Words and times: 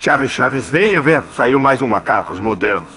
Chaves, 0.00 0.30
Chaves, 0.30 0.70
venha 0.70 1.02
ver. 1.02 1.24
Saiu 1.34 1.58
mais 1.58 1.82
um 1.82 1.88
Macacos 1.88 2.38
Modernos. 2.38 2.88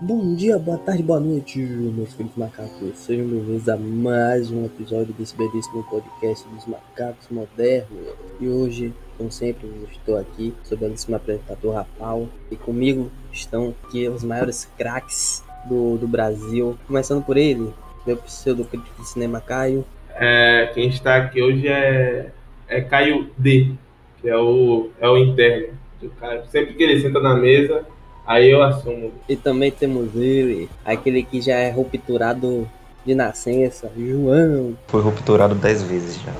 Bom 0.00 0.34
dia, 0.34 0.58
boa 0.58 0.78
tarde, 0.78 1.02
boa 1.02 1.20
noite, 1.20 1.58
meus 1.58 2.14
queridos 2.14 2.38
macacos. 2.38 2.96
Sejam 2.96 3.26
bem-vindos 3.26 3.68
a 3.68 3.76
mais 3.76 4.50
um 4.50 4.64
episódio 4.64 5.12
desse 5.12 5.36
belíssimo 5.36 5.84
podcast 5.84 6.48
dos 6.48 6.64
macacos 6.64 7.28
modernos. 7.30 8.14
E 8.40 8.48
hoje, 8.48 8.94
como 9.18 9.30
sempre, 9.30 9.68
estou 9.92 10.16
aqui, 10.16 10.54
sou 10.64 10.78
o 10.78 10.80
belíssimo 10.80 11.16
apresentador 11.16 11.74
Rapal. 11.74 12.28
E 12.50 12.56
comigo 12.56 13.10
estão 13.30 13.74
aqui 13.84 14.08
os 14.08 14.24
maiores 14.24 14.66
craques 14.78 15.44
do, 15.68 15.98
do 15.98 16.08
Brasil. 16.08 16.78
Começando 16.86 17.22
por 17.22 17.36
ele, 17.36 17.74
meu 18.06 18.16
pseudo 18.16 18.64
crítico 18.64 19.02
de 19.02 19.08
cinema 19.10 19.38
Caio. 19.38 19.84
É, 20.20 20.70
quem 20.74 20.88
está 20.88 21.16
aqui 21.16 21.40
hoje 21.40 21.68
é, 21.68 22.26
é 22.68 22.80
Caio 22.80 23.30
D, 23.38 23.72
que 24.20 24.28
é 24.28 24.36
o, 24.36 24.90
é 25.00 25.08
o 25.08 25.16
interno. 25.16 25.68
do 26.00 26.10
Caio. 26.10 26.42
Sempre 26.50 26.74
que 26.74 26.82
ele 26.82 27.00
senta 27.00 27.20
na 27.20 27.34
mesa, 27.34 27.84
aí 28.26 28.50
eu 28.50 28.62
assumo. 28.62 29.12
E 29.28 29.36
também 29.36 29.70
temos 29.70 30.14
ele, 30.14 30.68
aquele 30.84 31.22
que 31.22 31.40
já 31.40 31.54
é 31.54 31.70
rupturado 31.70 32.68
de 33.06 33.14
nascença, 33.14 33.90
João. 33.96 34.76
Foi 34.88 35.00
rupturado 35.00 35.54
10 35.54 35.82
vezes 35.84 36.20
já. 36.20 36.32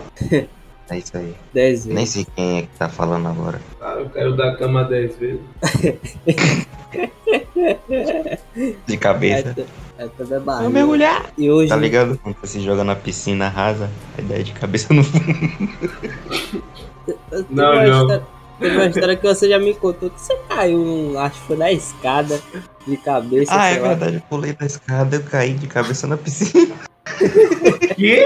É 0.91 0.97
isso 0.97 1.19
aí. 1.19 1.35
10 1.53 1.71
vezes. 1.85 1.95
Nem 1.95 2.07
sei 2.07 2.27
quem 2.35 2.59
é 2.61 2.63
que 2.63 2.69
tá 2.79 2.89
falando 2.89 3.29
agora. 3.29 3.61
Ah, 3.79 3.97
eu 3.99 4.09
quero 4.09 4.35
dar 4.35 4.57
cama 4.57 4.85
10 4.85 5.17
vezes. 5.19 5.41
De 8.87 8.97
cabeça. 8.97 9.55
É, 9.99 10.07
toda 10.17 10.39
barriga. 10.39 10.63
Vou 10.65 10.73
mergulhar! 10.73 11.27
E 11.37 11.51
hoje, 11.51 11.69
Tá 11.71 11.77
ligado? 11.77 12.19
Quando 12.23 12.37
você 12.41 12.59
se 12.59 12.61
joga 12.65 12.85
na 12.85 12.95
piscina 12.95 13.49
rasa, 13.49 13.91
a 14.17 14.21
ideia 14.21 14.45
de 14.45 14.53
cabeça 14.53 14.95
no 14.95 15.03
fundo. 15.03 15.25
Não, 17.51 17.73
uma 17.73 17.85
não. 17.85 18.01
história- 18.03 18.27
Teve 18.61 18.75
uma 18.77 18.87
história 18.87 19.17
que 19.17 19.25
você 19.27 19.49
já 19.49 19.59
me 19.59 19.73
contou 19.75 20.11
que 20.11 20.21
você 20.21 20.37
caiu, 20.49 21.17
acho 21.19 21.41
que 21.41 21.47
foi 21.47 21.57
na 21.57 21.71
escada 21.73 22.41
de 22.89 22.97
cabeça. 22.97 23.53
Ah, 23.55 23.69
sei 23.71 23.79
é 23.79 23.81
lá. 23.81 23.89
verdade, 23.91 24.15
eu 24.17 24.23
pulei 24.29 24.53
da 24.53 24.67
escada, 24.67 25.15
eu 25.17 25.23
caí 25.23 25.55
de 25.55 25.67
cabeça 25.69 26.07
na 26.09 26.17
piscina. 26.17 26.75
Que? 27.95 28.25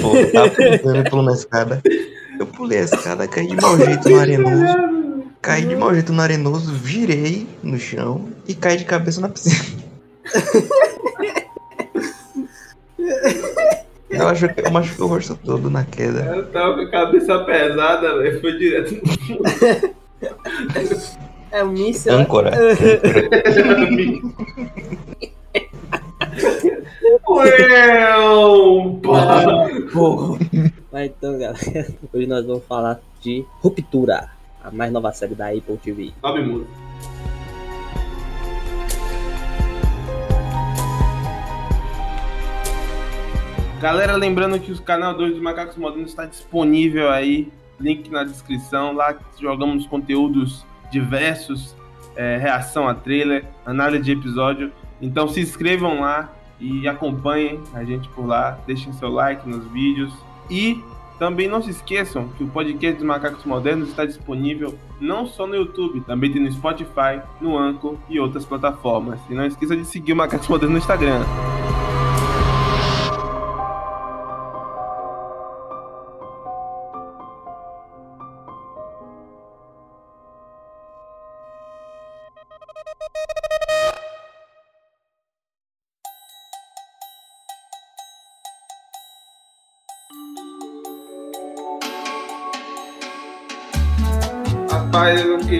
Pô, 0.00 0.16
eu 0.16 0.32
tava 0.32 0.50
pular 1.10 1.22
na 1.24 1.32
escada. 1.32 1.82
Eu 2.38 2.46
pulei 2.46 2.78
a 2.78 2.82
escada, 2.82 3.26
caí 3.28 3.46
de 3.46 3.56
mau 3.56 3.76
jeito 3.76 4.08
no 4.08 4.18
arenoso. 4.20 4.64
Caí 5.42 5.66
de 5.66 5.74
mau 5.74 5.92
jeito 5.92 6.12
no 6.12 6.22
arenoso, 6.22 6.72
virei 6.72 7.48
no 7.64 7.76
chão 7.76 8.28
e 8.46 8.54
caí 8.54 8.76
de 8.76 8.84
cabeça 8.84 9.20
na 9.20 9.28
piscina. 9.28 9.82
Eu 14.08 14.28
acho 14.28 14.48
que 14.54 14.60
eu 14.60 14.70
machuquei 14.70 15.04
o 15.04 15.08
rosto 15.08 15.36
todo 15.42 15.70
na 15.70 15.84
queda. 15.84 16.20
Eu 16.36 16.46
tava 16.50 16.74
com 16.74 16.82
a 16.82 16.90
cabeça 16.90 17.38
pesada, 17.40 18.18
velho. 18.18 18.40
Foi 18.42 18.58
direto 18.58 18.94
no 18.94 19.18
fundo. 19.18 19.42
É 21.50 21.64
um 21.64 21.72
míssil. 21.72 22.12
Âncora. 22.12 22.52
Ué. 27.28 28.12
Mas 30.92 31.06
então, 31.06 31.38
galera, 31.38 31.88
hoje 32.12 32.26
nós 32.26 32.44
vamos 32.46 32.64
falar 32.68 33.00
de 33.20 33.44
Ruptura, 33.60 34.28
a 34.62 34.70
mais 34.70 34.92
nova 34.92 35.12
série 35.12 35.34
da 35.34 35.48
Apple 35.48 35.76
TV. 35.76 36.12
Sobe 36.20 36.42
música. 36.42 36.70
Galera, 43.80 44.14
lembrando 44.14 44.60
que 44.60 44.70
o 44.70 44.80
canal 44.80 45.12
2 45.12 45.32
dos 45.32 45.42
Macacos 45.42 45.76
Modernos 45.76 46.10
está 46.10 46.24
disponível 46.24 47.10
aí, 47.10 47.52
link 47.80 48.08
na 48.10 48.22
descrição. 48.22 48.92
Lá 48.92 49.18
jogamos 49.40 49.86
conteúdos 49.86 50.64
diversos, 50.88 51.74
é, 52.14 52.36
reação 52.36 52.86
a 52.86 52.94
trailer, 52.94 53.44
análise 53.66 54.04
de 54.04 54.12
episódio. 54.12 54.72
Então 55.00 55.26
se 55.26 55.40
inscrevam 55.40 56.00
lá 56.00 56.32
e 56.60 56.86
acompanhem 56.86 57.60
a 57.74 57.82
gente 57.82 58.08
por 58.10 58.24
lá, 58.24 58.56
deixem 58.68 58.92
seu 58.92 59.10
like 59.10 59.48
nos 59.48 59.66
vídeos. 59.72 60.14
E 60.48 60.80
também 61.22 61.46
não 61.46 61.62
se 61.62 61.70
esqueçam 61.70 62.26
que 62.36 62.42
o 62.42 62.48
podcast 62.48 62.96
dos 62.96 63.06
Macacos 63.06 63.44
Modernos 63.44 63.90
está 63.90 64.04
disponível 64.04 64.76
não 65.00 65.24
só 65.24 65.46
no 65.46 65.54
YouTube, 65.54 66.00
também 66.00 66.32
tem 66.32 66.42
no 66.42 66.50
Spotify, 66.50 67.22
no 67.40 67.56
Anchor 67.56 67.94
e 68.08 68.18
outras 68.18 68.44
plataformas. 68.44 69.20
E 69.30 69.34
não 69.34 69.46
esqueça 69.46 69.76
de 69.76 69.84
seguir 69.84 70.14
o 70.14 70.16
Macacos 70.16 70.48
Modernos 70.48 70.72
no 70.72 70.78
Instagram. 70.78 71.20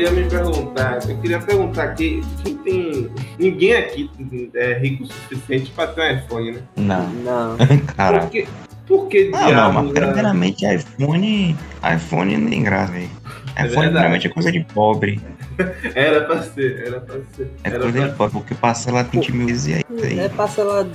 Queria 0.02 0.10
me 0.10 0.28
perguntar, 0.28 1.08
eu 1.08 1.16
queria 1.18 1.38
perguntar 1.40 1.82
aqui, 1.84 2.22
quem 2.42 2.56
tem. 2.58 3.10
Ninguém 3.38 3.74
aqui 3.74 4.10
é 4.54 4.74
rico 4.78 5.04
o 5.04 5.06
suficiente 5.06 5.70
para 5.70 5.92
ter 5.92 6.00
um 6.00 6.18
iPhone, 6.18 6.52
né? 6.52 6.62
Não. 6.76 7.08
Não. 7.10 7.56
Cara. 7.96 8.20
Por 8.20 8.30
que, 8.30 8.48
por 8.86 9.08
que 9.08 9.28
Não, 9.30 9.40
não, 9.40 9.46
diabos, 9.48 9.74
mas 9.74 9.84
né? 9.86 10.00
primeiramente 10.00 10.64
iPhone. 10.66 11.56
iPhone 11.94 12.36
não 12.36 12.50
tem 12.50 12.62
graça, 12.64 12.92
velho. 12.92 13.10
É 13.54 13.66
iPhone 13.66 13.86
primeiramente 13.86 14.26
é 14.26 14.30
coisa 14.30 14.50
de 14.50 14.64
pobre. 14.64 15.20
Era 15.94 16.22
pra 16.24 16.42
ser, 16.42 16.86
era 16.86 17.00
pra 17.00 17.16
ser. 17.36 17.50
É 17.62 17.68
Era 17.68 17.78
coisa 17.80 17.98
pra 17.98 18.08
de 18.08 18.14
pobre, 18.16 18.32
porque 18.32 18.54
passa 18.54 18.90
lá 18.90 19.02
20 19.02 19.32
mil 19.32 19.46
vezes 19.46 19.66
e 19.66 19.74
aí. 19.74 19.82
isso 19.94 20.06
aí. 20.06 20.18
É, 20.18 20.28
passa 20.30 20.64
lá 20.64 20.86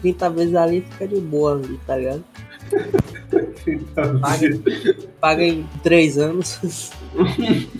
30 0.00 0.30
vezes 0.30 0.54
ali 0.54 0.78
e 0.78 0.80
fica 0.92 1.08
de 1.08 1.20
boa 1.20 1.56
ali, 1.56 1.78
tá 1.86 1.96
ligado? 1.96 2.24
Paga, 4.20 4.60
paga 5.20 5.42
em 5.44 5.66
3 5.82 6.18
anos. 6.18 6.90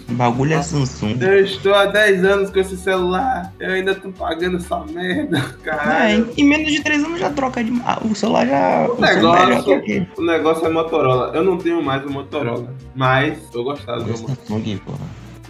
O 0.09 0.13
bagulho 0.15 0.55
é 0.55 0.63
Samsung. 0.63 1.19
Eu 1.21 1.45
estou 1.45 1.75
há 1.75 1.87
10 1.87 2.25
anos 2.25 2.51
com 2.51 2.59
esse 2.59 2.77
celular, 2.77 3.53
eu 3.61 3.71
ainda 3.71 3.95
tô 3.95 4.11
pagando 4.11 4.57
essa 4.57 4.79
merda, 4.85 5.39
É, 5.39 5.65
caralho. 5.65 6.33
em, 6.37 6.45
menos 6.45 6.73
de 6.73 6.83
3 6.83 7.05
anos 7.05 7.21
já 7.21 7.31
troca 7.31 7.63
de. 7.63 7.71
ah, 7.85 8.01
o 8.05 8.15
celular 8.15 8.47
já. 8.47 8.87
O 8.89 8.97
celular 8.97 9.39
já 9.41 9.47
negócio- 9.47 9.65
troquei. 9.75 10.09
O 10.17 10.23
negócio 10.23 10.67
é 10.67 10.71
Motorola. 10.71 11.33
Eu 11.35 11.45
não 11.45 11.59
tenho 11.59 11.83
mais 11.83 12.05
o 12.05 12.11
Motorola, 12.11 12.75
mas 12.95 13.39
eu 13.55 13.63
gostava 13.63 14.01
do 14.03 14.11
É. 14.13 14.17
Samsung, 14.17 14.79
porra. 14.79 14.99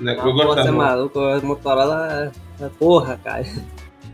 né? 0.01 0.17
Eu 0.19 0.23
Você 0.35 0.43
é 0.43 0.47
gostava. 0.47 0.73
maluco, 0.73 1.19
a 1.21 1.41
Motorola 1.41 2.33
é 2.61 2.69
porra, 2.79 3.21
cara. 3.23 3.47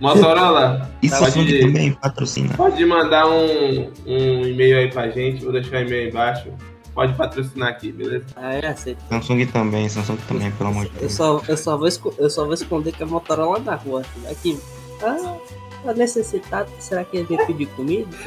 Motorola, 0.00 0.90
E 1.02 1.08
Tá, 1.08 1.16
Samsung 1.18 1.44
pode- 1.44 1.60
também 1.60 1.92
patrocina. 1.92 2.54
pode 2.56 2.84
mandar 2.84 3.28
um, 3.28 3.90
um 4.06 4.46
e-mail 4.46 4.78
aí 4.78 4.90
pra 4.90 5.08
gente, 5.08 5.42
vou 5.44 5.52
deixar 5.52 5.76
o 5.76 5.80
e-mail 5.82 6.02
aí 6.04 6.08
embaixo. 6.10 6.48
Pode 6.94 7.14
patrocinar 7.14 7.70
aqui, 7.70 7.90
beleza? 7.90 8.26
Aí 8.36 8.60
eu 8.62 8.68
aceito. 8.68 8.98
Samsung 9.08 9.46
também, 9.46 9.88
Samsung 9.88 10.16
também, 10.28 10.50
pelo 10.52 10.68
amor 10.70 10.84
de 10.84 10.90
Eu 10.96 11.00
Deus. 11.00 11.12
só, 11.14 11.40
eu, 11.48 11.56
só 11.56 11.76
vou, 11.78 11.88
eu 12.18 12.28
só 12.30 12.44
vou 12.44 12.52
esconder 12.54 12.92
que 12.92 13.02
é 13.02 13.06
Motorola 13.06 13.58
na 13.60 13.76
rua. 13.76 14.02
Aqui. 14.30 14.58
Ah, 15.02 15.36
tá 15.84 15.94
necessitado. 15.94 16.68
Será 16.78 17.02
que 17.04 17.16
ele 17.16 17.26
veio 17.26 17.46
pedir 17.46 17.66
comida? 17.68 18.08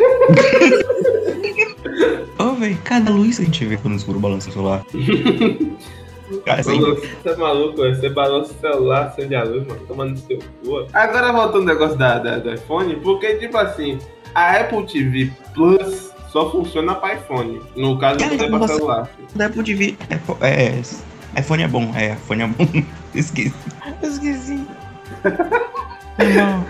Ô, 2.40 2.54
velho, 2.56 2.78
cada 2.84 3.12
luz 3.12 3.36
que 3.38 3.44
a 3.44 3.46
gente 3.46 3.64
vê 3.66 3.78
quando 3.78 3.94
o 3.94 3.98
escuro 3.98 4.20
balança 4.20 4.50
o 4.50 4.54
celular. 4.54 4.84
Cara, 6.46 6.62
assim, 6.62 6.80
Você 6.80 7.30
é 7.30 7.36
maluco, 7.36 7.82
velho. 7.82 7.96
você 7.96 8.10
balança 8.10 8.52
o 8.54 8.60
celular, 8.60 9.06
acende 9.08 9.36
a 9.36 9.44
luz, 9.44 9.66
mano, 9.68 9.80
tomando 9.88 10.12
no 10.12 10.18
seu 10.18 10.40
cu. 10.40 10.88
Agora 10.94 11.32
voltando 11.32 11.58
ao 11.70 11.76
negócio 11.76 11.98
da, 11.98 12.18
da- 12.20 12.38
do 12.40 12.54
iPhone, 12.54 12.96
porque, 12.98 13.36
tipo 13.36 13.58
assim, 13.58 14.00
a 14.34 14.58
Apple 14.60 14.86
TV 14.88 15.32
Plus 15.54 16.12
só 16.32 16.50
funciona 16.52 16.96
pra 16.96 17.14
iPhone. 17.16 17.62
No 17.76 17.98
caso, 18.00 18.20
Cara, 18.20 18.36
não 18.36 18.44
é 18.46 18.60
pra 18.60 18.68
celular. 18.68 19.10
da 19.36 19.46
Apple 19.46 19.64
TV. 19.64 19.98
É, 20.42 20.48
é, 20.50 21.40
iPhone 21.40 21.64
é 21.64 21.68
bom, 21.68 21.92
é, 21.96 22.14
iPhone 22.14 22.42
é 22.44 22.48
bom. 22.48 22.84
Esqueci. 23.14 23.54
Eu 24.02 24.10
esqueci. 24.10 24.68
Não, 26.18 26.66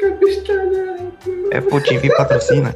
Que 0.00 0.10
bestalhada. 0.24 0.96
Apple 1.56 1.80
TV 1.82 2.16
patrocina. 2.16 2.74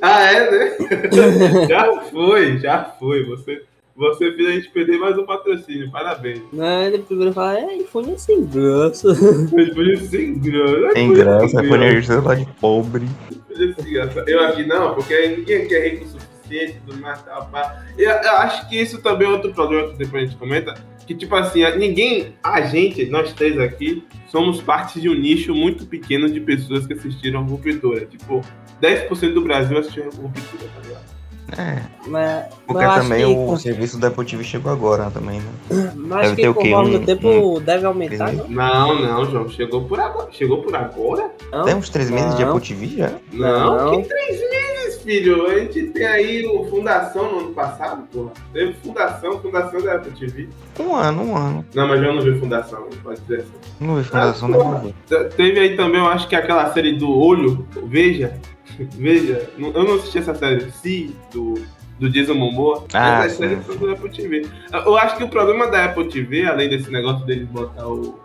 Ah, 0.00 0.32
é, 0.32 0.50
né? 0.50 0.76
já 1.68 2.00
foi, 2.10 2.58
já 2.58 2.84
foi. 2.98 3.24
Você, 3.24 3.62
você 3.98 4.32
fez 4.32 4.48
a 4.48 4.52
gente 4.52 4.70
perder 4.70 4.96
mais 4.96 5.18
um 5.18 5.26
patrocínio, 5.26 5.90
parabéns. 5.90 6.40
Não, 6.52 6.82
ele 6.84 7.00
primeiro 7.00 7.32
fala, 7.32 7.58
é, 7.58 7.78
iPhone 7.78 8.16
sem 8.16 8.44
graça. 8.46 9.12
Foi 9.50 9.96
sem 9.96 10.38
grana. 10.38 10.92
Tem 10.94 11.12
graça, 11.12 11.64
iPhone 11.64 11.84
é 11.84 12.00
celular 12.00 12.36
de 12.36 12.46
pobre. 12.60 13.08
Eu 14.28 14.40
aqui 14.44 14.64
não, 14.64 14.94
porque 14.94 15.36
ninguém 15.36 15.66
quer 15.66 15.90
rico 15.90 16.04
o 16.04 16.08
suficiente, 16.08 16.80
tudo 16.86 17.00
mais, 17.00 17.20
tal, 17.24 17.48
pá. 17.48 17.84
Eu, 17.98 18.08
eu 18.08 18.32
acho 18.36 18.68
que 18.68 18.80
isso 18.80 19.02
também 19.02 19.26
é 19.26 19.32
outro 19.32 19.52
problema 19.52 19.88
que 19.88 19.98
depois 19.98 20.22
a 20.22 20.26
gente 20.26 20.38
comenta, 20.38 20.74
que, 21.04 21.14
tipo 21.16 21.34
assim, 21.34 21.64
ninguém, 21.76 22.36
a 22.40 22.60
gente, 22.60 23.04
nós 23.06 23.32
três 23.32 23.58
aqui, 23.58 24.04
somos 24.28 24.60
parte 24.60 25.00
de 25.00 25.08
um 25.08 25.14
nicho 25.14 25.52
muito 25.52 25.86
pequeno 25.86 26.30
de 26.30 26.38
pessoas 26.38 26.86
que 26.86 26.92
assistiram 26.92 27.44
Ruptura. 27.44 28.06
Tipo, 28.06 28.42
10% 28.80 29.34
do 29.34 29.40
Brasil 29.40 29.76
assistiu 29.76 30.04
Ruptura, 30.04 30.70
tá 30.72 30.80
ligado? 30.82 31.17
É, 31.56 31.78
Mas, 32.06 32.44
porque 32.66 32.84
mas 32.84 33.02
também 33.02 33.24
que, 33.34 33.40
o 33.52 33.56
serviço 33.56 33.98
da 33.98 34.08
Apple 34.08 34.24
TV 34.26 34.44
chegou 34.44 34.70
agora 34.70 35.10
também, 35.10 35.40
né? 35.40 35.92
mas 35.96 36.26
acho 36.26 36.30
deve 36.30 36.36
que 36.36 36.42
ter 36.42 36.48
o 36.50 36.54
com 36.54 36.60
quê? 36.62 36.68
o 36.74 36.76
longo 36.76 36.90
do 36.90 36.98
Um- 36.98 37.04
tempo 37.06 37.60
deve 37.60 37.86
aumentar, 37.86 38.32
não? 38.32 38.48
Não, 38.48 39.00
não, 39.00 39.24
João, 39.30 39.48
chegou 39.48 39.84
por 39.84 39.98
agora. 39.98 40.28
Chegou 40.30 40.62
por 40.62 40.74
agora? 40.76 41.30
Não? 41.50 41.64
Tem 41.64 41.74
uns 41.74 41.88
três 41.88 42.10
meses 42.10 42.34
de 42.36 42.44
Não. 42.44 42.54
Apple 42.56 42.68
TV 42.68 42.86
já? 42.98 43.12
Não, 43.32 43.76
Não. 43.92 44.02
que 44.02 44.08
três 44.08 44.40
meses, 44.40 45.02
filho. 45.02 45.46
A 45.46 45.58
gente 45.58 45.84
tem 45.84 46.06
aí 46.06 46.44
o 46.46 46.64
Fundação 46.66 47.32
no 47.32 47.38
ano 47.40 47.54
passado, 47.54 48.02
porra. 48.12 48.30
Teve 48.52 48.74
Fundação, 48.84 49.38
Fundação 49.40 49.80
da 49.80 49.94
Apple 49.94 50.12
TV. 50.12 50.48
Um 50.78 50.94
ano, 50.94 51.22
um 51.22 51.34
ano. 51.36 51.64
Não, 51.74 51.88
mas 51.88 52.02
eu 52.02 52.12
não 52.14 52.20
vi 52.22 52.38
Fundação, 52.38 52.84
pode 53.02 53.20
dizer 53.22 53.36
assim. 53.40 53.52
Não 53.80 53.96
vi 53.96 54.04
fundação, 54.04 54.50
Ah, 55.10 55.24
Teve 55.36 55.60
aí 55.60 55.76
também, 55.76 55.98
eu 56.00 56.06
acho 56.08 56.28
que 56.28 56.36
aquela 56.36 56.70
série 56.74 56.92
do 56.98 57.10
Olho, 57.10 57.66
Veja. 57.86 58.34
Veja, 58.96 59.50
eu 59.58 59.72
não 59.84 59.94
assisti 59.96 60.18
essa 60.18 60.34
série, 60.34 60.70
Si, 60.70 61.14
do, 61.32 61.54
do 61.98 62.08
Jason 62.10 62.34
Momoa. 62.34 62.84
Ah, 62.92 63.28
sim. 63.28 63.36
séries 63.36 63.66
são 63.66 63.76
do 63.76 63.90
Apple 63.90 64.10
TV. 64.10 64.46
Eu 64.72 64.96
acho 64.96 65.16
que 65.16 65.24
o 65.24 65.28
problema 65.28 65.66
da 65.68 65.86
Apple 65.86 66.08
TV, 66.08 66.44
além 66.46 66.68
desse 66.68 66.90
negócio 66.90 67.26
deles 67.26 67.48
botar 67.48 67.86
o, 67.88 68.18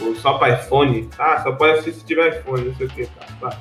o 0.00 0.14
só 0.16 0.34
para 0.34 0.54
iPhone, 0.60 1.08
ah, 1.18 1.40
só 1.42 1.52
pode 1.52 1.72
assistir 1.78 2.00
se 2.00 2.04
tiver 2.06 2.40
iPhone, 2.40 2.64
não 2.68 2.74
sei 2.74 2.86
o 2.86 2.90
que, 2.90 3.06
tá, 3.06 3.26
tá. 3.40 3.58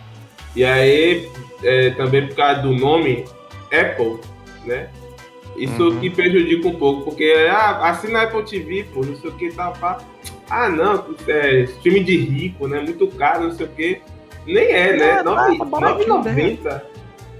E 0.55 0.63
aí, 0.63 1.29
é, 1.63 1.91
também 1.91 2.27
por 2.27 2.35
causa 2.35 2.61
do 2.61 2.73
nome 2.73 3.25
Apple, 3.71 4.19
né? 4.65 4.89
Isso 5.55 5.83
Uhum. 5.83 5.99
que 5.99 6.09
prejudica 6.09 6.67
um 6.67 6.75
pouco, 6.75 7.03
porque 7.03 7.31
ah, 7.47 7.89
assina 7.89 8.19
a 8.19 8.23
Apple 8.23 8.43
TV, 8.43 8.85
pô, 8.91 9.05
não 9.05 9.15
sei 9.15 9.29
o 9.29 9.33
que, 9.33 9.51
tá, 9.51 9.69
pá. 9.71 9.99
Ah, 10.49 10.67
não, 10.69 11.05
é 11.27 11.67
filme 11.81 12.03
de 12.03 12.17
rico, 12.17 12.67
né? 12.67 12.79
Muito 12.81 13.07
caro, 13.07 13.43
não 13.43 13.51
sei 13.51 13.65
o 13.67 13.69
que. 13.69 14.01
Nem 14.45 14.65
é, 14.71 14.97
né? 14.97 15.05
É, 15.09 15.15
tá, 15.17 15.23
Nove- 15.23 15.57
tá 15.57 15.65
baratinho, 15.65 16.07
9,90. 16.23 16.81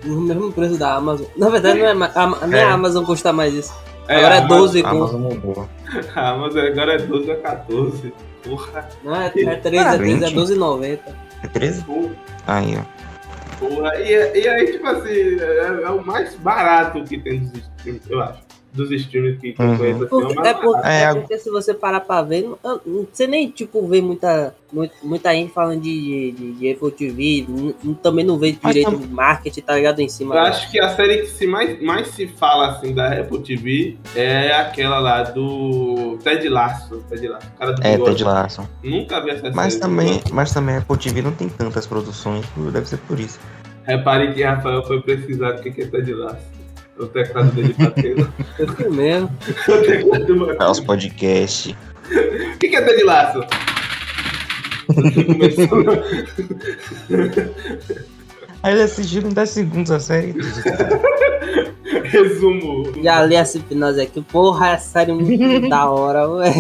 No 0.06 0.22
mesmo 0.22 0.52
preço 0.52 0.78
da 0.78 0.96
Amazon. 0.96 1.26
Na 1.38 1.50
verdade, 1.50 1.80
não 1.80 1.86
é, 2.06 2.12
a, 2.16 2.48
nem 2.48 2.60
É. 2.60 2.64
a 2.64 2.74
Amazon 2.74 3.04
custa 3.06 3.32
mais 3.32 3.54
isso. 3.54 3.74
É, 4.08 4.18
Agora 4.18 4.36
é 4.36 4.38
a 4.38 4.42
Amazon- 4.42 4.58
12 4.60 4.80
A 4.80 4.84
com. 4.84 4.90
Amazon 4.98 5.22
mudou. 5.22 5.70
A 6.16 6.30
Amazon 6.32 6.66
agora 6.66 6.94
é 6.94 6.98
12 6.98 7.32
a 7.32 7.36
14. 7.38 8.14
Porra, 8.44 8.90
Não, 9.04 9.16
é, 9.16 9.28
é 9.28 9.30
13, 9.30 9.48
é 9.50 9.56
13, 9.98 10.26
é 10.26 10.30
12,90. 10.30 11.00
É 11.44 11.48
13? 11.48 11.84
porra. 11.86 12.10
Aí, 12.48 12.78
ó. 12.78 13.66
porra. 13.66 13.96
E, 14.02 14.42
e 14.42 14.48
aí, 14.50 14.72
tipo 14.74 14.86
assim, 14.88 15.40
é, 15.40 15.84
é 15.86 15.90
o 15.90 16.06
mais 16.06 16.36
barato 16.36 17.02
que 17.06 17.18
tem 17.18 17.40
dos 17.40 17.54
streams, 17.60 18.02
eu 18.12 18.22
acho. 18.22 18.40
Dos 18.74 18.90
streams 18.92 19.38
que, 19.40 19.54
que 19.54 19.62
eu 19.62 19.66
Uhum. 19.68 19.74
assim, 19.74 20.40
é 20.44 20.54
Porque, 20.56 20.88
é, 20.88 21.14
porque 21.14 21.38
se 21.38 21.50
você 21.52 21.74
parar 21.76 22.00
pra 22.00 22.24
ver, 22.24 22.50
você 23.12 23.28
nem 23.28 23.50
tipo 23.52 23.88
vê 23.88 24.02
muita, 24.02 24.56
muita, 24.72 24.96
muita 25.04 25.32
gente 25.32 25.54
falando 25.54 25.82
de, 25.82 26.32
de, 26.32 26.52
de 26.54 26.72
Apple 26.72 26.92
TV, 26.92 27.46
também 28.02 28.26
não 28.26 28.40
vê 28.40 28.52
direito 28.54 28.90
o 28.96 29.08
marketing, 29.08 29.62
tá 29.62 29.76
ligado? 29.76 30.00
Em 30.00 30.10
cima. 30.10 30.34
Eu 30.34 30.42
acho 30.42 30.72
que 30.72 30.80
a 30.80 30.90
série 30.96 31.20
que 31.20 31.28
se 31.28 31.46
mais, 31.46 31.80
mais 31.84 32.08
se 32.08 32.26
fala 32.28 32.72
assim 32.72 32.96
da 32.96 33.12
Apple 33.14 33.42
TV 33.44 33.96
é 34.16 34.52
aquela 34.54 34.98
lá 35.00 35.22
do 35.22 36.18
Ted 36.24 36.50
Lasso. 36.50 37.04
Ted 37.10 37.28
Lasso, 37.28 37.48
cara 37.60 37.74
do 37.74 37.84
É. 37.86 37.98
Ted 37.98 38.24
Lasso. 38.24 38.68
Nunca 38.84 39.22
vi 39.22 39.30
essa 39.30 39.52
Mas 39.52 39.74
série. 39.74 39.82
também, 39.86 40.22
mas 40.32 40.52
também 40.52 40.76
a 40.76 40.80
Apple 40.80 40.98
TV 40.98 41.22
não 41.22 41.32
tem 41.32 41.48
tantas 41.48 41.86
produções, 41.86 42.44
deve 42.72 42.88
ser 42.88 42.98
por 42.98 43.20
isso. 43.20 43.40
Repare 43.86 44.34
que 44.34 44.42
Rafael 44.42 44.82
foi 44.84 45.00
pesquisar 45.02 45.56
o 45.58 45.62
que 45.62 45.70
que 45.70 45.82
é 45.84 45.86
Ted 45.86 46.12
Lasso. 46.14 46.63
O 47.00 47.06
teclado 47.08 47.52
dele 47.52 47.76
batendo. 47.78 48.32
Eu 48.60 48.68
fui 48.68 48.90
mesmo. 48.90 49.30
o 49.68 49.78
teclado 49.82 50.34
É, 50.34 50.46
batendo. 50.56 50.72
os 50.72 50.80
podcasts. 50.80 51.76
O 52.12 52.58
que 52.60 52.68
que 52.70 52.76
é 52.76 52.82
Ted 52.82 53.04
Lasso? 53.04 53.44
Começou. 55.26 55.84
Aí 58.62 58.74
ele 58.74 58.82
assistiu 58.84 59.22
em 59.24 59.30
10 59.34 59.50
segundos 59.50 59.92
a 59.92 60.00
série. 60.00 60.36
Resumo. 62.04 62.92
Já 63.04 63.26
li 63.26 63.36
essa 63.36 63.58
hipnose 63.58 64.02
aqui. 64.02 64.22
Porra, 64.22 64.70
é 64.72 64.78
série 64.78 65.14
muito 65.14 65.68
da 65.70 65.90
hora, 65.90 66.30
ué. 66.30 66.54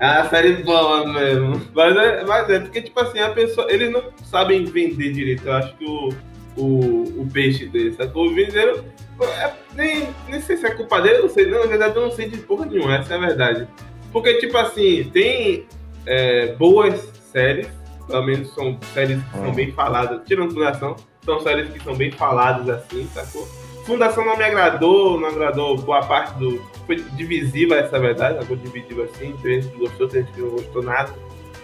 É 0.00 0.06
uma 0.20 0.28
série 0.28 0.62
boa 0.62 1.06
mesmo. 1.12 1.60
Mas 1.74 1.96
é, 1.96 2.24
mas 2.24 2.50
é 2.50 2.58
porque, 2.60 2.82
tipo 2.82 2.98
assim, 3.00 3.20
a 3.20 3.30
pessoa. 3.30 3.70
Eles 3.70 3.90
não 3.92 4.02
sabem 4.24 4.64
vender 4.64 5.12
direito. 5.12 5.46
Eu 5.46 5.52
acho 5.54 5.74
que 5.76 5.84
o, 5.84 6.08
o, 6.56 7.22
o 7.22 7.28
peixe 7.32 7.66
deles, 7.66 7.96
sacou? 7.96 8.32
Venderam. 8.34 8.84
é, 9.20 9.52
nem, 9.74 10.08
nem 10.28 10.40
sei 10.40 10.56
se 10.56 10.66
é 10.66 10.70
culpa 10.70 11.00
dele, 11.00 11.18
não 11.18 11.28
sei. 11.28 11.46
Não, 11.46 11.60
na 11.60 11.66
verdade, 11.66 11.96
eu 11.96 12.02
não 12.02 12.10
sei 12.10 12.28
de 12.28 12.38
porra 12.38 12.66
nenhuma, 12.66 12.96
essa 12.96 13.14
é 13.14 13.16
a 13.16 13.20
verdade. 13.20 13.68
Porque, 14.12 14.34
tipo 14.34 14.56
assim, 14.56 15.10
tem 15.12 15.66
é, 16.06 16.54
boas 16.54 16.94
séries, 17.32 17.68
pelo 18.06 18.22
menos 18.24 18.54
são 18.54 18.78
séries 18.92 19.22
que 19.22 19.30
são 19.38 19.48
Hum. 19.48 19.54
bem 19.54 19.72
faladas, 19.72 20.20
tirando 20.26 20.52
Fundação, 20.52 20.94
são 21.24 21.40
séries 21.40 21.68
que 21.70 21.82
são 21.82 21.94
bem 21.96 22.10
faladas 22.12 22.68
assim, 22.68 23.08
sacou? 23.14 23.46
Fundação 23.86 24.24
não 24.24 24.36
me 24.36 24.44
agradou, 24.44 25.18
não 25.20 25.28
agradou 25.28 25.76
boa 25.76 26.00
parte 26.02 26.38
do. 26.38 26.58
Foi 26.86 26.96
divisiva 27.16 27.74
essa 27.76 27.98
verdade, 27.98 28.36
ela 28.36 28.46
foi 28.46 28.56
dividida 28.56 29.02
assim, 29.04 29.34
tem 29.42 29.60
gente 29.60 29.72
que 29.72 29.78
gostou, 29.78 30.08
tem 30.08 30.22
gente 30.22 30.32
que 30.34 30.40
não 30.40 30.50
gostou 30.50 30.82
nada, 30.82 31.12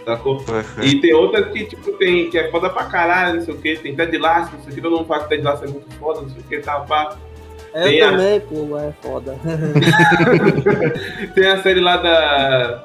sacou? 0.05 0.39
Foi. 0.41 0.63
E 0.83 0.99
tem 1.01 1.13
outras 1.13 1.47
que, 1.51 1.65
tipo, 1.65 1.91
tem, 1.93 2.29
que 2.29 2.37
é 2.37 2.49
foda 2.51 2.69
pra 2.69 2.85
caralho, 2.85 3.35
não 3.35 3.41
sei 3.45 3.53
o 3.53 3.57
que, 3.57 3.75
tem 3.77 3.95
Ted 3.95 4.17
Lasso, 4.17 4.51
não 4.55 4.61
sei 4.63 4.71
o 4.71 4.75
que, 4.75 4.81
todo 4.81 4.97
mundo 4.97 5.05
fala 5.07 5.23
que 5.23 5.29
Ted 5.29 5.43
Lasso 5.43 5.63
é 5.65 5.67
muito 5.67 5.93
foda, 5.95 6.21
não 6.21 6.29
sei 6.29 6.39
o 6.39 6.43
que, 6.43 6.59
tal, 6.59 6.85
pá. 6.85 7.15
Eu 7.73 7.83
Tem 7.83 8.01
a- 8.01 8.09
também, 8.11 8.39
pô, 8.41 8.77
é 8.77 8.91
foda. 9.01 9.35
Tem 11.33 11.47
a 11.47 11.61
série 11.61 11.79
lá 11.79 11.97
da. 11.97 12.83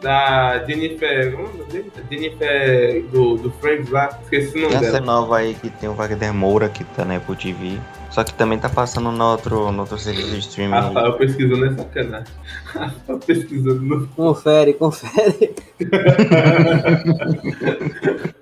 Da 0.00 0.62
Jennifer. 0.66 1.34
é? 1.34 2.14
Jennifer 2.14 3.02
do, 3.10 3.36
do 3.36 3.50
Friends 3.52 3.88
lá, 3.90 4.10
esqueci 4.22 4.58
o 4.58 4.62
nome 4.62 4.74
a 4.74 4.78
série 4.80 4.92
dela. 4.92 5.06
nova 5.06 5.38
aí 5.38 5.54
que 5.54 5.70
tem 5.70 5.88
o 5.88 5.94
Wagner 5.94 6.32
Moura, 6.34 6.68
que 6.68 6.84
tá 6.84 7.06
na 7.06 7.16
Apple 7.16 7.34
TV. 7.36 7.78
Só 8.14 8.22
que 8.22 8.32
também 8.32 8.60
tá 8.60 8.68
passando 8.68 9.10
no 9.10 9.24
outro, 9.24 9.72
no 9.72 9.80
outro 9.80 9.98
serviço 9.98 10.30
de 10.30 10.38
streaming. 10.38 10.70
Rafael 10.70 11.14
pesquisando 11.14 11.66
é 11.66 11.72
sacanagem. 11.72 12.32
Rafael 12.64 13.18
pesquisando 13.18 13.82
no 13.82 14.06
Confere, 14.06 14.74
confere. 14.74 15.52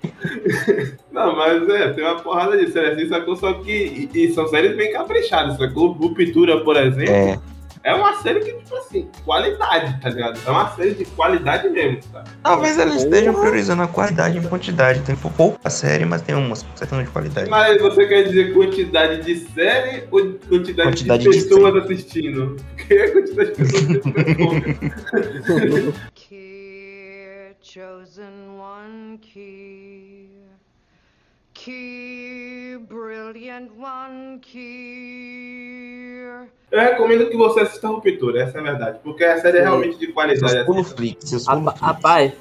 Não, 1.10 1.34
mas 1.34 1.66
é, 1.70 1.88
tem 1.94 2.04
uma 2.04 2.16
porrada 2.16 2.58
de 2.58 2.70
séries 2.70 2.98
assim, 2.98 3.08
sacou? 3.08 3.34
Só 3.34 3.54
que. 3.54 4.10
E, 4.12 4.14
e 4.14 4.34
são 4.34 4.46
séries 4.48 4.76
bem 4.76 4.92
caprichadas, 4.92 5.56
sacou? 5.56 5.92
Ruptura, 5.92 6.62
por 6.62 6.76
exemplo, 6.76 7.10
É, 7.10 7.38
é. 7.84 7.94
uma 7.94 8.14
série 8.22 8.40
que, 8.40 8.52
tipo 8.52 8.76
assim, 8.76 9.08
qualidade, 9.24 10.00
tá 10.00 10.08
ligado? 10.08 10.40
É 10.46 10.50
uma 10.50 10.70
série 10.74 10.94
de 10.94 11.04
qualidade 11.06 11.68
mesmo, 11.68 12.00
tá? 12.12 12.24
talvez 12.42 12.78
eles 12.78 13.02
estejam 13.02 13.34
priorizando 13.34 13.82
a 13.82 13.88
qualidade 13.88 14.38
em 14.38 14.42
quantidade. 14.42 15.00
Tem 15.02 15.16
pou- 15.16 15.30
pouca 15.30 15.68
série, 15.70 16.04
mas 16.04 16.22
tem 16.22 16.34
umas 16.34 16.64
certas 16.74 17.04
de 17.04 17.10
qualidade. 17.10 17.50
Mas 17.50 17.80
você 17.80 18.06
quer 18.06 18.24
dizer 18.24 18.52
quantidade 18.54 19.22
de 19.22 19.36
série 19.52 20.04
ou 20.10 20.20
quantidade, 20.48 20.88
Quantidade 20.90 21.24
de 21.24 21.30
de 21.30 21.36
pessoas 21.42 21.76
assistindo? 21.84 22.56
Porque 22.76 22.94
a 22.94 23.12
quantidade 23.12 23.50
de 23.50 23.56
pessoas 23.56 23.84
assistindo. 23.84 25.92
Key, 26.14 27.54
chosen 27.62 28.58
one 28.58 28.78
key. 28.82 28.82
Key, 28.82 28.82
brilliant 28.82 29.02
one 29.02 29.18
key. 29.18 29.20
Eu 36.70 36.80
recomendo 36.80 37.28
que 37.28 37.36
você 37.36 37.60
assista 37.60 37.86
a 37.86 37.90
Ruptura, 37.90 38.42
essa 38.42 38.58
é 38.58 38.60
a 38.60 38.64
verdade. 38.64 38.98
Porque 39.02 39.24
a 39.24 39.40
série 39.40 39.58
é 39.58 39.62
realmente 39.62 39.98
de 39.98 40.08
qualidade. 40.08 40.40
Seus 40.64 40.78
assim. 40.78 40.94
flix. 40.96 41.46
Rapaz, 41.80 42.32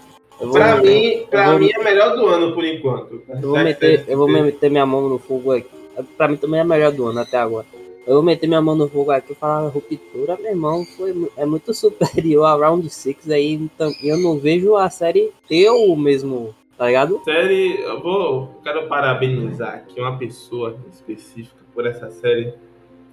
Pra 0.51 0.75
meter, 0.77 0.89
mim, 1.19 1.25
pra 1.29 1.49
vou- 1.51 1.59
mim 1.59 1.69
é 1.71 1.79
a 1.79 1.83
melhor 1.83 2.15
do 2.15 2.25
ano 2.25 2.53
por 2.55 2.65
enquanto. 2.65 3.21
eu 3.29 3.41
vou, 3.41 3.59
meter, 3.59 4.05
eu 4.07 4.17
vou 4.17 4.27
meter 4.27 4.71
minha 4.71 4.85
mão 4.85 5.07
no 5.07 5.19
fogo 5.19 5.51
aqui. 5.51 5.69
Pra 6.17 6.27
mim 6.27 6.37
também 6.37 6.59
é 6.59 6.63
a 6.63 6.65
melhor 6.65 6.91
do 6.91 7.05
ano 7.07 7.19
até 7.19 7.37
agora. 7.37 7.65
Eu 8.07 8.15
vou 8.15 8.23
meter 8.23 8.47
minha 8.47 8.61
mão 8.61 8.73
no 8.75 8.89
fogo 8.89 9.11
aqui 9.11 9.33
e 9.33 9.35
falar 9.35 9.67
ruptura, 9.67 10.35
meu 10.41 10.49
irmão, 10.51 10.83
foi, 10.97 11.29
é 11.37 11.45
muito 11.45 11.71
superior 11.75 12.45
a 12.45 12.55
Round 12.55 12.89
6 12.89 13.29
aí, 13.29 13.53
então 13.53 13.91
eu 14.01 14.17
não 14.17 14.39
vejo 14.39 14.75
a 14.75 14.89
série 14.89 15.31
ter 15.47 15.69
o 15.69 15.95
mesmo, 15.95 16.55
tá 16.77 16.87
ligado? 16.87 17.21
série, 17.23 17.79
eu 17.81 18.01
vou. 18.01 18.59
Quero 18.63 18.87
parabenizar 18.87 19.75
aqui 19.75 19.99
uma 19.99 20.17
pessoa 20.17 20.77
específica 20.91 21.63
por 21.73 21.85
essa 21.85 22.09
série. 22.09 22.53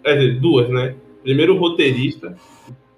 Quer 0.03 0.15
dizer, 0.15 0.41
duas, 0.41 0.69
né? 0.69 0.97
Primeiro, 1.23 1.55
o 1.57 1.59
roteirista, 1.59 2.37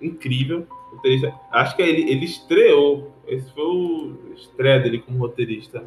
incrível. 0.00 0.67
Roteirista, 0.93 1.35
acho 1.52 1.76
que 1.76 1.83
ele, 1.83 2.11
ele 2.11 2.25
estreou. 2.25 3.11
Esse 3.26 3.52
foi 3.52 3.64
o 3.64 4.17
estreia 4.35 4.81
dele 4.81 4.99
como 4.99 5.19
roteirista. 5.19 5.83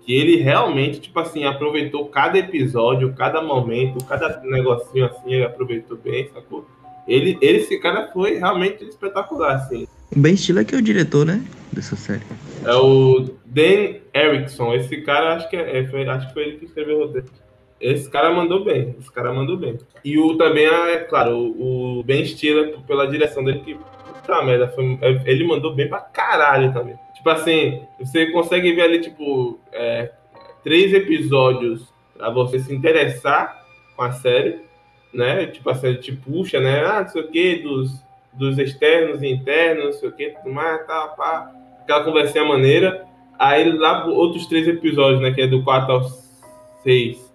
Que 0.00 0.14
ele 0.14 0.36
realmente, 0.36 1.00
tipo 1.00 1.20
assim, 1.20 1.44
aproveitou 1.44 2.06
cada 2.06 2.38
episódio, 2.38 3.14
cada 3.14 3.42
momento, 3.42 4.02
cada 4.06 4.40
negocinho 4.42 5.04
assim, 5.04 5.34
ele 5.34 5.44
aproveitou 5.44 5.98
bem, 5.98 6.28
sacou? 6.28 6.66
Ele, 7.08 7.38
esse 7.40 7.78
cara 7.78 8.08
foi 8.12 8.34
realmente 8.34 8.84
espetacular, 8.84 9.54
assim. 9.54 9.88
O 10.14 10.18
Ben 10.20 10.36
Stiller 10.36 10.64
que 10.64 10.74
é 10.74 10.78
o 10.78 10.82
diretor, 10.82 11.24
né? 11.24 11.42
Dessa 11.72 11.96
série. 11.96 12.22
É 12.64 12.74
o 12.74 13.30
Dan 13.46 13.94
Erickson. 14.14 14.74
Esse 14.74 14.98
cara, 14.98 15.34
acho 15.36 15.48
que, 15.48 15.56
é, 15.56 15.78
é, 15.78 15.86
foi, 15.86 16.06
acho 16.06 16.28
que 16.28 16.34
foi 16.34 16.42
ele 16.44 16.58
que 16.58 16.66
escreveu 16.66 16.98
o 16.98 17.06
roteiro. 17.06 17.26
Esse 17.80 18.10
cara 18.10 18.30
mandou 18.32 18.64
bem, 18.64 18.94
esse 18.98 19.10
cara 19.10 19.32
mandou 19.32 19.56
bem. 19.56 19.78
E 20.04 20.18
o 20.18 20.36
também, 20.36 20.66
é 20.66 20.98
claro, 20.98 21.36
o, 21.38 22.00
o 22.00 22.02
Ben 22.02 22.24
Stiller, 22.26 22.76
pela 22.86 23.06
direção 23.06 23.42
dele, 23.42 23.60
que 23.60 23.74
puta 23.74 24.42
merda, 24.42 24.68
foi, 24.68 24.98
é, 25.00 25.22
ele 25.24 25.46
mandou 25.46 25.74
bem 25.74 25.88
pra 25.88 26.00
caralho 26.00 26.72
também. 26.72 26.96
Tipo 27.14 27.30
assim, 27.30 27.80
você 27.98 28.26
consegue 28.26 28.72
ver 28.72 28.82
ali, 28.82 29.00
tipo, 29.00 29.58
é, 29.72 30.10
três 30.62 30.92
episódios 30.92 31.92
pra 32.16 32.30
você 32.30 32.58
se 32.58 32.74
interessar 32.74 33.64
com 33.96 34.02
a 34.02 34.12
série, 34.12 34.67
né? 35.12 35.46
Tipo, 35.46 35.70
a 35.70 35.74
série 35.74 35.98
te 35.98 36.12
puxa, 36.12 36.60
né? 36.60 36.84
Ah, 36.84 37.02
não 37.02 37.08
sei 37.08 37.22
o 37.22 37.28
que, 37.28 37.56
dos, 37.56 37.90
dos 38.32 38.58
externos 38.58 39.22
e 39.22 39.28
internos, 39.28 39.84
não 39.84 39.92
sei 39.92 40.08
o 40.08 40.12
que, 40.12 40.30
tudo 40.30 40.52
mais, 40.52 40.86
tá, 40.86 41.08
pá. 41.08 41.50
Aquela 41.82 42.04
conversinha 42.04 42.44
maneira. 42.44 43.06
Aí 43.38 43.70
lá 43.72 44.04
outros 44.06 44.46
três 44.46 44.66
episódios, 44.66 45.20
né? 45.20 45.32
Que 45.32 45.42
é 45.42 45.46
do 45.46 45.62
4 45.62 45.92
ao 45.92 46.02
6 46.82 47.28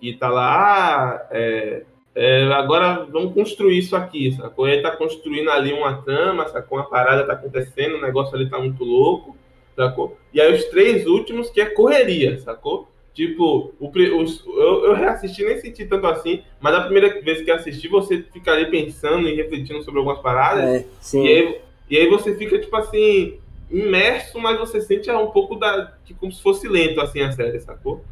que 0.00 0.12
tá 0.14 0.28
lá, 0.28 1.12
ah, 1.12 1.26
é, 1.30 1.82
é, 2.14 2.44
agora 2.52 3.06
vamos 3.10 3.34
construir 3.34 3.78
isso 3.78 3.96
aqui, 3.96 4.32
sacou? 4.32 4.68
Ele 4.68 4.82
tá 4.82 4.92
construindo 4.92 5.50
ali 5.50 5.72
uma 5.72 6.02
trama, 6.02 6.48
sacou? 6.48 6.78
Uma 6.78 6.88
parada 6.88 7.26
tá 7.26 7.32
acontecendo, 7.32 7.96
o 7.96 8.00
negócio 8.00 8.34
ali 8.34 8.48
tá 8.48 8.58
muito 8.58 8.84
louco, 8.84 9.36
sacou? 9.76 10.16
E 10.32 10.40
aí 10.40 10.52
os 10.54 10.64
três 10.66 11.06
últimos 11.06 11.50
que 11.50 11.60
é 11.60 11.66
correria, 11.66 12.38
sacou? 12.38 12.88
Tipo, 13.18 13.74
o, 13.80 13.90
os, 14.22 14.46
eu, 14.46 14.84
eu 14.84 14.94
reassisti, 14.94 15.44
nem 15.44 15.58
senti 15.58 15.84
tanto 15.84 16.06
assim, 16.06 16.40
mas 16.60 16.72
a 16.72 16.82
primeira 16.82 17.20
vez 17.20 17.42
que 17.42 17.50
assisti, 17.50 17.88
você 17.88 18.22
fica 18.32 18.52
ali 18.52 18.70
pensando 18.70 19.28
e 19.28 19.34
refletindo 19.34 19.82
sobre 19.82 19.98
algumas 19.98 20.20
paradas. 20.20 20.64
É, 20.64 20.86
sim. 21.00 21.24
E 21.24 21.28
aí, 21.28 21.60
e 21.90 21.96
aí 21.96 22.08
você 22.08 22.36
fica, 22.36 22.56
tipo 22.60 22.76
assim, 22.76 23.40
imerso, 23.68 24.38
mas 24.38 24.56
você 24.56 24.80
sente 24.80 25.10
um 25.10 25.32
pouco 25.32 25.56
da, 25.56 25.94
de 26.04 26.14
como 26.14 26.30
se 26.30 26.40
fosse 26.40 26.68
lento, 26.68 27.00
assim, 27.00 27.20
a 27.20 27.32
série, 27.32 27.58
sacou? 27.58 28.04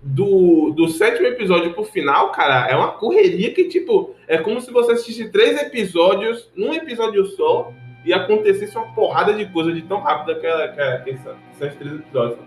do, 0.00 0.72
do 0.76 0.88
sétimo 0.88 1.26
episódio 1.26 1.74
pro 1.74 1.82
final, 1.82 2.30
cara, 2.30 2.68
é 2.70 2.76
uma 2.76 2.92
correria 2.92 3.52
que, 3.52 3.64
tipo, 3.64 4.14
é 4.28 4.38
como 4.38 4.60
se 4.60 4.70
você 4.70 4.92
assistisse 4.92 5.28
três 5.28 5.60
episódios 5.60 6.48
num 6.54 6.72
episódio 6.72 7.26
só 7.26 7.72
e 8.04 8.12
acontecesse 8.12 8.76
uma 8.76 8.94
porrada 8.94 9.34
de 9.34 9.44
coisa 9.46 9.72
de 9.72 9.82
tão 9.82 9.98
rápida 10.00 10.36
que, 10.36 10.40
que, 10.40 10.98
que, 10.98 11.18
que 11.18 11.22
são 11.24 11.66
esses 11.66 11.78
três 11.80 11.94
episódios. 11.96 12.38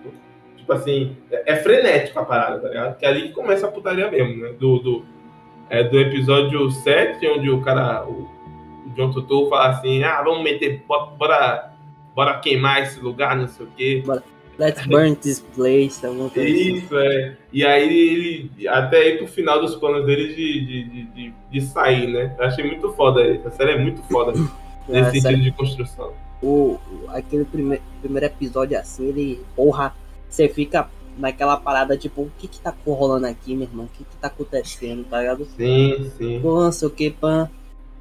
Tipo 0.64 0.74
assim, 0.74 1.18
é, 1.30 1.54
é, 1.54 1.56
frenético 1.58 2.20
a 2.20 2.26
parada, 2.26 2.60
tá 2.60 2.70
ligado? 2.70 2.98
Que 2.98 3.06
é 3.06 3.10
ali 3.10 3.24
que 3.24 3.34
começa 3.34 3.68
a 3.68 3.72
putaria 3.72 4.10
mesmo, 4.10 4.44
né? 4.44 4.54
Do, 4.58 4.80
do, 4.80 5.06
é, 5.70 5.84
do 5.84 6.00
episódio 6.00 6.72
7, 6.72 7.28
onde 7.28 7.50
o 7.50 7.60
cara, 7.62 8.06
o, 8.06 8.30
o 8.86 8.90
John 8.96 9.12
Tutu 9.12 9.50
fala 9.50 9.70
assim, 9.70 10.04
ah, 10.04 10.22
vamos 10.24 10.42
meter, 10.42 10.82
bora, 10.88 11.74
bora 12.16 12.40
queimar 12.40 12.82
esse 12.82 12.98
lugar, 13.02 13.36
não 13.36 13.48
sei 13.50 13.66
o 13.66 13.70
quê. 13.76 14.04
Bora 14.06 14.24
Let's 14.58 14.86
burn 14.86 15.16
this 15.16 15.40
place. 15.40 16.06
Assim. 16.06 16.42
Isso, 16.42 16.96
assim. 16.96 17.08
é. 17.08 17.38
E 17.52 17.66
aí 17.66 17.90
ele 17.90 18.68
até 18.68 19.10
ir 19.10 19.18
pro 19.18 19.28
final 19.28 19.60
dos 19.60 19.76
planos 19.76 20.06
dele 20.06 20.34
de, 20.34 20.66
de, 20.66 21.04
de, 21.06 21.34
de, 21.52 21.62
sair, 21.62 22.08
né? 22.08 22.36
Eu 22.38 22.46
achei 22.46 22.64
muito 22.64 22.92
foda. 22.94 23.22
A 23.46 23.52
série 23.52 23.72
é 23.72 23.78
muito 23.80 24.04
foda 24.04 24.32
é, 24.90 25.02
nesse 25.02 25.22
sentido 25.22 25.42
de 25.42 25.52
construção. 25.52 26.14
O, 26.42 26.78
aquele 27.08 27.46
primeir, 27.46 27.82
primeiro 28.02 28.28
episódio 28.28 28.78
assim, 28.78 29.08
ele. 29.08 29.42
Porra, 29.56 29.96
você 30.34 30.50
fica 30.50 30.90
naquela 31.18 31.56
parada, 31.58 31.96
tipo, 31.96 32.24
o 32.24 32.32
que 32.38 32.48
que 32.48 32.60
tá 32.60 32.74
rolando 32.86 33.28
aqui, 33.28 33.56
meu 33.56 33.68
irmão? 33.68 33.86
O 33.86 33.90
que 33.90 34.04
que 34.04 34.16
tá 34.18 34.28
acontecendo, 34.28 35.06
tá 35.06 35.20
ligado? 35.20 35.46
Sim, 35.56 36.12
sim. 36.18 36.40
Pô, 36.42 36.64
não 36.64 36.72
sei 36.72 36.88
o 36.88 36.92
que, 36.92 37.12
pan. 37.12 37.50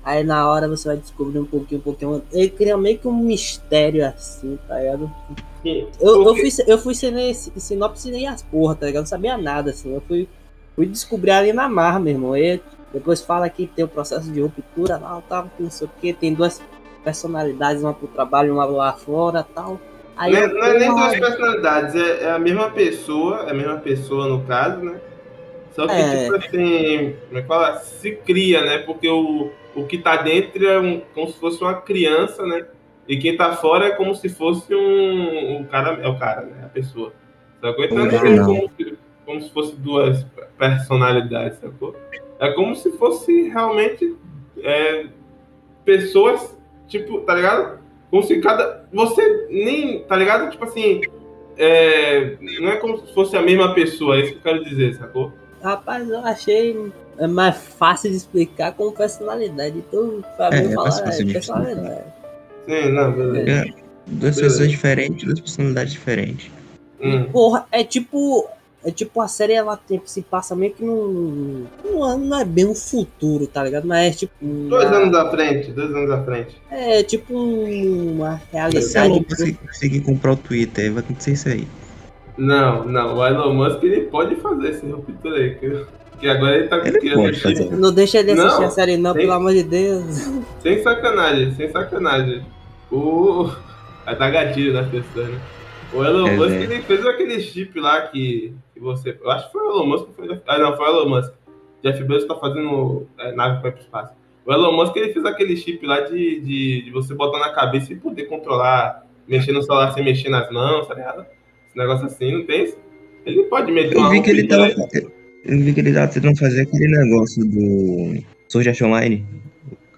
Aí 0.02 0.24
na 0.24 0.48
hora 0.48 0.66
você 0.66 0.88
vai 0.88 0.96
descobrir 0.96 1.38
um 1.38 1.44
pouquinho, 1.44 1.80
um 1.80 1.84
pouquinho. 1.84 2.22
Ele 2.32 2.48
cria 2.48 2.76
meio 2.76 2.98
que 2.98 3.06
um 3.06 3.16
mistério 3.16 4.06
assim, 4.06 4.58
tá 4.66 4.80
ligado? 4.80 5.12
Eu, 5.64 6.26
eu 6.26 6.34
fui, 6.34 6.48
eu 6.66 6.78
fui 6.78 6.94
sem 6.94 7.34
sinopse 7.34 8.10
nem 8.10 8.26
as 8.26 8.42
porra, 8.42 8.74
tá 8.74 8.86
ligado? 8.86 9.02
Não 9.02 9.08
sabia 9.08 9.36
nada, 9.36 9.70
assim. 9.70 9.94
Eu 9.94 10.00
fui, 10.00 10.28
fui 10.74 10.86
descobrir 10.86 11.30
ali 11.32 11.52
na 11.52 11.68
marra, 11.68 12.00
meu 12.00 12.14
irmão. 12.14 12.36
E 12.36 12.60
depois 12.92 13.20
fala 13.20 13.48
que 13.48 13.66
tem 13.66 13.84
o 13.84 13.88
processo 13.88 14.28
de 14.32 14.40
ruptura 14.40 14.96
lá, 14.96 15.22
tal, 15.28 15.48
não 15.60 15.70
sei 15.70 15.86
o 15.86 15.90
que. 16.00 16.12
Tem 16.12 16.34
duas 16.34 16.60
personalidades, 17.04 17.82
uma 17.82 17.94
pro 17.94 18.08
trabalho, 18.08 18.54
uma 18.54 18.64
lá 18.64 18.92
fora 18.94 19.46
tal. 19.54 19.78
Aí 20.16 20.32
não, 20.32 20.38
é, 20.40 20.46
não 20.46 20.64
é 20.64 20.78
nem 20.78 20.88
duas 20.88 21.18
personalidades, 21.18 21.94
é, 21.94 22.24
é, 22.24 22.30
a 22.32 22.38
mesma 22.38 22.70
pessoa, 22.70 23.44
é 23.46 23.50
a 23.50 23.54
mesma 23.54 23.78
pessoa 23.78 24.28
no 24.28 24.44
caso, 24.44 24.82
né? 24.82 25.00
Só 25.72 25.86
que, 25.86 25.94
é... 25.94 26.24
tipo 26.24 26.36
assim, 26.36 27.16
como 27.26 27.38
é 27.38 27.42
que 27.42 27.48
fala? 27.48 27.76
Se 27.78 28.12
cria, 28.16 28.62
né? 28.62 28.78
Porque 28.78 29.08
o, 29.08 29.50
o 29.74 29.84
que 29.86 29.98
tá 29.98 30.16
dentro 30.16 30.66
é 30.66 30.78
um, 30.78 31.00
como 31.14 31.28
se 31.28 31.38
fosse 31.38 31.62
uma 31.62 31.80
criança, 31.80 32.44
né? 32.44 32.66
E 33.08 33.16
quem 33.16 33.36
tá 33.36 33.56
fora 33.56 33.86
é 33.86 33.90
como 33.90 34.14
se 34.14 34.28
fosse 34.28 34.74
um. 34.74 35.62
O 35.62 35.66
cara 35.66 35.98
é 36.02 36.08
o 36.08 36.18
cara, 36.18 36.42
né? 36.42 36.62
A 36.64 36.68
pessoa. 36.68 37.12
Sacou? 37.60 37.84
Então 37.84 37.98
não, 37.98 38.06
é 38.06 38.44
como, 38.44 38.70
como 39.24 39.40
se 39.40 39.50
fosse 39.50 39.76
duas 39.76 40.26
personalidades, 40.58 41.58
sacou? 41.58 41.96
É 42.38 42.50
como 42.52 42.74
se 42.74 42.92
fosse 42.92 43.48
realmente 43.48 44.16
é, 44.62 45.06
pessoas, 45.84 46.58
tipo, 46.88 47.20
tá 47.20 47.34
ligado? 47.34 47.81
Como 48.12 48.22
se 48.22 48.38
cada. 48.40 48.84
Você 48.92 49.46
nem. 49.50 50.00
Tá 50.04 50.14
ligado? 50.14 50.50
Tipo 50.50 50.66
assim. 50.66 51.00
É, 51.56 52.36
não 52.60 52.70
é 52.70 52.76
como 52.76 52.98
se 52.98 53.12
fosse 53.14 53.36
a 53.36 53.42
mesma 53.42 53.74
pessoa, 53.74 54.16
é 54.16 54.20
isso 54.20 54.32
que 54.32 54.38
eu 54.38 54.42
quero 54.42 54.64
dizer, 54.64 54.94
sacou? 54.96 55.32
Rapaz, 55.62 56.08
eu 56.08 56.20
achei 56.20 56.92
mais 57.30 57.56
fácil 57.56 58.10
de 58.10 58.16
explicar 58.16 58.72
com 58.72 58.90
personalidade. 58.92 59.78
Então, 59.78 60.22
pra 60.36 60.48
é, 60.48 60.60
mim, 60.60 60.72
é 60.72 60.74
falar 60.74 60.98
é 60.98 61.24
personalidade. 61.24 62.04
Sim, 62.66 62.92
não, 62.92 63.12
beleza. 63.12 63.50
É, 63.50 63.64
duas 64.06 64.36
beleza. 64.36 64.42
pessoas 64.42 64.70
diferentes, 64.70 65.24
duas 65.24 65.40
personalidades 65.40 65.92
diferentes. 65.92 66.50
Hum. 67.00 67.24
Porra, 67.32 67.66
é 67.72 67.82
tipo. 67.82 68.48
É 68.84 68.90
tipo 68.90 69.20
a 69.20 69.28
série 69.28 69.52
ela 69.52 69.76
tem, 69.76 70.02
se 70.04 70.22
passa 70.22 70.56
meio 70.56 70.72
que 70.72 70.84
num. 70.84 71.66
Não, 71.84 72.18
não 72.18 72.40
é 72.40 72.44
bem 72.44 72.66
um 72.66 72.74
futuro, 72.74 73.46
tá 73.46 73.62
ligado? 73.62 73.86
Mas 73.86 74.06
é 74.06 74.18
tipo. 74.18 74.32
Uma, 74.42 74.68
dois 74.70 74.92
anos 74.92 75.16
à 75.16 75.30
frente, 75.30 75.70
dois 75.70 75.94
anos 75.94 76.10
à 76.10 76.24
frente. 76.24 76.60
É 76.68 77.02
tipo 77.04 77.32
uma 77.32 78.40
realidade. 78.52 78.84
Se 78.84 78.98
Elon 78.98 79.20
Musk 79.28 79.60
conseguir 79.66 80.00
comprar 80.00 80.32
o 80.32 80.36
Twitter, 80.36 80.92
vai 80.92 81.02
acontecer 81.02 81.32
isso 81.32 81.48
aí. 81.48 81.66
Não, 82.36 82.84
não, 82.84 83.18
o 83.18 83.26
Elon 83.26 83.54
Musk 83.54 83.84
ele 83.84 84.02
pode 84.02 84.34
fazer 84.36 84.70
esse 84.70 84.86
ruptura 84.86 85.36
aí. 85.36 85.54
Que, 85.54 85.86
que 86.18 86.28
agora 86.28 86.56
ele 86.56 86.68
tá 86.68 86.78
ele 86.78 86.98
criando 86.98 87.34
chip. 87.34 87.70
Não 87.70 87.92
deixa 87.92 88.18
ele 88.18 88.32
assistir 88.32 88.60
não, 88.60 88.66
a 88.66 88.70
série, 88.70 88.96
não, 88.96 89.12
sem, 89.12 89.20
pelo 89.20 89.32
amor 89.32 89.52
de 89.52 89.62
Deus. 89.62 90.28
Sem 90.60 90.82
sacanagem, 90.82 91.54
sem 91.54 91.70
sacanagem. 91.70 92.44
O. 92.90 93.48
Vai 94.04 94.16
dar 94.16 94.30
gatilho 94.30 94.72
nas 94.72 94.88
pessoas, 94.88 95.28
né? 95.28 95.40
O 95.94 96.02
Elon 96.02 96.26
é, 96.26 96.36
Musk 96.36 96.54
ele 96.54 96.82
fez 96.82 97.04
aquele 97.04 97.40
chip 97.40 97.78
lá 97.78 98.02
que, 98.02 98.54
que 98.72 98.80
você. 98.80 99.16
Eu 99.20 99.30
acho 99.30 99.46
que 99.46 99.52
foi 99.52 99.62
o 99.62 99.70
Elon 99.70 99.86
Musk. 99.86 100.06
Foi, 100.16 100.40
ah, 100.46 100.58
não, 100.58 100.76
foi 100.76 100.86
o 100.86 100.88
Elon 100.88 101.08
Musk. 101.08 101.32
Jeff 101.82 102.02
Bezos 102.04 102.26
tá 102.26 102.34
fazendo 102.36 103.06
é, 103.18 103.32
nave 103.32 103.60
para 103.60 103.68
ir 103.68 103.72
pro 103.72 103.82
espaço. 103.82 104.12
O 104.46 104.52
Elon 104.52 104.72
Musk 104.72 104.96
ele 104.96 105.12
fez 105.12 105.24
aquele 105.24 105.56
chip 105.56 105.84
lá 105.86 106.00
de, 106.00 106.40
de, 106.40 106.82
de, 106.82 106.90
você 106.90 107.14
botar 107.14 107.38
na 107.38 107.50
cabeça 107.50 107.92
e 107.92 107.96
poder 107.96 108.24
controlar, 108.24 109.06
mexer 109.28 109.52
no 109.52 109.62
celular 109.62 109.92
sem 109.92 110.04
mexer 110.04 110.30
nas 110.30 110.50
mãos, 110.50 110.86
tá 110.86 110.94
ligado? 110.94 111.26
Esse 111.68 111.78
negócio 111.78 112.06
assim, 112.06 112.32
não 112.32 112.46
tem 112.46 112.64
isso? 112.64 112.76
Ele 113.26 113.44
pode 113.44 113.70
meter 113.70 113.96
eu 113.96 114.08
vi 114.08 114.20
que 114.20 114.30
ele 114.30 114.48
tava, 114.48 114.68
Eu 114.68 115.58
vi 115.58 115.74
que 115.74 115.80
ele 115.80 115.92
tava 115.92 116.08
tentando 116.08 116.38
fazer 116.38 116.62
aquele 116.62 116.88
negócio 116.88 117.44
do 117.44 118.58
Art 118.58 118.82
Online, 118.82 119.24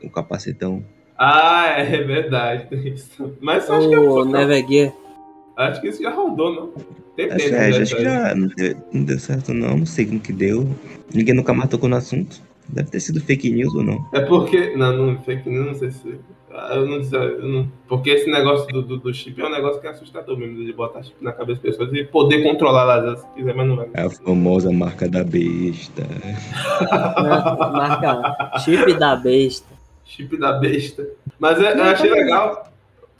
o 0.02 0.10
capacetão. 0.10 0.84
Ah, 1.16 1.68
é 1.78 2.02
verdade. 2.02 2.68
Mas 3.40 3.70
acho 3.70 3.88
que 3.88 3.94
é 3.94 4.24
Never 4.24 4.68
Gear. 4.68 5.03
Acho 5.56 5.80
que 5.80 5.88
isso 5.88 6.02
já 6.02 6.10
rodou, 6.10 6.52
não? 6.52 6.72
Tem 7.16 7.26
acho, 7.26 7.36
tempo, 7.36 7.54
é, 7.54 7.70
né, 7.70 7.78
acho 7.78 7.96
que 7.96 8.02
já 8.02 8.34
não 8.34 8.48
deu, 8.48 8.76
não 8.92 9.04
deu, 9.04 9.18
certo, 9.18 9.54
não. 9.54 9.78
Não 9.78 9.86
sei 9.86 10.06
como 10.06 10.20
que 10.20 10.32
deu. 10.32 10.68
Ninguém 11.14 11.34
nunca 11.34 11.54
mais 11.54 11.70
tocou 11.70 11.88
no 11.88 11.96
assunto. 11.96 12.42
Deve 12.68 12.90
ter 12.90 13.00
sido 13.00 13.20
fake 13.20 13.50
news 13.50 13.74
ou 13.74 13.84
não. 13.84 14.04
É 14.12 14.20
porque. 14.20 14.74
Não, 14.76 14.92
não 14.96 15.22
fake 15.22 15.48
news, 15.48 15.66
não 15.66 15.74
sei 15.74 15.90
se. 15.90 16.18
Eu 16.70 16.86
não 16.86 17.02
sei. 17.04 17.18
Eu 17.18 17.48
não, 17.48 17.68
porque 17.86 18.10
esse 18.10 18.30
negócio 18.30 18.66
do, 18.68 18.82
do, 18.82 18.98
do, 18.98 19.14
chip 19.14 19.40
é 19.40 19.46
um 19.46 19.50
negócio 19.50 19.80
que 19.80 19.86
é 19.86 19.90
assustador 19.90 20.36
mesmo, 20.36 20.64
de 20.64 20.72
botar 20.72 21.02
chip 21.02 21.16
na 21.22 21.32
cabeça 21.32 21.62
das 21.62 21.76
pessoas 21.76 21.92
e 21.92 22.04
poder 22.04 22.42
controlar 22.42 22.84
lá 22.84 23.16
se 23.16 23.26
quiser, 23.34 23.54
mas 23.54 23.68
não 23.68 23.76
vai. 23.76 23.88
É 23.94 24.02
a 24.02 24.10
famosa 24.10 24.72
marca 24.72 25.08
da 25.08 25.22
besta. 25.22 26.02
marca 27.72 28.58
chip 28.58 28.94
da 28.94 29.16
besta. 29.16 29.74
Chip 30.04 30.36
da 30.36 30.52
besta. 30.52 31.06
Mas 31.38 31.60
é, 31.60 31.78
eu 31.78 31.84
achei 31.84 32.10
legal, 32.10 32.72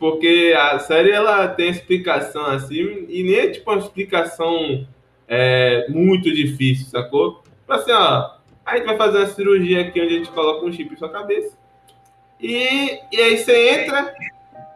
porque 0.04 0.54
a 0.54 0.78
série 0.80 1.12
ela 1.12 1.48
tem 1.48 1.70
explicação 1.70 2.44
assim, 2.44 3.06
e 3.08 3.22
nem 3.22 3.36
é 3.36 3.48
tipo 3.48 3.70
uma 3.70 3.80
explicação 3.80 4.86
é, 5.26 5.86
muito 5.88 6.30
difícil, 6.30 6.84
sacou? 6.88 7.42
Tipo 7.60 7.72
assim, 7.72 7.92
ó, 7.92 8.32
a 8.66 8.76
gente 8.76 8.84
vai 8.84 8.98
fazer 8.98 9.16
uma 9.16 9.26
cirurgia 9.28 9.80
aqui 9.80 10.02
onde 10.02 10.14
a 10.14 10.18
gente 10.18 10.30
coloca 10.30 10.66
um 10.66 10.70
chip 10.70 10.92
em 10.92 10.96
sua 10.98 11.08
cabeça. 11.08 11.56
E, 12.38 13.00
e 13.10 13.16
aí 13.18 13.38
você 13.38 13.70
entra, 13.70 14.14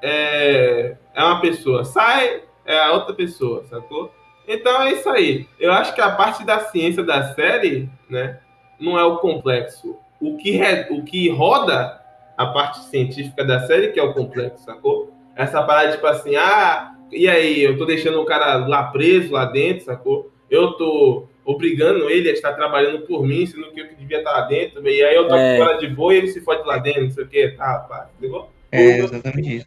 é, 0.00 0.96
é 1.14 1.22
uma 1.22 1.42
pessoa, 1.42 1.84
sai, 1.84 2.44
é 2.64 2.78
a 2.78 2.92
outra 2.92 3.12
pessoa, 3.12 3.66
sacou? 3.66 4.10
Então 4.48 4.80
é 4.80 4.94
isso 4.94 5.10
aí. 5.10 5.46
Eu 5.60 5.72
acho 5.72 5.94
que 5.94 6.00
a 6.00 6.08
parte 6.08 6.42
da 6.42 6.58
ciência 6.60 7.02
da 7.02 7.34
série, 7.34 7.90
né, 8.08 8.40
não 8.80 8.98
é 8.98 9.04
o 9.04 9.18
complexo. 9.18 9.94
O 10.22 10.38
que, 10.38 10.52
re, 10.52 10.86
o 10.88 11.04
que 11.04 11.28
roda 11.28 12.02
a 12.34 12.46
parte 12.46 12.78
científica 12.84 13.44
da 13.44 13.66
série 13.66 13.88
que 13.88 14.00
é 14.00 14.02
o 14.02 14.14
complexo, 14.14 14.64
sacou? 14.64 15.17
Essa 15.38 15.62
parada, 15.62 15.92
tipo 15.92 16.06
assim, 16.06 16.34
ah, 16.36 16.92
e 17.12 17.26
aí, 17.28 17.62
eu 17.62 17.78
tô 17.78 17.86
deixando 17.86 18.20
o 18.20 18.26
cara 18.26 18.66
lá 18.66 18.82
preso, 18.84 19.32
lá 19.32 19.44
dentro, 19.46 19.84
sacou? 19.84 20.30
Eu 20.50 20.72
tô. 20.72 21.24
obrigando 21.44 22.10
ele 22.10 22.28
a 22.28 22.32
estar 22.34 22.52
trabalhando 22.52 23.06
por 23.06 23.26
mim, 23.26 23.46
sendo 23.46 23.70
que 23.72 23.80
eu 23.80 23.88
que 23.88 23.94
devia 23.94 24.18
estar 24.18 24.32
lá 24.32 24.40
dentro, 24.42 24.86
e 24.86 25.02
aí 25.02 25.14
eu 25.16 25.26
tô 25.26 25.34
É. 25.34 25.56
fora 25.56 25.78
de 25.78 25.86
boa 25.86 26.12
e 26.12 26.18
ele 26.18 26.28
se 26.28 26.42
fode 26.42 26.62
lá 26.66 26.76
dentro, 26.76 27.04
não 27.04 27.10
sei 27.10 27.24
o 27.24 27.26
que, 27.28 27.48
tá, 27.52 27.86
pá, 27.88 28.10
entendeu? 28.18 28.48
É, 28.70 28.98
exatamente 28.98 29.56
isso. 29.56 29.66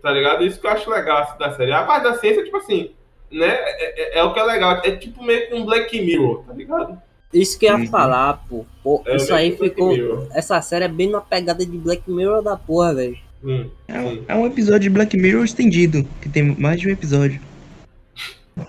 Tá 0.00 0.10
ligado? 0.10 0.42
Isso 0.42 0.58
que 0.58 0.66
eu 0.66 0.70
acho 0.70 0.88
legal 0.88 1.18
assim, 1.18 1.36
da 1.38 1.52
série. 1.52 1.70
A 1.72 1.82
parte 1.82 2.04
da 2.04 2.14
ciência, 2.14 2.42
tipo 2.42 2.56
assim, 2.56 2.92
né, 3.30 3.46
é, 3.46 4.16
é- 4.16 4.18
é 4.20 4.24
o 4.24 4.32
que 4.32 4.40
é 4.40 4.42
legal, 4.42 4.80
é 4.82 4.90
tipo 4.92 5.22
meio 5.22 5.48
que 5.48 5.54
um 5.54 5.66
Black 5.66 6.00
Mirror, 6.00 6.44
tá 6.46 6.54
ligado? 6.54 6.96
Isso 7.34 7.58
que 7.58 7.66
eu 7.66 7.72
ia 7.72 7.78
Uhum. 7.78 7.86
falar, 7.88 8.42
pô. 8.48 8.64
Pô, 8.82 9.02
É 9.04 9.16
isso 9.16 9.34
aí 9.34 9.54
ficou. 9.54 9.94
Essa 10.32 10.62
série 10.62 10.84
é 10.86 10.88
bem 10.88 11.10
na 11.10 11.20
pegada 11.20 11.64
de 11.66 11.76
Black 11.76 12.10
Mirror 12.10 12.42
da 12.42 12.56
porra, 12.56 12.94
velho. 12.94 13.18
Hum, 13.44 13.66
É, 13.88 13.98
um- 14.00 14.22
é 14.28 14.34
um 14.36 14.46
episódio 14.46 14.80
de 14.80 14.90
Black 14.90 15.16
Mirror 15.16 15.44
estendido, 15.44 16.06
que 16.20 16.28
tem 16.28 16.42
mais 16.58 16.80
de 16.80 16.88
um 16.88 16.90
episódio. 16.90 17.40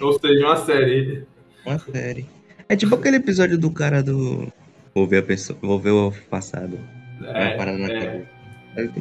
Ou 0.01 0.19
seja, 0.19 0.45
uma 0.45 0.55
série. 0.65 1.23
Uma 1.65 1.79
série. 1.79 2.25
É 2.67 2.75
tipo 2.75 2.95
aquele 2.95 3.17
episódio 3.17 3.57
do 3.57 3.69
cara 3.69 4.01
do. 4.01 4.51
Vou 4.95 5.07
ver 5.07 5.17
a 5.19 5.23
pessoa. 5.23 5.57
Vou 5.61 5.79
ver 5.79 5.91
o 5.91 6.11
passado. 6.29 6.79
É, 7.23 7.55
parada 7.57 7.77
na 7.77 7.87
é, 7.93 8.25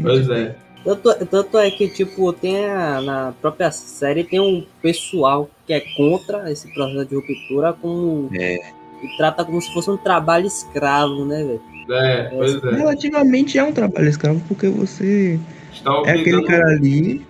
pois 0.03 0.29
é. 0.29 0.55
Tanto, 0.85 1.27
tanto 1.27 1.59
é 1.59 1.71
que, 1.71 1.89
tipo, 1.89 2.33
tem 2.33 2.67
a- 2.67 3.01
na 3.01 3.33
própria 3.41 3.71
série 3.71 4.25
tem 4.25 4.41
um 4.41 4.67
pessoal 4.83 5.49
que 5.67 5.73
é 5.73 5.81
contra 5.97 6.51
esse 6.51 6.73
processo 6.75 7.07
de 7.09 7.15
ruptura 7.15 7.73
como. 7.73 8.29
É. 8.35 8.57
E 9.03 9.17
trata 9.17 9.45
como 9.45 9.61
se 9.61 9.73
fosse 9.73 9.91
um 9.91 9.97
trabalho 9.97 10.47
escravo, 10.47 11.25
né, 11.25 11.43
velho? 11.45 11.63
É, 11.91 12.23
pois 12.31 12.63
é. 12.63 12.71
Relativamente 12.77 13.59
é 13.59 13.65
um 13.65 13.73
trabalho 13.73 14.09
escravo, 14.09 14.41
porque 14.47 14.69
você 14.69 15.39
Está 15.73 15.91
é 16.07 16.11
aquele 16.13 16.45
cara 16.45 16.67
ali 16.69 17.23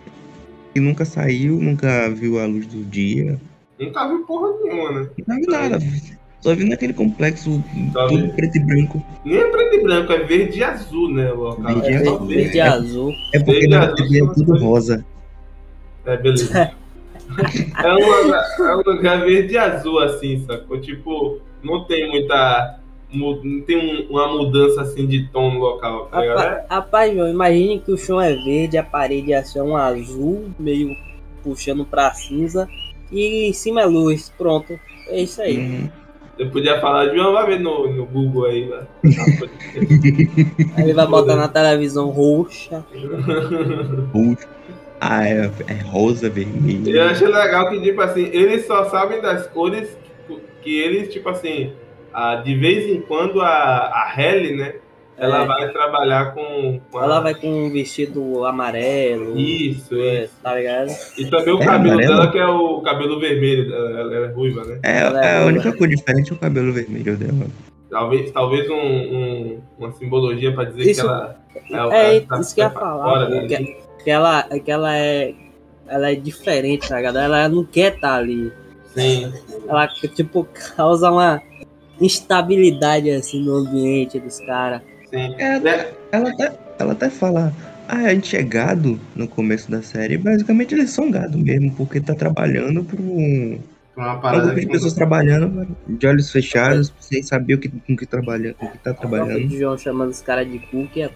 que 0.74 0.80
nunca 0.80 1.04
saiu, 1.04 1.58
nunca 1.60 2.08
viu 2.10 2.38
a 2.40 2.46
luz 2.46 2.66
do 2.66 2.82
dia. 2.84 3.38
Nunca 3.78 4.08
viu 4.08 4.24
porra 4.24 4.48
nenhuma, 4.62 5.00
né? 5.00 5.08
Não 5.26 5.36
viu 5.36 5.46
nada. 5.50 5.78
Só 6.40 6.54
vi 6.56 6.64
naquele 6.64 6.92
complexo 6.92 7.62
tudo 8.08 8.22
vi. 8.26 8.32
preto 8.32 8.56
e 8.56 8.60
branco. 8.60 9.06
Nem 9.24 9.38
é 9.38 9.44
preto 9.44 9.74
e 9.76 9.82
branco, 9.82 10.12
é 10.12 10.18
verde 10.24 10.58
e 10.58 10.64
azul, 10.64 11.08
né, 11.12 11.32
o 11.32 11.36
local. 11.36 11.74
Verde 11.80 11.88
e 11.90 11.94
É 11.94 11.98
azul. 12.00 12.18
verde, 12.26 12.34
verde 12.34 12.56
e 12.56 12.60
É. 12.60 12.62
azul. 12.68 13.12
É 13.32 13.38
porque 13.38 13.52
Verde, 13.52 13.68
na 13.68 13.94
TV 13.94 14.22
é 14.24 14.34
tudo 14.34 14.58
rosa. 14.58 15.04
É, 16.04 16.16
beleza. 16.16 16.72
é, 17.84 17.92
um 17.94 18.22
lugar, 18.24 18.44
é 18.58 18.76
um 18.76 18.82
lugar 18.94 19.20
verde 19.24 19.54
e 19.54 19.58
azul, 19.58 20.00
assim, 20.00 20.44
sacou? 20.44 20.80
Tipo, 20.80 21.38
não 21.62 21.84
tem 21.84 22.10
muita. 22.10 22.80
Tem 23.66 23.76
um- 23.76 24.06
uma 24.10 24.28
mudança 24.28 24.82
assim 24.82 25.06
de 25.06 25.26
tom 25.28 25.52
no 25.52 25.60
local, 25.60 26.06
tá 26.06 26.20
ligado? 26.20 26.38
Rapaz, 26.38 26.64
rapaz, 26.70 27.14
João, 27.14 27.28
imagine 27.28 27.78
que 27.80 27.92
o 27.92 27.96
chão 27.98 28.20
é 28.20 28.32
verde, 28.34 28.78
a 28.78 28.82
parede 28.82 29.32
é 29.32 29.38
assim, 29.38 29.60
um 29.60 29.76
azul, 29.76 30.50
meio 30.58 30.96
puxando 31.42 31.84
pra 31.84 32.12
cinza, 32.14 32.68
e 33.10 33.48
em 33.48 33.52
cima 33.52 33.82
é 33.82 33.86
luz. 33.86 34.32
Pronto. 34.36 34.78
É 35.08 35.20
isso 35.20 35.42
aí. 35.42 35.58
Uhum. 35.58 35.88
Eu 36.38 36.50
podia 36.50 36.80
falar 36.80 37.06
de 37.06 37.18
uma, 37.18 37.30
vai 37.32 37.46
ver 37.46 37.60
no, 37.60 37.92
no 37.92 38.06
Google 38.06 38.46
aí, 38.46 38.64
velho. 38.68 38.86
Aí 40.76 40.84
ele 40.84 40.94
vai 40.94 41.06
botar 41.06 41.36
na 41.36 41.46
televisão 41.46 42.08
roxa. 42.08 42.84
Roxo. 44.12 44.48
Ah, 45.00 45.26
é, 45.28 45.50
é 45.66 45.74
rosa, 45.84 46.30
vermelho. 46.30 46.96
Eu 46.96 47.04
achei 47.08 47.26
legal 47.26 47.68
que, 47.68 47.80
tipo 47.82 48.00
assim, 48.00 48.24
eles 48.32 48.66
só 48.66 48.84
sabem 48.88 49.20
das 49.20 49.46
cores 49.48 49.88
que, 50.28 50.38
que 50.62 50.78
eles, 50.80 51.12
tipo 51.12 51.28
assim, 51.28 51.72
ah, 52.12 52.36
de 52.36 52.54
vez 52.54 52.86
em 52.88 53.00
quando 53.00 53.40
a, 53.40 53.46
a 53.48 54.12
Halle, 54.16 54.56
né? 54.56 54.74
Ela 55.16 55.42
É. 55.42 55.46
vai 55.46 55.72
trabalhar 55.72 56.34
com. 56.34 56.80
com 56.90 56.98
a- 56.98 57.04
Ela 57.04 57.20
vai 57.20 57.34
com 57.34 57.46
um 57.66 57.70
vestido 57.70 58.44
amarelo. 58.44 59.38
Isso, 59.38 59.94
é, 59.94 60.24
isso. 60.24 60.34
tá 60.42 60.54
ligado? 60.54 60.90
E 61.18 61.26
também 61.26 61.54
o 61.54 61.62
É 61.62 61.64
cabelo 61.66 61.92
amarelo? 61.94 62.14
dela, 62.16 62.32
que 62.32 62.38
é 62.38 62.46
o 62.46 62.80
cabelo 62.80 63.20
vermelho, 63.20 63.72
ela 63.74 64.14
é 64.14 64.26
ruiva, 64.32 64.64
né? 64.64 64.80
É, 64.82 64.98
é 64.98 65.26
é 65.26 65.42
a 65.42 65.46
única 65.46 65.72
cor 65.76 65.86
diferente 65.86 66.32
é 66.32 66.34
o 66.34 66.38
cabelo 66.38 66.72
vermelho 66.72 67.16
dela. 67.16 67.46
Talvez, 67.90 68.30
talvez 68.32 68.68
um, 68.70 68.74
um- 68.74 69.60
uma 69.78 69.92
simbologia 69.92 70.52
pra 70.54 70.64
dizer 70.64 70.90
Isso- 70.90 71.02
que 71.02 71.06
ela. 71.06 71.36
ela- 71.70 71.94
É, 71.96 72.16
ela 72.16 72.26
tá- 72.26 72.40
isso 72.40 72.54
que 72.54 72.60
eu 72.60 72.64
ia 72.64 72.70
tá 72.70 72.80
falar, 72.80 73.04
fora 73.04 73.26
dali. 73.30 73.46
que, 73.48 73.76
que 74.04 74.10
ela, 74.10 74.42
que 74.44 74.70
ela 74.70 74.96
é. 74.96 75.34
Ela 75.86 76.10
é 76.10 76.14
diferente, 76.14 76.88
tá 76.88 76.96
ligado? 76.96 77.18
Ela 77.18 77.48
não 77.50 77.64
quer 77.64 77.94
estar 77.96 78.14
ali. 78.14 78.50
Sim. 78.94 79.30
Ela, 79.68 79.86
tipo, 79.88 80.48
causa 80.74 81.10
uma 81.10 81.40
instabilidade 82.04 83.10
assim 83.10 83.44
no 83.44 83.56
ambiente 83.56 84.18
dos 84.20 84.38
caras. 84.40 84.80
É, 85.12 85.26
É, 85.58 85.92
Ela 86.12 86.30
até, 86.30 86.52
ela 86.78 86.92
até 86.92 87.10
fala, 87.10 87.52
ah, 87.88 87.96
a 88.06 88.14
gente 88.14 88.36
é 88.36 88.42
gado 88.42 88.98
no 89.14 89.28
começo 89.28 89.70
da 89.70 89.82
série. 89.82 90.16
Basicamente 90.18 90.74
eles 90.74 90.90
são 90.90 91.10
gado 91.10 91.38
mesmo, 91.38 91.74
porque 91.74 92.00
tá 92.00 92.14
trabalhando 92.14 92.82
por 92.84 92.98
um, 93.00 93.58
uma 93.96 94.14
um 94.14 94.20
parada 94.20 94.44
grupo 94.46 94.60
de 94.60 94.66
que- 94.66 94.72
pessoas 94.72 94.92
trabalhando 94.94 95.68
de 95.86 96.06
olhos 96.06 96.30
fechados, 96.30 96.92
sem 97.00 97.22
saber 97.22 97.54
o 97.54 97.58
que, 97.58 97.68
com 97.68 97.96
que, 97.96 98.06
trabalha, 98.06 98.54
com 98.54 98.68
que 98.68 98.78
tá 98.78 98.92
O 98.92 98.94
trabalhando. 98.94 99.50
João 99.50 99.76
chamando 99.76 100.10
os 100.10 100.22
caras 100.22 100.50
de 100.50 100.58
cookie. 100.58 101.02
é- 101.02 101.10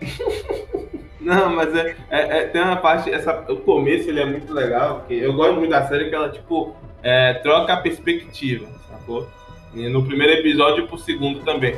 Não, 1.20 1.54
mas 1.54 1.74
é, 1.74 1.94
é- 2.10 2.38
é- 2.38 2.46
tem 2.46 2.62
uma 2.62 2.76
parte, 2.78 3.10
essa, 3.10 3.44
o 3.52 3.56
começo 3.58 4.08
ele 4.08 4.20
é 4.20 4.24
muito 4.26 4.52
legal, 4.52 5.00
porque 5.00 5.14
eu 5.14 5.34
gosto 5.34 5.56
muito 5.56 5.70
da 5.70 5.86
série 5.86 6.08
que 6.08 6.14
ela, 6.14 6.30
tipo, 6.30 6.74
é, 7.02 7.34
troca 7.34 7.74
a 7.74 7.76
perspectiva, 7.76 8.66
sacou? 8.88 9.28
No 9.74 10.04
primeiro 10.04 10.32
episódio 10.34 10.84
e 10.84 10.86
pro 10.88 10.98
segundo 10.98 11.40
também. 11.40 11.76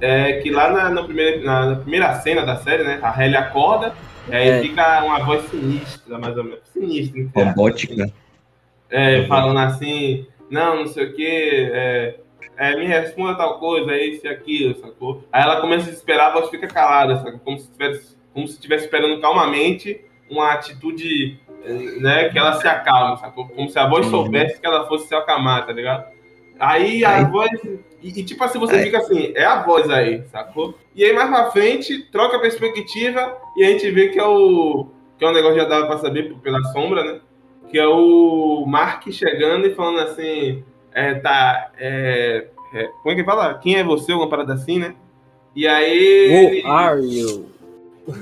É 0.00 0.40
que 0.40 0.50
lá 0.50 0.70
na, 0.70 0.90
no 0.90 1.04
primeiro- 1.04 1.44
na- 1.44 1.66
na 1.66 1.76
primeira 1.76 2.12
cena 2.16 2.44
da 2.44 2.56
série, 2.56 2.82
né, 2.82 2.98
a 3.02 3.10
Halle 3.10 3.36
acorda, 3.36 3.94
e 4.28 4.34
aí 4.34 4.48
É. 4.48 4.60
fica 4.60 5.04
uma 5.04 5.20
voz 5.20 5.44
sinistra, 5.48 6.18
mais 6.18 6.36
ou 6.36 6.42
menos. 6.44 6.58
Sinistra, 6.72 7.28
Robótica. 7.34 8.12
é, 8.90 9.24
falando 9.26 9.58
assim, 9.60 10.26
não, 10.50 10.76
não 10.80 10.86
sei 10.88 11.06
o 11.06 11.14
que, 11.14 11.70
é, 11.72 12.16
é, 12.56 12.76
me 12.76 12.84
responda 12.86 13.36
tal 13.36 13.58
coisa, 13.60 13.92
é 13.92 14.04
isso 14.04 14.26
e 14.26 14.28
aquilo, 14.28 14.74
sacou? 14.74 15.22
Aí 15.32 15.42
ela 15.42 15.60
começa 15.60 15.84
a 15.86 15.90
desesperar, 15.90 16.30
a 16.30 16.32
voz 16.32 16.50
fica 16.50 16.66
calada, 16.66 17.16
sacou? 17.18 17.38
Como 17.38 17.58
se 17.58 17.64
estivesse 17.66 18.16
como 18.34 18.48
se 18.48 18.54
estivesse 18.54 18.86
esperando 18.86 19.20
calmamente 19.20 20.00
uma 20.30 20.52
atitude, 20.54 21.38
né, 22.00 22.30
que 22.30 22.38
ela 22.38 22.54
se 22.54 22.66
acalme, 22.66 23.18
sacou? 23.18 23.46
Como 23.46 23.68
se 23.68 23.78
a 23.78 23.86
voz 23.86 24.06
soubesse 24.06 24.58
que 24.58 24.66
ela 24.66 24.86
fosse 24.88 25.06
se 25.06 25.14
acalmar, 25.14 25.66
tá 25.66 25.72
ligado? 25.72 26.06
Aí 26.62 27.04
a 27.04 27.24
voz. 27.24 27.50
E, 28.00 28.20
e, 28.20 28.24
tipo 28.24 28.44
assim, 28.44 28.60
você 28.60 28.84
fica 28.84 28.98
assim, 28.98 29.32
é 29.34 29.44
a 29.44 29.64
voz 29.64 29.90
aí, 29.90 30.22
sacou? 30.30 30.76
E 30.94 31.04
aí 31.04 31.12
mais 31.12 31.28
pra 31.28 31.50
frente, 31.50 32.04
troca 32.12 32.36
a 32.36 32.40
perspectiva 32.40 33.36
e 33.56 33.64
a 33.64 33.66
gente 33.66 33.90
vê 33.90 34.10
que 34.10 34.18
é 34.18 34.24
o. 34.24 34.86
Que 35.18 35.24
é 35.24 35.28
um 35.28 35.32
negócio 35.32 35.56
que 35.56 35.60
já 35.60 35.68
dava 35.68 35.88
pra 35.88 35.98
saber 35.98 36.32
pela 36.36 36.62
sombra, 36.66 37.02
né? 37.02 37.20
Que 37.68 37.80
é 37.80 37.86
o 37.88 38.64
Mark 38.64 39.10
chegando 39.10 39.66
e 39.66 39.74
falando 39.74 39.98
assim, 40.00 40.62
é, 40.92 41.14
tá. 41.14 41.72
É, 41.76 42.46
é, 42.72 42.84
como 43.02 43.10
é 43.10 43.14
que 43.16 43.24
fala? 43.24 43.54
Quem 43.54 43.76
é 43.76 43.82
você? 43.82 44.12
Uma 44.12 44.28
parada 44.28 44.54
assim, 44.54 44.78
né? 44.78 44.94
E 45.56 45.66
aí. 45.66 46.62
Who 46.64 46.70
are 46.70 47.00
you? 47.00 47.46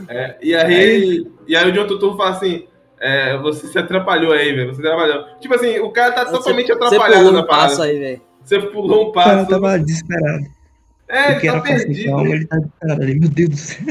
É, 0.08 0.38
e 0.42 0.54
aí, 0.54 1.26
e 1.46 1.54
aí 1.54 1.68
o 1.68 1.72
John 1.72 1.86
Tutu 1.86 2.16
fala 2.16 2.30
assim: 2.30 2.66
é, 2.98 3.36
você 3.36 3.66
se 3.66 3.78
atrapalhou 3.78 4.32
aí, 4.32 4.50
velho. 4.50 4.74
Você 4.74 4.80
atrapalhou. 4.80 5.26
Tipo 5.40 5.54
assim, 5.54 5.78
o 5.80 5.90
cara 5.90 6.12
tá 6.12 6.24
totalmente 6.24 6.68
Você 6.68 6.72
atrapalhado 6.72 7.26
pulou 7.26 7.32
na 7.32 7.46
passo 7.46 7.76
parada. 7.76 7.92
aí, 7.92 7.98
velho. 7.98 8.29
Você 8.44 8.58
pulou 8.60 9.06
um 9.06 9.08
O 9.08 9.12
cara 9.12 9.36
passo. 9.38 9.50
tava 9.50 9.78
desesperado. 9.78 10.44
É, 11.08 11.32
ele 11.32 11.52
tá 11.52 11.60
perdido. 11.60 12.10
calma, 12.10 12.28
ele 12.28 12.46
tá 12.46 12.56
desesperado 12.56 13.02
ali. 13.02 13.20
Meu 13.20 13.28
Deus 13.28 13.48
do 13.50 13.56
céu. 13.56 13.84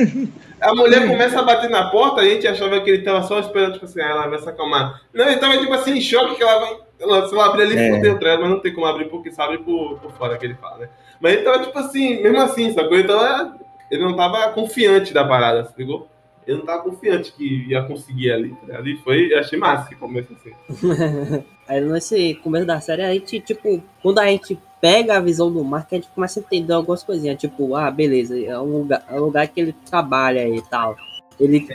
A 0.62 0.76
mulher 0.76 1.08
começa 1.08 1.40
a 1.40 1.44
bater 1.44 1.70
na 1.70 1.90
porta, 1.90 2.22
a 2.22 2.26
gente 2.26 2.46
achava 2.48 2.80
que 2.82 2.90
ele 2.90 3.04
tava 3.04 3.24
só 3.24 3.40
esperando, 3.40 3.74
tipo 3.74 3.86
assim, 3.86 4.02
ah, 4.02 4.10
ela 4.10 4.28
vai 4.28 4.40
se 4.40 4.50
acalmar. 4.50 5.02
Não, 5.14 5.26
ele 5.26 5.38
tava, 5.38 5.58
tipo 5.58 5.74
assim, 5.74 5.98
em 5.98 6.02
choque 6.02 6.36
que 6.36 6.44
ela 6.44 6.60
vai. 6.60 6.78
Ela, 7.00 7.28
se 7.28 7.34
ela 7.34 7.46
abrir 7.46 7.62
ali, 7.64 7.78
É. 7.78 7.96
fodeu, 7.96 8.14
tá 8.16 8.20
ligado? 8.20 8.42
mas 8.42 8.50
não 8.50 8.60
tem 8.60 8.74
como 8.74 8.86
abrir 8.86 9.06
porque 9.06 9.32
sabe 9.32 9.58
por, 9.60 10.00
por 10.00 10.12
fora 10.14 10.38
que 10.38 10.46
ele 10.46 10.56
fala, 10.56 10.80
né? 10.80 10.90
Mas 11.22 11.34
ele 11.34 11.44
tava, 11.44 11.60
tipo 11.64 11.78
assim, 11.80 12.22
mesmo 12.22 12.42
assim, 12.42 12.74
sacou? 12.74 12.98
Ele, 12.98 13.08
tava, 13.08 13.56
ele 13.90 14.04
não 14.04 14.16
tava 14.18 14.50
confiante 14.50 15.14
da 15.14 15.24
parada, 15.26 15.64
se 15.66 15.74
ligou? 15.78 16.10
Ele 16.50 16.58
não 16.58 16.66
tava 16.66 16.82
confiante 16.82 17.32
que 17.32 17.68
ia 17.70 17.84
conseguir 17.84 18.32
ali, 18.32 18.50
tá 18.50 18.66
ligado? 18.66 18.90
E 18.90 18.98
foi, 18.98 19.32
eu 19.32 19.38
achei 19.38 19.60
massa 19.60 19.86
esse 19.86 19.96
começo 19.96 20.34
assim. 20.34 20.52
Aí 21.68 21.80
nesse 21.80 22.34
começo 22.44 22.66
da 22.66 22.82
série, 22.82 23.04
a 23.04 23.14
gente, 23.14 23.40
tipo, 23.40 23.84
quando 24.02 24.18
a 24.18 24.26
gente 24.26 24.58
pega 24.82 25.16
a 25.16 25.20
visão 25.20 25.52
do 25.52 25.64
Mark, 25.64 25.90
a 25.92 25.96
gente 25.98 26.10
começa 26.10 26.40
a 26.40 26.42
entender 26.42 26.74
algumas 26.74 27.04
coisinhas. 27.04 27.40
Tipo, 27.40 27.76
ah, 27.76 27.92
beleza, 27.92 28.36
é 28.44 28.60
um 28.60 28.80
lugar, 28.80 29.06
é 29.08 29.22
um 29.22 29.26
lugar 29.26 29.48
que 29.48 29.62
ele 29.62 29.76
trabalha 29.88 30.50
e 30.50 30.60
tal. 30.64 30.98
Ele, 31.40 31.68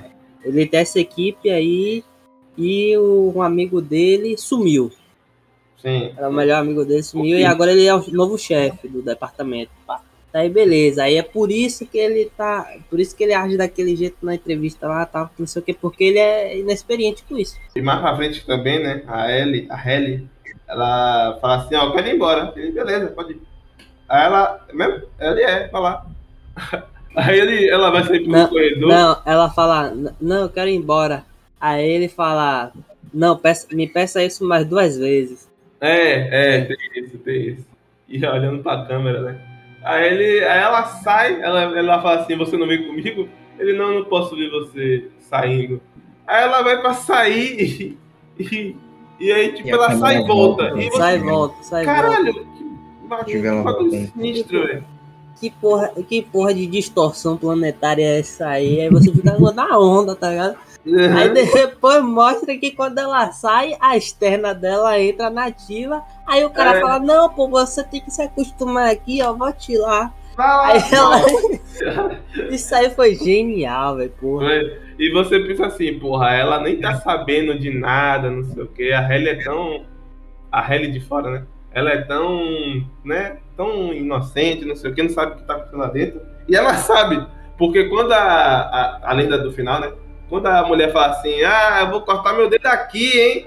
ele 0.43 0.67
tem 0.67 0.81
essa 0.81 0.99
equipe 0.99 1.51
aí 1.51 2.03
e 2.59 2.97
o, 2.97 3.33
um 3.37 3.43
amigo 3.43 3.81
dele 3.81 4.37
sumiu. 4.37 4.91
Sim. 5.81 6.13
Era 6.17 6.29
o 6.29 6.33
melhor 6.33 6.63
amigo 6.63 6.85
dele 6.85 7.05
sumiu 7.05 7.39
e 7.39 7.45
agora 7.45 7.71
ele 7.71 7.87
é 7.87 7.95
o 7.95 8.03
novo 8.11 8.37
chefe 8.37 8.89
do 8.89 9.03
departamento. 9.03 9.71
Pá. 9.87 10.03
Aí 10.35 10.49
beleza, 10.51 11.05
aí 11.05 11.15
é 11.15 11.23
por 11.23 11.49
isso 11.53 11.87
que 11.87 11.97
ele 11.97 12.29
tá. 12.37 12.69
Por 12.91 12.99
isso 12.99 13.15
que 13.15 13.23
ele 13.23 13.33
age 13.33 13.57
daquele 13.57 13.95
jeito 13.95 14.17
na 14.21 14.35
entrevista 14.35 14.89
lá, 14.89 15.07
tal, 15.07 15.31
não 15.39 15.47
sei 15.47 15.63
o 15.63 15.65
que, 15.65 15.73
porque 15.73 16.03
ele 16.03 16.19
é 16.19 16.59
inexperiente 16.59 17.23
com 17.29 17.39
isso. 17.39 17.57
E 17.77 17.81
mais 17.81 18.01
pra 18.01 18.17
frente 18.17 18.45
também, 18.45 18.83
né? 18.83 19.05
A 19.07 19.31
Ellie, 19.31 19.69
a 19.71 19.93
Ellie, 19.93 20.27
ela 20.67 21.39
fala 21.41 21.57
assim, 21.63 21.77
ó, 21.77 21.85
eu 21.85 21.93
quero 21.93 22.09
ir 22.09 22.15
embora. 22.17 22.53
Ele, 22.57 22.73
beleza, 22.73 23.07
pode 23.13 23.35
ir. 23.35 23.41
Aí 24.09 24.25
ela, 24.27 24.67
mesmo? 24.73 25.03
Ele 25.21 25.41
é, 25.43 25.69
vai 25.69 25.81
lá. 25.81 26.07
Aí 27.17 27.39
ele, 27.39 27.69
ela 27.71 27.91
vai 27.93 28.03
sair 28.03 28.25
pro 28.25 28.33
Não, 28.33 28.49
corredor. 28.49 28.89
Não, 28.89 29.23
ela 29.25 29.49
fala, 29.51 29.93
"N- 29.95 30.11
não, 30.21 30.43
eu 30.43 30.49
quero 30.49 30.69
ir 30.69 30.75
embora. 30.75 31.25
Aí 31.61 31.89
ele 31.89 32.09
fala, 32.09 32.73
não, 33.13 33.37
peça- 33.39 33.69
me 33.73 33.87
peça 33.87 34.21
isso 34.25 34.45
mais 34.45 34.67
duas 34.67 34.99
vezes. 34.99 35.49
É, 35.81 36.57
é, 36.59 36.65
tem 36.65 36.77
isso, 36.97 37.19
tem 37.19 37.49
isso. 37.51 37.65
E 38.09 38.27
olhando 38.27 38.65
pra 38.65 38.85
câmera, 38.85 39.21
né? 39.21 39.54
Aí, 39.85 40.13
ele, 40.15 40.45
aí 40.45 40.59
ela 40.61 40.85
sai, 40.87 41.41
ela, 41.43 41.61
ela 41.79 42.01
fala 42.03 42.21
assim, 42.23 42.37
você 42.37 42.57
não 42.57 42.67
vem 42.67 42.87
comigo? 42.87 43.29
Ele, 43.59 43.77
não, 43.77 43.95
não 43.95 44.05
posso 44.05 44.35
ver 44.35 44.51
você 44.51 45.11
saindo. 45.21 45.81
Aí 46.27 46.43
ela 46.43 46.63
vai 46.63 46.81
pra 46.81 46.95
sair 46.95 47.97
e, 48.39 48.43
e, 48.43 48.77
e 49.21 49.33
aí, 49.33 49.53
tipo, 49.53 49.69
E 49.69 49.71
ela 49.71 49.95
sai 49.97 50.17
e 50.23 50.27
volta. 50.27 50.65
volta. 50.71 50.81
E 50.83 50.91
você, 50.91 50.97
Sai 50.97 51.17
e 51.17 51.19
volta, 51.21 51.63
sai 51.63 51.83
e 51.83 51.87
volta. 51.87 52.03
caralho, 52.03 52.35
que 53.27 53.39
bagulho, 53.63 53.91
sinistro, 54.13 54.67
velho. 54.67 54.85
Que 55.39 55.51
porra, 55.51 55.89
que 56.09 56.23
porra 56.23 56.55
de 56.55 56.67
distorção 56.67 57.37
planetária 57.37 58.03
é 58.05 58.21
essa 58.21 58.49
aí? 58.49 58.81
Aí 58.81 58.89
você 58.89 59.13
fica 59.13 59.37
na 59.53 59.79
onda, 59.79 60.17
tá 60.17 60.31
ligado? 60.31 60.57
Aí 60.87 61.31
depois 61.31 62.03
mostra 62.03 62.57
que 62.59 62.71
quando 62.73 62.99
ela 62.99 63.31
sai, 63.33 63.75
a 63.81 63.97
externa 63.97 64.55
dela 64.55 65.01
entra 65.01 65.31
na 65.31 65.51
tila. 65.51 66.03
Aí 66.27 66.45
o 66.45 66.51
cara 66.51 66.79
É. 66.79 66.81
fala: 66.81 66.99
Não, 67.01 67.29
pô, 67.31 67.49
você 67.49 67.83
tem 67.83 68.01
que 68.01 68.11
se 68.11 68.21
acostumar 68.23 68.91
aqui, 68.91 69.23
ó, 69.23 69.33
vou 69.33 69.53
te 69.53 69.77
lá. 69.79 70.13
Lá, 70.37 70.67
Aí 70.67 70.81
ela. 70.93 71.21
Isso 72.51 72.75
aí 72.75 72.91
foi 72.91 73.15
genial, 73.15 73.97
velho, 73.97 74.11
porra. 74.21 74.51
E 74.99 75.11
você 75.13 75.41
pensa 75.41 75.67
assim, 75.67 75.99
porra, 75.99 76.35
ela 76.35 76.61
nem 76.61 76.81
tá 76.81 76.97
sabendo 76.97 77.59
de 77.59 77.71
nada, 77.71 78.31
não 78.31 78.45
sei 78.45 78.63
o 78.63 78.67
que. 78.67 78.93
A 78.93 79.01
Helly 79.15 79.29
é 79.29 79.43
tão. 79.43 79.85
A 80.53 80.75
Helly 80.75 80.91
de 80.93 81.01
fora, 81.01 81.31
né? 81.31 81.45
Ela 81.73 81.91
é 81.91 82.03
tão. 82.03 82.85
né? 83.05 83.39
Tão 83.57 83.93
inocente, 83.93 84.65
não 84.65 84.75
sei 84.77 84.91
o 84.91 84.95
que, 84.95 85.03
não 85.03 85.11
sabe 85.11 85.33
o 85.33 85.37
que 85.37 85.43
tá 85.45 85.55
acontecendo 85.55 85.81
lá 85.81 85.87
dentro. 85.89 86.21
E 86.49 86.55
ela 86.57 86.75
sabe, 86.75 87.25
porque 87.57 87.85
quando 87.85 88.13
a. 88.13 88.19
a 88.19 89.01
além 89.11 89.29
da 89.29 89.37
do 89.37 89.53
final, 89.53 89.81
né? 89.81 89.93
Quando 90.29 90.47
a 90.47 90.67
mulher 90.67 90.93
fala 90.93 91.09
assim, 91.13 91.43
ah, 91.45 91.81
eu 91.83 91.91
vou 91.91 92.01
cortar 92.03 92.33
meu 92.33 92.49
dedo 92.49 92.67
aqui, 92.67 93.19
hein? 93.19 93.47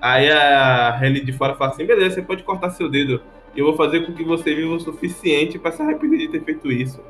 Aí 0.00 0.30
a 0.30 0.98
Helly 1.02 1.24
de 1.24 1.32
fora 1.32 1.54
fala 1.54 1.72
assim, 1.72 1.84
beleza, 1.84 2.16
você 2.16 2.22
pode 2.22 2.42
cortar 2.42 2.70
seu 2.70 2.88
dedo. 2.88 3.20
Eu 3.56 3.64
vou 3.64 3.74
fazer 3.76 4.06
com 4.06 4.12
que 4.12 4.22
você 4.22 4.54
viva 4.54 4.74
o 4.74 4.80
suficiente 4.80 5.58
pra 5.58 5.72
se 5.72 5.82
arrepender 5.82 6.18
de 6.18 6.28
ter 6.28 6.44
feito 6.44 6.70
isso. 6.70 7.00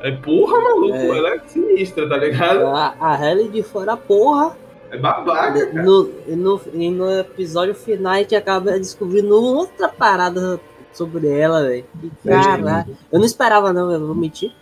Aí, 0.00 0.14
porra, 0.18 0.60
maluco, 0.60 0.94
É. 0.94 1.18
ela 1.18 1.34
é 1.34 1.38
sinistra, 1.46 2.08
tá 2.08 2.16
ligado? 2.18 2.66
A, 2.66 2.94
a 3.00 3.14
Helly 3.30 3.48
de 3.48 3.62
fora, 3.62 3.96
porra. 3.96 4.56
É 4.90 4.96
babaca, 4.96 5.66
cara. 5.66 5.82
No, 5.82 6.04
no, 6.28 6.60
e 6.74 6.90
no 6.90 7.10
episódio 7.18 7.74
final 7.74 8.12
a 8.12 8.18
gente 8.18 8.36
acaba 8.36 8.78
descobrindo 8.78 9.34
outra 9.34 9.88
parada 9.88 10.60
sobre 10.92 11.26
ela, 11.28 11.62
velho. 11.64 11.84
Que 12.00 12.28
Caralho. 12.28 12.96
Eu 13.10 13.18
não 13.18 13.26
esperava, 13.26 13.72
não, 13.72 13.90
eu 13.90 14.06
vou 14.06 14.14
mentir. 14.14 14.52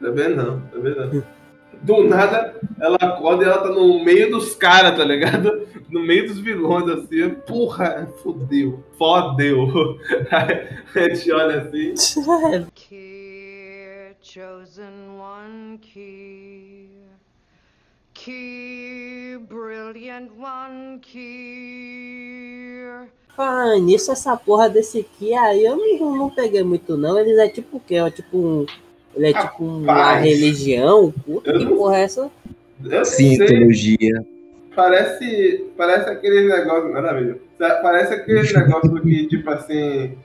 Tá 0.00 0.10
vendo 0.10 0.36
não, 0.36 0.60
tá 0.60 0.78
vendo 0.78 1.00
não. 1.12 1.22
Do 1.84 2.02
nada, 2.02 2.58
ela 2.80 2.96
acorda 2.96 3.44
e 3.44 3.46
ela 3.46 3.58
tá 3.58 3.68
no 3.68 4.02
meio 4.02 4.30
dos 4.30 4.54
caras, 4.54 4.96
tá 4.96 5.04
ligado? 5.04 5.68
No 5.90 6.00
meio 6.00 6.26
dos 6.26 6.38
vilões, 6.38 6.88
assim. 6.88 7.28
Porra, 7.46 8.08
fodeu. 8.22 8.82
Fodeu. 8.96 9.98
Aí 10.32 11.04
a 11.04 11.14
gente 11.14 11.30
olha 11.30 11.60
assim. 11.60 11.92
Key, 12.74 14.16
chosen 14.22 15.18
one 15.20 15.78
key. 15.78 16.88
Key, 18.14 19.36
brilliant 19.46 20.30
one 20.38 20.98
key. 21.00 22.84
Ah, 23.36 23.76
nisso 23.78 24.10
essa 24.10 24.34
porra 24.38 24.70
desse 24.70 25.00
aqui 25.00 25.34
aí 25.34 25.64
eu 25.64 25.76
não, 25.76 26.16
não 26.16 26.30
peguei 26.30 26.62
muito 26.62 26.96
não. 26.96 27.18
Eles 27.18 27.36
é 27.36 27.48
tipo 27.48 27.76
o 27.76 27.80
quê? 27.80 27.96
É 27.96 28.10
tipo 28.10 28.38
um. 28.38 28.66
Ele 29.16 29.28
é 29.28 29.32
tipo 29.32 29.64
uma 29.64 29.92
Rapaz. 29.92 30.24
religião? 30.24 31.12
Puta, 31.24 31.52
que 31.52 31.66
porra 31.66 31.98
é 31.98 32.02
essa? 32.02 32.30
Sim, 33.04 33.36
sei, 33.36 33.46
teologia. 33.46 34.24
parece, 34.74 35.64
parece 35.76 36.10
aquele 36.10 36.48
negócio. 36.48 36.88
Nada 36.92 37.10
a 37.10 37.14
ver. 37.14 37.40
Parece 37.58 38.14
aquele 38.14 38.42
negócio 38.52 39.00
que, 39.02 39.26
tipo 39.28 39.50
assim. 39.50 40.16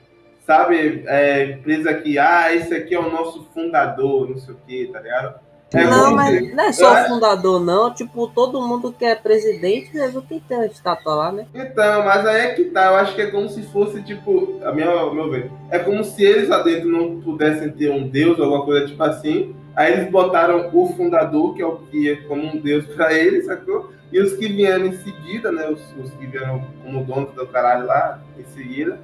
Sabe, 0.46 1.04
é, 1.06 1.44
empresa 1.52 1.94
que, 1.94 2.18
ah, 2.18 2.52
esse 2.52 2.74
aqui 2.74 2.92
é 2.92 2.98
o 2.98 3.08
nosso 3.10 3.44
fundador, 3.54 4.28
não 4.28 4.36
sei 4.36 4.54
o 4.54 4.56
que, 4.66 4.86
tá 4.86 4.98
ligado? 5.00 5.38
É 5.72 5.84
não, 5.84 6.14
mas 6.14 6.52
não 6.52 6.64
é 6.64 6.72
só 6.72 6.92
o 6.92 7.04
fundador, 7.06 7.60
não. 7.60 7.94
Tipo, 7.94 8.26
todo 8.26 8.60
mundo 8.60 8.92
que 8.92 9.04
é 9.04 9.14
presidente, 9.14 9.94
mesmo 9.94 10.20
que 10.22 10.40
tem 10.40 10.58
a 10.58 10.66
estátua 10.66 11.14
lá, 11.14 11.32
né? 11.32 11.46
Então, 11.54 12.04
mas 12.04 12.26
aí 12.26 12.40
é 12.40 12.54
que 12.54 12.64
tá, 12.64 12.86
eu 12.86 12.96
acho 12.96 13.14
que 13.14 13.22
é 13.22 13.30
como 13.30 13.48
se 13.48 13.62
fosse, 13.64 14.02
tipo, 14.02 14.58
a 14.64 14.72
minha, 14.72 14.88
ao 14.88 15.14
meu 15.14 15.30
ver, 15.30 15.50
é 15.70 15.78
como 15.78 16.02
se 16.02 16.24
eles 16.24 16.48
lá 16.48 16.62
dentro 16.62 16.88
não 16.88 17.20
pudessem 17.20 17.70
ter 17.70 17.90
um 17.90 18.08
deus 18.08 18.38
ou 18.38 18.44
alguma 18.44 18.64
coisa 18.64 18.86
tipo 18.86 19.02
assim, 19.02 19.54
aí 19.76 19.92
eles 19.92 20.10
botaram 20.10 20.70
o 20.72 20.86
fundador, 20.88 21.54
que 21.54 21.62
é 21.62 21.66
o 21.66 21.76
que 21.76 22.10
é 22.10 22.16
como 22.16 22.42
um 22.42 22.56
deus 22.56 22.84
pra 22.86 23.12
eles, 23.12 23.46
sacou? 23.46 23.92
E 24.12 24.20
os 24.20 24.32
que 24.32 24.48
vieram 24.48 24.86
em 24.86 24.92
seguida, 24.92 25.52
né, 25.52 25.68
os, 25.68 25.80
os 26.02 26.10
que 26.14 26.26
vieram 26.26 26.66
como 26.82 27.04
donos 27.04 27.32
do 27.32 27.46
caralho 27.46 27.86
lá, 27.86 28.20
em 28.36 28.44
seguida, 28.44 28.98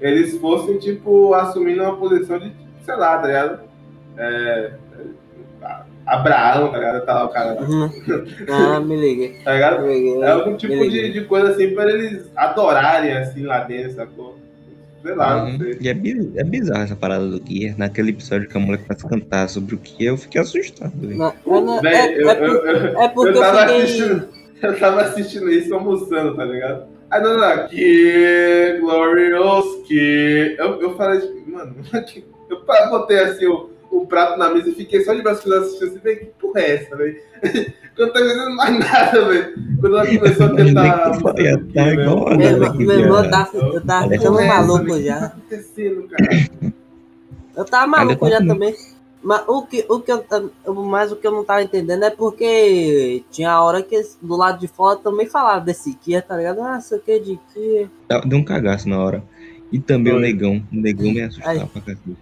eles 0.00 0.36
fossem, 0.38 0.78
tipo, 0.78 1.32
assumindo 1.34 1.82
uma 1.82 1.96
posição 1.96 2.40
de, 2.40 2.50
tipo, 2.50 2.84
sei 2.84 2.96
lá, 2.96 3.18
tá 3.18 3.26
ligado? 3.26 3.60
É, 4.16 4.72
Abraão, 6.08 6.70
tá 6.70 6.78
ligado? 6.78 7.04
Tá 7.04 7.14
lá 7.14 7.24
o 7.24 7.28
cara, 7.28 7.60
Uhum. 7.62 7.90
Ah, 8.50 8.80
me 8.80 8.96
liguei. 8.96 9.36
tá 9.44 9.52
ligado? 9.54 9.86
Liguei. 9.86 10.22
É 10.22 10.30
algum 10.30 10.56
tipo 10.56 10.74
de, 10.88 11.12
de 11.12 11.20
coisa 11.24 11.50
assim 11.50 11.74
pra 11.74 11.90
eles 11.90 12.30
adorarem 12.34 13.12
assim 13.16 13.42
lá 13.44 13.60
dentro, 13.60 13.92
sacou? 13.94 14.36
Sei 15.02 15.14
lá, 15.14 15.36
não 15.44 15.50
Uhum. 15.52 15.58
sei. 15.58 15.78
E 15.80 15.88
é, 15.88 15.92
é 16.40 16.44
bizarro 16.44 16.82
essa 16.82 16.96
parada 16.96 17.26
do 17.28 17.40
Gear. 17.46 17.74
Naquele 17.78 18.10
episódio 18.10 18.48
que 18.48 18.56
a 18.56 18.60
mulher 18.60 18.78
começa 18.78 19.06
a 19.06 19.10
cantar 19.10 19.48
sobre 19.48 19.74
o 19.74 19.78
que 19.78 20.04
eu 20.04 20.16
fiquei 20.16 20.40
assustado. 20.40 20.92
Não, 20.96 21.32
eu 21.46 21.60
não- 21.60 21.80
Véi, 21.80 21.94
é, 21.94 22.22
eu, 22.22 22.28
é 22.30 22.34
por- 22.34 22.46
eu, 22.46 22.66
eu, 22.66 23.00
é 23.00 23.08
porque 23.08 23.30
eu 23.30 23.34
eu 23.34 23.40
tava 23.40 23.58
fiquei. 23.60 23.76
assistindo. 23.82 24.28
Eu 24.60 24.78
tava 24.80 25.00
assistindo 25.02 25.50
isso 25.50 25.72
almoçando, 25.72 26.34
tá 26.34 26.44
ligado? 26.44 26.84
Aí 27.10 27.22
não, 27.22 27.38
não, 27.38 27.68
que 27.68 28.76
glorious 28.80 29.64
que. 29.86 30.56
Eu, 30.58 30.80
eu 30.82 30.96
falei, 30.96 31.20
tipo, 31.20 31.50
mano, 31.50 31.76
eu 32.50 32.90
botei 32.90 33.18
assim 33.20 33.46
o, 33.46 33.70
o 33.90 34.06
prato 34.06 34.38
na 34.38 34.50
mesa 34.52 34.70
e 34.70 34.74
fiquei 34.74 35.02
só 35.02 35.14
de 35.14 35.22
braços 35.22 35.42
cruzados 35.42 35.68
assistindo 35.68 35.88
assim, 35.90 35.98
velho, 36.00 36.18
que 36.20 36.26
porra 36.40 36.60
é 36.60 36.74
essa, 36.76 36.96
velho? 36.96 37.16
Quando 37.96 38.12
tá 38.12 38.20
vendo 38.20 38.56
mais 38.56 38.78
nada, 38.78 39.24
velho. 39.24 39.54
Quando 39.80 39.98
ela 39.98 40.06
começou 40.06 40.46
a 40.46 40.60
estar 40.60 41.34
Kia, 41.34 41.56
velho, 41.56 42.00
igual 42.00 42.36
Meu 42.36 42.98
irmão, 43.00 43.30
tá, 43.30 43.50
eu 43.52 43.84
tava 43.84 44.08
ficando 44.08 44.40
é 44.40 44.46
essa, 44.46 44.54
maluco 44.54 44.84
velho? 44.84 44.94
O 44.94 44.98
que 44.98 45.04
já. 45.04 45.18
tá 45.18 45.26
acontecendo, 45.26 46.08
cara? 46.08 46.74
Eu 47.56 47.64
tava 47.64 47.86
maluco 47.88 48.24
Olha, 48.24 48.34
já 48.34 48.40
tá- 48.40 48.46
também. 48.46 48.74
Mas 49.20 49.42
o 49.48 49.62
que, 49.66 49.84
o 49.88 49.98
que 50.00 50.12
eu, 50.12 50.24
mas 50.84 51.10
o 51.10 51.16
que 51.16 51.26
eu 51.26 51.32
não 51.32 51.44
tava 51.44 51.62
entendendo 51.62 52.04
é 52.04 52.10
porque 52.10 53.24
tinha 53.32 53.50
a 53.50 53.64
hora 53.64 53.82
que 53.82 54.00
do 54.22 54.36
lado 54.36 54.60
de 54.60 54.68
fora 54.68 54.96
também 54.96 55.26
falava 55.26 55.64
desse 55.64 55.92
Kia, 55.94 56.22
tá 56.22 56.36
ligado? 56.36 56.62
Ah, 56.62 56.80
sei 56.80 56.98
o 56.98 57.00
que 57.00 57.18
de 57.18 57.40
Kia. 57.52 57.90
Deu 58.24 58.38
um 58.38 58.44
cagaço 58.44 58.88
na 58.88 58.98
hora. 59.02 59.24
E 59.72 59.78
também 59.80 60.14
o 60.14 60.20
negão. 60.20 60.62
O 60.72 60.76
negão 60.76 61.10
me 61.10 61.20
assustava 61.20 61.50
Aí. 61.50 61.66
pra 61.66 61.80
cacete. 61.80 62.16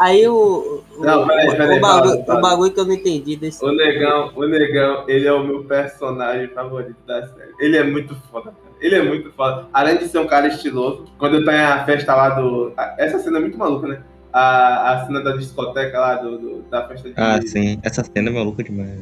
Aí 0.00 0.26
o, 0.26 0.82
o, 0.96 1.04
Não, 1.04 1.26
peraí, 1.26 1.46
o- 1.48 1.56
peraí, 1.56 1.78
o 1.78 1.80
bagulho, 1.80 2.20
o 2.26 2.40
bagulho 2.40 2.72
que 2.72 2.80
eu 2.80 2.84
não 2.86 2.94
entendi 2.94 3.36
desse. 3.36 3.62
O 3.62 3.70
Negão, 3.70 4.32
o 4.34 4.46
Negão, 4.46 5.04
ele 5.06 5.26
é 5.26 5.32
o 5.32 5.44
meu 5.44 5.62
personagem 5.64 6.48
favorito 6.48 6.96
da 7.06 7.20
série. 7.28 7.50
Ele 7.60 7.76
é 7.76 7.84
muito 7.84 8.14
foda, 8.30 8.46
cara. 8.46 8.74
Ele 8.80 8.94
é 8.94 9.02
muito 9.02 9.30
foda. 9.32 9.66
Além 9.74 9.98
de 9.98 10.08
ser 10.08 10.18
um 10.20 10.26
cara 10.26 10.46
estiloso, 10.48 11.04
quando 11.18 11.44
tá 11.44 11.74
a 11.74 11.84
festa 11.84 12.14
lá 12.14 12.30
do. 12.30 12.72
Essa 12.96 13.18
cena 13.18 13.36
é 13.36 13.40
muito 13.42 13.58
maluca, 13.58 13.86
né? 13.88 14.02
A, 14.32 14.92
a 14.92 15.06
cena 15.06 15.20
da 15.22 15.36
discoteca 15.36 16.00
lá, 16.00 16.14
do, 16.14 16.38
do- 16.38 16.62
da 16.70 16.88
festa 16.88 17.08
de. 17.10 17.14
Ah, 17.18 17.38
sim. 17.44 17.78
Essa 17.82 18.02
cena 18.02 18.30
é 18.30 18.32
maluca 18.32 18.62
demais. 18.64 18.98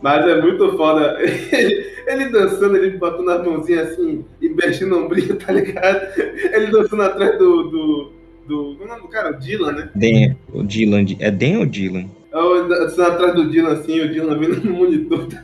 Mas 0.00 0.24
é 0.26 0.40
muito 0.40 0.76
foda. 0.78 1.18
Ele, 1.20 1.86
ele 2.06 2.28
dançando, 2.30 2.74
ele 2.76 2.96
botando 2.96 3.28
as 3.28 3.44
mãozinhas 3.44 3.90
assim 3.90 4.24
e 4.40 4.48
mexendo 4.48 4.92
o 4.92 5.04
ombrinho, 5.04 5.36
tá 5.44 5.52
ligado? 5.52 6.00
Ele 6.18 6.68
dançando 6.68 7.02
atrás 7.02 7.36
do. 7.38 7.64
do, 7.64 8.17
do 8.48 8.74
como 8.76 8.82
é 8.82 8.86
o 8.86 8.88
nome 8.88 9.02
do 9.02 9.08
cara? 9.08 9.30
O 9.30 9.38
Dylan, 9.38 9.72
né? 9.72 9.90
Dan, 9.94 10.36
o 10.52 10.62
Dylan. 10.64 11.04
É 11.20 11.30
Dan 11.30 11.58
ou 11.60 11.66
Dylan? 11.66 12.06
Eu 12.32 12.68
dançando 12.68 13.12
atrás 13.12 13.34
do 13.34 13.50
Dylan 13.50 13.72
assim, 13.72 14.00
o 14.00 14.12
Dylan 14.12 14.38
vendo 14.38 14.64
no 14.64 14.72
monitor. 14.74 15.26
tá? 15.28 15.38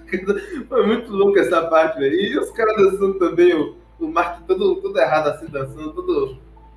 Foi 0.69 0.87
muito 0.87 1.13
louco 1.13 1.39
essa 1.39 1.63
parte, 1.63 1.99
velho. 1.99 2.15
E 2.15 2.39
os 2.39 2.51
caras 2.51 2.77
dançando 2.77 3.15
também, 3.15 3.55
o, 3.55 3.75
o 4.01 4.09
Mark 4.09 4.43
todo, 4.47 4.77
todo 4.77 4.99
errado 4.99 5.29
assim, 5.29 5.47
dançando, 5.47 5.93
todo. 5.93 6.37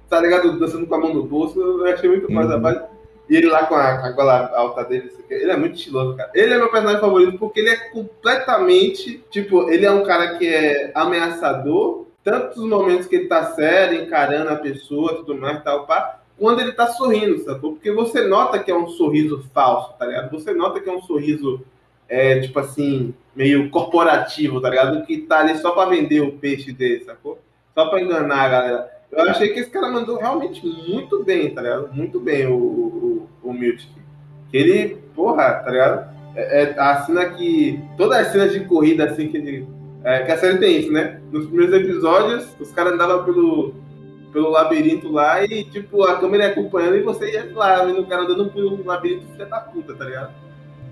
Tá 0.10 0.22
ligado? 0.22 0.58
Dançando 0.60 0.86
com 0.88 0.96
a 0.96 1.00
mão 1.00 1.14
no 1.14 1.24
bolso. 1.24 1.60
Eu 1.60 1.86
achei 1.88 2.10
muito 2.10 2.32
mais 2.32 2.48
Uhum. 2.50 2.56
a 2.56 2.60
parte. 2.62 2.86
E 3.30 3.36
ele 3.36 3.48
lá 3.48 3.66
com 3.66 3.76
a, 3.76 3.98
com 3.98 4.06
a 4.06 4.12
gola 4.12 4.52
alta 4.56 4.86
dele, 4.86 5.12
ele 5.30 5.52
é 5.52 5.58
muito 5.58 5.76
estiloso, 5.76 6.16
cara. 6.16 6.32
Ele 6.34 6.54
é 6.54 6.58
meu 6.58 6.72
personagem 6.72 7.02
favorito 7.02 7.38
porque 7.38 7.60
ele 7.60 7.70
é 7.70 7.76
completamente. 7.90 9.22
Tipo, 9.30 9.70
ele 9.70 9.86
é 9.86 9.92
um 9.92 10.04
cara 10.04 10.38
que 10.38 10.48
é 10.48 10.92
ameaçador, 10.96 12.06
tanto 12.24 12.62
nos 12.62 12.70
momentos 12.70 13.06
que 13.06 13.18
ele 13.18 13.28
tá 13.28 13.44
sério, 13.52 14.02
encarando 14.02 14.50
a 14.50 14.56
pessoa, 14.56 15.16
tudo 15.16 15.36
mais, 15.36 15.62
tal, 15.62 15.86
pá, 15.86 16.17
quando 16.38 16.60
ele 16.60 16.72
tá 16.72 16.88
sorrindo, 16.88 17.40
sacou? 17.40 17.74
Porque 17.74 17.92
você 17.92 18.28
nota 18.28 18.60
que 18.60 18.72
é 18.72 18.78
um 18.78 18.88
sorriso 18.88 19.44
falso, 19.54 19.94
tá 19.98 20.06
ligado? 20.06 20.32
Você 20.32 20.54
nota 20.54 20.80
que 20.80 20.90
é 20.90 20.94
um 20.94 21.02
sorriso, 21.02 21.62
é, 22.08 22.40
tipo 22.40 22.60
assim, 22.60 23.14
meio 23.36 23.70
corporativo, 23.70 24.62
tá 24.62 24.70
ligado? 24.70 25.06
Que 25.06 25.20
tá 25.20 25.40
ali 25.40 25.58
só 25.58 25.72
pra 25.72 25.86
vender 25.86 26.22
o 26.22 26.34
peixe 26.34 26.72
dele, 26.72 27.04
sacou? 27.04 27.40
Só 27.74 27.90
pra 27.90 28.02
enganar 28.02 28.42
a 28.42 28.50
galera. 28.50 28.92
Eu 29.12 29.30
achei 29.30 29.50
que 29.50 29.60
esse 29.60 29.70
cara 29.70 29.90
mandou 29.90 30.18
realmente 30.18 30.66
muito 30.66 31.24
bem, 31.24 31.54
tá 31.54 31.62
ligado? 31.62 31.94
Muito 31.94 32.20
bem 32.20 32.46
o, 32.46 32.56
o, 32.56 33.28
o, 33.44 33.50
o 33.50 33.54
Miltic. 33.54 33.90
Que 34.52 34.58
ele, 34.58 34.98
porra, 35.16 35.54
tá 35.54 35.72
ligado? 35.72 36.18
É, 36.36 36.64
é 36.64 36.80
a 36.80 37.02
cena 37.04 37.26
que. 37.30 37.82
Todas 37.98 38.20
as 38.20 38.28
cenas 38.28 38.52
de 38.54 38.62
corrida, 38.62 39.06
assim, 39.06 39.30
que 39.30 39.38
ele. 39.38 39.68
É, 40.04 40.24
que 40.24 40.32
a 40.32 40.38
série 40.38 40.58
tem 40.58 40.80
isso, 40.80 40.92
né? 40.92 41.20
Nos 41.32 41.48
primeiros 41.48 41.74
episódios, 41.74 42.56
os 42.60 42.72
caras 42.72 42.94
andavam 42.94 43.26
pelo, 43.26 43.74
pelo 44.38 44.52
labirinto 44.52 45.12
lá 45.12 45.44
e, 45.44 45.64
tipo, 45.64 46.04
a 46.04 46.18
câmera 46.18 46.46
ia 46.46 46.52
acompanhando 46.52 46.98
e 46.98 47.02
você 47.02 47.32
ia 47.32 47.52
lá, 47.56 47.84
vendo 47.84 48.02
o 48.02 48.06
cara 48.06 48.22
andando 48.22 48.52
pelo 48.52 48.86
labirinto 48.86 49.26
filha 49.32 49.48
da 49.48 49.60
puta, 49.60 49.96
tá 49.96 50.06
ligado? 50.06 50.32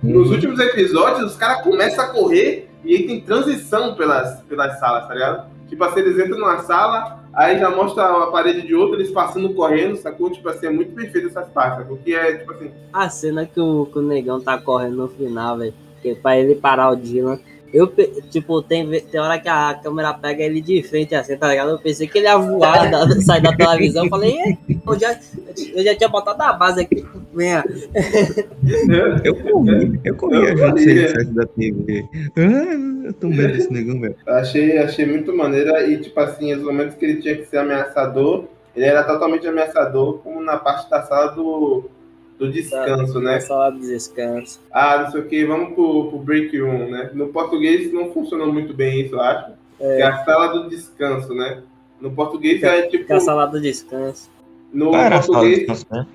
Nos 0.01 0.31
últimos 0.31 0.60
episódios, 0.60 1.34
os 1.34 1.38
caras 1.38 1.62
começam 1.62 2.03
a 2.03 2.08
correr 2.08 2.71
e 2.84 2.95
aí 2.95 3.05
tem 3.05 3.21
transição 3.21 3.93
pelas, 3.93 4.41
pelas 4.41 4.79
salas, 4.79 5.08
tá 5.08 5.13
ligado? 5.13 5.47
Tipo 5.69 5.84
assim, 5.84 5.99
eles 5.99 6.17
entram 6.17 6.39
numa 6.39 6.58
sala, 6.63 7.23
aí 7.34 7.60
já 7.60 7.69
mostra 7.69 8.03
a 8.23 8.27
parede 8.27 8.63
de 8.63 8.73
outra, 8.73 8.99
eles 8.99 9.12
passando 9.12 9.53
correndo, 9.53 9.95
sacou? 9.95 10.31
Tipo 10.31 10.49
assim, 10.49 10.65
é 10.65 10.71
muito 10.71 10.91
bem 10.95 11.08
feito 11.12 11.27
essas 11.27 11.47
partes, 11.49 11.79
sacou? 11.79 11.97
Que 11.97 12.15
é, 12.15 12.38
tipo 12.38 12.51
assim, 12.51 12.71
A 12.91 13.10
cena 13.10 13.45
que 13.45 13.60
o, 13.60 13.86
que 13.86 13.99
o 13.99 14.01
negão 14.01 14.41
tá 14.41 14.58
correndo 14.58 14.97
no 14.97 15.08
final, 15.08 15.60
velho. 15.60 15.73
que 16.01 16.10
é 16.10 16.15
Pra 16.15 16.36
ele 16.36 16.55
parar 16.55 16.89
o 16.89 16.95
Dylan. 16.95 17.39
Eu, 17.76 17.92
tipo, 18.30 18.62
tem, 18.62 18.90
tem 19.02 19.20
hora 19.20 19.38
que 19.40 19.50
a 19.50 19.74
câmera 19.84 20.14
pega 20.14 20.44
ele 20.44 20.62
de 20.62 20.82
frente 20.84 21.14
assim, 21.14 21.36
tá 21.38 21.50
ligado? 21.50 21.72
Eu 21.72 21.80
pensei 21.80 22.08
que 22.08 22.18
ele 22.20 22.28
ia 22.28 22.38
voar, 22.38 22.90
da, 22.92 23.10
sair 23.22 23.42
da 23.42 23.56
televisão. 23.56 24.06
Eu 24.06 24.10
falei, 24.10 24.32
"Ih, 24.70 24.80
eu 24.88 25.00
já, 25.00 25.20
eu 25.76 25.84
já 25.84 25.96
tinha 25.96 26.10
botado 26.10 26.42
a 26.42 26.54
base 26.54 26.82
aqui. 26.82 27.06
Venha. 27.34 27.64
Eu 29.24 29.36
corri, 29.36 30.00
eu 30.04 30.16
corri 30.16 30.36
Eu 30.38 30.58
junto 30.58 30.80
se 30.80 30.90
ele 30.90 31.02
corria. 31.02 31.10
saísse 31.16 31.34
da 31.34 31.46
TV. 31.46 32.06
Ah, 32.38 33.06
eu 33.08 33.14
tô 33.14 33.28
medo 33.28 33.54
desse 33.54 33.72
negão, 33.72 34.00
velho. 34.00 34.16
Achei, 34.26 34.78
achei 34.78 35.06
muito 35.06 35.36
maneira 35.36 35.86
e, 35.86 35.98
tipo 35.98 36.20
assim, 36.20 36.54
os 36.54 36.64
momentos 36.64 36.96
que 36.96 37.06
ele 37.06 37.22
tinha 37.22 37.36
que 37.36 37.46
ser 37.46 37.58
ameaçador, 37.58 38.46
ele 38.76 38.86
era 38.86 39.04
totalmente 39.04 39.46
ameaçador, 39.48 40.20
como 40.20 40.42
na 40.42 40.58
parte 40.58 40.90
da 40.90 41.04
sala 41.04 41.32
do, 41.32 41.90
do 42.38 42.52
descanso, 42.52 43.19
né? 43.19 43.39
Só 43.39 43.69
de 43.69 43.80
descanso. 43.82 44.60
Ah, 44.71 45.04
não 45.04 45.12
sei 45.12 45.21
o 45.21 45.26
que, 45.26 45.45
vamos 45.45 45.74
pro, 45.74 46.10
pro 46.10 46.19
break 46.19 46.60
room, 46.60 46.89
né? 46.91 47.10
No 47.13 47.28
português 47.30 47.91
não 47.93 48.12
funcionou 48.12 48.52
muito 48.52 48.74
bem 48.74 49.02
isso, 49.02 49.15
eu 49.15 49.21
acho. 49.21 49.52
É. 49.80 49.95
Que 49.98 50.02
é 50.02 50.06
a 50.08 50.24
sala 50.26 50.48
do 50.50 50.69
descanso, 50.69 51.34
né? 51.34 51.62
No 52.00 52.12
português 52.12 52.62
é 52.63 52.84
tipo. 52.84 53.06
Que 53.06 53.13
é 53.13 53.15
a 53.15 53.19
sala 53.21 53.45
do 53.45 53.60
descanso. 53.62 54.30
No 54.74 54.93
Ah, 54.93 55.02
era 55.04 55.17
a 55.17 55.21
sala 55.21 55.39
de 55.39 55.45
português 55.56 55.60
descanso, 55.80 55.86
né? 55.91 56.08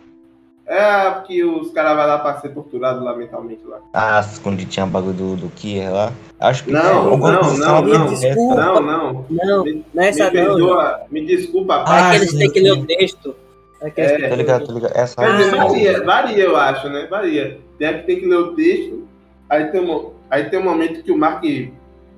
é 0.73 1.11
que 1.27 1.43
os 1.43 1.73
caras 1.73 1.97
vão 1.97 2.07
lá 2.07 2.19
pra 2.21 2.39
ser 2.41 2.51
torturados 2.51 3.03
lá 3.03 3.17
mentalmente 3.17 3.65
lá. 3.67 3.79
Ah, 3.93 4.25
quando 4.43 4.65
tinha 4.67 4.87
bagulho 4.87 5.15
do, 5.15 5.37
do 5.37 5.49
Kier 5.49 5.93
lá. 5.93 6.13
Acho 6.39 6.63
que 6.65 6.71
Não, 6.71 7.17
não, 7.17 7.19
não, 7.19 7.43
sala 7.45 7.81
não. 7.89 8.07
do 8.07 8.15
Desculpa. 8.15 8.55
Não, 8.55 8.81
não. 8.81 9.27
Não, 9.29 9.65
Me, 9.65 9.85
não 9.93 10.03
é 10.03 10.09
essa 10.11 10.31
me 10.31 10.41
não. 10.41 10.47
Perdoa, 10.55 11.01
me 11.11 11.27
desculpa, 11.27 11.75
Ah, 11.75 11.81
É 11.83 11.85
pai. 11.87 12.11
que 12.11 12.17
eles 12.25 12.35
têm 12.35 12.51
que 12.53 12.61
ler 12.61 12.73
o 12.73 12.87
texto. 12.87 13.35
É 13.81 13.91
que 13.91 14.01
É. 14.01 14.29
Tá 14.29 14.37
ligado, 14.37 14.67
tá 14.67 14.73
ligado. 14.73 14.97
Essa 14.97 15.37
dizer, 15.37 15.55
Ah. 15.55 15.65
varia, 15.65 16.05
varia, 16.05 16.45
eu 16.45 16.57
acho, 16.57 16.89
né? 16.89 17.07
Varia. 17.09 17.59
Tem 17.79 18.03
tem 18.03 18.21
que 18.21 18.27
ler 18.27 18.37
o 18.37 18.55
texto, 18.55 19.09
aí 19.49 19.65
tem, 19.71 19.81
um, 19.81 20.13
aí 20.31 20.45
tem 20.51 20.59
um 20.59 20.65
momento 20.65 21.03
que 21.03 21.11
o 21.11 21.17
Mark 21.17 21.43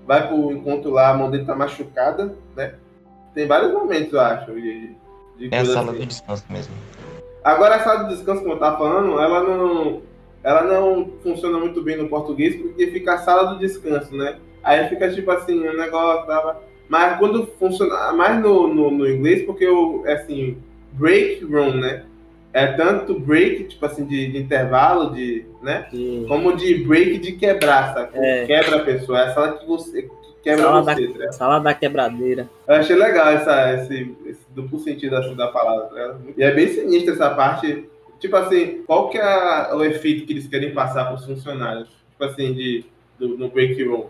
vai 0.07 0.27
pro 0.27 0.51
encontro 0.51 0.90
lá, 0.90 1.11
a 1.11 1.14
mão 1.14 1.31
dele 1.31 1.44
tá 1.44 1.55
machucada, 1.55 2.35
né? 2.57 2.75
Tem 3.35 3.46
vários 3.46 3.72
momentos, 3.72 4.12
eu 4.12 4.20
acho, 4.20 4.53
de, 4.53 4.90
de 5.38 5.48
é 5.51 5.59
a 5.61 5.64
sala 5.64 5.92
assim. 5.92 6.01
do 6.01 6.07
descanso 6.07 6.44
mesmo. 6.51 6.75
Agora, 7.44 7.77
a 7.77 7.81
sala 7.81 8.05
de 8.05 8.14
descanso, 8.14 8.42
como 8.42 8.55
eu 8.55 8.59
tava 8.59 8.79
falando, 8.79 9.18
ela 9.20 9.42
não, 9.42 10.03
ela 10.42 10.62
não 10.62 11.12
funciona 11.22 11.59
muito 11.59 11.83
bem 11.83 11.96
no 11.96 12.09
português, 12.09 12.57
porque 12.57 12.88
fica 12.88 13.14
a 13.14 13.18
sala 13.18 13.55
do 13.55 13.59
descanso, 13.59 14.14
né? 14.16 14.37
Aí 14.62 14.88
fica 14.88 15.11
tipo 15.12 15.31
assim, 15.31 15.66
o 15.66 15.77
negócio 15.77 16.27
tava... 16.27 16.61
Mas 16.88 17.18
quando 17.18 17.46
funciona, 17.59 18.12
mais 18.12 18.40
no, 18.40 18.68
no, 18.68 18.90
no 18.90 19.09
inglês, 19.09 19.44
porque 19.44 19.64
eu, 19.64 20.03
é 20.05 20.14
assim, 20.14 20.59
break 20.93 21.45
room, 21.45 21.75
né? 21.75 22.05
É 22.53 22.67
tanto 22.67 23.19
break, 23.19 23.65
tipo 23.65 23.87
assim, 23.87 24.05
de, 24.05 24.31
de 24.31 24.39
intervalo, 24.39 25.15
de, 25.15 25.45
né? 25.63 25.87
de- 25.91 26.25
Como 26.29 26.55
de 26.57 26.85
break 26.85 27.19
de 27.19 27.33
quebrar, 27.33 27.95
sabe? 27.95 28.11
É. 28.15 28.45
Quebra 28.47 28.77
a 28.77 28.81
pessoa, 28.85 29.21
é 29.21 29.25
a 29.29 29.35
sala 29.35 29.53
que 29.59 29.67
você 29.67 30.03
que 30.03 30.11
quebra 30.43 30.65
Sala 30.65 30.83
você, 30.83 30.95
tá 30.95 31.01
ligado? 31.13 31.33
Sala 31.33 31.59
da 31.61 31.73
quebradeira. 31.75 32.51
Eu 32.69 32.75
achei 32.75 32.95
legal 32.97 33.29
essa, 33.29 33.73
esse, 33.75 34.15
esse 34.27 34.41
duplo 34.55 34.79
sentido 34.81 35.17
assim 35.17 35.35
da 35.35 35.49
palavra. 35.49 35.89
ligado? 35.93 36.21
E 36.37 36.43
é 36.43 36.51
bem 36.51 36.69
sinistra 36.69 37.15
essa 37.15 37.31
parte. 37.31 37.85
Tipo 38.21 38.37
assim, 38.37 38.83
qual 38.87 39.09
que 39.09 39.19
é 39.19 39.75
o 39.75 39.83
efeito 39.85 40.27
que 40.27 40.33
eles 40.33 40.47
querem 40.47 40.73
passar 40.73 41.07
para 41.07 41.15
os 41.15 41.25
funcionários? 41.25 41.89
Tipo 42.11 42.25
assim, 42.25 42.53
de, 42.53 42.85
do, 43.19 43.39
no 43.39 43.49
break 43.49 43.83
room. 43.83 44.07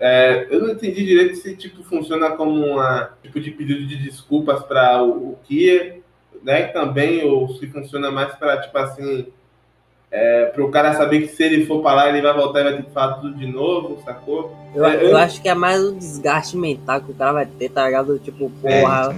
É, 0.00 0.48
eu 0.50 0.60
não 0.60 0.70
entendi 0.70 1.04
direito 1.04 1.36
se 1.36 1.54
tipo 1.54 1.84
funciona 1.84 2.30
como 2.32 2.50
uma 2.66 3.10
tipo 3.22 3.38
de 3.38 3.52
pedido 3.52 3.86
de 3.86 3.96
desculpas 3.96 4.64
para 4.64 5.00
o, 5.04 5.10
o 5.30 5.38
Kia, 5.44 5.97
né? 6.42 6.64
Também 6.64 7.24
ou 7.24 7.48
se 7.56 7.66
funciona 7.66 8.10
mais 8.10 8.34
para 8.34 8.60
tipo 8.60 8.76
assim 8.78 9.26
para 10.54 10.64
o 10.64 10.70
cara 10.70 10.94
saber 10.94 11.20
que 11.20 11.28
se 11.28 11.42
ele 11.42 11.66
for 11.66 11.82
para 11.82 11.92
lá 11.94 12.08
ele 12.08 12.22
vai 12.22 12.32
voltar 12.32 12.60
e 12.60 12.64
vai 12.64 12.76
ter 12.76 12.82
que 12.84 12.90
falar 12.92 13.14
tudo 13.14 13.34
de 13.34 13.46
novo, 13.46 14.00
sacou? 14.04 14.56
Eu, 14.74 14.84
É, 14.86 14.96
eu 14.96 15.08
eu- 15.10 15.16
acho 15.18 15.42
que 15.42 15.48
é 15.50 15.54
mais 15.54 15.82
um 15.84 15.98
desgaste 15.98 16.56
mental 16.56 17.02
que 17.02 17.10
o 17.10 17.14
cara 17.14 17.32
vai 17.32 17.46
ter, 17.46 17.68
tá 17.68 17.84
ligado? 17.84 18.18
Tipo, 18.18 18.50
porra, 18.62 19.14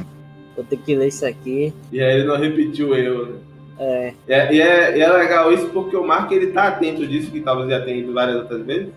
vou 0.56 0.64
ter 0.64 0.76
que 0.78 0.96
ler 0.96 1.06
isso 1.08 1.24
aqui. 1.24 1.72
E 1.92 2.02
aí 2.02 2.16
ele 2.16 2.24
não 2.26 2.36
repetiu 2.36 2.92
erro, 2.96 3.26
né? 3.26 3.38
É, 3.78 4.12
E 4.28 4.32
é, 4.32 4.52
e 4.54 4.60
é- 4.60 4.98
e 4.98 5.00
é 5.00 5.08
legal 5.12 5.52
isso 5.52 5.68
porque 5.68 5.96
o 5.96 6.04
Mark 6.06 6.30
ele 6.32 6.48
tá 6.48 6.64
atento 6.68 7.06
disso, 7.06 7.30
que 7.30 7.40
talvez 7.40 7.70
já 7.70 7.80
tenha 7.82 7.96
ido 7.98 8.12
várias 8.12 8.36
outras 8.36 8.62
vezes. 8.66 8.88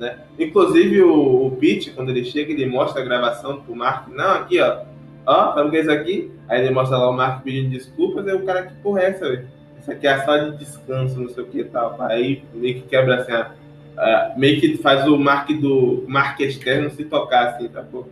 Né? 0.00 0.16
Inclusive 0.38 1.02
o, 1.02 1.46
o 1.46 1.50
Pete, 1.60 1.90
quando 1.90 2.08
ele 2.10 2.24
chega, 2.24 2.50
ele 2.50 2.66
mostra 2.66 3.02
a 3.02 3.04
gravação 3.04 3.60
pro 3.60 3.76
Mark. 3.76 4.08
Não, 4.08 4.30
aqui 4.32 4.58
ó. 4.60 4.78
Ó, 5.26 5.54
sabe 5.54 5.68
o 5.68 5.70
que 5.70 5.76
é 5.78 5.80
isso 5.80 5.90
aqui? 5.90 6.30
Aí 6.48 6.60
ele 6.64 6.74
mostra 6.74 6.96
lá 6.98 7.10
o 7.10 7.12
Mark 7.12 7.42
pedindo 7.42 7.70
desculpas, 7.70 8.26
aí 8.28 8.34
o 8.34 8.44
cara, 8.44 8.62
que 8.66 8.74
porra 8.76 9.00
é 9.02 9.06
essa, 9.10 9.28
velho? 9.28 9.48
Isso 9.80 9.90
aqui 9.90 10.06
é 10.06 10.12
a 10.12 10.24
sala 10.24 10.50
de 10.52 10.58
descanso, 10.58 11.20
não 11.20 11.28
sei 11.28 11.42
o 11.42 11.46
que 11.46 11.60
e 11.60 11.64
tal. 11.64 11.96
Aí 12.00 12.42
meio 12.54 12.74
que 12.76 12.82
quebra 12.82 13.16
assim, 13.16 13.32
a, 13.32 13.50
a- 13.98 14.32
meio 14.36 14.60
que 14.60 14.76
faz 14.78 15.06
o 15.06 15.16
Mark 15.18 15.48
do 15.50 16.04
Mark 16.08 16.38
externo 16.40 16.90
se 16.90 17.04
tocar 17.04 17.48
assim, 17.48 17.68
tá? 17.68 17.82
Pô. 17.90 18.04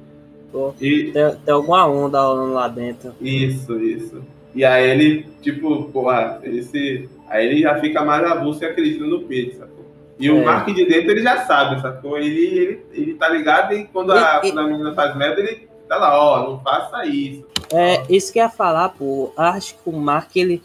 E, 0.80 1.10
tem, 1.12 1.34
tem 1.44 1.54
alguma 1.54 1.86
onda 1.86 2.20
lá 2.22 2.68
dentro. 2.68 3.12
isso, 3.20 3.76
isso. 3.80 4.22
E 4.54 4.64
aí 4.64 4.88
ele, 4.88 5.26
tipo, 5.42 5.84
porra, 5.92 6.38
ele 6.44 6.62
se. 6.62 7.08
Aí 7.28 7.46
ele 7.46 7.60
já 7.62 7.80
fica 7.80 8.04
mais 8.04 8.24
avulso 8.24 8.62
e 8.62 8.66
acredita 8.66 9.04
no 9.04 9.22
Pedro, 9.22 9.56
sacou? 9.58 9.84
E 10.18 10.30
o 10.30 10.42
É. 10.42 10.44
Mark 10.44 10.66
de 10.72 10.84
dentro 10.86 11.10
ele 11.10 11.22
já 11.22 11.38
sabe, 11.38 11.80
sacou? 11.82 12.16
Ele, 12.18 12.28
ele, 12.56 12.80
ele 12.92 13.14
tá 13.14 13.28
ligado 13.28 13.74
e 13.74 13.84
quando 13.86 14.12
a, 14.12 14.40
e- 14.44 14.52
quando 14.52 14.60
a 14.60 14.68
menina 14.68 14.94
faz 14.94 15.16
merda, 15.16 15.40
ele 15.40 15.66
tá 15.94 16.08
lá, 16.08 16.18
ó, 16.18 16.50
não 16.50 16.60
faça 16.60 17.04
isso. 17.06 17.44
É, 17.72 18.02
isso 18.08 18.32
que 18.32 18.38
eu 18.38 18.44
ia 18.44 18.48
falar, 18.50 18.90
pô. 18.90 19.32
Acho 19.36 19.74
que 19.74 19.88
o 19.88 19.92
Mark, 19.92 20.34
ele. 20.36 20.62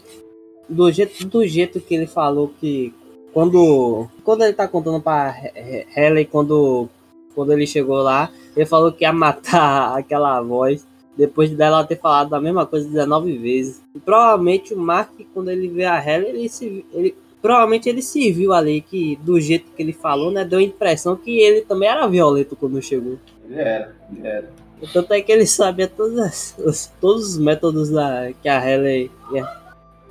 Do 0.68 0.90
jeito, 0.92 1.26
do 1.26 1.46
jeito 1.46 1.80
que 1.80 1.94
ele 1.94 2.06
falou 2.06 2.52
que. 2.60 2.94
Quando. 3.32 4.08
Quando 4.24 4.42
ele 4.42 4.52
tá 4.52 4.66
contando 4.68 5.00
pra 5.00 5.30
He- 5.30 5.52
He- 5.56 5.86
Helen, 5.96 6.26
quando. 6.26 6.88
Quando 7.34 7.52
ele 7.52 7.66
chegou 7.66 7.98
lá, 8.02 8.28
ele 8.56 8.66
falou 8.66 8.90
que 8.92 9.04
ia 9.04 9.12
matar 9.12 9.96
aquela 9.98 10.40
voz. 10.40 10.86
Depois 11.16 11.50
dela 11.50 11.84
ter 11.84 11.98
falado 11.98 12.32
a 12.34 12.40
mesma 12.40 12.64
coisa 12.66 12.88
19 12.88 13.36
vezes. 13.38 13.82
E 13.94 13.98
provavelmente 13.98 14.72
o 14.74 14.78
Mark, 14.78 15.10
quando 15.34 15.50
ele 15.50 15.68
vê 15.68 15.84
a 15.84 15.98
Helen, 16.04 16.30
ele 16.30 16.48
se. 16.48 16.84
Ele, 16.92 17.14
provavelmente 17.42 17.88
ele 17.88 18.02
se 18.02 18.30
viu 18.30 18.52
ali 18.52 18.80
que, 18.82 19.16
do 19.16 19.40
jeito 19.40 19.70
que 19.74 19.82
ele 19.82 19.92
falou, 19.92 20.30
né? 20.30 20.44
Deu 20.44 20.58
a 20.58 20.62
impressão 20.62 21.16
que 21.16 21.38
ele 21.40 21.62
também 21.62 21.88
era 21.88 22.06
violento 22.06 22.54
quando 22.54 22.80
chegou. 22.82 23.18
Ele 23.48 23.58
era, 23.60 23.96
ele 24.14 24.26
era. 24.26 24.50
Tanto 24.92 25.12
é 25.12 25.20
que 25.20 25.30
ele 25.32 25.46
sabia 25.46 25.86
todos, 25.88 26.18
as- 26.18 26.54
os, 26.58 26.86
todos 27.00 27.30
os 27.34 27.38
métodos 27.38 27.90
da, 27.90 28.30
que 28.42 28.48
a 28.48 28.58
Halle 28.58 29.10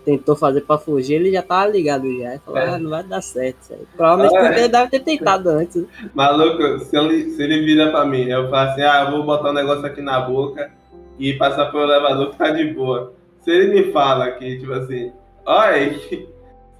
tentou 0.05 0.36
fazer 0.36 0.62
pra 0.62 0.77
fugir, 0.77 1.15
ele 1.15 1.32
já 1.32 1.41
tava 1.41 1.67
ligado 1.71 2.03
já. 2.17 2.32
Ele 2.32 2.41
falou, 2.45 2.60
É. 2.60 2.69
ah, 2.69 2.79
não 2.79 2.89
vai 2.89 3.03
dar 3.03 3.21
certo. 3.21 3.58
isso 3.62 3.73
aí." 3.73 3.79
Provavelmente 3.95 4.38
Ah, 4.38 4.41
porque 4.41 4.60
ele 4.60 4.67
deve 4.69 4.89
ter 4.89 4.99
tentado 5.01 5.49
antes. 5.49 5.86
Maluco, 6.13 6.79
se 6.79 6.97
ele, 6.97 7.32
se 7.32 7.43
ele 7.43 7.65
vira 7.65 7.91
pra 7.91 8.05
mim, 8.05 8.23
eu 8.29 8.49
falo 8.49 8.69
assim, 8.69 8.82
ah, 8.82 9.03
eu 9.05 9.12
vou 9.12 9.23
botar 9.23 9.49
um 9.51 9.53
negócio 9.53 9.86
aqui 9.86 10.01
na 10.01 10.19
boca 10.21 10.71
e 11.19 11.34
passar 11.34 11.65
pelo 11.71 11.84
elevador 11.84 12.32
que 12.32 12.38
tá 12.38 12.49
de 12.49 12.73
boa. 12.73 13.13
Se 13.41 13.51
ele 13.51 13.73
me 13.73 13.91
fala 13.91 14.32
que, 14.32 14.58
tipo 14.60 14.71
assim, 14.73 15.12
olha, 15.45 15.99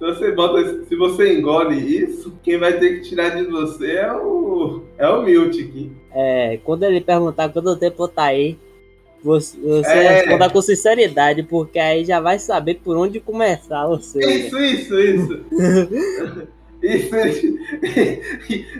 se 0.00 0.06
você 0.06 0.32
bota, 0.32 0.84
se 0.88 0.96
você 0.96 1.34
engole 1.34 1.76
isso, 1.78 2.32
quem 2.42 2.56
vai 2.56 2.78
ter 2.78 2.94
que 2.96 3.08
tirar 3.10 3.36
de 3.36 3.44
você 3.44 3.92
é 3.96 4.10
o, 4.12 4.80
é 4.96 5.06
o 5.06 5.22
Milt 5.22 5.54
aqui. 5.60 5.92
É, 6.10 6.58
quando 6.64 6.84
ele 6.84 7.02
perguntar 7.02 7.50
quanto 7.50 7.76
tempo 7.76 8.08
tá 8.08 8.24
aí, 8.24 8.56
você, 9.22 9.58
você 9.60 9.90
É. 9.90 10.08
responda 10.22 10.48
com 10.48 10.62
sinceridade, 10.62 11.42
porque 11.42 11.78
aí 11.78 12.06
já 12.06 12.18
vai 12.18 12.38
saber 12.38 12.80
por 12.82 12.96
onde 12.96 13.20
começar, 13.20 13.86
seja. 14.00 14.30
Isso, 14.30 14.58
isso, 14.58 14.98
isso. 14.98 15.40
Isso, 16.82 17.14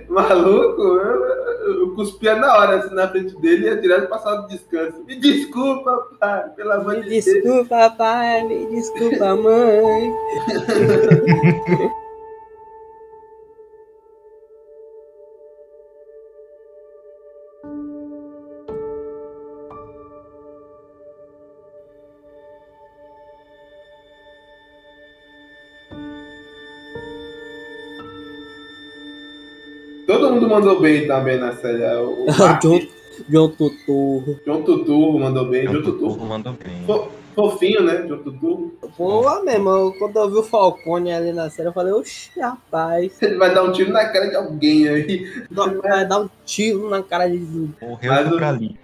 maluco, 0.09 0.83
eu, 0.83 1.25
eu 1.81 1.95
cuspia 1.95 2.37
na 2.37 2.57
hora, 2.57 2.77
assim, 2.77 2.95
na 2.95 3.09
frente 3.09 3.39
dele 3.41 3.67
e 3.67 3.69
ia 3.69 3.77
direto 3.77 4.09
sala 4.19 4.43
de 4.43 4.57
descanso. 4.57 5.05
Me 5.07 5.17
desculpa, 5.17 6.09
pai, 6.19 6.49
pelo 6.57 6.73
amor 6.73 6.95
Me 6.95 7.03
de 7.03 7.09
Deus. 7.11 7.25
desculpa, 7.25 7.91
pai, 7.91 8.45
me 8.45 8.67
desculpa, 8.67 9.37
mãe. 9.37 10.15
mandou 30.51 30.81
bem 30.81 31.07
também 31.07 31.39
na 31.39 31.53
série. 31.55 31.83
O, 31.97 32.25
o 32.29 32.59
John, 32.61 32.81
John 33.29 33.49
Tuturro. 33.51 34.41
John 34.47 34.63
Tuturro 34.63 35.19
mandou 35.19 35.47
bem. 35.49 35.67
John 35.67 35.75
Eu 35.75 35.83
Tuturro. 35.83 36.25
mandou 36.27 36.53
bem. 36.55 36.85
Fo- 36.87 37.09
Fofinho, 37.35 37.83
né? 37.85 38.03
John 38.09 38.19
Tuturro. 38.19 38.75
Pô, 38.97 39.43
meu 39.45 39.55
irmão, 39.55 39.93
quando 39.99 40.17
eu 40.19 40.29
vi 40.31 40.37
o 40.39 40.43
Falcone 40.43 41.13
ali 41.13 41.33
na 41.33 41.49
série, 41.49 41.69
eu 41.69 41.73
falei, 41.73 41.93
oxi, 41.93 42.39
rapaz, 42.41 43.23
Ele 43.23 43.37
vai 43.37 43.55
dar 43.55 43.63
um 43.63 43.73
tiro 43.73 43.93
na 43.93 44.05
cara 44.07 44.27
de 44.29 44.35
alguém 44.37 44.89
aí. 44.89 45.31
vai 45.51 46.07
dar 46.07 46.19
um 46.21 46.29
tiro 46.45 46.91
na 46.91 47.03
cara 47.03 47.29
de. 47.31 47.39
Morreu 47.81 48.13
Mas 48.13 48.29
pra 48.29 48.49
ali. 48.49 48.77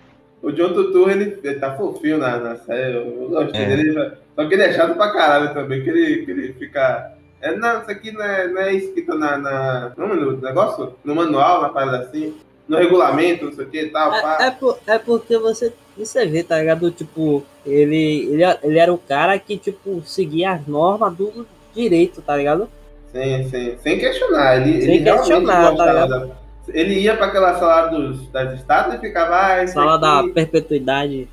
O 0.43 0.53
John 0.53 0.69
Tuturro, 0.73 1.11
ele, 1.11 1.39
ele 1.43 1.59
tá 1.59 1.75
fofinho 1.77 2.19
na, 2.19 2.39
na 2.39 2.57
série. 2.57 2.95
Eu, 2.97 3.23
eu 3.23 3.29
gostei 3.31 3.63
É. 3.63 3.67
dele. 3.77 4.13
Só 4.37 4.47
que 4.47 4.55
ele 4.55 4.63
é 4.63 4.73
chato 4.73 4.95
pra 4.95 5.13
caralho 5.13 5.53
também. 5.53 5.83
Que 5.83 5.91
ele, 5.91 6.25
que 6.25 6.31
ele 6.31 6.53
fica. 6.53 7.16
É, 7.40 7.55
não, 7.57 7.81
isso 7.83 7.90
aqui 7.90 8.11
não 8.12 8.22
é, 8.22 8.49
não 8.49 8.61
é 8.61 8.75
escrito 8.75 9.14
na, 9.16 9.37
na. 9.37 9.92
No 9.96 10.37
negócio? 10.38 10.94
No 11.05 11.14
manual, 11.14 11.62
na 11.62 11.68
parada 11.68 11.99
assim. 11.99 12.35
No 12.68 12.77
regulamento, 12.79 13.44
não 13.44 13.53
sei 13.53 13.64
o 13.64 13.68
que 13.70 13.81
e 13.83 13.90
tal. 13.90 14.12
É, 14.12 14.46
é, 14.46 14.51
por- 14.51 14.79
é 14.87 14.99
porque 14.99 15.38
você, 15.38 15.72
você 15.96 16.27
vê, 16.27 16.42
tá 16.42 16.59
ligado? 16.59 16.90
Tipo, 16.90 17.44
ele, 17.64 18.29
ele, 18.33 18.42
ele 18.62 18.79
era 18.79 18.92
o 18.92 18.99
cara 18.99 19.38
que, 19.38 19.57
tipo, 19.57 20.03
seguia 20.05 20.53
as 20.53 20.66
normas 20.66 21.14
do 21.14 21.46
direito, 21.72 22.20
tá 22.22 22.37
ligado? 22.37 22.68
Sim, 23.12 23.49
sim. 23.49 23.77
Sem 23.79 23.99
questionar. 24.01 24.57
Ele, 24.57 24.83
Sem 24.83 24.94
ele 24.96 25.05
questionar, 25.05 25.77
tá 25.77 26.07
da- 26.07 26.29
Ele 26.68 26.94
ia 26.99 27.16
pra 27.16 27.27
aquela 27.27 27.55
sala 27.57 27.87
dos, 27.87 28.29
das 28.33 28.55
estátuas 28.59 28.96
e 28.96 28.99
ficava. 28.99 29.37
Ah, 29.62 29.66
Sala 29.68 29.96
da 29.96 30.20
aqui- 30.20 30.31
perpetuidade. 30.31 31.29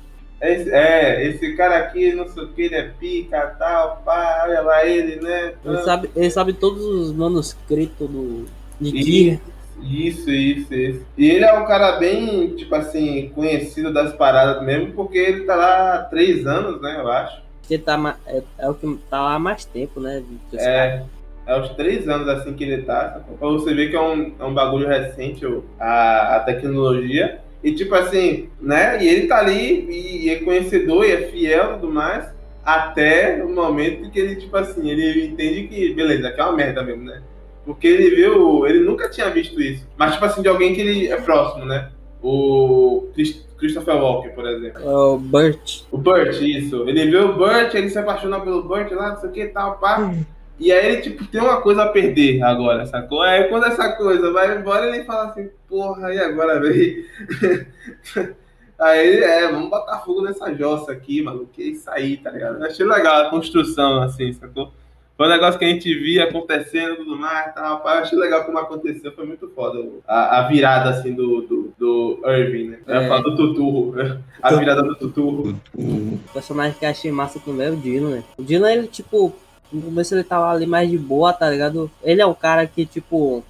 Esse, 0.52 0.70
é, 0.70 1.26
esse 1.26 1.54
cara 1.54 1.78
aqui, 1.78 2.12
não 2.12 2.28
sei 2.28 2.44
o 2.44 2.48
que, 2.48 2.62
ele 2.62 2.74
é 2.74 2.90
pica, 3.00 3.54
tal, 3.58 4.02
pá, 4.04 4.42
olha 4.44 4.60
lá 4.60 4.86
ele, 4.86 5.16
né? 5.16 5.54
Ele 5.64 5.78
sabe, 5.78 6.10
ele 6.14 6.30
sabe 6.30 6.52
todos 6.52 6.84
os 6.84 7.12
manuscritos 7.12 8.08
do, 8.08 8.44
de 8.80 8.92
Tyrion. 8.92 9.38
Isso, 9.82 10.30
isso, 10.30 10.74
isso. 10.74 11.06
E 11.16 11.30
ele 11.30 11.44
é 11.44 11.52
um 11.52 11.66
cara 11.66 11.98
bem, 11.98 12.54
tipo 12.56 12.74
assim, 12.74 13.30
conhecido 13.34 13.92
das 13.92 14.14
paradas 14.14 14.62
mesmo, 14.64 14.92
porque 14.92 15.18
ele 15.18 15.44
tá 15.44 15.56
lá 15.56 15.94
há 15.94 15.98
três 16.04 16.46
anos, 16.46 16.80
né, 16.80 16.96
eu 16.98 17.10
acho. 17.10 17.42
Ele 17.68 17.82
tá, 17.82 18.16
é, 18.26 18.42
é 18.58 18.68
o 18.68 18.74
que 18.74 18.98
tá 19.10 19.20
lá 19.22 19.34
há 19.34 19.38
mais 19.38 19.64
tempo, 19.64 19.98
né? 19.98 20.22
caras. 20.50 20.66
É, 20.66 21.04
é 21.46 21.60
os 21.60 21.70
três 21.70 22.08
anos 22.08 22.28
assim 22.28 22.54
que 22.54 22.64
ele 22.64 22.82
tá. 22.82 23.20
Pra 23.38 23.48
você 23.48 23.74
ver 23.74 23.90
que 23.90 23.96
é 23.96 24.00
um, 24.00 24.34
é 24.38 24.44
um 24.44 24.54
bagulho 24.54 24.88
recente 24.88 25.44
a, 25.78 26.36
a 26.36 26.40
tecnologia. 26.40 27.40
E 27.64 27.74
tipo 27.74 27.94
assim, 27.94 28.50
né? 28.60 29.02
E 29.02 29.08
ele 29.08 29.26
tá 29.26 29.38
ali 29.38 29.86
e, 29.90 30.26
e 30.26 30.30
é 30.30 30.36
conhecedor 30.36 31.04
e 31.04 31.12
é 31.12 31.22
fiel 31.28 31.72
e 31.76 31.80
tudo 31.80 31.90
mais. 31.92 32.26
Até 32.64 33.42
o 33.44 33.48
momento 33.48 34.10
que 34.10 34.18
ele, 34.18 34.36
tipo 34.36 34.56
assim, 34.56 34.88
ele 34.88 35.26
entende 35.26 35.66
que, 35.68 35.92
beleza, 35.94 36.28
aqui 36.28 36.40
é 36.40 36.44
uma 36.44 36.52
merda 36.52 36.82
mesmo, 36.82 37.04
né? 37.04 37.22
Porque 37.64 37.86
ele 37.86 38.14
viu, 38.14 38.66
ele 38.66 38.80
nunca 38.80 39.08
tinha 39.10 39.28
visto 39.30 39.60
isso. 39.60 39.86
Mas, 39.96 40.12
tipo 40.12 40.24
assim, 40.26 40.42
de 40.42 40.48
alguém 40.48 40.74
que 40.74 40.80
ele 40.82 41.08
é 41.08 41.16
próximo, 41.20 41.64
né? 41.64 41.90
O 42.22 43.08
Chris- 43.14 43.44
Christopher 43.58 43.96
Walker, 43.96 44.28
por 44.30 44.46
exemplo. 44.46 44.82
É 44.82 44.86
o 44.96 45.18
Burt. 45.18 45.82
O 45.90 45.98
Burt, 45.98 46.40
isso. 46.42 46.88
Ele 46.88 47.10
vê 47.10 47.16
o 47.18 47.34
Burt, 47.34 47.74
ele 47.74 47.88
se 47.90 47.98
apaixona 47.98 48.40
pelo 48.40 48.62
Burt 48.62 48.90
lá, 48.92 49.10
não 49.10 49.20
sei 49.20 49.28
o 49.30 49.32
que 49.32 49.46
tal, 49.46 49.78
pá. 49.78 50.10
E 50.58 50.70
aí 50.72 50.86
ele, 50.92 51.02
tipo, 51.02 51.26
tem 51.26 51.40
uma 51.40 51.60
coisa 51.60 51.82
a 51.82 51.88
perder 51.88 52.42
agora, 52.42 52.86
sacou? 52.86 53.20
Aí 53.22 53.44
quando 53.48 53.66
essa 53.66 53.92
coisa 53.92 54.30
vai 54.32 54.56
embora, 54.56 54.86
ele 54.88 55.04
fala 55.04 55.30
assim, 55.30 55.50
porra, 55.68 56.14
e 56.14 56.18
agora, 56.18 56.60
velho? 56.60 57.04
Aí, 58.76 59.18
é, 59.22 59.48
vamos 59.52 59.70
botar 59.70 60.00
fogo 60.00 60.22
nessa 60.22 60.52
jossa 60.52 60.90
aqui, 60.92 61.22
mano. 61.22 61.48
Que 61.52 61.62
é 61.62 61.66
isso 61.66 61.88
aí, 61.90 62.16
tá 62.16 62.30
ligado? 62.30 62.58
Eu 62.58 62.66
achei 62.66 62.84
legal 62.84 63.22
a 63.26 63.30
construção, 63.30 64.02
assim, 64.02 64.32
sacou? 64.32 64.72
Foi 65.16 65.26
um 65.26 65.30
negócio 65.30 65.60
que 65.60 65.64
a 65.64 65.68
gente 65.68 65.94
via 65.94 66.24
acontecendo 66.24 66.96
tudo 66.96 67.16
mais, 67.16 67.54
tal, 67.54 67.78
pá. 67.80 67.94
Eu 67.94 68.02
achei 68.02 68.18
legal 68.18 68.44
como 68.44 68.58
aconteceu, 68.58 69.12
foi 69.12 69.24
muito 69.26 69.48
foda. 69.54 69.78
A, 70.08 70.40
a 70.40 70.48
virada, 70.48 70.90
assim, 70.90 71.14
do, 71.14 71.42
do, 71.42 71.72
do 71.78 72.20
Irving, 72.28 72.70
né? 72.70 72.78
É. 72.88 73.06
falar 73.06 73.20
do 73.22 73.36
Tuturro. 73.36 73.92
né? 73.92 74.18
A 74.42 74.52
virada 74.54 74.82
do 74.82 74.96
Tuturro. 74.96 75.56
O- 75.72 76.18
personagem 76.32 76.76
que 76.76 76.84
eu 76.84 76.90
achei 76.90 77.12
massa 77.12 77.38
também 77.38 77.68
é 77.68 77.70
o 77.70 77.76
Dylan, 77.76 78.10
né? 78.10 78.24
O 78.36 78.42
Dylan, 78.42 78.72
ele, 78.72 78.86
tipo, 78.88 79.32
no 79.74 79.82
começo 79.82 80.14
ele 80.14 80.24
tava 80.24 80.50
ali 80.50 80.66
mais 80.66 80.88
de 80.88 80.96
boa, 80.96 81.32
tá 81.32 81.50
ligado? 81.50 81.90
Ele 82.02 82.20
é 82.20 82.26
o 82.26 82.34
cara 82.34 82.66
que, 82.66 82.86
tipo, 82.86 83.42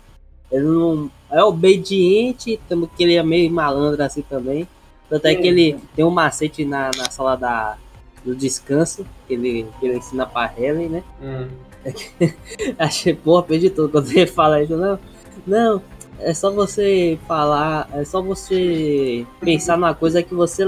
ele 0.51 0.65
não 0.65 1.11
é 1.31 1.43
obediente, 1.43 2.61
temos 2.69 2.89
que 2.97 3.03
ele 3.03 3.15
é 3.15 3.23
meio 3.23 3.51
malandro 3.51 4.03
assim 4.03 4.23
também. 4.23 4.69
Tanto 5.09 5.27
é 5.27 5.35
que 5.35 5.47
ele 5.47 5.79
tem 5.95 6.05
um 6.05 6.11
macete 6.11 6.65
na, 6.65 6.91
na 6.97 7.11
sala 7.11 7.37
da, 7.37 7.77
do 8.25 8.35
descanso, 8.35 9.07
que 9.27 9.35
ele, 9.35 9.67
que 9.79 9.87
ele 9.87 9.99
ensina 9.99 10.27
pra 10.27 10.53
Helen, 10.57 10.89
né? 10.89 11.05
Hum. 11.23 11.49
Achei, 12.79 13.15
porra, 13.15 13.43
perdi 13.43 13.69
tudo 13.69 13.91
quando 13.91 14.11
ele 14.11 14.27
fala 14.27 14.63
isso. 14.63 14.77
Não, 14.77 14.99
não, 15.47 15.83
é 16.19 16.33
só 16.33 16.51
você 16.51 17.19
falar, 17.27 17.89
é 17.93 18.05
só 18.05 18.23
você 18.23 19.27
pensar 19.41 19.77
numa 19.77 19.95
coisa 19.95 20.23
que 20.23 20.35
você, 20.35 20.65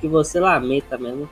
que 0.00 0.08
você 0.08 0.38
lamenta 0.38 0.98
mesmo. 0.98 1.28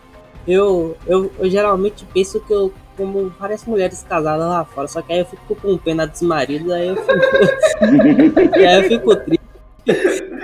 Eu, 0.47 0.97
eu, 1.07 1.31
eu 1.39 1.51
geralmente 1.51 2.07
penso 2.13 2.41
que 2.41 2.53
eu, 2.53 2.73
como 2.97 3.29
várias 3.39 3.65
mulheres 3.65 4.05
casadas 4.09 4.47
lá 4.47 4.65
fora, 4.65 4.89
só 4.89 5.03
que 5.03 5.13
aí 5.13 5.19
eu 5.21 5.27
fico 5.27 5.55
com 5.57 5.77
pena 5.79 6.07
dos 6.07 6.23
maridos, 6.23 6.71
aí 6.73 6.89
eu 6.89 6.97
fico, 6.97 8.59
e 8.59 8.65
aí 8.67 8.77
eu 8.83 8.89
fico 8.89 9.17
triste. 9.17 9.45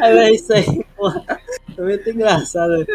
Aí 0.01 0.19
é 0.19 0.33
isso 0.33 0.53
aí, 0.53 0.85
porra. 0.97 1.25
É 1.79 1.83
muito 1.83 2.11
engraçado, 2.11 2.71
velho. 2.71 2.87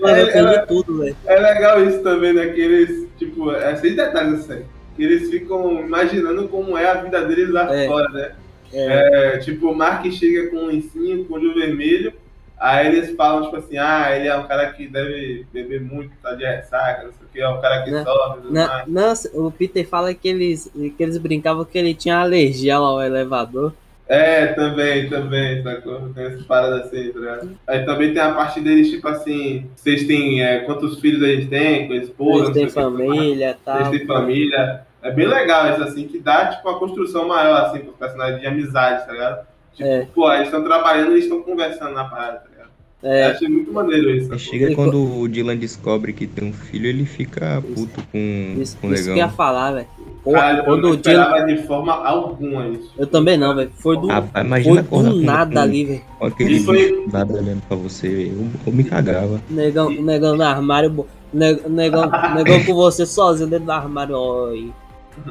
Mano, 0.00 0.16
eu 0.18 0.26
É, 0.28 0.32
perdi 0.32 0.54
é- 0.54 0.66
tudo, 0.66 0.98
velho. 0.98 1.16
É 1.26 1.38
legal 1.40 1.82
isso 1.84 2.02
também, 2.02 2.32
né? 2.32 2.46
Que 2.48 2.60
eles, 2.60 3.06
tipo, 3.18 3.50
é 3.52 3.76
seis 3.76 3.96
detalhes 3.96 4.40
assim. 4.48 4.62
Que 4.96 5.04
eles 5.04 5.28
ficam 5.30 5.80
imaginando 5.80 6.48
como 6.48 6.76
é 6.78 6.88
a 6.88 6.94
vida 7.02 7.22
deles 7.26 7.50
lá 7.50 7.74
É. 7.74 7.86
fora, 7.86 8.08
né? 8.10 8.32
É, 8.72 9.34
É, 9.34 9.38
tipo, 9.38 9.70
o 9.70 9.74
Mark 9.76 10.04
chega 10.10 10.48
com 10.50 10.56
um 10.56 10.66
lencinho, 10.66 11.24
com 11.24 11.34
olho 11.34 11.54
vermelho, 11.54 12.12
aí 12.58 12.86
eles 12.88 13.14
falam, 13.16 13.44
tipo 13.44 13.56
assim, 13.56 13.76
ah, 13.78 14.14
ele 14.16 14.28
é 14.28 14.36
um 14.36 14.46
cara 14.46 14.72
que 14.72 14.86
deve 14.88 15.46
beber 15.52 15.80
muito, 15.80 16.12
tá 16.22 16.34
de 16.34 16.44
ressaca, 16.44 17.04
não 17.04 17.12
sei 17.12 17.26
o 17.26 17.30
que, 17.32 17.40
é 17.40 17.48
um 17.48 17.60
cara 17.60 17.82
que 17.82 17.90
Né? 17.90 18.02
sofre, 18.04 18.42
tudo 18.42 18.52
Na, 18.52 18.68
mais. 18.68 18.86
não, 19.34 19.46
o 19.46 19.50
Peter 19.50 19.86
fala 19.86 20.14
que 20.14 20.28
eles, 20.28 20.70
que 20.96 21.02
eles 21.02 21.18
brincavam 21.18 21.64
que 21.64 21.78
ele 21.78 21.94
tinha 21.94 22.18
alergia 22.18 22.76
ao 22.76 23.02
elevador. 23.02 23.72
É, 24.08 24.46
também, 24.48 25.08
também, 25.10 25.62
sacou? 25.64 26.08
Tem 26.14 26.26
essas 26.26 26.44
paradas 26.44 26.86
assim, 26.86 27.10
tá 27.12 27.18
ligado? 27.18 27.50
Aí 27.66 27.84
também 27.84 28.12
tem 28.14 28.22
a 28.22 28.32
parte 28.34 28.60
deles, 28.60 28.88
tipo 28.88 29.08
assim, 29.08 29.68
vocês 29.74 30.06
têm, 30.06 30.44
é, 30.44 30.60
quantos 30.60 31.00
filhos 31.00 31.20
eles 31.22 31.48
têm, 31.48 31.88
com 31.88 31.92
a 31.92 31.96
esposa, 31.96 32.34
Eles 32.36 32.46
não 32.48 32.54
têm 32.54 32.66
que, 32.66 32.72
família 32.72 33.50
e 33.50 33.64
tal. 33.64 33.76
Eles 33.80 33.90
têm 33.90 34.06
família. 34.06 34.86
É 35.02 35.10
bem 35.10 35.26
legal 35.26 35.70
isso, 35.72 35.82
assim, 35.82 36.06
que 36.06 36.20
dá, 36.20 36.46
tipo, 36.48 36.68
uma 36.68 36.78
construção 36.78 37.26
maior, 37.26 37.62
assim, 37.66 37.80
pros 37.80 37.96
personagens 37.96 38.40
de 38.40 38.46
amizade, 38.46 39.06
tá 39.06 39.12
ligado? 39.12 39.46
Tipo, 39.76 39.88
É. 39.88 40.06
pô, 40.14 40.32
eles 40.32 40.46
estão 40.46 40.64
trabalhando 40.64 41.08
e 41.10 41.12
eles 41.14 41.24
estão 41.24 41.42
conversando 41.42 41.92
na 41.92 42.04
parada, 42.04 42.38
tá 42.38 42.48
ligado? 42.50 42.66
Eu 43.02 43.10
É, 43.10 43.26
achei 43.26 43.46
muito 43.48 43.72
maneiro 43.72 44.10
isso. 44.10 44.36
Chega 44.38 44.74
quando 44.74 45.20
o 45.20 45.28
Dylan 45.28 45.56
descobre 45.56 46.12
que 46.14 46.26
tem 46.26 46.48
um 46.48 46.52
filho, 46.52 46.86
ele 46.86 47.04
fica 47.04 47.62
puto 47.74 48.02
com, 48.10 48.56
isso, 48.58 48.76
com 48.78 48.88
o 48.88 48.94
isso 48.94 49.04
que 49.04 49.10
eu 49.10 49.16
ia 49.16 49.22
negão. 49.24 49.36
falar, 49.36 49.72
velho. 49.72 49.86
Pô, 50.24 50.32
Caralho, 50.32 50.58
eu 50.58 50.64
Quando 50.64 50.82
não 50.82 50.90
o 50.90 50.96
Dylan. 50.96 51.22
esperava 51.22 51.46
de 51.46 51.62
forma 51.66 51.92
alguma 51.92 52.66
isso. 52.68 52.90
Eu 52.98 53.06
também 53.06 53.36
não, 53.36 53.54
velho. 53.54 53.70
Foi 53.76 53.96
do, 54.00 54.08
Rapaz, 54.08 54.30
foi 54.32 54.40
imagina 54.44 54.80
acordar 54.80 55.10
do 55.10 55.20
nada 55.22 55.52
com- 55.54 55.58
ali, 55.60 55.84
velho. 55.84 56.02
aquele 56.20 56.60
foi- 56.60 57.06
nada 57.12 57.32
olhando 57.34 57.62
pra 57.68 57.76
você. 57.76 58.32
Eu, 58.34 58.48
eu 58.66 58.72
me 58.72 58.82
cagava. 58.82 59.40
Negão, 59.50 59.90
negão 59.90 60.34
no 60.36 60.42
armário. 60.42 60.90
bo- 60.90 61.06
ne- 61.32 61.60
Negão, 61.68 62.10
negão 62.34 62.64
com 62.64 62.74
você 62.74 63.04
sozinho 63.06 63.48
dentro 63.48 63.66
do 63.66 63.72
armário. 63.72 64.16
Oi. 64.16 64.72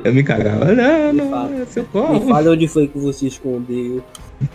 Eu 0.04 0.14
me 0.14 0.24
cagava. 0.24 0.66
Não, 0.74 1.14
Me 1.14 1.22
não, 1.22 1.30
fala. 1.30 1.56
é 1.62 1.66
seu 1.66 1.84
Me 1.84 1.90
corpo. 1.90 2.28
fala 2.28 2.52
onde 2.52 2.68
foi 2.68 2.88
que 2.88 2.98
você 2.98 3.28
escondeu. 3.28 4.04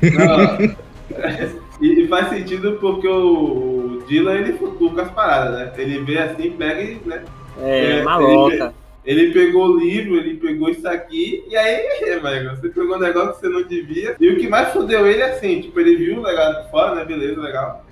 Não. 0.03 0.75
e, 1.81 2.07
faz 2.09 2.29
sentido 2.29 2.79
porque 2.81 3.09
o, 3.09 4.03
Dylan, 4.09 4.35
ele 4.35 4.53
futuca 4.55 5.03
as 5.03 5.11
paradas, 5.11 5.53
né? 5.55 5.73
Ele 5.79 6.01
vê 6.01 6.19
assim, 6.19 6.51
pega 6.53 6.83
e, 6.83 7.01
né? 7.07 7.23
É, 7.61 7.99
É, 7.99 8.03
maloca. 8.03 8.75
Ele 9.05 9.33
pegou 9.33 9.67
o 9.71 9.79
livro, 9.79 10.17
ele 10.17 10.35
pegou 10.35 10.69
isso 10.69 10.87
aqui, 10.87 11.43
e 11.49 11.57
aí, 11.57 12.21
mano, 12.23 12.55
você 12.57 12.69
pegou 12.69 12.97
um 12.97 13.01
negócio 13.01 13.35
que 13.35 13.41
você 13.41 13.49
não 13.49 13.63
devia. 13.63 14.15
E 14.21 14.29
o 14.29 14.37
que 14.39 14.47
mais 14.47 14.73
fodeu 14.73 15.07
ele 15.07 15.23
é 15.23 15.33
assim, 15.33 15.63
tipo, 15.63 15.81
ele 15.81 15.97
viu 15.97 16.19
o 16.19 16.23
legado 16.23 16.65
de 16.65 16.71
fora, 16.71 16.95
né? 16.97 17.05
Beleza, 17.05 17.41
legal. 17.41 17.85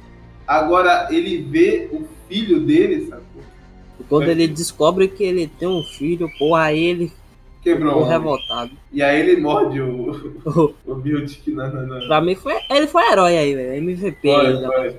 Agora 0.47 1.09
ele 1.11 1.47
vê 1.51 1.89
o 1.93 2.05
filho 2.29 2.61
dele, 2.61 3.07
sacou? 3.07 3.43
Quando 4.09 4.29
ele 4.29 4.47
descobre 4.47 5.09
que 5.09 5.25
ele 5.25 5.47
tem 5.47 5.69
um 5.69 5.83
filho, 5.83 6.31
porra, 6.39 6.65
aí 6.65 6.83
ele 6.85 7.13
Quebrou. 7.63 8.03
o 8.03 8.05
revoltado. 8.05 8.71
E 8.93 9.03
aí 9.03 9.21
ele 9.21 9.41
morde 9.41 9.81
o, 9.81 10.35
o 10.87 10.95
Beauty 10.95 11.51
na, 11.53 11.69
na, 11.69 11.83
na... 11.83 12.07
pra 12.07 12.21
mim, 12.21 12.35
foi, 12.35 12.55
ele 12.71 12.87
foi 12.87 13.03
herói 13.11 13.37
aí, 13.37 13.55
velho. 13.55 13.75
MVP. 13.75 14.21
Foi, 14.23 14.47
aí, 14.47 14.61
né? 14.61 14.69
foi. 14.69 14.97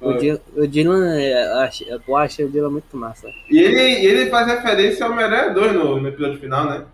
O 0.00 0.12
Dylan, 0.12 0.40
o 0.56 0.66
Dylan 0.68 1.18
é, 1.18 1.64
achei- 1.64 1.86
eu 1.90 2.16
achei 2.16 2.44
o 2.44 2.50
Dylan 2.50 2.70
muito 2.70 2.96
massa. 2.96 3.26
E 3.50 3.58
ele, 3.58 3.80
e 3.80 4.06
ele 4.06 4.30
faz 4.30 4.46
referência 4.46 5.06
ao 5.06 5.12
Homem-Aranha 5.12 5.54
2 5.54 5.72
no, 5.72 6.00
no 6.00 6.08
episódio 6.08 6.38
final, 6.38 6.66
né? 6.66 6.84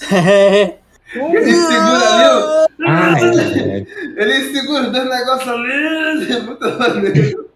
Ele 1.14 1.52
segura 1.52 2.08
ali. 2.08 2.66
Ah, 2.86 3.14
é, 3.20 3.78
é 3.78 3.84
Ele 4.16 4.52
segura 4.52 4.90
dois 4.90 5.08
negócios 5.08 5.48
ali. 5.48 5.70
É 6.32 6.40
muito 6.42 6.78
maneiro. 6.78 7.50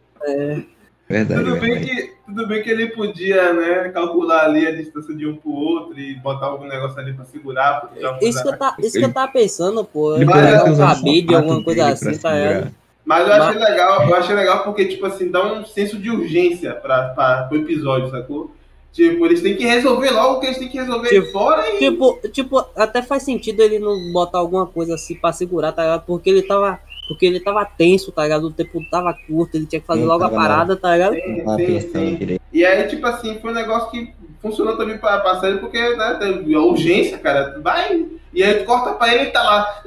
Verdade. 1.08 1.44
Tudo 1.44 1.60
bem, 1.60 1.72
verdade. 1.72 1.86
que, 1.86 2.12
tudo 2.26 2.46
bem 2.46 2.62
que 2.62 2.70
ele 2.70 2.88
podia, 2.88 3.52
né, 3.52 3.88
calcular 3.90 4.44
ali 4.44 4.66
a 4.66 4.74
distância 4.74 5.14
de 5.14 5.26
um 5.26 5.36
pro 5.36 5.50
outro 5.50 5.98
e 5.98 6.14
botar 6.16 6.46
algum 6.46 6.66
negócio 6.66 6.98
ali 6.98 7.12
pra 7.12 7.24
segurar. 7.24 7.90
Isso 8.20 8.42
que, 8.42 8.48
eu 8.48 8.58
tá, 8.58 8.76
isso 8.78 8.98
que 8.98 9.04
eu 9.04 9.12
tava 9.12 9.32
pensando, 9.32 9.84
pô. 9.84 10.16
Ele 10.16 10.26
pegar 10.26 10.64
ter 10.64 10.70
um 10.70 10.76
cabide, 10.76 11.34
alguma 11.34 11.62
coisa 11.62 11.84
pra 11.84 11.92
assim, 11.92 12.18
tá 12.18 12.32
ligado? 12.32 12.52
segurar. 12.52 12.72
Mas 13.06 13.28
eu 13.28 13.34
achei 13.34 13.60
legal, 13.60 14.08
eu 14.08 14.14
achei 14.16 14.34
legal 14.34 14.64
porque, 14.64 14.84
tipo 14.86 15.06
assim, 15.06 15.30
dá 15.30 15.44
um 15.46 15.64
senso 15.64 15.96
de 15.96 16.10
urgência 16.10 16.74
pra, 16.74 17.10
pra, 17.10 17.44
pro 17.44 17.58
episódio, 17.58 18.10
sacou? 18.10 18.50
Tipo, 18.96 19.26
eles 19.26 19.42
têm 19.42 19.54
que 19.54 19.64
resolver 19.64 20.10
logo 20.10 20.34
o 20.36 20.40
que 20.40 20.46
eles 20.46 20.58
têm 20.58 20.68
que 20.68 20.78
resolver 20.78 21.10
Tipo, 21.10 21.30
fora 21.30 21.68
e. 21.68 21.78
Tipo, 21.78 22.18
tipo, 22.32 22.64
até 22.74 23.02
faz 23.02 23.22
sentido 23.22 23.60
ele 23.60 23.78
não 23.78 24.10
botar 24.10 24.38
alguma 24.38 24.66
coisa 24.66 24.94
assim 24.94 25.14
pra 25.14 25.32
segurar, 25.32 25.70
tá 25.70 25.82
ligado? 25.82 26.04
Porque 26.06 26.30
ele 26.30 26.42
tava. 26.42 26.80
Porque 27.08 27.26
ele 27.26 27.40
tava 27.40 27.64
tenso, 27.64 28.10
tá 28.10 28.22
ligado? 28.22 28.48
O 28.48 28.52
tempo 28.52 28.82
tava 28.90 29.14
curto, 29.14 29.56
ele 29.56 29.66
tinha 29.66 29.80
que 29.80 29.86
fazer 29.86 30.00
Não 30.00 30.08
logo 30.08 30.24
a 30.24 30.28
parada, 30.28 30.76
tá 30.76 30.92
ligado? 30.92 31.14
Sim, 31.14 31.44
sim, 31.56 31.80
sim. 31.80 32.14
direito. 32.16 32.42
E 32.52 32.64
aí, 32.64 32.88
tipo 32.88 33.06
assim, 33.06 33.38
foi 33.38 33.50
um 33.50 33.54
negócio 33.54 33.90
que 33.90 34.12
funcionou 34.40 34.76
também 34.76 34.98
pra, 34.98 35.20
pra 35.20 35.40
série, 35.40 35.58
porque, 35.58 35.78
né, 35.96 36.16
tem 36.18 36.54
a 36.54 36.60
urgência, 36.60 37.18
cara, 37.18 37.60
vai. 37.62 38.06
E 38.32 38.42
aí 38.42 38.54
tu 38.54 38.64
corta 38.64 38.94
pra 38.94 39.14
ele 39.14 39.24
e 39.24 39.32
tá 39.32 39.42
lá. 39.42 39.82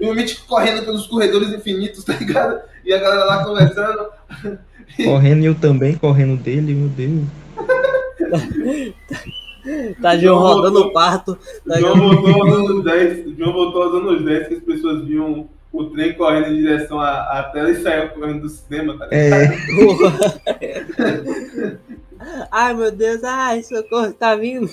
E 0.00 0.06
o 0.06 0.14
Mitch 0.14 0.40
correndo 0.46 0.84
pelos 0.84 1.06
corredores 1.06 1.52
infinitos, 1.52 2.04
tá 2.04 2.14
ligado? 2.14 2.60
E 2.84 2.92
a 2.92 2.98
galera 2.98 3.24
lá 3.24 3.44
conversando. 3.44 4.06
Correndo 5.04 5.42
e 5.42 5.46
eu 5.46 5.54
também, 5.54 5.94
correndo 5.94 6.36
dele, 6.36 6.74
meu 6.74 6.88
Deus. 6.88 7.24
Tá 10.00 10.16
João 10.16 10.38
rodando 10.38 10.80
o 10.80 10.92
parto. 10.92 11.38
Tá 11.68 11.78
João 11.78 11.96
voltou 11.96 12.42
aos 12.42 12.54
anos 12.54 12.84
10. 12.84 13.36
João 13.36 13.52
voltou 13.52 13.82
aos 13.82 13.94
anos 13.94 14.24
10 14.24 14.48
que 14.48 14.54
as 14.54 14.62
pessoas 14.62 15.04
viam 15.04 15.48
o 15.72 15.84
trem 15.84 16.14
correndo 16.14 16.48
em 16.48 16.56
direção 16.56 17.00
à, 17.00 17.38
à 17.38 17.42
tela 17.44 17.70
e 17.70 17.82
saiu 17.82 18.08
correndo 18.10 18.40
do 18.42 18.48
cinema, 18.48 18.98
tá 18.98 19.06
ligado? 19.06 19.52
É. 20.60 20.84
Ai 22.50 22.74
meu 22.74 22.90
Deus, 22.92 23.24
ai, 23.24 23.62
socorro, 23.62 24.12
tá 24.12 24.36
vindo. 24.36 24.70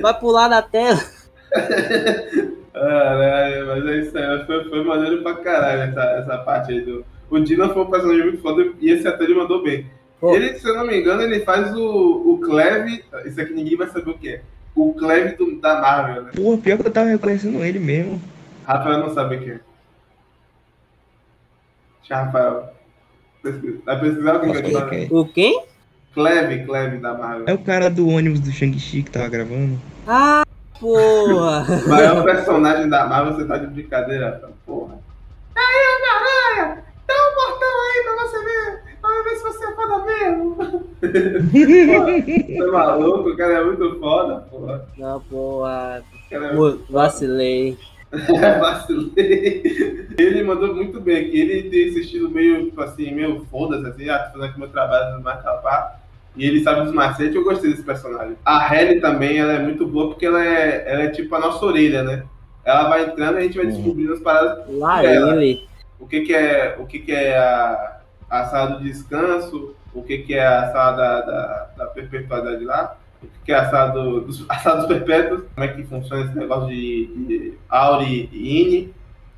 Vai 0.00 0.18
pular 0.18 0.48
na 0.48 0.60
tela. 0.62 0.98
Caralho, 2.72 3.66
mas 3.66 3.86
é 3.86 3.96
isso 3.98 4.18
aí. 4.18 4.46
Foi, 4.46 4.64
foi 4.68 4.84
maneiro 4.84 5.22
pra 5.22 5.34
caralho 5.36 5.82
essa, 5.82 6.02
essa 6.02 6.38
parte 6.38 6.72
aí 6.72 6.80
do. 6.80 7.04
O 7.30 7.38
Dylan 7.38 7.70
foi 7.72 7.82
um 7.82 7.90
personagem 7.90 8.24
muito 8.24 8.42
foda 8.42 8.72
e 8.80 8.90
esse 8.90 9.06
ator 9.08 9.24
ele 9.24 9.34
mandou 9.38 9.62
bem. 9.62 9.86
Pô. 10.20 10.34
Ele, 10.34 10.54
se 10.58 10.68
eu 10.68 10.76
não 10.76 10.86
me 10.86 10.98
engano, 11.00 11.22
ele 11.22 11.40
faz 11.40 11.74
o, 11.74 11.82
o 12.32 12.38
Cleve. 12.38 13.04
Isso 13.24 13.40
aqui 13.40 13.52
ninguém 13.54 13.76
vai 13.76 13.88
saber 13.88 14.10
o 14.10 14.18
que 14.18 14.28
é. 14.28 14.42
O 14.74 14.92
Cleve 14.94 15.36
do- 15.36 15.60
da 15.60 15.80
Marvel, 15.80 16.22
né? 16.24 16.30
porra, 16.34 16.58
pior 16.58 16.78
que 16.78 16.86
eu 16.86 16.92
tava 16.92 17.08
reconhecendo 17.08 17.62
ele 17.64 17.78
mesmo. 17.78 18.20
Rafael 18.78 18.98
não 18.98 19.10
sabe 19.14 19.36
o 19.36 19.40
que 19.40 19.50
é. 19.52 19.60
Deixa 22.00 22.16
Rafael. 22.24 22.68
pesquisar. 23.42 23.80
Vai 23.84 24.00
pesquisar 24.00 24.36
o 24.36 24.40
que, 24.40 24.54
falei? 24.72 25.04
é. 25.04 25.08
O 25.10 25.24
quem? 25.26 25.64
Cleve, 26.14 26.64
Cleve 26.66 26.98
da 26.98 27.14
Marvel. 27.14 27.44
É 27.46 27.54
o 27.54 27.58
cara 27.58 27.88
do 27.88 28.06
ônibus 28.08 28.40
do 28.40 28.50
Shang-Chi 28.50 29.02
que 29.02 29.10
tava 29.10 29.28
gravando. 29.28 29.78
Ah, 30.06 30.44
porra. 30.78 31.64
O 31.86 31.88
maior 31.88 32.24
personagem 32.24 32.88
da 32.88 33.06
Marvel, 33.06 33.34
você 33.34 33.44
tá 33.46 33.56
de 33.58 33.66
brincadeira, 33.68 34.30
Rafael. 34.32 34.52
Porra. 34.66 34.98
Aí, 35.56 35.82
Homem-Aranha! 35.96 36.84
Dá 37.06 37.14
um 37.14 37.34
portão 37.34 37.68
aí 37.80 38.02
pra 38.04 38.26
você 38.26 38.44
ver! 38.44 38.82
Pra 39.00 39.22
ver 39.22 39.36
se 39.36 39.42
você 39.42 39.64
é 39.64 39.72
foda 39.74 40.04
mesmo! 40.04 40.92
Você 41.02 42.62
é 42.62 42.66
maluco? 42.70 43.30
O 43.30 43.36
cara 43.36 43.54
é 43.54 43.64
muito 43.64 43.98
foda, 43.98 44.40
porra. 44.48 44.86
Não, 44.96 45.20
porra. 45.22 46.04
O 46.26 46.30
cara 46.30 46.46
é 46.46 46.54
muito 46.54 46.78
Pô, 46.86 46.92
Vacilei. 46.92 47.76
Vacilei. 48.60 50.06
Ele 50.18 50.42
mandou 50.42 50.74
muito 50.74 51.00
bem, 51.00 51.30
que 51.30 51.40
ele 51.40 51.70
tem 51.70 51.88
esse 51.88 52.00
estilo 52.00 52.30
meio, 52.30 52.66
tipo 52.66 52.80
assim, 52.82 53.10
meio 53.12 53.44
foda-se, 53.50 53.86
assim, 53.86 54.08
ah, 54.10 54.18
tô 54.18 54.32
fazendo 54.32 54.44
aqui 54.44 54.58
meu 54.58 54.68
trabalho 54.68 55.16
no 55.16 55.22
marca 55.22 55.96
E 56.36 56.46
ele 56.46 56.62
sabe 56.62 56.82
dos 56.82 56.92
macetes, 56.92 57.34
eu 57.34 57.44
gostei 57.44 57.70
desse 57.70 57.82
personagem. 57.82 58.36
A 58.44 58.58
Halle 58.58 59.00
também, 59.00 59.38
ela 59.38 59.54
é 59.54 59.58
muito 59.58 59.86
boa 59.86 60.08
porque 60.08 60.26
ela 60.26 60.44
é, 60.44 60.84
ela 60.86 61.02
é 61.04 61.08
tipo 61.08 61.34
a 61.34 61.40
nossa 61.40 61.64
orelha, 61.64 62.02
né? 62.02 62.24
Ela 62.64 62.88
vai 62.88 63.04
entrando 63.04 63.36
e 63.36 63.38
a 63.38 63.42
gente 63.42 63.56
vai 63.56 63.66
descobrindo 63.66 64.12
as 64.12 64.20
paradas. 64.20 64.64
Lá 64.68 65.04
ele. 65.04 65.66
O 65.98 66.06
que 66.06 66.20
que 66.20 66.34
é, 66.34 66.76
o 66.78 66.86
que 66.86 66.98
que 66.98 67.12
é 67.12 67.38
a, 67.38 68.00
a 68.28 68.44
sala 68.46 68.72
do 68.72 68.84
descanso, 68.84 69.74
o 69.94 70.02
que 70.02 70.18
que 70.18 70.34
é 70.34 70.46
a 70.46 70.70
sala 70.70 70.96
da, 70.96 71.20
da, 71.20 71.70
da 71.78 71.86
perpetuidade 71.86 72.64
lá, 72.64 72.96
o 73.26 73.44
que 73.44 73.52
é 73.52 73.56
a 73.56 73.70
sala, 73.70 73.92
do, 73.92 74.20
dos, 74.22 74.44
a 74.48 74.58
sala 74.58 74.76
dos 74.78 74.86
perpétuos, 74.86 75.42
como 75.54 75.64
é 75.64 75.68
que 75.68 75.82
funciona 75.84 76.24
esse 76.24 76.36
negócio 76.36 76.68
de, 76.68 77.06
de 77.26 77.54
Auri 77.68 78.28
e 78.32 78.60
INE. 78.62 78.94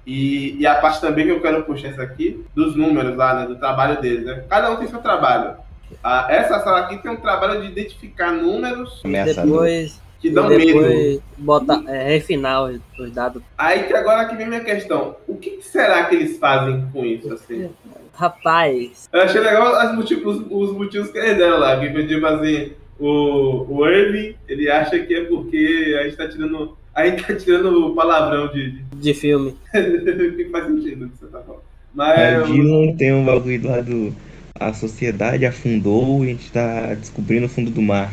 E, 0.07 0.61
e 0.61 0.67
a 0.67 0.75
parte 0.75 1.01
também 1.01 1.25
que 1.25 1.33
eu 1.33 1.41
quero 1.41 1.63
puxar 1.65 1.89
isso 1.89 2.03
aqui, 2.03 2.45
dos 2.55 2.77
números 2.77 3.17
lá, 3.17 3.35
né, 3.35 3.47
do 3.47 3.57
trabalho 3.57 4.01
deles, 4.03 4.27
né? 4.27 4.45
Cada 4.49 4.71
um 4.71 4.77
tem 4.77 4.87
seu 4.87 5.01
trabalho. 5.01 5.57
Ah, 6.03 6.27
essa 6.29 6.61
sala 6.61 6.81
aqui 6.81 6.99
tem 6.99 7.11
um 7.11 7.17
trabalho 7.17 7.63
de 7.63 7.69
identificar 7.69 8.31
números 8.31 9.01
Ameaçador. 9.03 9.65
Depois, 9.65 10.03
que 10.21 10.31
dão 10.31 10.49
medo. 10.49 10.65
depois 10.65 11.21
botar, 11.37 11.83
é, 11.87 12.09
refinar 12.09 12.65
os, 12.65 12.81
os 12.99 13.11
dados. 13.13 13.43
Aí 13.59 13.85
que 13.85 13.95
agora 13.95 14.25
que 14.27 14.37
vem 14.37 14.47
minha 14.47 14.65
questão. 14.65 15.17
O 15.29 15.37
que, 15.37 15.61
será 15.63 16.05
que 16.05 16.15
eles 16.15 16.39
fazem 16.39 16.87
com 16.93 17.05
isso, 17.05 17.33
assim? 17.33 17.71
Rapaz, 18.15 19.09
Eu 19.13 19.23
achei 19.23 19.41
legal 19.41 19.75
as 19.75 19.95
motivos, 19.95 20.37
os, 20.37 20.47
os 20.51 20.73
motivos 20.77 21.11
que 21.11 21.19
eles 21.19 21.37
deram 21.37 21.59
lá. 21.59 21.79
Que 21.79 21.93
foi 21.93 22.07
tipo 22.07 22.25
assim, 22.25 22.73
o, 22.99 23.67
o 23.69 23.87
Irving, 23.89 24.35
ele 24.49 24.71
acha 24.71 24.99
que 24.99 25.15
é 25.15 25.25
porque 25.25 25.97
a 26.01 26.05
gente 26.05 26.17
tá 26.17 26.29
tirando. 26.29 26.77
A 26.95 27.07
gente 27.07 27.25
tá 27.25 27.35
tirando 27.35 27.95
palavrão 27.95 28.49
de. 28.49 28.83
de 28.97 29.15
filme. 29.15 29.55
que 29.73 30.49
faz 30.51 30.67
sentido 30.67 31.09
que 31.09 31.19
você 31.19 31.27
tá 31.27 31.41
falando. 31.41 31.63
Mas 31.95 32.19
É, 32.19 32.39
o 32.41 32.45
Dylan 32.45 32.97
tem 32.97 33.13
um 33.13 33.25
bagulho 33.25 33.69
lá 33.69 33.81
do. 33.81 34.15
A 34.59 34.73
sociedade 34.73 35.45
afundou 35.45 36.25
e 36.25 36.29
a 36.29 36.31
gente 36.31 36.53
tá 36.53 36.95
descobrindo 36.95 37.47
o 37.47 37.49
fundo 37.49 37.71
do 37.71 37.83
mar. 37.83 38.13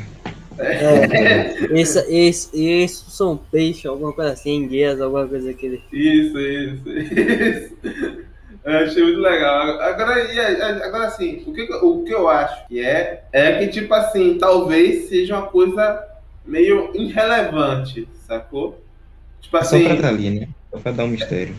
É, 0.58 1.80
esse, 1.80 2.00
esse, 2.10 2.64
esse 2.64 3.12
são 3.12 3.38
peixe, 3.38 3.88
alguma 3.88 4.12
coisa 4.12 4.34
assim, 4.34 4.56
inglês, 4.56 5.00
alguma 5.00 5.28
coisa 5.28 5.54
que 5.54 5.66
ele. 5.66 5.82
Isso, 5.92 6.40
isso, 6.40 6.90
isso. 6.90 8.31
Eu 8.64 8.78
achei 8.80 9.03
muito 9.03 9.20
legal. 9.20 9.82
Agora, 9.82 10.14
aí, 10.14 10.39
agora 10.84 11.07
assim, 11.07 11.43
o 11.47 11.53
que, 11.53 11.64
o 11.74 12.03
que 12.03 12.14
eu 12.14 12.30
acho 12.30 12.68
que 12.68 12.80
é, 12.80 13.24
é 13.32 13.57
que, 13.57 13.68
tipo 13.68 13.93
assim, 13.93 14.38
talvez 14.38 15.09
seja 15.09 15.38
uma 15.38 15.47
coisa 15.47 16.03
meio 16.45 16.91
irrelevante, 16.93 18.07
sacou? 18.28 18.80
Tipo 19.41 19.57
É 19.57 19.64
só 19.64 19.76
assim. 19.76 19.86
pra 19.86 19.93
estar 19.95 20.07
ali, 20.09 20.30
né? 20.30 20.47
Só 20.72 20.80
pra 20.80 20.91
dar 20.91 21.03
um 21.05 21.07
mistério. 21.07 21.55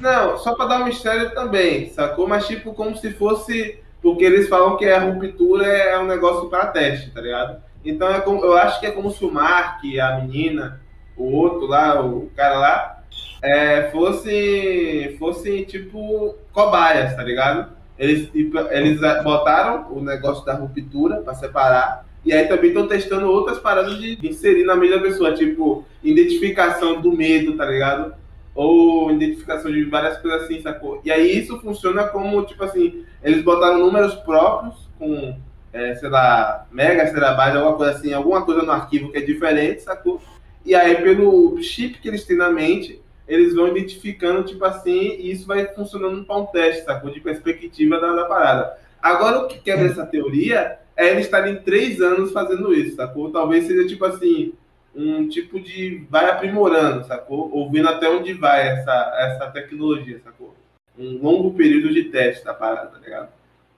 Não, 0.00 0.38
só 0.38 0.54
pra 0.54 0.66
dar 0.66 0.80
um 0.80 0.86
mistério 0.86 1.30
também, 1.34 1.90
sacou? 1.90 2.26
Mas 2.26 2.46
tipo, 2.46 2.72
como 2.74 2.96
se 2.96 3.10
fosse. 3.12 3.78
Porque 4.02 4.24
eles 4.24 4.48
falam 4.48 4.78
que 4.78 4.86
a 4.86 4.98
ruptura 4.98 5.66
é 5.66 5.98
um 5.98 6.06
negócio 6.06 6.48
pra 6.48 6.66
teste, 6.66 7.10
tá 7.10 7.20
ligado? 7.20 7.62
Então 7.84 8.08
é 8.10 8.18
como, 8.20 8.42
eu 8.42 8.56
acho 8.56 8.80
que 8.80 8.86
é 8.86 8.90
como 8.90 9.10
se 9.10 9.22
o 9.24 9.30
Mark, 9.30 9.82
a 10.00 10.16
menina, 10.20 10.80
o 11.16 11.30
outro 11.36 11.66
lá, 11.66 12.00
o 12.02 12.30
cara 12.34 12.58
lá, 12.58 12.99
é, 13.42 13.90
fosse, 13.90 15.16
fosse 15.18 15.64
tipo 15.64 16.36
cobaias, 16.52 17.14
tá 17.14 17.22
ligado? 17.22 17.72
Eles, 17.98 18.30
eles 18.70 19.00
botaram 19.22 19.92
o 19.92 20.02
negócio 20.02 20.44
da 20.44 20.54
ruptura 20.54 21.16
pra 21.16 21.34
separar. 21.34 22.06
E 22.24 22.32
aí 22.32 22.46
também 22.46 22.68
estão 22.68 22.86
testando 22.86 23.30
outras 23.30 23.58
paradas 23.58 23.98
de 23.98 24.18
inserir 24.26 24.64
na 24.64 24.76
mesma 24.76 25.00
pessoa, 25.00 25.34
tipo, 25.34 25.84
identificação 26.02 27.00
do 27.00 27.12
medo, 27.12 27.56
tá 27.56 27.64
ligado? 27.64 28.14
ou 28.54 29.10
identificação 29.10 29.70
de 29.70 29.84
várias 29.84 30.18
coisas 30.18 30.42
assim, 30.42 30.60
sacou? 30.60 31.00
E 31.04 31.10
aí 31.10 31.38
isso 31.38 31.58
funciona 31.60 32.04
como, 32.04 32.44
tipo 32.44 32.62
assim, 32.64 33.04
eles 33.22 33.42
botaram 33.42 33.78
números 33.78 34.14
próprios 34.16 34.88
com, 34.98 35.36
é, 35.72 35.94
sei 35.94 36.08
lá, 36.08 36.66
mega, 36.70 37.10
terabyte, 37.10 37.56
alguma 37.56 37.76
coisa 37.76 37.92
assim, 37.92 38.12
alguma 38.12 38.42
coisa 38.42 38.62
no 38.62 38.72
arquivo 38.72 39.10
que 39.12 39.18
é 39.18 39.22
diferente, 39.22 39.82
sacou? 39.82 40.20
E 40.64 40.74
aí 40.74 40.96
pelo 40.96 41.60
chip 41.62 42.00
que 42.00 42.08
eles 42.08 42.24
têm 42.24 42.36
na 42.36 42.50
mente, 42.50 43.00
eles 43.30 43.54
vão 43.54 43.68
identificando, 43.68 44.42
tipo 44.42 44.64
assim, 44.64 45.16
e 45.20 45.30
isso 45.30 45.46
vai 45.46 45.64
funcionando 45.66 46.24
para 46.24 46.36
um 46.36 46.46
teste, 46.46 46.84
sacou? 46.84 47.10
De 47.10 47.20
perspectiva 47.20 48.00
da, 48.00 48.12
da 48.12 48.24
parada. 48.24 48.76
Agora, 49.00 49.38
o 49.38 49.46
que 49.46 49.60
quebra 49.60 49.86
essa 49.86 50.04
teoria 50.04 50.78
é 50.96 51.10
eles 51.10 51.26
estarem 51.26 51.62
três 51.62 52.00
anos 52.00 52.32
fazendo 52.32 52.74
isso, 52.74 52.96
sacou? 52.96 53.30
Talvez 53.30 53.66
seja, 53.66 53.86
tipo 53.86 54.04
assim, 54.04 54.52
um 54.94 55.28
tipo 55.28 55.60
de 55.60 56.04
vai 56.10 56.28
aprimorando, 56.28 57.06
sacou? 57.06 57.48
Ouvindo 57.52 57.88
até 57.88 58.08
onde 58.08 58.34
vai 58.34 58.66
essa, 58.66 59.14
essa 59.16 59.46
tecnologia, 59.52 60.20
sacou? 60.24 60.52
Um 60.98 61.22
longo 61.22 61.54
período 61.54 61.94
de 61.94 62.04
teste 62.04 62.44
da 62.44 62.52
parada, 62.52 62.88
tá 62.88 62.98
ligado? 62.98 63.28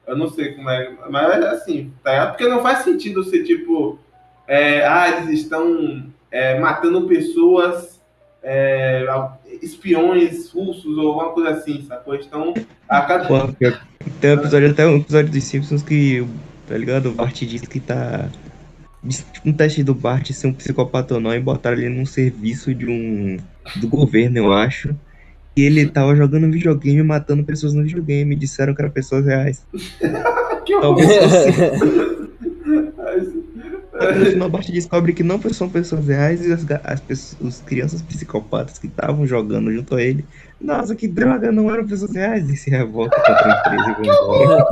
Eu 0.07 0.17
não 0.17 0.31
sei 0.31 0.55
como 0.55 0.69
é, 0.71 0.97
mas 1.11 1.45
assim, 1.45 1.93
tá? 2.03 2.27
Porque 2.29 2.49
não 2.49 2.63
faz 2.63 2.79
sentido 2.79 3.23
ser 3.23 3.45
tipo, 3.45 3.99
é, 4.49 4.85
ah, 4.87 5.09
eles 5.09 5.43
estão 5.43 6.11
é, 6.31 6.59
matando 6.59 7.07
pessoas, 7.07 8.02
é, 8.43 9.07
espiões 9.63 10.51
russos 10.51 10.97
ou 10.97 11.09
alguma 11.09 11.31
coisa 11.31 11.51
assim, 11.51 11.85
sacou? 11.87 12.15
Estão 12.15 12.55
a 12.89 13.01
cada. 13.03 13.27
Pô, 13.27 13.39
tem 14.21 14.31
um 14.31 14.35
episódio, 14.35 14.71
até 14.71 14.87
um 14.87 14.97
episódio 14.97 15.31
dos 15.31 15.45
Simpsons 15.45 15.83
que, 15.83 16.27
tá 16.67 16.77
ligado? 16.77 17.11
O 17.11 17.13
Bart 17.13 17.41
diz 17.43 17.63
que 17.63 17.81
tá. 17.81 18.29
tipo, 19.09 19.49
Um 19.49 19.53
teste 19.53 19.83
do 19.83 19.95
Bart 19.95 20.31
ser 20.31 20.49
um 20.49 20.53
psicopata 20.53 21.15
ou 21.15 21.21
não 21.21 21.35
e 21.35 21.41
botaram 21.41 21.79
ele 21.79 21.89
num 21.89 22.07
serviço 22.07 22.75
de 22.75 22.87
um. 22.87 23.39
do 23.77 23.89
governo, 23.89 24.39
eu 24.39 24.53
acho. 24.53 24.95
E 25.55 25.63
ele 25.63 25.87
tava 25.87 26.17
jogando 26.17 26.51
videogame 26.51 27.01
e 27.01 27.03
matando 27.03 27.45
pessoas 27.45 27.75
no 27.75 27.83
videogame. 27.83 28.35
Disseram 28.35 28.75
que 28.75 28.81
eram 28.83 28.91
pessoas 28.91 29.27
reais. 29.27 29.67
Que 30.65 30.77
horror. 30.77 30.97
Talvez 30.97 31.81
No 31.81 32.22
final, 34.31 34.49
Bart 34.49 34.71
descobre 34.71 35.13
que 35.13 35.23
não 35.23 35.41
são 35.53 35.69
pessoas 35.69 36.07
reais 36.07 36.45
e 36.45 36.53
as, 36.53 36.65
as, 36.85 37.01
pessoas, 37.01 37.37
os 37.41 37.61
crianças 37.61 38.03
psicopatas 38.03 38.79
que 38.79 38.87
estavam 38.87 39.27
jogando 39.27 39.73
junto 39.73 39.95
a 39.95 40.03
ele. 40.03 40.25
Nossa, 40.61 40.95
que 40.95 41.09
droga, 41.09 41.51
não 41.51 41.73
eram 41.73 41.87
pessoas 41.87 42.15
reais. 42.15 42.49
E 42.49 42.57
se 42.57 42.71
revolta 42.71 43.17
contra 43.17 43.53
a 43.53 43.59
empresa 43.59 43.91
e 43.91 43.95
vai 43.95 44.07
embora. 44.17 44.67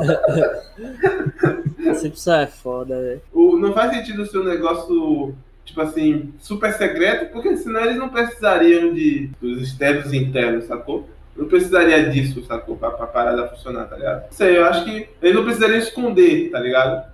Simpson 1.95 2.33
é 2.35 2.47
foda, 2.47 3.01
velho. 3.01 3.21
O- 3.33 3.57
não 3.57 3.73
faz 3.73 3.93
sentido 3.93 4.25
ser 4.25 4.37
um 4.39 4.45
negócio, 4.45 5.35
tipo 5.65 5.81
assim, 5.81 6.33
super 6.39 6.71
secreto, 6.73 7.31
porque 7.33 7.57
senão 7.57 7.81
eles 7.81 7.97
não 7.97 8.09
precisariam 8.09 8.93
de, 8.93 9.29
dos 9.41 9.61
externos 9.61 10.13
e 10.13 10.17
internos, 10.17 10.65
sacou? 10.65 11.09
Não 11.35 11.47
precisaria 11.47 12.09
disso, 12.09 12.43
sacou? 12.45 12.75
Pra, 12.75 12.91
pra 12.91 13.07
parada 13.07 13.47
funcionar, 13.47 13.85
tá 13.85 13.95
ligado? 13.95 14.23
Não 14.23 14.31
sei, 14.31 14.57
eu 14.57 14.65
acho 14.65 14.83
que 14.85 15.07
eles 15.21 15.35
não 15.35 15.43
precisariam 15.43 15.79
esconder, 15.79 16.49
tá 16.51 16.59
ligado? 16.59 17.10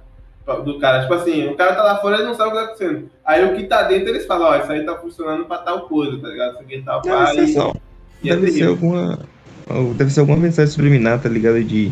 Do 0.64 0.80
cara. 0.80 1.02
Tipo 1.02 1.14
assim, 1.14 1.48
o 1.48 1.56
cara 1.56 1.76
tá 1.76 1.84
lá 1.84 1.98
fora, 1.98 2.16
ele 2.18 2.26
não 2.28 2.34
sabe 2.36 2.50
o 2.50 2.52
que 2.54 2.58
tá 2.60 2.64
acontecendo. 2.66 3.10
Aí 3.26 3.44
o 3.46 3.56
que 3.56 3.64
tá 3.66 3.84
dentro, 3.84 4.10
eles 4.10 4.26
falam, 4.26 4.48
ó, 4.48 4.58
isso 4.58 4.72
aí 4.72 4.86
tá 4.86 4.96
funcionando 4.96 5.46
pra 5.46 5.58
tal 5.58 5.82
coisa, 5.90 6.18
tá 6.20 6.28
ligado? 6.30 6.52
Isso 6.54 6.62
aqui 6.62 6.82
tá 6.82 7.02
ser, 7.34 7.44
e- 7.44 7.54
só, 7.54 7.74
e 8.24 8.30
é 8.30 8.36
deve 8.36 8.48
ser 8.48 8.54
terrível. 8.54 8.70
alguma. 8.72 9.20
ou 9.70 9.94
Deve 9.94 10.10
ser 10.12 10.22
alguma 10.22 10.38
mensagem 10.40 10.72
subliminar, 10.74 11.22
tá 11.22 11.28
ligado? 11.28 11.62
De 11.64 11.92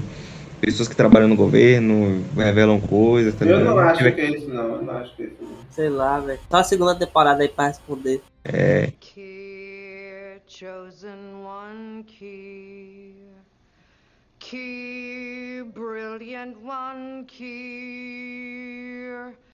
pessoas 0.61 0.87
que 0.87 0.95
trabalham 0.95 1.27
no 1.27 1.35
governo, 1.35 2.23
revelam 2.37 2.79
coisas, 2.79 3.35
tá 3.35 3.45
Eu 3.45 3.57
ligado? 3.57 3.75
não 3.75 3.79
acho 3.79 4.13
que 4.13 4.21
é 4.21 4.29
isso, 4.31 4.49
não. 4.49 4.75
Eu 4.75 4.81
não 4.83 4.97
acho 4.97 5.15
que 5.17 5.23
é 5.23 5.25
isso. 5.25 5.35
não. 5.41 5.49
Sei 5.71 5.89
lá, 5.89 6.19
velho. 6.21 6.39
Só 6.49 6.57
a 6.57 6.63
segunda 6.63 6.95
temporada 6.95 7.43
aí 7.43 7.49
pra 7.49 7.67
responder. 7.67 8.21
É, 8.45 8.91
Key, 9.01 10.39
chosen 10.47 11.09
one 11.43 12.03
key. 12.03 12.84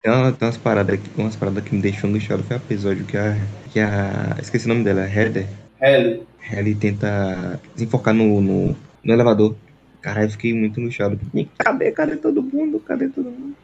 Tem, 0.02 0.12
uma- 0.12 0.32
tem 0.32 0.48
umas 0.48 0.58
paradas 0.58 0.96
aqui, 0.96 1.10
umas 1.18 1.36
paradas 1.36 1.64
que 1.64 1.76
me 1.76 1.82
deixou 1.82 2.10
angustiado. 2.10 2.44
Foi 2.44 2.58
o 2.58 2.60
episódio 2.60 3.06
que 3.06 3.18
a. 3.18 3.38
Que 3.72 3.80
a. 3.80 4.36
Esqueci 4.42 4.66
o 4.66 4.70
nome 4.70 4.84
dela, 4.84 5.02
Heather. 5.08 5.48
Ellie. 5.82 6.24
Ele 6.52 6.76
tenta 6.76 7.60
desenfocar 7.74 8.14
no, 8.14 8.42
no, 8.42 8.76
no 9.04 9.14
elevador. 9.14 9.56
Caralho, 10.02 10.26
eu 10.28 10.32
fiquei 10.32 10.54
muito 10.54 10.80
angustiado. 10.80 11.20
Cadê? 11.58 11.92
Cadê 11.92 12.18
todo 12.18 12.42
mundo? 12.42 12.80
Cadê 12.80 13.08
todo 13.10 13.26
mundo? 13.30 13.56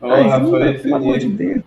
Porra, 0.00 0.40
foi 0.40 0.62
Ajuda, 0.62 0.80
pelo 0.82 0.94
amor 0.96 1.18
de 1.18 1.24
sinistro. 1.26 1.46
Deus. 1.46 1.62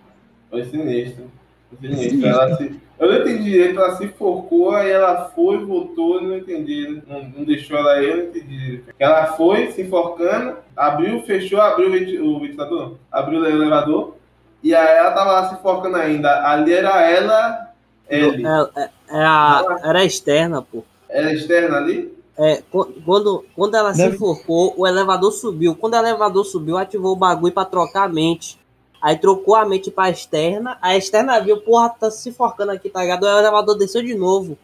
Foi 0.50 0.64
sinistro. 0.64 1.24
Foi 1.70 1.78
sinistro. 1.88 2.10
Sinistro. 2.10 2.28
Ela 2.28 2.56
se... 2.56 2.85
Eu 2.98 3.12
não 3.12 3.18
entendi 3.20 3.44
direito, 3.44 3.78
ela 3.78 3.94
se 3.96 4.08
focou, 4.08 4.70
aí 4.70 4.90
ela 4.90 5.30
foi, 5.34 5.58
voltou, 5.64 6.14
eu 6.16 6.22
não 6.22 6.36
entendi. 6.38 7.02
Não, 7.06 7.22
não 7.24 7.44
deixou 7.44 7.76
ela 7.76 7.92
aí, 7.92 8.08
eu 8.08 8.16
não 8.16 8.24
entendi. 8.24 8.82
Ela 8.98 9.26
foi 9.34 9.70
se 9.72 9.82
enforcando, 9.82 10.56
abriu, 10.74 11.22
fechou, 11.22 11.60
abriu 11.60 11.88
o 11.88 11.92
venti- 11.92 12.18
o 12.18 12.40
ventilador, 12.40 12.94
abriu 13.12 13.40
o 13.40 13.46
elevador, 13.46 14.14
e 14.62 14.74
aí 14.74 14.96
ela 14.96 15.10
tava 15.12 15.32
lá 15.32 15.48
se 15.48 15.54
enforcando 15.56 15.96
ainda. 15.96 16.48
Ali 16.48 16.72
era 16.72 17.02
ela, 17.02 17.68
Ellie. 18.08 18.46
É, 18.46 18.80
é- 18.80 18.90
é 19.10 19.24
a, 19.24 19.62
era 19.84 20.04
externa, 20.04 20.62
pô. 20.62 20.82
Era 21.08 21.32
externa 21.32 21.76
ali? 21.76 22.16
É, 22.38 22.62
qu- 22.70 22.92
quando, 23.04 23.44
quando 23.54 23.74
ela 23.76 23.92
se 23.92 23.98
Deve- 24.02 24.16
enforcou, 24.16 24.74
o 24.76 24.86
elevador 24.86 25.32
subiu. 25.32 25.74
Quando 25.74 25.94
o 25.94 25.98
elevador 25.98 26.44
subiu, 26.44 26.76
ativou 26.76 27.12
o 27.12 27.16
bagulho 27.16 27.52
pra 27.52 27.64
trocar 27.64 28.04
a 28.04 28.08
mente. 28.08 28.58
Aí 29.00 29.16
trocou 29.16 29.54
a 29.54 29.64
mente 29.66 29.90
pra 29.90 30.10
externa. 30.10 30.78
A 30.80 30.96
externa 30.96 31.38
viu, 31.40 31.58
porra, 31.58 31.88
tá 31.90 32.10
se 32.10 32.28
enforcando 32.30 32.72
aqui, 32.72 32.88
tá 32.88 33.00
ligado? 33.02 33.26
Aí 33.26 33.34
o 33.34 33.38
elevador 33.38 33.76
desceu 33.78 34.02
de 34.02 34.14
novo. 34.14 34.56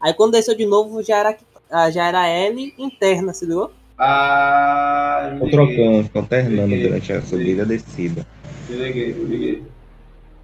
Aí 0.00 0.14
quando 0.14 0.32
desceu 0.32 0.56
de 0.56 0.64
novo, 0.64 1.02
já 1.02 1.18
era, 1.18 1.36
ah, 1.70 1.90
já 1.90 2.06
era 2.06 2.26
L 2.28 2.72
interna, 2.78 3.32
se 3.34 3.44
ligou? 3.46 3.70
Ah, 3.98 5.30
Ficou 5.34 5.50
trocando, 5.50 6.04
ficou 6.04 6.22
alternando 6.22 6.68
Liguei. 6.68 6.88
durante 6.88 7.12
a 7.12 7.20
subida 7.22 7.60
e 7.60 7.64
a 7.64 7.64
descida. 7.64 8.26
Me 8.68 8.76
liguei, 8.76 9.12
me 9.14 9.24
liguei. 9.24 9.62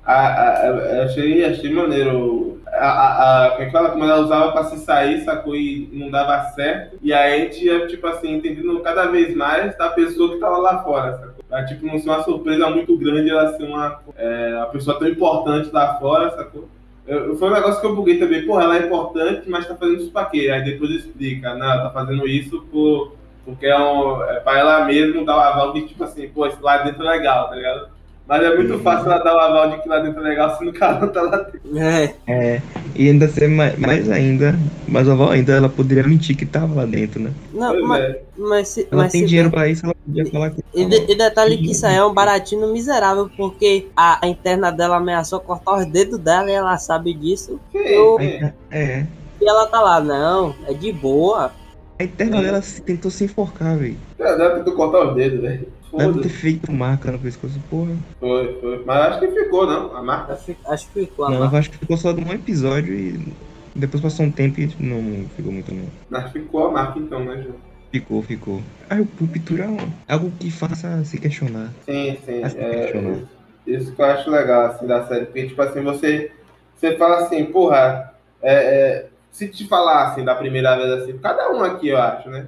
Ah, 0.04 0.60
ah, 0.62 0.66
eu 0.66 1.02
achei, 1.04 1.44
achei 1.44 1.72
maneiro. 1.72 2.60
A, 2.66 3.46
a, 3.56 3.62
é 3.62 3.64
que 3.66 3.72
fala? 3.72 3.90
Como 3.90 4.04
ela 4.04 4.20
usava 4.20 4.52
pra 4.52 4.64
se 4.64 4.78
sair, 4.78 5.24
sacou? 5.24 5.56
E 5.56 5.88
não 5.92 6.10
dava 6.10 6.50
certo. 6.50 6.98
E 7.02 7.12
aí 7.12 7.34
a 7.34 7.44
gente 7.44 7.64
ia, 7.64 7.86
tipo 7.86 8.06
assim, 8.06 8.34
entendendo 8.34 8.78
cada 8.80 9.06
vez 9.06 9.34
mais 9.34 9.76
da 9.78 9.88
pessoa 9.90 10.34
que 10.34 10.38
tava 10.40 10.58
lá 10.58 10.82
fora, 10.84 11.12
sacou? 11.18 11.35
Pra, 11.48 11.64
tipo, 11.64 11.86
não 11.86 11.98
ser 11.98 12.08
uma 12.08 12.24
surpresa 12.24 12.68
muito 12.70 12.96
grande 12.98 13.30
ela 13.30 13.56
ser 13.56 13.64
uma, 13.64 14.00
é, 14.16 14.66
pessoa 14.72 14.98
tão 14.98 15.08
importante 15.08 15.70
lá 15.72 15.98
fora, 15.98 16.30
sacou? 16.30 16.68
Eu, 17.06 17.36
foi 17.36 17.48
um 17.48 17.54
negócio 17.54 17.80
que 17.80 17.86
eu 17.86 17.94
buguei 17.94 18.18
também. 18.18 18.44
Porra, 18.44 18.64
ela 18.64 18.76
é 18.78 18.86
importante, 18.86 19.48
mas 19.48 19.66
tá 19.66 19.76
fazendo 19.76 20.00
isso 20.00 20.10
pra 20.10 20.24
quê? 20.24 20.50
Aí 20.52 20.64
depois 20.64 20.90
explica. 20.90 21.54
Não, 21.54 21.70
ela 21.70 21.84
tá 21.84 21.90
fazendo 21.90 22.26
isso 22.26 22.62
por, 22.70 23.14
porque 23.44 23.66
é, 23.66 23.78
um, 23.78 24.22
é 24.24 24.40
pra 24.40 24.58
ela 24.58 24.84
mesmo 24.84 25.24
dar 25.24 25.36
o 25.36 25.40
aval 25.40 25.72
de, 25.72 25.86
tipo 25.86 26.02
assim, 26.02 26.28
pô, 26.28 26.46
esse 26.46 26.60
lá 26.60 26.78
dentro 26.78 27.06
é 27.06 27.10
legal, 27.10 27.48
tá 27.48 27.54
ligado? 27.54 27.95
Mas 28.28 28.42
é 28.42 28.56
muito 28.56 28.78
fácil 28.80 29.10
ela 29.12 29.22
dar 29.22 29.36
o 29.36 29.38
aval 29.38 29.70
de 29.70 29.82
que 29.82 29.88
lá 29.88 30.00
dentro 30.00 30.20
é 30.20 30.28
legal 30.30 30.58
se 30.58 30.66
o 30.66 30.72
cara 30.72 30.98
não 31.00 31.08
tá 31.08 31.22
lá 31.22 31.36
dentro. 31.36 31.78
É, 31.78 32.14
É, 32.26 32.62
e 32.96 33.08
ainda 33.08 33.28
ser 33.28 33.48
mais, 33.48 33.78
mais 33.78 34.10
ainda, 34.10 34.58
mais 34.88 35.06
oval 35.08 35.30
ainda, 35.30 35.52
ela 35.52 35.68
poderia 35.68 36.02
mentir 36.02 36.36
que 36.36 36.44
tava 36.44 36.74
lá 36.74 36.84
dentro, 36.86 37.20
né? 37.20 37.30
não, 37.52 37.70
Pois 37.72 37.84
mas, 37.86 38.00
é. 38.02 38.22
mas, 38.36 38.68
se, 38.68 38.88
Ela 38.90 39.02
mas 39.04 39.12
tem 39.12 39.20
se 39.20 39.26
dinheiro 39.28 39.48
bem- 39.50 39.58
pra 39.58 39.68
isso, 39.68 39.86
ela 39.86 39.94
podia 40.04 40.26
falar 40.26 40.50
que. 40.50 40.64
E, 40.74 40.84
de- 40.84 41.12
e 41.12 41.14
detalhe 41.16 41.56
que 41.58 41.70
isso 41.70 41.86
aí 41.86 41.94
é 41.94 42.04
um 42.04 42.12
baratinho 42.12 42.72
miserável, 42.72 43.30
porque 43.36 43.86
a, 43.96 44.24
a 44.24 44.28
interna 44.28 44.72
dela 44.72 44.96
ameaçou 44.96 45.38
cortar 45.38 45.78
os 45.78 45.86
dedos 45.86 46.18
dela 46.18 46.50
e 46.50 46.54
ela 46.54 46.76
sabe 46.78 47.14
disso. 47.14 47.60
Sim, 47.70 47.78
Eu- 47.78 48.16
sim. 48.18 48.50
É, 48.72 49.06
E 49.40 49.48
ela 49.48 49.66
tá 49.68 49.80
lá, 49.80 50.00
não, 50.00 50.52
é 50.66 50.74
de 50.74 50.90
boa. 50.92 51.52
a 52.00 52.02
interna 52.04 52.42
dela 52.42 52.60
se- 52.60 52.82
tentou 52.82 53.10
se 53.10 53.22
enforcar, 53.24 53.76
velho. 53.78 53.96
Ela 54.18 54.50
tentou 54.56 54.74
cortar 54.74 55.08
os 55.10 55.14
dedos, 55.14 55.40
velho. 55.40 55.68
Deve 55.96 56.20
ter 56.20 56.28
feito 56.28 56.72
marca 56.72 57.10
no 57.10 57.18
pescoço, 57.18 57.58
porra. 57.70 57.94
Foi, 58.20 58.58
foi. 58.60 58.82
Mas 58.84 58.96
acho 59.08 59.20
que 59.20 59.28
ficou, 59.28 59.66
não? 59.66 59.96
A 59.96 60.02
marca. 60.02 60.34
Acho, 60.34 60.56
acho 60.66 60.86
que 60.90 61.06
ficou 61.06 61.24
a 61.26 61.30
Não, 61.30 61.38
marca. 61.40 61.54
eu 61.54 61.58
acho 61.58 61.70
que 61.70 61.78
ficou 61.78 61.96
só 61.96 62.12
de 62.12 62.22
um 62.22 62.32
episódio 62.32 62.94
e 62.94 63.32
depois 63.74 64.02
passou 64.02 64.26
um 64.26 64.30
tempo 64.30 64.60
e 64.60 64.74
não 64.78 65.26
ficou 65.36 65.52
muito 65.52 65.72
não. 65.74 65.86
Mas 66.10 66.30
ficou 66.32 66.66
a 66.66 66.72
marca 66.72 66.98
então, 66.98 67.24
né, 67.24 67.42
João? 67.42 67.56
Ficou, 67.92 68.22
ficou. 68.22 68.62
Ah, 68.90 68.96
o 69.00 69.06
Pulpitura 69.06 69.64
é 69.64 69.68
um- 69.68 69.92
algo 70.08 70.30
que 70.38 70.50
faça 70.50 71.04
se 71.04 71.18
questionar. 71.18 71.70
Sim, 71.84 72.16
sim. 72.24 72.42
É, 72.44 72.50
questionar. 72.82 73.18
isso 73.66 73.92
que 73.92 74.00
eu 74.02 74.06
acho 74.06 74.30
legal, 74.30 74.66
assim, 74.66 74.86
da 74.86 75.06
série. 75.06 75.26
Porque, 75.26 75.46
tipo 75.46 75.62
assim, 75.62 75.82
você, 75.82 76.30
você 76.74 76.96
fala 76.96 77.18
assim, 77.24 77.44
porra, 77.46 78.12
é, 78.42 78.54
é, 78.54 79.06
se 79.30 79.48
te 79.48 79.66
falar, 79.66 80.08
assim, 80.08 80.24
da 80.24 80.34
primeira 80.34 80.76
vez, 80.76 80.90
assim, 81.02 81.16
cada 81.18 81.50
um 81.52 81.62
aqui, 81.62 81.88
eu 81.88 81.98
acho, 81.98 82.28
né? 82.28 82.46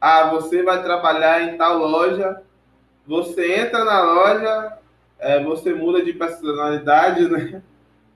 Ah, 0.00 0.30
você 0.30 0.62
vai 0.62 0.82
trabalhar 0.82 1.42
em 1.42 1.56
tal 1.56 1.78
loja, 1.78 2.40
você 3.10 3.56
entra 3.56 3.84
na 3.84 4.00
loja, 4.02 4.78
é, 5.18 5.42
você 5.42 5.74
muda 5.74 6.00
de 6.00 6.12
personalidade, 6.12 7.28
né? 7.28 7.60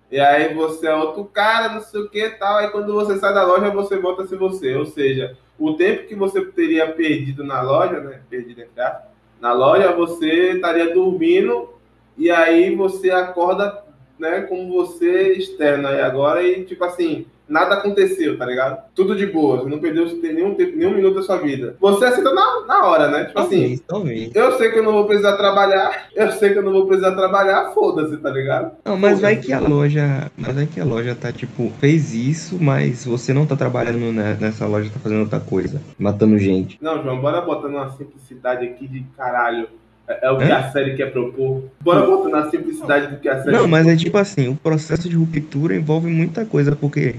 E 0.08 0.20
aí 0.20 0.54
você 0.54 0.86
é 0.86 0.94
outro 0.94 1.24
cara, 1.24 1.68
não 1.74 1.80
sei 1.80 2.00
o 2.02 2.08
que 2.08 2.30
tal. 2.30 2.58
Aí 2.58 2.68
quando 2.68 2.94
você 2.94 3.18
sai 3.18 3.34
da 3.34 3.42
loja, 3.42 3.70
você 3.70 3.98
volta 3.98 4.22
a 4.22 4.26
ser 4.28 4.38
você. 4.38 4.76
Ou 4.76 4.86
seja, 4.86 5.36
o 5.58 5.74
tempo 5.74 6.06
que 6.06 6.14
você 6.14 6.44
teria 6.44 6.92
perdido 6.92 7.42
na 7.42 7.60
loja, 7.60 7.98
né? 7.98 8.20
Perdido 8.30 8.60
entre 8.60 8.80
aspas, 8.80 9.10
na 9.40 9.52
loja, 9.52 9.90
você 9.90 10.52
estaria 10.52 10.94
dormindo 10.94 11.70
e 12.16 12.30
aí 12.30 12.72
você 12.76 13.10
acorda, 13.10 13.82
né, 14.16 14.42
como 14.42 14.72
você 14.72 15.32
externo 15.32 15.88
aí 15.88 16.00
agora 16.00 16.40
e 16.40 16.64
tipo 16.64 16.84
assim, 16.84 17.26
nada 17.48 17.74
aconteceu, 17.74 18.38
tá 18.38 18.46
ligado? 18.46 18.82
Tudo 18.94 19.14
de 19.14 19.26
boa, 19.26 19.58
você 19.58 19.68
não 19.68 19.78
perdeu 19.78 20.06
nenhum, 20.22 20.54
tempo, 20.54 20.76
nenhum 20.76 20.94
minuto 20.94 21.16
da 21.16 21.22
sua 21.22 21.36
vida. 21.38 21.76
Você 21.80 22.04
aceita 22.04 22.32
na, 22.32 22.64
na 22.66 22.86
hora, 22.86 23.08
né? 23.08 23.24
Tipo 23.26 23.38
assim, 23.40 23.60
Talvez, 23.60 23.80
talvez. 23.86 24.30
eu 24.34 24.52
sei 24.58 24.70
que 24.70 24.78
eu 24.78 24.82
não 24.82 24.92
vou 24.92 25.06
precisar 25.06 25.36
trabalhar, 25.36 26.08
eu 26.14 26.32
sei 26.32 26.52
que 26.52 26.58
eu 26.58 26.62
não 26.62 26.72
vou 26.72 26.86
precisar 26.86 27.12
trabalhar, 27.12 27.70
foda-se, 27.72 28.16
tá 28.16 28.30
ligado? 28.30 28.72
Não, 28.84 28.96
mas 28.96 29.20
vai 29.20 29.36
que 29.36 29.52
a 29.52 29.60
loja. 29.60 30.30
Mas 30.36 30.54
vai 30.54 30.66
que 30.66 30.80
a 30.80 30.84
loja 30.84 31.14
tá, 31.14 31.32
tipo, 31.32 31.70
fez 31.80 32.14
isso, 32.14 32.58
mas 32.60 33.04
você 33.04 33.32
não 33.32 33.46
tá 33.46 33.56
trabalhando 33.56 34.12
ne- 34.12 34.34
nessa 34.40 34.66
loja, 34.66 34.90
tá 34.90 34.98
fazendo 35.00 35.20
outra 35.20 35.40
coisa. 35.40 35.80
Matando 35.98 36.38
gente. 36.38 36.78
Não, 36.80 37.02
João, 37.02 37.20
bora 37.20 37.40
botando 37.40 37.74
uma 37.74 37.90
simplicidade 37.90 38.64
aqui 38.66 38.86
de 38.88 39.04
caralho. 39.16 39.68
É, 40.06 40.26
é 40.26 40.30
o 40.30 40.36
que 40.36 40.44
Hã? 40.44 40.56
a 40.58 40.70
série 40.70 40.96
quer 40.96 41.10
propor. 41.12 41.64
Bora 41.80 42.04
botando 42.04 42.34
a 42.34 42.50
simplicidade 42.50 43.06
do 43.14 43.20
que 43.20 43.28
a 43.28 43.42
série 43.42 43.56
Não, 43.56 43.66
mas 43.66 43.86
é 43.86 43.96
tipo 43.96 44.18
assim, 44.18 44.48
o 44.48 44.54
processo 44.54 45.08
de 45.08 45.16
ruptura 45.16 45.74
envolve 45.74 46.08
muita 46.10 46.44
coisa, 46.44 46.76
porque. 46.76 47.14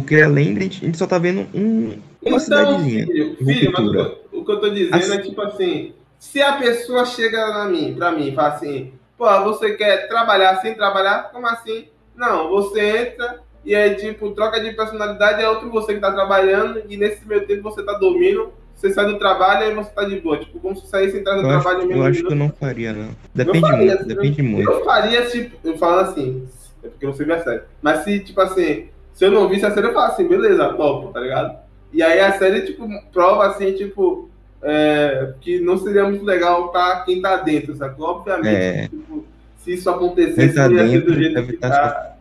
Porque 0.00 0.20
além 0.20 0.54
de. 0.54 0.66
A 0.66 0.86
gente 0.86 0.98
só 0.98 1.06
tá 1.06 1.18
vendo 1.18 1.46
um, 1.54 1.84
uma 1.88 1.98
Então, 2.24 2.38
cidadezinha. 2.38 3.06
filho, 3.06 3.36
filho 3.36 3.72
mas 3.72 3.86
o, 3.86 3.92
que- 3.92 4.36
o 4.36 4.44
que 4.44 4.52
eu 4.52 4.60
tô 4.60 4.68
dizendo 4.70 4.94
Assim- 4.96 5.14
é 5.14 5.18
tipo 5.22 5.40
assim, 5.42 5.92
se 6.18 6.42
a 6.42 6.52
pessoa 6.54 7.04
chega 7.04 7.46
na 7.48 7.64
mim, 7.66 7.94
pra 7.96 8.12
mim, 8.12 8.28
e 8.28 8.34
fala 8.34 8.48
assim, 8.48 8.92
pô, 9.16 9.26
você 9.44 9.74
quer 9.74 10.08
trabalhar 10.08 10.56
sem 10.60 10.74
trabalhar? 10.74 11.30
Como 11.32 11.46
assim? 11.46 11.86
Não, 12.14 12.48
você 12.48 12.80
entra 13.10 13.40
e 13.64 13.74
aí, 13.74 13.94
tipo, 13.96 14.30
troca 14.30 14.60
de 14.60 14.72
personalidade, 14.72 15.42
é 15.42 15.48
outro 15.48 15.70
você 15.70 15.94
que 15.94 16.00
tá 16.00 16.12
trabalhando, 16.12 16.82
e 16.88 16.96
nesse 16.96 17.26
meio 17.26 17.46
tempo 17.46 17.62
você 17.62 17.82
tá 17.82 17.94
dormindo, 17.94 18.52
você 18.74 18.90
sai 18.92 19.06
do 19.06 19.18
trabalho 19.18 19.70
e 19.70 19.74
você 19.74 19.90
tá 19.90 20.04
de 20.04 20.20
boa. 20.20 20.38
Tipo, 20.38 20.60
como 20.60 20.76
se 20.76 20.86
saísse 20.86 21.16
e 21.16 21.20
entrasse 21.20 21.42
no 21.42 21.48
Eu 21.48 21.54
acho, 21.54 21.62
trabalho 21.62 21.82
eu 21.84 21.88
mesmo 21.88 22.04
acho 22.04 22.22
que 22.24 22.32
eu 22.32 22.36
não 22.36 22.50
faria, 22.50 22.92
não. 22.92 23.08
Depende 23.34 23.60
faria, 23.60 23.86
muito, 23.94 24.04
depende 24.06 24.42
muito. 24.42 24.70
Eu 24.70 24.84
faria, 24.84 25.26
tipo, 25.26 25.56
eu 25.64 25.76
falo 25.78 26.00
assim, 26.00 26.46
é 26.84 26.88
porque 26.88 27.04
eu 27.06 27.08
não 27.10 27.16
sei 27.16 27.26
ver 27.26 27.32
a 27.34 27.42
série. 27.44 27.62
Mas 27.82 28.04
se, 28.04 28.20
tipo 28.20 28.40
assim, 28.40 28.88
se 29.16 29.24
eu 29.24 29.30
não 29.30 29.48
visse 29.48 29.64
a 29.64 29.70
série, 29.70 29.86
eu 29.86 29.94
falo 29.94 30.12
assim, 30.12 30.28
beleza, 30.28 30.74
topo, 30.74 31.10
tá 31.10 31.20
ligado? 31.20 31.56
E 31.90 32.02
aí 32.02 32.20
a 32.20 32.32
série, 32.38 32.60
tipo, 32.66 32.86
prova 33.10 33.46
assim, 33.46 33.72
tipo, 33.72 34.28
é, 34.62 35.32
que 35.40 35.58
não 35.58 35.78
seria 35.78 36.04
muito 36.04 36.22
legal 36.22 36.68
pra 36.68 37.00
quem 37.00 37.22
tá 37.22 37.38
dentro, 37.38 37.74
sacou? 37.74 38.08
Obviamente, 38.08 38.54
É. 38.54 38.88
tipo, 38.88 39.24
se 39.56 39.72
isso 39.72 39.88
acontecesse, 39.88 40.54
tá 40.54 40.68
ia 40.68 40.78
ser 40.86 40.88
dentro 40.90 41.12
do 41.14 41.18
jeito 41.18 41.34
deve 41.34 41.52
que 41.54 41.58
tá 41.58 41.70
tá. 41.70 42.12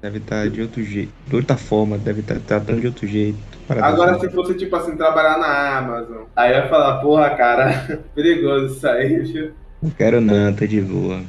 Deve 0.00 0.18
estar 0.18 0.48
de 0.48 0.62
outro 0.62 0.82
jeito, 0.82 1.12
de 1.26 1.36
outra 1.36 1.56
forma, 1.58 1.98
deve 1.98 2.20
estar 2.20 2.40
tratando 2.40 2.80
de 2.80 2.86
outro 2.86 3.06
jeito. 3.06 3.38
Agora, 3.68 4.12
assim. 4.12 4.26
se 4.26 4.34
fosse, 4.34 4.54
tipo 4.54 4.74
assim, 4.74 4.96
trabalhar 4.96 5.38
na 5.38 5.76
Amazon, 5.78 6.22
aí 6.34 6.50
eu 6.50 6.56
ia 6.60 6.68
falar, 6.68 6.96
porra, 7.02 7.28
cara, 7.30 8.00
perigoso 8.14 8.74
isso 8.74 8.88
aí, 8.88 9.18
viu? 9.18 9.52
Não 9.82 9.90
quero 9.90 10.18
não, 10.18 10.50
tá 10.54 10.64
de 10.64 10.80
boa. 10.80 11.20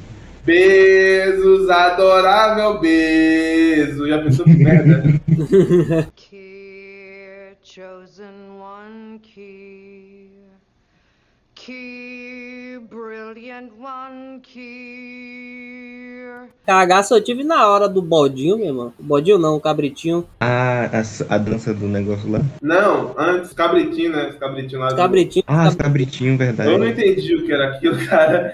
Bezos, 0.45 1.69
adorável 1.69 2.79
Bezos. 2.79 4.09
Já 4.09 4.21
pensou 4.21 4.45
que 4.45 4.55
merda? 4.55 5.03
Key, 6.15 7.55
chosen 7.63 8.25
one 8.59 9.19
key. 9.19 10.29
Key, 11.55 12.77
brilliant 12.89 13.71
one 13.79 14.41
key. 14.41 16.23
Cagaço 16.65 17.13
eu 17.15 17.23
tive 17.23 17.43
na 17.45 17.69
hora 17.69 17.87
do 17.87 18.01
bodinho, 18.01 18.57
meu 18.57 18.67
irmão. 18.67 18.93
O 18.99 19.03
bodinho 19.03 19.37
não, 19.37 19.55
o 19.55 19.61
cabritinho. 19.61 20.25
Ah, 20.41 20.89
a, 20.91 21.35
a 21.35 21.37
dança 21.37 21.73
do 21.73 21.87
negócio 21.87 22.29
lá. 22.29 22.41
Não, 22.61 23.15
antes, 23.17 23.53
cabritinho, 23.53 24.11
né? 24.11 24.33
Cabritinho 24.37 24.81
lá. 24.81 24.89
Do- 24.89 24.95
cabritinhos. 24.97 25.45
Ah, 25.47 25.69
os 25.69 25.75
cabritinhos, 25.75 26.37
verdade. 26.37 26.69
Eu 26.69 26.77
não 26.77 26.87
entendi 26.87 27.33
o 27.35 27.45
que 27.45 27.53
era 27.53 27.69
aquilo, 27.75 27.97
cara. 28.07 28.53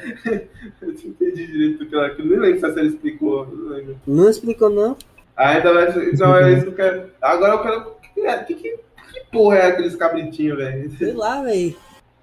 Eu 1.40 1.46
não 1.48 1.52
entendi 1.52 1.52
direito 1.52 1.84
o 1.84 1.88
que 1.88 1.96
era 1.96 2.08
aquilo. 2.08 2.30
Nem 2.30 2.40
lembro 2.40 2.60
se 2.60 2.66
a 2.66 2.74
série 2.74 2.88
explicou. 2.88 3.48
Não. 3.48 3.96
Não 4.08 4.30
explicou, 4.30 4.70
não. 4.70 4.96
Ah, 5.36 5.58
então 5.58 5.74
vai 5.74 5.92
ser. 5.92 6.14
Então 6.14 6.36
é 6.36 6.52
isso 6.54 6.64
que 6.64 6.70
eu 6.70 6.74
quero. 6.76 7.04
Agora 7.22 7.54
eu 7.54 7.62
quero. 7.62 8.00
Que, 8.14 8.44
que, 8.46 8.54
que, 8.56 8.70
que 9.14 9.22
porra 9.32 9.58
é 9.58 9.68
aqueles 9.68 9.96
cabritinhos, 9.96 10.58
velho? 10.58 10.92
Sei 10.98 11.14
lá, 11.14 11.42
velho. 11.42 11.76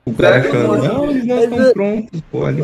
O 0.04 0.12
cara 0.14 0.46
eu- 0.46 0.76
não, 0.78 1.10
eles 1.10 1.26
não 1.26 1.38
estão 1.42 1.58
eu- 1.58 1.72
prontos, 1.72 2.20
pô. 2.30 2.44
Ali. 2.44 2.62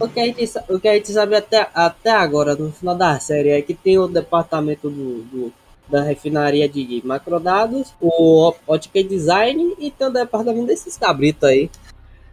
O 0.00 0.08
que 0.08 0.20
a 0.20 0.24
gente, 0.24 0.50
o 0.68 0.80
que 0.80 0.88
a 0.88 0.94
gente 0.94 1.12
sabe 1.12 1.36
até, 1.36 1.68
até 1.74 2.10
agora, 2.10 2.54
no 2.56 2.72
final 2.72 2.96
da 2.96 3.18
série, 3.20 3.50
é 3.50 3.62
que 3.62 3.74
tem 3.74 3.98
o 3.98 4.08
departamento 4.08 4.88
do, 4.90 5.22
do- 5.22 5.52
da 5.88 6.02
refinaria 6.02 6.68
de 6.68 7.00
macrodados, 7.04 7.94
o 8.00 8.52
Optic 8.66 9.08
Design 9.08 9.74
e 9.78 9.90
tem 9.90 10.06
o 10.06 10.10
departamento 10.12 10.66
desses 10.66 10.96
cabritos 10.98 11.44
aí. 11.48 11.70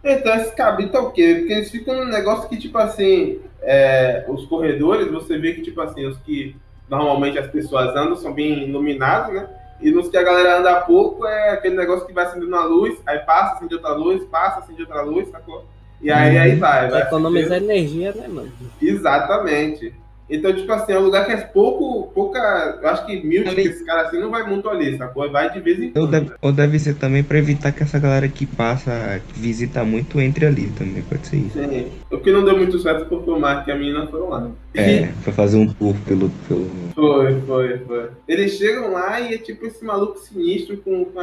Então, 0.05 0.35
esses 0.35 0.53
cabritos 0.53 0.93
é 0.93 0.99
o 0.99 1.09
quê? 1.09 1.35
Porque 1.39 1.53
eles 1.53 1.71
ficam 1.71 1.95
num 1.95 2.05
negócio 2.05 2.47
que, 2.47 2.57
tipo 2.57 2.77
assim, 2.77 3.39
é, 3.63 4.23
os 4.27 4.45
corredores, 4.45 5.11
você 5.11 5.37
vê 5.39 5.53
que, 5.53 5.63
tipo 5.63 5.81
assim, 5.81 6.05
os 6.05 6.15
que 6.19 6.55
normalmente 6.87 7.39
as 7.39 7.47
pessoas 7.47 7.89
andam 7.95 8.15
são 8.15 8.31
bem 8.31 8.69
iluminados, 8.69 9.33
né? 9.33 9.49
E 9.81 9.89
nos 9.89 10.07
que 10.07 10.15
a 10.15 10.23
galera 10.23 10.59
anda 10.59 10.81
pouco 10.81 11.25
é 11.25 11.49
aquele 11.49 11.75
negócio 11.75 12.05
que 12.05 12.13
vai 12.13 12.25
acendendo 12.25 12.55
a 12.55 12.63
luz, 12.63 13.01
aí 13.05 13.19
passa, 13.19 13.55
acende 13.55 13.73
outra 13.73 13.93
luz, 13.93 14.23
passa, 14.25 14.59
acende 14.59 14.83
outra 14.83 15.01
luz, 15.01 15.27
sacou? 15.29 15.65
E 15.99 16.11
aí, 16.11 16.37
aí 16.37 16.55
vai. 16.55 16.89
Vai 16.89 17.01
economizar 17.01 17.57
energia, 17.57 18.13
né, 18.13 18.27
mano? 18.27 18.51
Exatamente. 18.79 19.91
Então, 20.29 20.51
tipo 20.55 20.71
assim, 20.73 20.91
é 20.93 20.99
um 20.99 21.03
lugar 21.03 21.25
que 21.25 21.31
é 21.31 21.37
pouco, 21.37 22.11
pouca. 22.11 22.79
Eu 22.81 22.89
acho 22.89 23.05
que 23.05 23.23
mil 23.23 23.47
Ali- 23.47 23.67
esse 23.67 23.85
cara 23.85 24.07
assim 24.07 24.19
não 24.19 24.31
vai 24.31 24.41
muito 24.47 24.67
ali, 24.67 24.97
sacou? 24.97 25.29
Vai 25.29 25.51
de 25.53 25.59
vez 25.59 25.79
em 25.79 25.85
Ou 25.87 25.91
quando. 25.93 26.09
deve, 26.11 26.31
ou 26.41 26.51
deve 26.51 26.79
ser 26.79 26.95
também 26.95 27.23
pra 27.23 27.37
evitar 27.37 27.71
que 27.71 27.83
essa 27.83 27.99
galera 27.99 28.27
que 28.27 28.45
passa, 28.45 29.21
que 29.27 29.39
visita 29.39 29.83
muito, 29.83 30.19
entre 30.19 30.45
ali 30.47 30.67
também. 30.71 31.03
Pode 31.03 31.27
ser 31.27 31.37
isso. 31.37 31.59
Sim. 31.59 31.91
O 32.11 32.17
que 32.17 32.31
não 32.31 32.43
deu 32.43 32.57
muito 32.57 32.79
certo 32.79 33.07
foi 33.07 33.33
o 33.33 33.39
Marco 33.39 33.69
e 33.69 33.73
a 33.73 33.75
menina 33.77 34.07
foram 34.07 34.29
lá. 34.29 34.49
É, 34.73 35.09
pra 35.23 35.31
fazer 35.31 35.57
um 35.57 35.67
tour 35.71 35.95
pelo. 36.07 36.29
pelo... 36.47 36.67
Foi, 36.95 37.39
foi, 37.41 37.77
foi. 37.79 38.09
Eles 38.27 38.53
chegam 38.53 38.91
lá 38.93 39.19
e 39.21 39.35
é 39.35 39.37
tipo 39.37 39.65
esse 39.65 39.85
maluco 39.85 40.17
sinistro 40.17 40.77
com, 40.77 41.05
com 41.05 41.19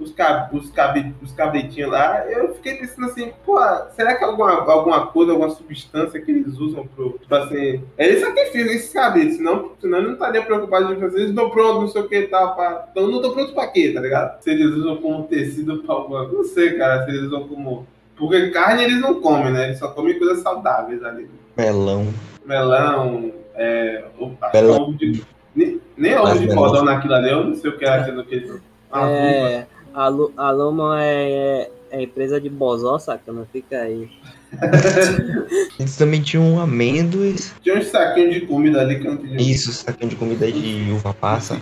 os, 0.00 0.10
cab, 0.12 0.48
os, 0.56 0.70
cabi, 0.70 1.14
os 1.22 1.30
cabritinhos 1.32 1.90
lá. 1.90 2.24
Eu 2.26 2.54
fiquei 2.54 2.76
pensando 2.76 3.06
assim, 3.06 3.30
pô, 3.44 3.58
será 3.94 4.16
que 4.16 4.24
alguma, 4.24 4.50
alguma 4.62 5.06
coisa, 5.08 5.32
alguma 5.32 5.50
substância 5.50 6.20
que 6.20 6.30
eles 6.30 6.58
usam 6.58 6.86
pro. 6.96 7.18
Tipo 7.20 7.34
assim. 7.34 7.84
Eles 7.98 8.20
sacrificam 8.20 8.72
esses 8.72 8.92
cabritos, 8.92 9.36
senão, 9.36 9.72
senão 9.80 9.98
eu 9.98 10.04
não 10.04 10.12
estaria 10.14 10.42
preocupado 10.42 10.94
de 10.94 11.00
fazer. 11.00 11.18
Eles 11.18 11.30
estão 11.30 11.50
prontos, 11.50 11.80
não 11.80 11.88
sei 11.88 12.02
o 12.02 12.08
que 12.08 12.18
e 12.18 12.26
tal. 12.28 12.54
Pra, 12.56 12.88
então 12.90 13.06
não 13.06 13.16
estão 13.16 13.32
prontos 13.32 13.52
pra 13.52 13.68
quê, 13.68 13.92
tá 13.92 14.00
ligado? 14.00 14.42
Se 14.42 14.50
eles 14.50 14.74
usam 14.74 14.96
como 14.96 15.24
tecido 15.24 15.78
pra 15.82 15.94
alguma. 15.94 16.26
Não 16.28 16.44
sei, 16.44 16.76
cara, 16.78 17.04
se 17.04 17.10
eles 17.10 17.24
usam 17.24 17.46
como. 17.46 17.86
Porque 18.16 18.50
carne 18.50 18.84
eles 18.84 19.00
não 19.00 19.20
comem, 19.20 19.52
né? 19.52 19.66
Eles 19.66 19.78
só 19.78 19.88
comem 19.88 20.18
coisas 20.18 20.40
saudáveis 20.42 21.02
ali 21.02 21.28
Melão. 21.56 22.06
melão, 22.44 23.32
é, 23.54 24.04
o- 24.18 24.32
acho 24.40 24.50
que 24.50 24.56
é 24.58 24.62
Melão. 24.62 24.82
ovo 24.82 24.92
de, 24.94 25.24
nem, 25.54 25.80
nem 25.96 26.16
ovo 26.18 26.32
de 26.38 26.46
melão. 26.46 26.56
cordão 26.56 26.84
naquilo 26.84 27.14
ali, 27.14 27.30
eu 27.30 27.44
não 27.44 27.54
sei 27.54 27.70
o 27.70 27.78
que 27.78 27.84
é 27.84 27.88
aquilo 27.88 28.24
que 28.24 28.34
eles 28.34 28.50
uva. 28.50 29.66
É, 30.00 30.04
a, 30.04 30.08
Lu, 30.08 30.32
a 30.36 30.50
Luma 30.50 31.04
é, 31.04 31.70
é 31.90 32.02
empresa 32.02 32.40
de 32.40 32.48
bozó, 32.48 32.98
saca? 32.98 33.30
Não 33.30 33.44
fica 33.46 33.76
aí. 33.76 34.08
Eles 35.78 35.96
também 35.96 36.22
tinham 36.22 36.58
amêndoas. 36.58 37.54
Tinha 37.62 37.76
uns 37.76 37.86
saquinhos 37.86 38.34
de 38.34 38.40
comida 38.42 38.80
ali 38.80 38.98
que 38.98 39.06
eu 39.06 39.14
não. 39.14 39.36
Isso, 39.36 39.72
saquinho 39.72 40.10
de 40.10 40.16
comida 40.16 40.50
de 40.50 40.90
uva 40.92 41.12
passa. 41.12 41.60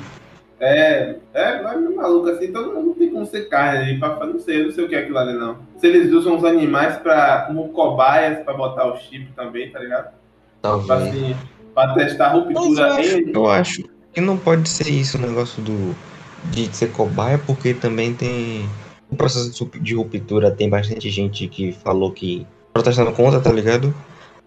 É, 0.60 1.16
é, 1.34 1.62
vai 1.62 1.76
meio 1.76 1.94
maluco 1.94 2.28
assim, 2.30 2.46
então 2.46 2.82
não 2.82 2.92
tem 2.94 3.10
como 3.10 3.24
ser 3.26 3.48
carne 3.48 3.78
ali, 3.78 4.00
pra, 4.00 4.26
não 4.26 4.40
sei, 4.40 4.60
eu 4.60 4.64
não 4.66 4.72
sei 4.72 4.84
o 4.84 4.88
que 4.88 4.96
é 4.96 5.00
aquilo 5.00 5.18
ali 5.18 5.32
não. 5.32 5.58
Se 5.76 5.86
eles 5.86 6.12
usam 6.12 6.36
os 6.36 6.44
animais 6.44 6.96
pra, 6.96 7.44
como 7.46 7.68
cobaias 7.68 8.44
pra 8.44 8.54
botar 8.54 8.92
o 8.92 8.96
chip 8.96 9.30
também, 9.36 9.70
tá 9.70 9.78
ligado? 9.78 10.08
Talvez. 10.60 10.90
assim, 10.90 11.36
pra 11.74 11.94
testar 11.94 12.26
a 12.26 12.32
ruptura 12.32 12.94
Mas 12.94 13.12
em... 13.12 13.30
Eu 13.32 13.48
acho 13.48 13.84
que 14.12 14.20
não 14.20 14.36
pode 14.36 14.68
ser 14.68 14.90
isso 14.90 15.16
o 15.16 15.20
negócio 15.20 15.62
do 15.62 15.94
de 16.44 16.74
ser 16.74 16.92
cobaia, 16.92 17.38
porque 17.38 17.74
também 17.74 18.14
tem 18.14 18.68
o 19.10 19.16
processo 19.16 19.64
de 19.80 19.94
ruptura, 19.94 20.50
tem 20.50 20.68
bastante 20.68 21.10
gente 21.10 21.48
que 21.48 21.72
falou 21.72 22.12
que 22.12 22.46
protestando 22.72 23.12
contra, 23.12 23.40
tá 23.40 23.50
ligado? 23.50 23.94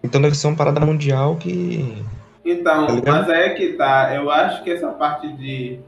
Então 0.02 0.20
deve 0.20 0.36
ser 0.36 0.48
uma 0.48 0.56
parada 0.56 0.80
mundial 0.80 1.36
que. 1.36 2.04
Então, 2.44 3.00
Tá 3.00 3.12
mas 3.12 3.28
é 3.28 3.50
que 3.50 3.74
tá. 3.74 4.14
Eu 4.14 4.30
acho 4.30 4.64
que 4.64 4.70
essa 4.70 4.88
parte 4.88 5.28
de, 5.34 5.78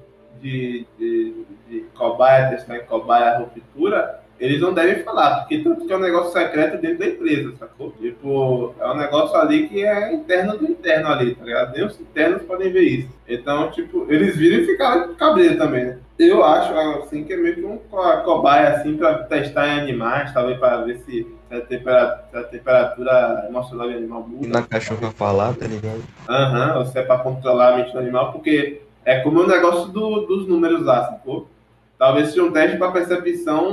de, 0.40 0.86
de, 0.98 1.34
de 1.68 1.80
cobaia, 1.96 2.50
testar 2.50 2.76
em 2.76 2.84
cobaia, 2.84 3.38
ruptura, 3.38 4.20
eles 4.40 4.60
não 4.60 4.72
devem 4.74 5.02
falar, 5.04 5.36
porque 5.40 5.58
tanto 5.58 5.86
que 5.86 5.92
é 5.92 5.96
um 5.96 6.00
negócio 6.00 6.32
secreto 6.32 6.80
dentro 6.80 6.98
da 6.98 7.06
empresa, 7.06 7.52
sacou? 7.58 7.92
Tipo, 7.92 8.74
é 8.80 8.86
um 8.90 8.96
negócio 8.96 9.36
ali 9.36 9.68
que 9.68 9.84
é 9.84 10.12
interno 10.12 10.56
do 10.58 10.66
interno 10.66 11.08
ali, 11.08 11.34
tá 11.34 11.44
ligado? 11.44 11.72
Nem 11.74 11.84
os 11.86 11.98
internos 12.00 12.42
podem 12.42 12.72
ver 12.72 12.82
isso. 12.82 13.08
Então, 13.28 13.70
tipo, 13.70 14.06
eles 14.08 14.36
viram 14.36 14.62
e 14.62 14.66
ficaram 14.66 15.14
cabreiro 15.14 15.56
também, 15.56 15.84
né? 15.84 15.98
Eu 16.18 16.44
acho, 16.44 16.72
assim, 17.02 17.24
que 17.24 17.32
é 17.32 17.36
meio 17.36 17.54
que 17.56 17.64
um 17.64 17.76
co- 17.90 18.16
cobaia, 18.22 18.76
assim, 18.76 18.96
pra 18.96 19.14
testar 19.24 19.66
em 19.68 19.80
animais, 19.80 20.32
talvez 20.32 20.58
pra 20.58 20.76
ver 20.78 20.98
se, 21.06 21.26
a, 21.50 21.60
temperatura, 21.60 22.40
a 22.40 22.42
temperatura 22.44 23.44
emocional 23.48 23.88
do 23.88 23.96
animal 23.96 24.26
muda. 24.28 24.48
Na 24.48 24.62
cachorra 24.62 25.10
falar, 25.10 25.54
tá 25.54 25.66
ligado? 25.66 26.02
Aham, 26.28 26.78
ou 26.78 26.86
se 26.86 26.98
é 26.98 27.02
pra 27.02 27.18
controlar 27.18 27.74
a 27.74 27.76
mente 27.78 27.92
do 27.92 27.98
animal, 27.98 28.32
porque 28.32 28.80
é 29.04 29.20
como 29.20 29.40
o 29.40 29.46
negócio 29.46 29.88
do- 29.90 30.20
dos 30.26 30.46
números 30.46 30.84
lá, 30.84 31.04
sacou? 31.06 31.48
Talvez 31.98 32.28
seja 32.30 32.42
um 32.44 32.50
teste 32.52 32.76
pra 32.76 32.90
percepção 32.90 33.70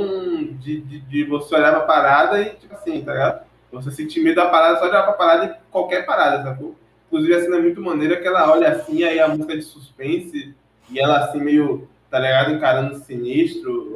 de, 0.60 0.82
de, 0.82 1.00
de 1.02 1.24
você 1.24 1.56
olhar 1.56 1.72
pra 1.72 1.82
parada 1.82 2.42
e, 2.42 2.52
tipo 2.52 2.74
assim, 2.74 3.02
tá 3.02 3.14
ligado? 3.14 3.42
Você 3.72 3.92
sentir 3.92 4.22
medo 4.22 4.36
da 4.36 4.48
parada 4.48 4.80
só 4.80 4.86
de 4.86 4.92
olhar 4.92 5.04
pra 5.04 5.14
parada 5.14 5.46
e 5.46 5.72
qualquer 5.72 6.06
parada, 6.06 6.44
sacou? 6.44 6.76
Inclusive, 7.08 7.34
a 7.34 7.42
cena 7.42 7.58
é 7.58 7.62
muito 7.62 7.82
maneira 7.82 8.18
que 8.18 8.28
ela 8.28 8.50
olha 8.52 8.70
assim, 8.70 9.04
aí 9.04 9.20
a 9.20 9.28
música 9.28 9.56
de 9.56 9.64
suspense, 9.64 10.54
e 10.90 11.00
ela 11.00 11.20
assim, 11.26 11.40
meio, 11.42 11.88
tá 12.10 12.20
ligado? 12.20 12.52
Encarando 12.52 13.00
sinistro. 13.00 13.94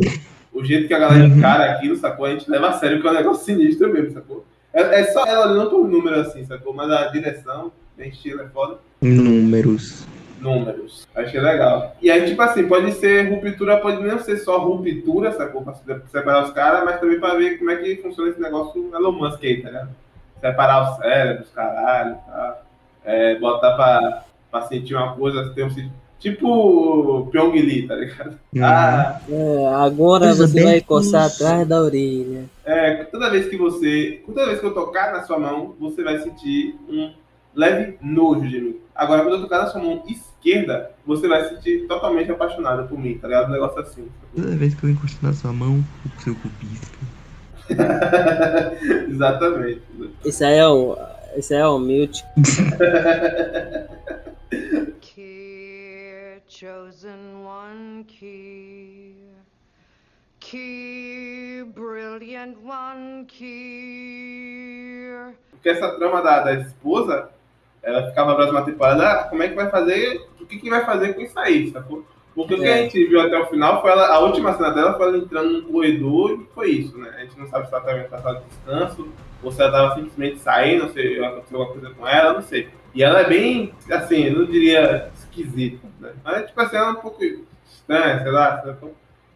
O 0.52 0.64
jeito 0.64 0.88
que 0.88 0.94
a 0.94 1.00
galera 1.00 1.26
Uhum. 1.26 1.38
encara 1.38 1.72
aquilo, 1.72 1.96
sacou? 1.98 2.26
A 2.26 2.32
gente 2.32 2.50
leva 2.50 2.70
a 2.70 2.74
sério 2.74 3.02
que 3.02 3.08
é 3.08 3.12
um 3.12 3.14
negócio 3.14 3.44
sinistro 3.44 3.92
mesmo, 3.92 4.12
sacou? 4.12 4.46
É, 4.74 5.02
é 5.02 5.04
só 5.06 5.26
ela 5.26 5.52
olhando 5.52 5.70
por 5.70 5.88
número 5.88 6.20
assim, 6.20 6.46
sacou? 6.46 6.74
Mas 6.74 6.90
a 6.90 7.08
direção, 7.08 7.72
bem 7.98 8.10
estilo, 8.10 8.42
é 8.42 8.48
foda 8.48 8.78
Números. 9.02 10.06
Números. 10.40 11.08
Achei 11.16 11.40
legal. 11.40 11.96
E 12.02 12.10
aí, 12.12 12.26
tipo 12.26 12.42
assim, 12.42 12.68
pode 12.68 12.92
ser 12.94 13.30
ruptura, 13.30 13.78
pode 13.78 14.04
não 14.04 14.20
ser 14.20 14.38
só 14.38 14.58
ruptura, 14.60 15.32
sacou? 15.32 15.62
Pra 15.64 15.74
separar 16.12 16.44
os 16.44 16.52
caras, 16.52 16.84
mas 16.84 17.00
também 17.00 17.20
pra 17.20 17.36
ver 17.36 17.58
como 17.58 17.72
é 17.72 17.76
que 17.78 17.98
funciona 17.98 18.30
esse 18.30 18.42
negócio 18.42 18.82
do 18.82 18.96
Elon 18.96 19.12
Musk 19.14 19.44
aí, 19.44 19.62
tá 19.62 19.70
ligado? 19.70 19.90
Separar 20.42 20.92
os 20.92 20.98
cérebros, 20.98 21.50
caralho, 21.50 22.16
tá? 22.28 22.62
É, 23.04 23.36
botar 23.40 23.74
pra, 23.76 24.24
pra 24.52 24.62
sentir 24.64 24.96
uma 24.96 25.14
coisa, 25.16 25.52
ter 25.54 25.64
um 25.64 25.70
Tipo 26.20 27.28
Pyong 27.32 27.52
Lee, 27.52 27.88
tá 27.88 27.94
ligado? 27.96 28.40
Ah, 28.62 29.20
É, 29.30 29.68
agora 29.68 30.34
você 30.34 30.64
vai 30.64 30.82
coçar 30.82 31.28
isso. 31.28 31.44
atrás 31.44 31.68
da 31.68 31.82
orelha. 31.82 32.46
é, 32.66 33.04
toda 33.06 33.30
vez 33.30 33.48
que 33.48 33.58
você. 33.58 34.22
Toda 34.26 34.46
vez 34.48 34.60
que 34.60 34.66
eu 34.66 34.74
tocar 34.74 35.12
na 35.12 35.24
sua 35.24 35.38
mão, 35.38 35.76
você 35.80 36.04
vai 36.04 36.18
sentir 36.20 36.76
um 36.90 37.12
leve 37.56 37.98
nojo 38.02 38.48
de 38.48 38.60
mim. 38.60 38.80
Agora, 38.94 39.24
quando 39.24 39.36
eu 39.36 39.42
tocar 39.42 39.60
na 39.60 39.68
sua 39.68 39.82
mão 39.82 40.04
esquerda, 40.08 40.92
você 41.06 41.28
vai 41.28 41.44
se 41.44 41.56
sentir 41.56 41.88
totalmente 41.88 42.32
apaixonado 42.32 42.88
por 42.88 42.98
mim, 42.98 43.18
tá 43.18 43.28
ligado? 43.28 43.50
Um 43.50 43.54
negócio 43.54 43.80
assim. 43.80 44.08
Toda 44.36 44.56
vez 44.56 44.74
que 44.76 44.84
eu 44.84 44.90
encosto 44.90 45.26
na 45.26 45.34
sua 45.34 45.52
mão, 45.52 45.84
o 46.06 46.22
seu 46.22 46.36
cu 46.36 46.50
pisca. 46.60 46.98
Exatamente. 49.10 49.82
Esse 50.24 50.44
aí 50.44 50.58
é 50.58 50.68
o. 50.68 50.98
Esse 51.36 51.54
aí 51.54 51.62
é 51.62 51.68
o 51.68 51.80
Milt. 51.80 52.22
Key, 55.02 56.42
chosen 56.48 57.44
one 57.44 58.04
key. 58.06 59.16
key, 60.46 61.64
brilliant 61.74 62.56
one 62.64 63.26
key. 63.26 65.10
Porque 65.52 65.70
essa 65.70 65.96
trama 65.98 66.22
da, 66.22 66.42
da 66.42 66.54
esposa, 66.54 67.30
ela 67.86 68.08
ficava 68.08 68.32
na 68.32 68.36
próxima 68.36 68.62
temporada, 68.66 69.08
ah, 69.08 69.24
como 69.26 69.44
é 69.44 69.48
que 69.48 69.56
vai 69.56 69.70
fazer, 69.70 70.26
o 70.42 70.46
que, 70.46 70.58
que 70.58 70.70
vai 70.70 70.84
fazer 70.86 71.14
com 71.14 71.22
isso 71.22 71.40
aí, 71.40 71.70
sacou? 71.72 72.04
Porque 72.34 72.56
o 72.56 72.58
que 72.60 72.66
a 72.68 72.78
É. 72.78 72.84
gente 72.84 73.06
viu 73.06 73.22
até 73.22 73.38
o 73.40 73.46
final 73.46 73.82
foi 73.82 73.92
ela, 73.92 74.08
a 74.08 74.20
última 74.20 74.54
cena 74.58 74.72
dela 74.72 74.96
foi 74.98 75.08
ela 75.08 75.18
entrando 75.20 75.52
num 75.52 75.72
corredor 75.72 76.32
e 76.42 76.54
foi 76.54 76.70
isso, 76.72 76.98
né? 76.98 77.10
A 77.16 77.20
gente 77.22 77.40
não 77.40 77.48
sabe 77.48 77.68
se 77.70 77.74
ela 77.74 77.82
estava 77.84 78.00
em 78.02 78.10
sala 78.22 78.40
de 78.40 78.46
descanso 78.46 79.08
ou 79.42 79.52
se 79.52 79.62
ela 79.62 79.70
estava 79.70 79.96
simplesmente 79.96 80.40
saindo, 80.40 80.90
se 80.92 81.24
aconteceu 81.24 81.60
alguma 81.62 81.80
coisa 81.80 81.96
com 81.96 82.06
ela, 82.08 82.34
não 82.34 82.42
sei. 82.42 82.68
E 82.94 83.04
ela 83.04 83.22
é 83.22 83.28
bem, 83.30 83.72
assim, 83.90 84.24
eu 84.26 84.40
não 84.40 84.46
diria 84.46 85.10
esquisita, 85.18 85.88
né? 86.02 86.12
Mas, 86.24 86.48
tipo 86.48 86.60
assim, 86.62 86.76
ela 86.76 86.88
é 86.88 86.92
um 86.92 86.96
pouco 86.96 87.24
estranha, 87.72 88.22
sei 88.22 88.32
lá, 88.32 88.76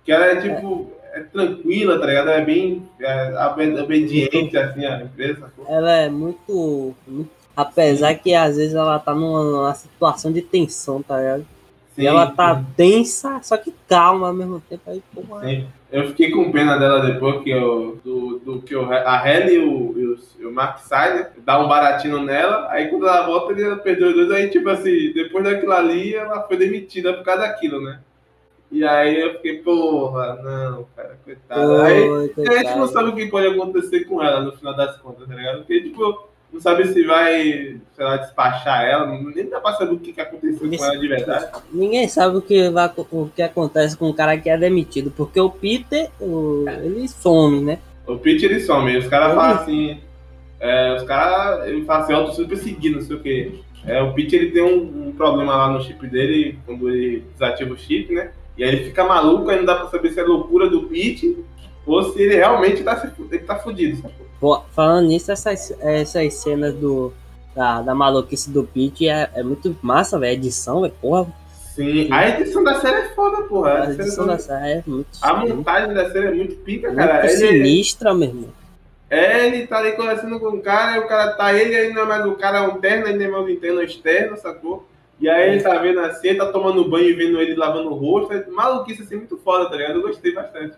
que 0.03 0.11
ela 0.11 0.25
é, 0.25 0.35
tipo, 0.37 0.91
é 1.13 1.19
tranquila, 1.21 1.99
tá 1.99 2.05
ligado? 2.05 2.29
Ela 2.29 2.37
é 2.41 2.45
bem 2.45 2.89
é, 2.99 3.45
obe- 3.47 3.79
obediente, 3.79 4.57
assim, 4.57 4.85
à 4.85 5.01
empresa? 5.01 5.51
Ela 5.67 5.91
é 5.91 6.09
muito, 6.09 6.93
muito- 7.07 7.38
Apesar 7.59 8.15
que 8.15 8.33
às 8.33 8.55
vezes 8.55 8.73
ela 8.73 8.97
tá 8.99 9.13
numa, 9.13 9.43
numa 9.43 9.73
situação 9.73 10.31
de 10.31 10.41
tensão, 10.41 11.01
tá 11.01 11.17
ligado? 11.17 11.45
Sim, 11.93 12.03
e 12.03 12.07
ela 12.07 12.27
tá 12.27 12.55
sim. 12.55 12.65
tensa, 12.77 13.41
só 13.43 13.57
que 13.57 13.75
calma 13.85 14.27
ao 14.27 14.33
mesmo 14.33 14.61
tempo. 14.61 14.83
Aí, 14.87 15.03
porra, 15.13 15.41
Sim. 15.41 15.67
Eu 15.91 16.07
fiquei 16.07 16.31
com 16.31 16.51
pena 16.53 16.77
dela 16.77 17.01
depois 17.01 17.43
que 17.43 17.49
eu, 17.49 17.99
do, 18.01 18.39
do 18.39 18.61
que 18.61 18.73
o, 18.75 18.89
a 18.89 19.27
Helly 19.27 19.55
e 19.55 19.59
o, 19.59 20.17
e 20.39 20.45
o, 20.45 20.51
Mark 20.53 20.79
sai, 20.79 21.15
né? 21.15 21.29
Dá 21.39 21.59
um 21.59 21.67
baratinho 21.67 22.23
nela, 22.23 22.67
aí 22.69 22.87
quando 22.87 23.05
ela 23.05 23.25
volta, 23.25 23.51
ele 23.51 23.75
perdeu 23.77 24.09
os 24.09 24.13
dois, 24.13 24.31
aí 24.31 24.49
tipo 24.49 24.69
assim, 24.69 25.11
depois 25.13 25.43
daquilo 25.43 25.73
ali, 25.73 26.15
ela 26.15 26.43
foi 26.43 26.55
demitida 26.55 27.13
por 27.13 27.25
causa 27.25 27.41
daquilo, 27.41 27.81
né? 27.81 27.99
E 28.71 28.85
aí 28.85 29.19
eu 29.19 29.33
fiquei, 29.33 29.57
porra, 29.57 30.35
não, 30.43 30.85
cara, 30.95 31.19
coitada. 31.25 31.83
Aí 31.83 32.07
Oi, 32.07 32.23
a 32.23 32.27
gente 32.27 32.37
não 32.37 32.53
coitado. 32.53 32.87
sabe 32.87 33.09
o 33.09 33.15
que 33.15 33.25
pode 33.25 33.47
acontecer 33.47 34.05
com 34.05 34.23
ela 34.23 34.41
no 34.41 34.53
final 34.53 34.75
das 34.75 34.95
contas, 34.97 35.27
tá 35.27 35.33
ligado? 35.33 35.57
Porque, 35.57 35.81
tipo, 35.81 36.28
não 36.51 36.59
sabe 36.59 36.87
se 36.87 37.03
vai, 37.03 37.77
sei 37.95 38.05
lá, 38.05 38.17
despachar 38.17 38.83
ela, 38.83 39.05
nem 39.07 39.47
dá 39.49 39.59
pra 39.59 39.73
saber 39.73 39.93
o 39.93 39.99
que, 39.99 40.13
que 40.13 40.21
aconteceu 40.21 40.67
com 40.69 40.85
ela 40.85 40.97
de 40.97 41.07
verdade. 41.07 41.47
Ninguém 41.71 42.07
sabe 42.07 42.37
o 42.37 42.41
que, 42.41 42.69
vai, 42.69 42.91
o 42.97 43.29
que 43.35 43.41
acontece 43.41 43.95
com 43.95 44.09
o 44.09 44.13
cara 44.13 44.37
que 44.37 44.49
é 44.49 44.57
demitido, 44.57 45.11
porque 45.15 45.39
o 45.39 45.49
Peter, 45.49 46.09
o- 46.19 46.65
ele 46.83 47.07
some, 47.07 47.61
né? 47.61 47.79
O 48.07 48.17
Pitch 48.17 48.41
ele 48.43 48.59
some, 48.59 48.97
os 48.97 49.07
caras 49.07 49.35
falam 49.35 49.55
assim. 49.57 49.99
é, 50.59 50.95
os 50.95 51.03
caras, 51.03 51.67
ele 51.67 51.85
fala 51.85 52.03
assim, 52.03 52.13
eu 52.13 52.25
tô 52.25 52.31
super 52.31 52.57
seguindo, 52.57 52.95
não 52.95 53.01
sei 53.03 53.15
o 53.15 53.19
que. 53.21 53.61
É, 53.85 54.01
o 54.01 54.13
Pitch 54.13 54.33
ele 54.33 54.51
tem 54.51 54.61
um, 54.63 55.07
um 55.09 55.11
problema 55.13 55.55
lá 55.55 55.69
no 55.71 55.81
chip 55.81 56.05
dele, 56.07 56.57
quando 56.65 56.89
ele 56.89 57.23
desativa 57.33 57.73
o 57.73 57.77
chip, 57.77 58.13
né? 58.13 58.31
E 58.57 58.63
aí 58.63 58.69
ele 58.69 58.85
fica 58.85 59.05
maluco, 59.05 59.49
aí 59.49 59.57
não 59.57 59.65
dá 59.65 59.75
pra 59.75 59.87
saber 59.89 60.11
se 60.11 60.19
é 60.19 60.23
loucura 60.23 60.67
do 60.69 60.83
Pitch 60.83 61.23
ou 61.85 62.03
se 62.11 62.21
ele 62.21 62.35
realmente 62.35 62.83
tá, 62.83 62.97
se, 62.99 63.09
ele 63.31 63.43
tá 63.43 63.55
fudido, 63.57 63.95
sacou? 64.01 64.25
Pô, 64.39 64.61
falando 64.71 65.07
nisso, 65.07 65.31
essas, 65.31 65.71
essas 65.81 66.33
cenas 66.35 66.73
do, 66.75 67.13
da, 67.55 67.81
da 67.81 67.93
maluquice 67.95 68.49
do 68.49 68.63
Pete 68.63 69.07
é, 69.07 69.29
é 69.35 69.43
muito 69.43 69.77
massa, 69.81 70.17
velho. 70.17 70.31
A 70.31 70.33
edição, 70.33 70.81
velho. 70.81 70.93
Porra, 71.01 71.27
Sim, 71.75 72.07
a 72.11 72.29
edição 72.29 72.63
da 72.63 72.79
série 72.79 72.97
é 72.97 73.09
foda, 73.15 73.43
porra. 73.43 73.71
a 73.71 73.83
A, 73.83 73.91
edição 73.93 74.25
da 74.25 74.37
série 74.37 74.79
é 74.79 74.83
muito, 74.85 75.09
a 75.21 75.33
montagem 75.35 75.93
da 75.93 76.11
série 76.11 76.27
é 76.27 76.31
muito 76.33 76.55
pica, 76.57 76.93
cara. 76.93 77.25
Ele, 77.25 77.29
sinistra, 77.37 78.13
meu 78.13 78.27
irmão. 78.29 78.49
é, 79.09 79.47
ele 79.47 79.67
tá 79.67 79.77
ali 79.77 79.93
conversando 79.93 80.39
com 80.39 80.47
o 80.49 80.61
cara, 80.61 80.97
e 80.97 80.99
o 80.99 81.07
cara 81.07 81.33
tá 81.33 81.53
ele, 81.53 81.75
aí 81.75 81.93
não 81.93 82.03
é 82.03 82.05
mais 82.05 82.25
o 82.25 82.35
cara 82.35 82.65
interno, 82.65 83.07
ele 83.07 83.17
não 83.19 83.25
é 83.25 83.29
mais 83.29 83.45
o 83.45 83.49
interno, 83.49 83.81
é 83.81 83.85
externo, 83.85 84.37
sacou? 84.37 84.87
E 85.19 85.27
aí 85.29 85.51
ele 85.53 85.61
tá 85.63 85.77
vendo 85.79 85.99
assim, 85.99 86.35
tá 86.35 86.51
tomando 86.51 86.89
banho 86.89 87.09
e 87.09 87.13
vendo 87.13 87.39
ele 87.41 87.55
lavando 87.55 87.89
o 87.91 87.95
rosto. 87.95 88.33
É 88.33 88.45
maluquice 88.47 89.01
assim, 89.03 89.17
muito 89.17 89.37
foda, 89.37 89.69
tá 89.69 89.75
ligado? 89.75 89.95
Eu 89.95 90.01
gostei 90.01 90.33
bastante. 90.33 90.75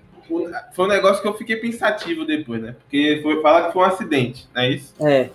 Foi 0.73 0.85
um 0.85 0.89
negócio 0.89 1.21
que 1.21 1.27
eu 1.27 1.33
fiquei 1.33 1.57
pensativo 1.57 2.25
depois, 2.25 2.61
né? 2.61 2.75
Porque 2.79 3.19
foi 3.21 3.41
falar 3.41 3.67
que 3.67 3.73
foi 3.73 3.83
um 3.83 3.85
acidente, 3.85 4.47
não 4.53 4.61
é 4.61 4.69
isso? 4.69 4.93
É, 4.99 5.29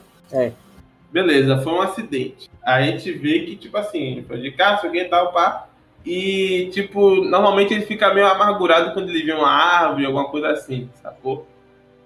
Beleza, 1.11 1.61
foi 1.63 1.73
um 1.73 1.81
acidente. 1.81 2.51
A 2.63 2.83
gente 2.83 3.11
vê 3.13 3.41
que, 3.41 3.57
tipo 3.57 3.77
assim, 3.77 4.25
foi 4.27 4.39
de 4.41 4.51
carro, 4.51 4.95
e 4.95 5.05
tal, 5.05 5.33
pá. 5.33 5.67
E, 6.05 6.71
tipo, 6.73 7.17
normalmente 7.25 7.75
ele 7.75 7.85
fica 7.85 8.15
meio 8.15 8.27
amargurado 8.27 8.93
quando 8.93 9.09
ele 9.09 9.25
vê 9.25 9.33
uma 9.33 9.51
árvore, 9.51 10.07
alguma 10.07 10.29
coisa 10.29 10.51
assim, 10.51 10.89
sacou? 11.03 11.47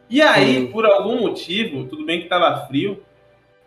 E 0.09 0.23
aí, 0.23 0.67
por 0.69 0.87
algum 0.87 1.21
motivo, 1.21 1.85
tudo 1.85 2.05
bem 2.05 2.23
que 2.23 2.29
tava 2.29 2.67
frio, 2.67 3.01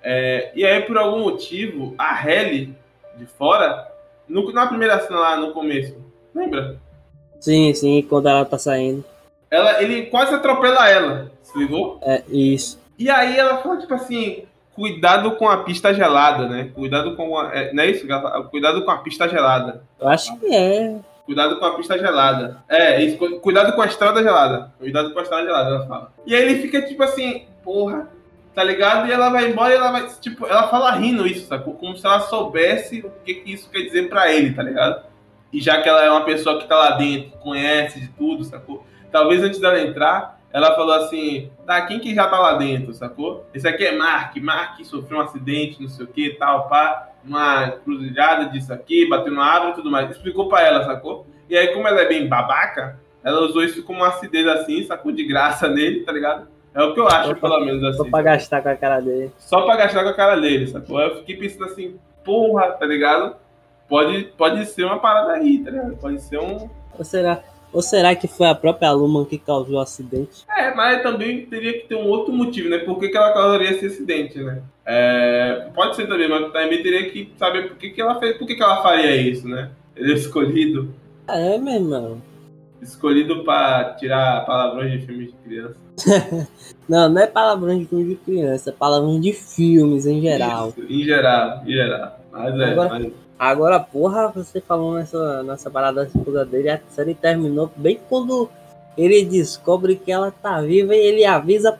é, 0.01 0.51
e 0.55 0.65
aí, 0.65 0.82
por 0.82 0.97
algum 0.97 1.19
motivo, 1.19 1.95
a 1.97 2.30
Helly, 2.30 2.76
de 3.17 3.26
fora, 3.26 3.88
no, 4.28 4.51
na 4.51 4.67
primeira 4.67 4.99
cena 4.99 5.19
lá 5.19 5.38
no 5.38 5.51
começo, 5.51 5.95
lembra? 6.34 6.80
sim, 7.39 7.74
sim, 7.74 8.01
quando 8.01 8.28
ela 8.28 8.43
tá 8.43 8.57
saindo. 8.57 9.05
Ela, 9.54 9.84
ele 9.84 10.08
quase 10.08 10.34
atropela 10.34 10.89
ela, 10.89 11.32
se 11.43 11.58
ligou? 11.58 11.99
É, 12.01 12.24
isso. 12.28 12.80
E 12.97 13.10
aí 13.10 13.38
ela 13.38 13.58
fala, 13.58 13.78
tipo 13.78 13.93
assim, 13.93 14.43
cuidado 14.76 15.32
com 15.36 15.47
a 15.47 15.58
pista 15.58 15.93
gelada, 15.93 16.47
né? 16.47 16.70
Cuidado 16.74 17.16
com 17.16 17.38
a. 17.38 17.54
É, 17.54 17.72
não 17.74 17.84
é 17.84 17.88
isso? 17.91 18.08
Cuidado 18.49 18.84
com 18.84 18.91
a 18.91 18.97
pista 18.97 19.30
gelada. 19.30 19.84
Eu 19.99 20.08
acho 20.08 20.36
que 20.39 20.54
é. 20.54 20.95
Cuidado 21.26 21.58
com 21.60 21.66
a 21.66 21.76
pista 21.76 21.97
gelada. 21.97 22.58
É, 22.68 23.01
isso, 23.04 23.18
cu- 23.18 23.39
cuidado 23.39 23.74
com 23.74 23.82
a 23.82 23.86
estrada 23.86 24.22
gelada. 24.24 24.74
Cuidado 24.80 25.14
com 25.14 25.20
a 25.20 25.22
estrada 25.22 25.45
gelada, 25.45 25.70
ela 25.70 25.88
fala. 25.88 26.12
E 26.26 26.36
aí 26.36 26.41
ele 26.41 26.62
fica 26.62 26.82
tipo 26.82 27.01
assim, 27.04 27.45
porra, 27.64 28.10
tá 28.56 28.64
ligado? 28.64 29.08
E 29.08 29.12
ela 29.12 29.30
vai 29.30 29.47
embora 29.49 29.74
e 29.74 29.78
ela 29.78 29.91
vai, 29.91 30.08
tipo, 30.20 30.45
ela 30.47 30.68
fala 30.68 30.91
rindo 30.91 31.26
isso, 31.28 31.47
sacou? 31.47 31.76
Como 31.76 31.95
se 31.95 32.06
ela 32.06 32.20
soubesse 32.22 33.01
o 33.01 33.12
que, 33.24 33.36
que 33.36 33.54
isso 33.54 33.70
quer 33.70 33.82
dizer 33.84 34.10
pra 34.10 34.32
ele, 34.34 34.54
tá 34.54 34.64
ligado? 34.64 35.04
E 35.54 35.62
já 35.62 35.80
que 35.82 35.88
ela 35.88 36.04
é 36.04 36.10
uma 36.10 36.26
pessoa 36.26 36.60
que 36.60 36.68
tá 36.68 36.76
lá 36.76 36.91
dentro, 36.91 37.38
conhece 37.38 37.99
de 38.01 38.08
tudo, 38.10 38.43
sacou? 38.43 38.86
Talvez 39.14 39.41
antes 39.43 39.59
dela 39.59 39.80
entrar, 39.80 40.39
ela 40.51 40.76
falou 40.76 40.93
assim, 40.95 41.49
tá, 41.66 41.82
quem 41.84 41.99
que 41.99 42.14
já 42.14 42.28
tá 42.28 42.38
lá 42.39 42.55
dentro, 42.55 42.93
sacou? 42.93 43.45
Esse 43.53 43.68
aqui 43.68 43.86
é 43.86 43.95
Mark, 43.95 44.36
Mark 44.38 44.84
sofreu 44.84 45.20
um 45.20 45.22
acidente, 45.22 45.82
não 45.82 45.88
sei 45.88 46.03
o 46.05 46.07
que, 46.09 46.32
tal, 46.32 46.68
pá, 46.68 47.09
uma 47.24 47.70
cruzilhada 47.84 48.45
disso 48.49 48.74
aqui, 48.74 49.07
bateu 49.07 49.32
na 49.34 49.45
árvore 49.45 49.72
e 49.72 49.76
tudo 49.76 49.89
mais. 49.91 50.09
Explicou 50.11 50.49
pra 50.49 50.61
ela, 50.61 50.84
sacou? 50.84 51.26
E 51.49 51.55
aí, 51.55 51.68
como 51.74 51.88
ela 51.88 52.01
é 52.01 52.07
bem 52.07 52.28
babaca, 52.28 52.99
ela 53.24 53.41
usou 53.41 53.64
isso 53.64 53.84
como 53.84 53.99
uma 53.99 54.09
acidez 54.09 54.45
assim, 54.47 54.84
sacou 54.84 55.11
de 55.11 55.24
graça 55.26 55.68
nele, 55.70 56.01
tá 56.01 56.11
ligado? 56.11 56.47
É 56.74 56.82
o 56.84 56.93
que 56.93 56.99
eu 56.99 57.07
acho, 57.07 57.30
Só 57.30 57.36
pra- 57.36 57.49
pelo 57.51 57.66
menos 57.66 57.95
Só 57.95 58.01
assim. 58.01 58.11
pra 58.11 58.22
gastar 58.24 58.61
com 58.64 58.70
a 58.70 58.76
cara 58.76 58.99
dele. 58.99 59.32
Só 59.38 59.61
pra 59.61 59.76
gastar 59.76 60.03
com 60.03 60.09
a 60.09 60.14
cara 60.14 60.36
dele, 60.41 60.66
sacou? 60.68 60.99
Eu 60.99 61.18
fiquei 61.18 61.38
pensando 61.38 61.66
assim, 61.66 61.97
porra, 62.26 62.72
tá 62.72 62.86
ligado? 62.86 63.36
Pode, 63.88 64.24
pode 64.36 64.66
ser 64.66 64.84
uma 64.86 64.97
parada 64.99 65.34
aí, 65.34 65.59
tá 65.64 65.70
ligado? 65.70 65.95
Pode 65.97 66.20
ser 66.22 66.39
um. 66.39 66.68
Ou 66.97 67.05
será, 67.05 67.43
ou 67.74 67.82
será 67.82 68.15
que 68.15 68.28
foi 68.28 68.47
a 68.47 68.55
própria 68.55 68.91
Luman 68.91 69.26
que 69.26 69.38
causou 69.38 69.76
o 69.76 69.80
acidente? 69.80 70.45
É, 70.55 70.74
mas 70.74 71.01
também 71.03 71.45
teria 71.47 71.74
que 71.74 71.88
ter 71.88 71.95
um 71.95 72.07
outro 72.07 72.32
motivo, 72.32 72.69
né? 72.69 72.78
Por 72.80 72.99
que, 72.99 73.09
que 73.09 73.17
ela 73.17 73.34
causaria 73.34 73.71
esse 73.71 73.86
acidente, 73.88 74.39
né? 74.39 74.61
É, 74.86 75.67
pode 75.74 75.95
ser 75.95 76.07
também, 76.07 76.30
mas 76.30 76.51
também 76.51 76.82
teria 76.84 77.09
que 77.09 77.32
saber 77.38 77.67
por 77.69 77.78
que, 77.78 77.89
que 77.89 78.01
ela 78.01 78.19
fez, 78.19 78.38
por 78.38 78.45
que, 78.47 78.55
que 78.55 78.63
ela 78.63 78.82
faria 78.84 79.15
isso, 79.15 79.47
né? 79.47 79.71
Ele 79.95 80.11
é 80.13 80.15
escolhido, 80.15 80.93
É, 81.28 81.57
meu 81.57 81.74
irmão. 81.74 82.21
escolhido 82.82 83.43
pra 83.43 83.95
tirar 83.99 84.45
palavrões 84.45 84.91
de 84.91 85.05
filmes 85.05 85.28
de 85.32 85.34
criança. 85.43 85.76
Não, 86.89 87.07
não 87.07 87.21
é 87.21 87.28
palavrão 87.28 87.80
de 87.80 87.86
filme 87.86 88.09
de 88.09 88.15
criança, 88.15 88.69
é 88.71 88.74
palavrão 88.74 89.17
de 89.17 89.32
filmes 89.32 90.05
em 90.05 90.19
geral. 90.19 90.74
Isso, 90.78 90.91
em 90.91 91.03
geral, 91.05 91.61
em 91.65 91.71
geral. 91.71 92.19
Mas 92.30 92.59
é, 92.59 92.63
Agora- 92.71 92.89
mas 92.89 93.13
Agora, 93.38 93.80
porra, 93.80 94.30
você 94.30 94.62
falou 94.62 94.94
nessa, 94.94 95.44
nessa 95.44 95.70
parada 95.70 96.02
da 96.02 96.08
esposa 96.08 96.46
dele, 96.46 96.70
a 96.70 96.80
série 96.90 97.16
terminou 97.16 97.72
bem 97.76 98.00
quando 98.08 98.50
ele 98.98 99.26
descobre 99.26 99.96
que 99.96 100.12
ela 100.12 100.32
tá 100.32 100.62
viva 100.62 100.96
e 100.96 101.00
ele 101.00 101.26
avisa 101.26 101.78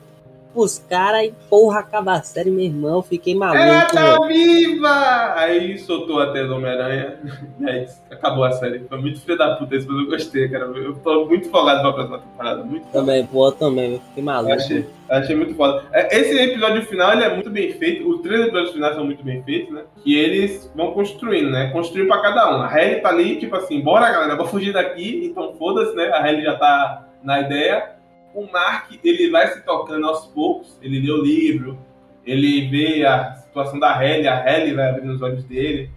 pros 0.54 0.78
caras 0.78 1.24
e 1.24 1.34
porra, 1.50 1.80
acaba 1.80 2.12
a 2.12 2.22
série, 2.22 2.50
meu 2.50 2.64
irmão. 2.64 3.02
Fiquei 3.02 3.34
Ela 3.34 3.46
maluco, 3.46 3.94
velho. 3.94 4.20
tá 4.20 4.26
viva! 4.26 5.34
Aí 5.34 5.78
soltou 5.78 6.20
a 6.20 6.32
tela 6.32 6.48
do 6.48 6.54
Homem-Aranha. 6.54 7.18
E 7.60 7.66
aí 7.68 7.86
acabou 8.10 8.44
a 8.44 8.52
série. 8.52 8.78
Foi 8.88 8.98
muito 8.98 9.20
filho 9.20 9.36
da 9.36 9.56
puta 9.56 9.74
isso, 9.76 9.88
mas 9.90 9.98
eu 10.04 10.10
gostei, 10.10 10.48
cara. 10.48 10.64
Eu 10.66 10.94
tô 10.94 11.26
muito 11.26 11.50
folgado 11.50 11.82
pra 11.82 11.92
próxima 11.92 12.18
temporada. 12.20 12.64
Muito. 12.64 12.86
Também, 12.92 13.26
pô, 13.26 13.50
também, 13.52 14.00
fiquei 14.08 14.22
maluco. 14.22 14.52
Eu 14.52 14.56
achei, 14.56 14.78
eu 14.78 15.16
achei 15.16 15.36
muito 15.36 15.54
foda. 15.54 15.84
É, 15.92 16.16
Esse 16.18 16.38
episódio 16.38 16.82
final 16.86 17.12
ele 17.12 17.24
é 17.24 17.34
muito 17.34 17.50
bem 17.50 17.72
feito. 17.72 18.08
Os 18.08 18.20
três 18.22 18.40
episódios 18.42 18.72
finais 18.72 18.94
são 18.94 19.04
muito 19.04 19.24
bem 19.24 19.42
feitos, 19.42 19.74
né? 19.74 19.82
Que 20.02 20.16
eles 20.16 20.70
vão 20.74 20.92
construindo, 20.92 21.50
né? 21.50 21.70
Construindo 21.72 22.06
pra 22.08 22.22
cada 22.22 22.56
um. 22.56 22.62
A 22.62 22.68
Halle 22.68 23.00
tá 23.00 23.08
ali, 23.08 23.36
tipo 23.36 23.56
assim, 23.56 23.80
bora 23.80 24.10
galera, 24.10 24.36
vou 24.36 24.46
fugir 24.46 24.72
daqui. 24.72 25.26
Então 25.26 25.54
foda-se, 25.58 25.94
né? 25.96 26.08
A 26.10 26.20
Halle 26.22 26.42
já 26.42 26.56
tá 26.56 27.08
na 27.22 27.40
ideia. 27.40 27.94
O 28.34 28.50
Mark, 28.50 28.90
ele 29.04 29.30
vai 29.30 29.46
se 29.48 29.64
tocando 29.64 30.06
aos 30.06 30.26
poucos. 30.26 30.76
Ele 30.82 31.00
lê 31.00 31.10
o 31.12 31.22
livro, 31.22 31.78
ele 32.26 32.68
vê 32.68 33.04
a 33.06 33.34
situação 33.36 33.78
da 33.78 33.92
Halle, 33.96 34.26
a 34.26 34.42
Halle 34.42 34.74
vai 34.74 34.90
abrindo 34.90 35.12
os 35.14 35.22
olhos 35.22 35.44
dele, 35.44 35.88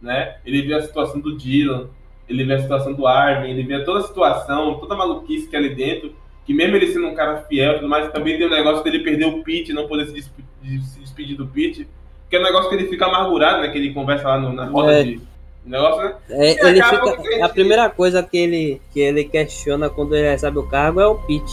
né? 0.00 0.36
Ele 0.44 0.62
vê 0.62 0.74
a 0.74 0.82
situação 0.82 1.20
do 1.20 1.36
Dylan, 1.36 1.88
ele 2.28 2.44
vê 2.44 2.54
a 2.54 2.62
situação 2.62 2.94
do 2.94 3.06
Arvin, 3.06 3.50
ele 3.50 3.62
vê 3.62 3.84
toda 3.84 4.00
a 4.00 4.02
situação, 4.04 4.78
toda 4.78 4.94
a 4.94 4.96
maluquice 4.96 5.46
que 5.48 5.54
é 5.54 5.58
ali 5.58 5.74
dentro 5.74 6.14
que 6.44 6.52
mesmo 6.52 6.74
ele 6.74 6.88
sendo 6.92 7.06
um 7.06 7.14
cara 7.14 7.42
fiel, 7.42 7.72
e 7.72 7.74
tudo 7.76 7.88
mais 7.88 8.10
também 8.10 8.36
tem 8.36 8.46
o 8.48 8.50
negócio 8.50 8.82
dele 8.82 8.98
perder 9.04 9.26
o 9.26 9.44
Pete, 9.44 9.72
não 9.72 9.86
poder 9.86 10.06
se, 10.06 10.22
se 10.22 10.98
despedir 11.00 11.36
do 11.36 11.46
Pete, 11.46 11.86
que 12.28 12.34
é 12.34 12.40
um 12.40 12.42
negócio 12.42 12.68
que 12.68 12.74
ele 12.74 12.88
fica 12.88 13.06
amargurado, 13.06 13.62
né? 13.62 13.68
Que 13.68 13.78
ele 13.78 13.94
conversa 13.94 14.26
lá 14.26 14.40
no- 14.40 14.52
na 14.52 14.64
roda 14.64 14.92
É. 14.92 15.04
de, 15.04 15.20
O 15.64 15.68
negócio, 15.68 16.02
né? 16.02 16.16
É, 16.30 16.66
ele 16.68 16.82
fica, 16.82 17.42
a 17.42 17.46
a 17.46 17.48
primeira 17.48 17.88
coisa 17.88 18.20
que 18.24 18.36
ele, 18.36 18.82
que 18.92 18.98
ele 18.98 19.22
questiona 19.22 19.88
quando 19.88 20.16
ele 20.16 20.28
recebe 20.28 20.58
o 20.58 20.66
cargo 20.66 21.00
é 21.00 21.06
o 21.06 21.14
pitch. 21.14 21.52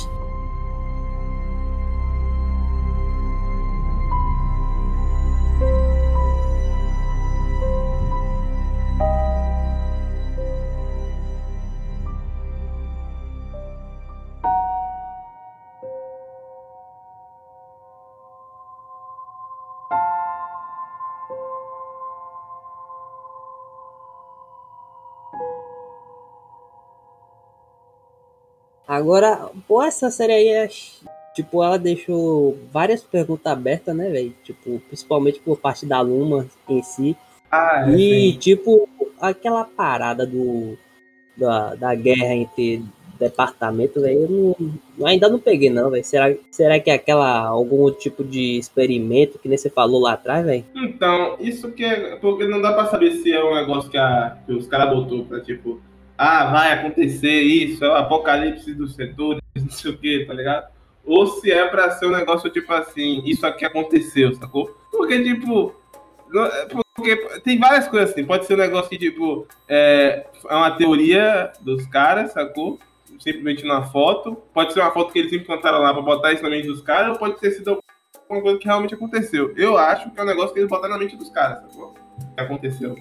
Agora, 29.00 29.50
pô, 29.68 29.82
essa 29.82 30.12
série 30.12 30.34
aí 30.34 30.48
é. 30.50 30.70
Tipo, 31.34 31.64
ela 31.64 31.78
deixou 31.80 32.58
várias 32.72 33.02
perguntas 33.02 33.52
abertas, 33.52 33.96
né, 33.96 34.10
velho? 34.10 34.34
Tipo, 34.44 34.80
principalmente 34.88 35.40
por 35.40 35.58
parte 35.58 35.86
da 35.86 36.02
Luma 36.02 36.46
em 36.68 36.84
si. 36.84 37.16
Ah, 37.50 37.86
é, 37.88 37.96
E, 37.96 38.34
sim. 38.34 38.38
tipo, 38.40 38.90
aquela 39.20 39.64
parada 39.64 40.26
do. 40.26 40.78
Da, 41.38 41.76
da 41.76 41.96
guerra 41.96 42.34
entre 42.36 42.84
departamentos, 43.18 44.02
velho, 44.02 44.22
eu 44.24 44.56
não, 44.98 45.08
ainda 45.08 45.30
não 45.30 45.40
peguei, 45.40 45.70
não, 45.70 45.90
velho. 45.90 46.04
Será, 46.04 46.34
será 46.52 46.80
que 46.80 46.90
é 46.90 46.96
aquela. 46.96 47.46
algum 47.46 47.90
tipo 47.92 48.24
de 48.24 48.58
experimento 48.58 49.40
que 49.40 49.48
nem 49.48 49.58
você 49.58 49.70
falou 49.70 50.02
lá 50.02 50.14
atrás, 50.14 50.46
velho? 50.46 50.66
Então, 50.76 51.38
isso 51.40 51.72
que 51.72 51.86
é. 51.86 52.16
Porque 52.18 52.46
não 52.46 52.62
dá 52.62 52.74
pra 52.74 52.88
saber 52.88 53.12
se 53.14 53.32
é 53.32 53.42
um 53.44 53.56
negócio 53.56 53.90
que, 53.90 53.98
a, 53.98 54.38
que 54.46 54.52
os 54.52 54.68
caras 54.68 54.94
botou 54.94 55.24
pra 55.26 55.40
tipo. 55.42 55.80
Ah, 56.22 56.52
vai 56.52 56.74
acontecer 56.74 57.40
isso, 57.40 57.86
é 57.86 57.88
o 57.88 57.96
apocalipse 57.96 58.74
dos 58.74 58.94
setores, 58.94 59.42
não 59.56 59.70
sei 59.70 59.92
o 59.92 59.98
que, 59.98 60.26
tá 60.26 60.34
ligado? 60.34 60.68
Ou 61.06 61.26
se 61.26 61.50
é 61.50 61.66
pra 61.66 61.92
ser 61.92 62.08
um 62.08 62.12
negócio 62.12 62.50
tipo 62.50 62.74
assim, 62.74 63.22
isso 63.24 63.48
aqui 63.48 63.64
aconteceu, 63.64 64.36
sacou? 64.36 64.78
Porque, 64.92 65.24
tipo. 65.24 65.74
é 66.36 66.66
Porque 66.94 67.16
tem 67.40 67.58
várias 67.58 67.88
coisas 67.88 68.10
assim. 68.10 68.26
Pode 68.26 68.46
ser 68.46 68.56
um 68.56 68.58
negócio 68.58 68.90
que, 68.90 68.98
tipo, 68.98 69.48
é, 69.66 70.26
é 70.50 70.56
uma 70.56 70.72
teoria 70.72 71.54
dos 71.62 71.88
caras, 71.88 72.34
sacou? 72.34 72.78
Simplesmente 73.18 73.64
numa 73.64 73.84
foto. 73.84 74.36
Pode 74.54 74.74
ser 74.74 74.82
uma 74.82 74.92
foto 74.92 75.14
que 75.14 75.20
eles 75.20 75.32
implantaram 75.32 75.80
lá 75.80 75.94
pra 75.94 76.02
botar 76.02 76.34
isso 76.34 76.44
na 76.44 76.50
mente 76.50 76.68
dos 76.68 76.82
caras, 76.82 77.14
ou 77.14 77.18
pode 77.18 77.40
ter 77.40 77.52
sido 77.52 77.82
uma 78.30 78.42
coisa 78.42 78.60
que 78.60 78.66
realmente 78.66 78.94
aconteceu. 78.94 79.54
Eu 79.56 79.78
acho 79.78 80.12
que 80.12 80.20
é 80.20 80.24
um 80.24 80.28
negócio 80.28 80.54
que 80.54 80.60
eles 80.60 80.70
botaram 80.70 80.96
na 80.96 81.00
mente 81.00 81.16
dos 81.16 81.30
caras, 81.30 81.62
sacou? 81.62 81.94
Que 82.36 82.42
aconteceu. 82.42 82.98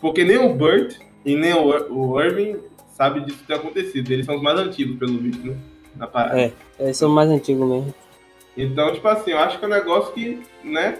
Porque 0.00 0.22
nem 0.22 0.38
o 0.38 0.54
Burt 0.54 1.09
e 1.24 1.36
nem 1.36 1.52
o, 1.54 1.68
o 1.92 2.20
Irving 2.20 2.56
sabe 2.92 3.20
disso 3.20 3.42
ter 3.46 3.54
acontecido. 3.54 4.10
Eles 4.10 4.26
são 4.26 4.36
os 4.36 4.42
mais 4.42 4.58
antigos, 4.58 4.98
pelo 4.98 5.18
visto, 5.18 5.46
né? 5.46 5.56
Na 5.96 6.06
parada. 6.06 6.40
É. 6.40 6.52
Eles 6.78 6.96
são 6.96 7.08
mais 7.08 7.28
antigos 7.30 7.68
mesmo. 7.68 7.94
Então, 8.56 8.92
tipo 8.92 9.06
assim, 9.08 9.30
eu 9.30 9.38
acho 9.38 9.58
que 9.58 9.64
é 9.64 9.68
um 9.68 9.70
negócio 9.70 10.12
que, 10.12 10.42
né? 10.62 10.98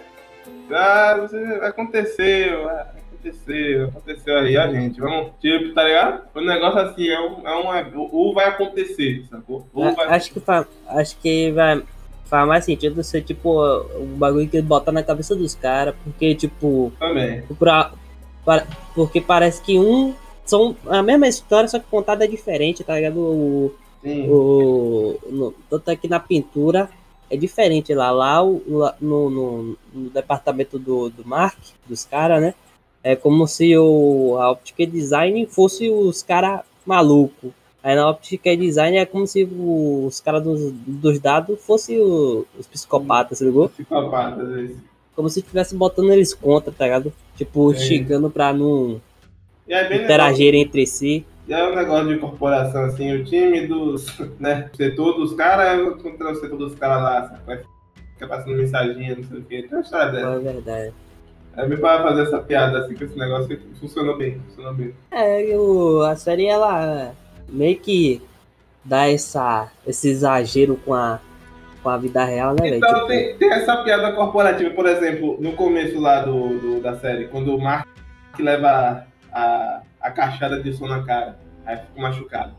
Ah, 0.71 1.27
aconteceu, 1.63 2.69
ah, 2.69 2.87
aconteceu, 3.21 3.89
aconteceu 3.89 4.39
aí, 4.39 4.57
a 4.57 4.73
gente. 4.73 5.01
Vamos, 5.01 5.33
tipo, 5.41 5.75
tá 5.75 5.85
ligado? 5.85 6.23
O 6.35 6.41
negócio 6.41 6.81
assim, 6.81 7.09
é 7.09 7.21
um, 7.21 7.47
é 7.47 7.57
um 7.57 8.09
ou 8.13 8.33
vai 8.33 8.47
acontecer, 8.49 9.25
sacou? 9.29 9.67
Ou 9.75 9.95
vai 9.95 10.07
Acho 10.09 10.33
que, 10.33 10.43
acho 10.89 11.17
que 11.19 11.51
vai, 11.53 11.83
faz 12.25 12.49
mais 12.49 12.65
sentido 12.65 13.03
ser, 13.03 13.23
tipo, 13.23 13.63
um 13.99 14.17
bagulho 14.17 14.49
que 14.49 14.63
botar 14.63 14.93
na 14.93 15.03
cabeça 15.03 15.35
dos 15.35 15.55
caras, 15.55 15.95
porque, 16.05 16.35
tipo, 16.35 16.93
também. 16.99 17.43
pra- 17.59 17.93
porque 18.95 19.21
parece 19.21 19.63
que 19.63 19.79
um. 19.79 20.15
São 20.45 20.75
a 20.89 21.03
mesma 21.03 21.29
história, 21.29 21.69
só 21.69 21.79
que 21.79 21.87
contada 21.91 22.25
é 22.25 22.29
diferente, 22.29 22.83
tá 22.83 22.95
ligado? 22.97 23.19
O, 23.21 23.73
o, 24.29 25.19
no, 25.31 25.55
tanto 25.69 25.91
é 25.91 25.97
que 25.97 26.09
na 26.09 26.19
pintura 26.19 26.91
é 27.31 27.37
diferente 27.37 27.95
lá. 27.95 28.11
Lá 28.11 28.43
no, 28.43 29.31
no, 29.31 29.77
no 29.95 30.11
departamento 30.11 30.79
do, 30.79 31.09
do 31.11 31.25
Mark, 31.27 31.59
dos 31.89 32.05
caras, 32.05 32.41
né? 32.43 32.55
É 33.03 33.15
como 33.17 33.47
se 33.47 33.77
o, 33.79 34.37
a 34.41 34.51
Optic 34.51 34.91
Design 34.91 35.47
fosse 35.47 35.89
os 35.89 36.23
caras 36.23 36.61
malucos. 36.85 37.51
Aí 37.83 37.95
na 37.97 38.11
Optic 38.11 38.43
Design 38.59 38.97
é 38.99 39.07
como 39.07 39.27
se 39.27 39.45
o- 39.45 40.05
os 40.07 40.21
caras 40.21 40.43
dos, 40.43 40.71
dos 40.87 41.19
dados 41.19 41.59
fossem 41.65 41.99
os 41.99 42.67
psicopatas, 42.71 43.41
ligou? 43.41 43.69
Psicopata, 43.71 44.43
às 44.43 44.49
vezes. 44.49 44.77
Como 45.21 45.29
se 45.29 45.41
estivesse 45.41 45.77
botando 45.77 46.11
eles 46.11 46.33
contra, 46.33 46.73
tá 46.73 46.85
ligado? 46.85 47.13
Tipo, 47.37 47.73
É. 47.73 47.77
chegando 47.77 48.31
pra 48.31 48.55
não 48.55 48.99
é 49.69 49.87
bem 49.87 50.03
interagir 50.03 50.55
entre 50.55 50.87
si. 50.87 51.27
E 51.47 51.53
é 51.53 51.63
um 51.69 51.75
negócio 51.75 52.09
de 52.09 52.17
corporação, 52.19 52.85
assim, 52.85 53.13
o 53.13 53.23
time 53.23 53.67
dos, 53.67 54.19
né, 54.41 54.71
setor 54.75 55.19
dos 55.19 55.35
caras 55.35 56.01
contra 56.03 56.33
o 56.33 56.35
setor 56.37 56.57
dos 56.57 56.75
caras 56.75 57.03
lá, 57.03 57.29
sabe? 57.29 57.41
Vai 57.45 57.61
ficar 58.15 58.29
passando 58.29 58.57
mensaginha, 58.57 59.15
não 59.17 59.25
sei 59.25 59.39
o 59.39 59.45
quê. 59.45 59.63
Tem 59.63 59.73
uma 59.73 59.81
história 59.83 60.11
dessa. 60.11 60.27
É 60.27 60.39
verdade. 60.39 60.95
Aí 61.55 61.69
me 61.69 61.77
para 61.77 62.03
fazer 62.03 62.23
essa 62.23 62.39
piada, 62.39 62.79
assim, 62.79 62.95
com 62.95 63.05
esse 63.05 63.19
negócio 63.19 63.49
que 63.49 63.59
funcionou 63.79 64.17
bem, 64.17 64.41
funcionou 64.49 64.73
bem. 64.73 64.95
É, 65.11 65.53
a 66.11 66.17
série 66.17 66.47
ela 66.47 67.13
meio 67.47 67.79
que 67.79 68.23
dá 68.83 69.07
essa, 69.07 69.71
esse 69.87 70.09
exagero 70.09 70.77
com 70.83 70.95
a, 70.95 71.21
com 71.83 71.89
a 71.89 71.97
vida 71.97 72.25
real, 72.25 72.51
né, 72.55 72.63
velho? 72.63 72.77
Então 72.77 72.95
Tipo, 72.95 73.07
tem, 73.07 73.37
tem 73.37 73.53
essa 73.53 73.77
piada 73.79 74.13
corporativa, 74.13 74.71
por 74.71 74.87
exemplo, 74.87 75.37
no 75.41 75.53
começo 75.53 75.99
lá 76.01 76.21
do, 76.23 76.59
do- 76.59 76.81
da 76.81 76.97
série, 76.97 77.29
quando 77.29 77.55
o 77.55 77.61
Mark 77.61 77.87
leva 78.39 79.05
a, 79.33 79.81
a 80.01 80.11
caixada 80.11 80.63
de 80.63 80.73
som 80.73 80.87
na 80.87 81.03
cara, 81.03 81.37
aí 81.67 81.77
fica 81.77 82.01
machucado. 82.01 82.53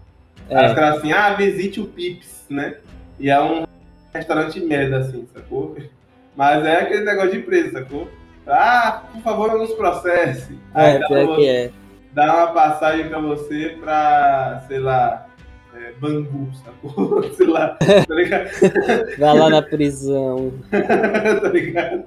Aí 0.50 0.66
os 0.66 0.72
é, 0.72 0.76
caras 0.76 0.98
assim, 0.98 1.12
ah, 1.12 1.34
visite 1.34 1.80
o 1.80 1.86
Pips, 1.86 2.46
né? 2.50 2.76
E 3.20 3.30
é 3.30 3.40
um 3.40 3.66
restaurante 4.14 4.60
merda, 4.60 4.98
assim, 5.00 5.28
sacou? 5.34 5.76
Mas 6.36 6.66
é 6.66 6.82
aquele 6.82 7.04
negócio 7.04 7.32
de 7.32 7.40
preço, 7.40 7.72
sacou? 7.74 8.08
Ah, 8.48 9.04
por 9.14 9.22
favor, 9.22 9.48
não 9.50 9.60
nos 9.60 9.74
processe. 9.74 10.58
Aí 10.74 10.96
é, 10.96 11.00
dá, 11.00 11.08
uma, 11.10 11.36
que 11.36 11.48
é. 11.48 11.72
dá 12.14 12.36
uma 12.36 12.48
passagem 12.48 13.08
pra 13.08 13.20
você 13.20 13.78
pra, 13.80 14.64
sei 14.68 14.80
lá, 14.80 15.28
é, 15.76 15.94
Bangu, 16.00 16.48
sacou? 16.64 17.24
sei 17.34 17.48
lá, 17.48 17.78
tá 17.80 18.16
ligado? 18.16 18.50
Vai 19.18 19.38
lá 19.38 19.50
na 19.50 19.62
prisão. 19.62 20.52
tá 20.72 21.50
ligado? 21.50 22.04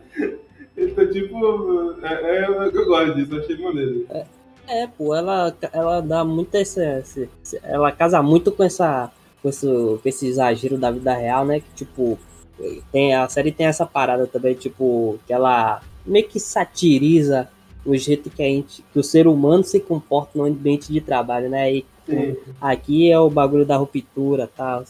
Então, 0.77 1.11
tipo, 1.11 1.95
é, 2.03 2.45
é, 2.45 2.47
eu 2.49 2.85
gosto 2.87 3.15
disso, 3.15 3.37
achei 3.39 3.57
maneiro. 3.59 4.07
É, 4.67 4.87
pô, 4.87 5.15
ela, 5.15 5.55
ela 5.73 6.01
dá 6.01 6.25
esse- 6.61 7.29
esse- 7.43 7.61
Ela 7.63 7.93
casa 7.93 8.23
muito 8.23 8.51
com 8.51 8.65
essa. 8.65 9.11
Com 9.43 9.49
esse, 9.51 9.67
com 9.67 10.01
esse 10.07 10.27
exagero 10.27 10.79
da 10.79 10.91
vida 10.91 11.13
real, 11.15 11.45
né? 11.45 11.61
Que 11.61 11.71
tipo. 11.85 12.19
Tem, 12.93 13.15
a 13.15 13.29
série 13.29 13.51
tem 13.53 13.67
essa 13.67 13.85
parada 13.85 14.27
também, 14.27 14.55
tipo, 14.55 15.19
que 15.27 15.33
ela 15.33 15.81
meio 16.07 16.27
que 16.29 16.39
satiriza 16.41 17.49
o 17.85 17.97
jeito 17.97 18.31
que 18.31 18.43
a 18.43 18.47
gente. 18.47 18.83
que 18.93 18.99
o 18.99 19.03
ser 19.05 19.27
humano 19.27 19.63
se 19.65 19.79
comporta 19.81 20.31
no 20.35 20.45
ambiente 20.45 20.93
de 20.93 21.01
trabalho, 21.01 21.51
né? 21.51 21.73
E 21.75 21.87
Sim. 22.07 22.37
aqui 22.61 23.11
é 23.11 23.19
o 23.19 23.31
bagulho 23.31 23.65
da 23.65 23.77
ruptura 23.77 24.45
e 24.45 24.57
tal. 24.57 24.85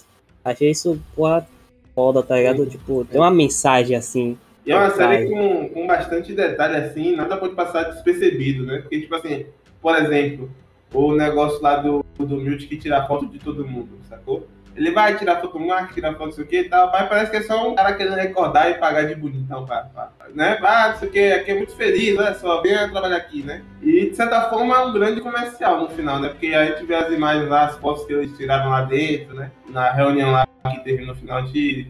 Achei 0.45 0.71
isso, 0.71 1.01
porra, 1.15 1.47
foda, 1.95 2.23
tá 2.23 2.37
ligado? 2.37 2.65
Sim. 2.65 2.71
Tipo, 2.71 3.05
tem 3.05 3.21
uma 3.21 3.31
mensagem 3.31 3.97
assim. 3.97 4.37
E 4.67 4.73
é 4.73 4.77
uma 4.77 4.91
série 4.91 5.29
com, 5.29 5.69
com 5.69 5.87
bastante 5.87 6.33
detalhe, 6.33 6.77
assim, 6.77 7.15
nada 7.15 7.37
pode 7.37 7.55
passar 7.55 7.85
despercebido, 7.85 8.65
né? 8.65 8.79
Porque, 8.79 9.01
tipo 9.01 9.15
assim, 9.15 9.47
por 9.81 9.95
exemplo, 9.97 10.51
o 10.93 11.13
negócio 11.13 11.61
lá 11.61 11.77
do, 11.77 12.05
do 12.19 12.37
Milt 12.37 12.67
que 12.67 12.79
tira 12.79 13.07
foto 13.07 13.27
de 13.27 13.39
todo 13.39 13.67
mundo, 13.67 13.99
sacou? 14.09 14.47
Ele 14.77 14.91
vai 14.91 15.17
tirar 15.17 15.41
foto 15.41 15.59
do 15.59 15.65
Mark, 15.67 15.93
tirar 15.95 16.13
foto 16.15 16.25
não 16.27 16.33
sei 16.33 16.45
o 16.45 16.47
que 16.47 16.61
e 16.61 16.69
tal, 16.69 16.91
mas 16.91 17.09
parece 17.09 17.31
que 17.31 17.37
é 17.37 17.43
só 17.43 17.69
um 17.71 17.75
cara 17.75 17.93
querendo 17.95 18.17
recordar 18.17 18.71
e 18.71 18.75
pagar 18.75 19.03
de 19.07 19.15
bonitão, 19.15 19.65
pra, 19.65 19.83
pra- 19.85 20.11
né? 20.35 20.59
Ah, 20.63 20.89
não 20.91 20.97
sei 20.99 21.09
o 21.09 21.13
que, 21.13 21.33
aqui 21.33 21.51
é 21.53 21.55
muito 21.55 21.77
feliz, 21.77 22.19
olha 22.19 22.35
só, 22.35 22.61
venha 22.61 22.91
trabalhar 22.91 23.17
aqui, 23.17 23.43
né? 23.43 23.63
E, 23.81 24.11
de 24.11 24.17
certa 24.17 24.51
forma, 24.51 24.75
é 24.75 24.79
um 24.85 24.93
grande 24.93 25.21
comercial 25.21 25.81
no 25.81 25.89
final, 25.91 26.19
né? 26.19 26.29
Porque 26.31 26.49
a 26.55 26.65
gente 26.67 26.85
vê 26.87 26.95
as 26.97 27.13
imagens 27.13 27.49
lá, 27.49 27.67
as 27.67 27.77
fotos 27.79 28.05
que 28.05 28.13
eles 28.13 28.37
tiraram 28.37 28.71
lá 28.71 28.83
dentro, 28.83 29.35
né? 29.35 29.51
Na 29.69 29.93
reunião 29.93 30.33
lá 30.33 30.47
que 30.71 30.81
teve 30.81 31.05
no 31.05 31.15
final 31.15 31.43
de, 31.43 31.87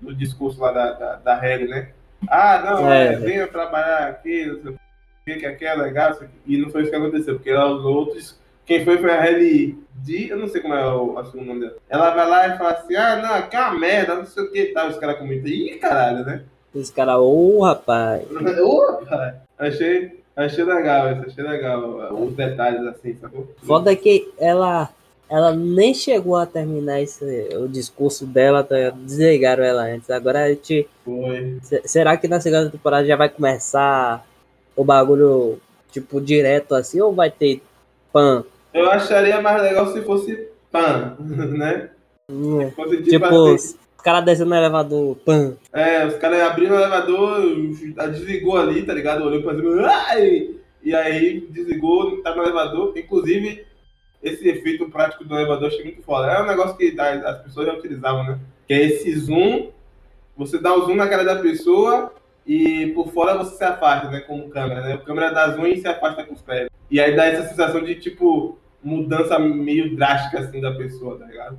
do 0.00 0.14
discurso 0.14 0.60
lá 0.60 0.70
da, 0.72 0.92
da, 0.92 1.16
da 1.16 1.34
Halle, 1.34 1.66
né? 1.68 1.90
Ah, 2.28 2.62
não, 2.64 2.92
É. 2.92 3.14
é, 3.14 3.16
venha 3.16 3.46
trabalhar 3.46 4.08
aqui, 4.08 4.44
não 4.46 4.60
sei 4.62 4.72
o 4.72 4.78
que, 5.24 5.34
que 5.36 5.46
aqui 5.46 5.64
é 5.64 5.74
legal, 5.74 6.18
e 6.46 6.56
não 6.58 6.68
foi 6.68 6.82
isso 6.82 6.90
que 6.90 6.96
aconteceu, 6.96 7.36
porque 7.36 7.52
lá 7.52 7.66
os 7.70 7.84
outros, 7.84 8.37
quem 8.68 8.84
foi 8.84 8.98
foi 8.98 9.10
a 9.10 9.20
Halle 9.20 9.76
D, 10.04 10.28
eu 10.30 10.36
não 10.38 10.46
sei 10.46 10.60
como 10.60 10.74
é 10.74 10.86
o, 10.86 11.18
o 11.18 11.24
segundo 11.24 11.46
nome 11.48 11.60
dela. 11.60 11.76
Ela 11.88 12.10
vai 12.14 12.28
lá 12.28 12.46
e 12.54 12.58
fala 12.58 12.70
assim, 12.70 12.94
ah, 12.94 13.16
não, 13.16 13.34
aqui 13.34 13.56
é 13.56 13.60
uma 13.60 13.78
merda, 13.78 14.14
não 14.14 14.26
sei 14.26 14.44
o 14.44 14.52
que 14.52 14.60
e 14.60 14.72
tal, 14.72 14.88
os 14.88 14.96
caras 14.98 15.18
comentam, 15.18 15.48
ih, 15.50 15.76
caralho, 15.78 16.24
né? 16.24 16.42
Esse 16.74 16.92
cara, 16.92 17.18
ô 17.18 17.60
rapaz. 17.62 18.22
Opa! 18.62 19.34
Achei, 19.58 20.20
achei 20.36 20.62
legal 20.64 21.12
isso, 21.12 21.22
achei 21.26 21.42
legal 21.44 22.14
os 22.14 22.32
detalhes 22.34 22.86
assim, 22.86 23.16
sacou? 23.20 23.48
Foda 23.62 23.96
que 23.96 24.30
ela, 24.38 24.88
ela 25.28 25.52
nem 25.56 25.92
chegou 25.94 26.36
a 26.36 26.46
terminar 26.46 27.00
esse, 27.00 27.24
o 27.56 27.66
discurso 27.66 28.24
dela, 28.26 28.62
tá 28.62 28.90
desligaram 28.90 29.64
ela 29.64 29.82
antes. 29.82 30.08
Agora 30.10 30.44
a 30.44 30.48
gente. 30.50 30.86
Foi. 31.04 31.58
se- 31.62 31.82
Será 31.86 32.16
que 32.16 32.28
na 32.28 32.40
segunda 32.40 32.70
temporada 32.70 33.06
já 33.06 33.16
vai 33.16 33.28
começar 33.28 34.24
o 34.76 34.84
bagulho 34.84 35.58
tipo, 35.90 36.20
direto 36.20 36.74
assim, 36.74 37.00
ou 37.00 37.12
vai 37.12 37.30
ter 37.30 37.60
pan? 38.12 38.44
Eu 38.72 38.90
acharia 38.90 39.40
mais 39.40 39.62
legal 39.62 39.86
se 39.92 40.02
fosse 40.02 40.48
pan, 40.70 41.16
né? 41.20 41.90
Hum, 42.30 42.70
Fosse 42.72 42.98
tipo, 42.98 43.10
Tipo, 43.10 43.26
assim, 43.54 43.76
os 43.96 44.02
caras 44.02 44.24
descendo 44.24 44.50
no 44.50 44.56
elevador, 44.56 45.16
pan. 45.16 45.56
É, 45.72 46.06
os 46.06 46.14
caras 46.16 46.40
abriram 46.40 46.76
o 46.76 46.78
elevador, 46.78 47.40
desligou 48.10 48.56
ali, 48.58 48.82
tá 48.84 48.92
ligado? 48.92 49.24
Olhou 49.24 49.42
pra 49.42 49.56
cima, 49.56 49.86
ai! 49.86 50.50
E 50.82 50.94
aí 50.94 51.40
desligou, 51.50 52.22
tá 52.22 52.34
no 52.34 52.42
elevador. 52.42 52.92
Inclusive, 52.96 53.64
esse 54.22 54.48
efeito 54.48 54.88
prático 54.90 55.24
do 55.24 55.34
elevador 55.34 55.68
achei 55.68 55.84
muito 55.84 56.02
foda. 56.02 56.30
É 56.30 56.42
um 56.42 56.46
negócio 56.46 56.76
que 56.76 56.94
as 56.98 57.24
as 57.24 57.42
pessoas 57.42 57.66
já 57.66 57.74
utilizavam, 57.74 58.24
né? 58.24 58.38
Que 58.66 58.74
é 58.74 58.82
esse 58.84 59.18
zoom, 59.18 59.70
você 60.36 60.58
dá 60.58 60.74
o 60.74 60.84
zoom 60.84 60.94
na 60.94 61.08
cara 61.08 61.24
da 61.24 61.36
pessoa 61.36 62.12
e 62.48 62.86
por 62.94 63.08
fora 63.12 63.36
você 63.36 63.56
se 63.56 63.62
afasta, 63.64 64.08
né? 64.10 64.20
Como 64.20 64.48
câmera, 64.48 64.80
né? 64.80 64.94
O 64.94 65.00
câmera 65.04 65.30
dá 65.30 65.50
zoom 65.50 65.66
e 65.66 65.76
se 65.76 65.86
afasta 65.86 66.24
com 66.24 66.32
os 66.34 66.40
pés. 66.42 66.68
E 66.90 66.98
aí 66.98 67.14
dá 67.14 67.26
essa 67.26 67.46
sensação 67.50 67.82
de, 67.82 67.94
tipo, 67.96 68.58
mudança 68.82 69.38
meio 69.38 69.94
drástica, 69.94 70.40
assim, 70.40 70.60
da 70.60 70.72
pessoa, 70.72 71.18
tá 71.18 71.26
ligado? 71.26 71.58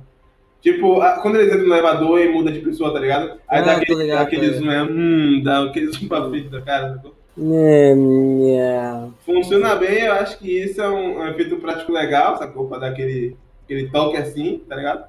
Tipo, 0.60 1.00
a- 1.00 1.20
quando 1.22 1.36
eles 1.36 1.48
entram 1.54 1.68
no 1.68 1.72
elevador 1.74 2.20
e 2.20 2.28
muda 2.28 2.50
de 2.52 2.58
pessoa, 2.58 2.92
tá 2.92 2.98
ligado? 2.98 3.38
Aí 3.48 3.60
Ah, 3.60 3.62
dá 3.62 3.72
aquele, 3.76 4.02
ligado, 4.02 4.22
aquele 4.22 4.50
zoom, 4.52 4.70
é, 4.70 4.82
hum, 4.82 5.40
dá 5.42 5.62
aquele 5.64 5.86
zoom 5.92 6.08
pra 6.08 6.28
frente 6.28 6.48
da 6.48 6.60
cara, 6.60 6.94
sacou? 6.94 7.14
É, 7.40 7.92
é. 7.92 9.08
Funciona 9.24 9.76
bem, 9.76 10.00
eu 10.02 10.12
acho 10.14 10.38
que 10.38 10.50
isso 10.64 10.82
é 10.82 10.88
um, 10.88 11.20
um 11.20 11.26
efeito 11.28 11.56
prático 11.58 11.92
legal, 11.92 12.36
sacou? 12.36 12.66
Pra 12.68 12.78
dar 12.78 12.88
aquele, 12.88 13.36
aquele 13.64 13.88
toque 13.88 14.16
assim, 14.16 14.60
tá 14.68 14.76
ligado? 14.76 15.04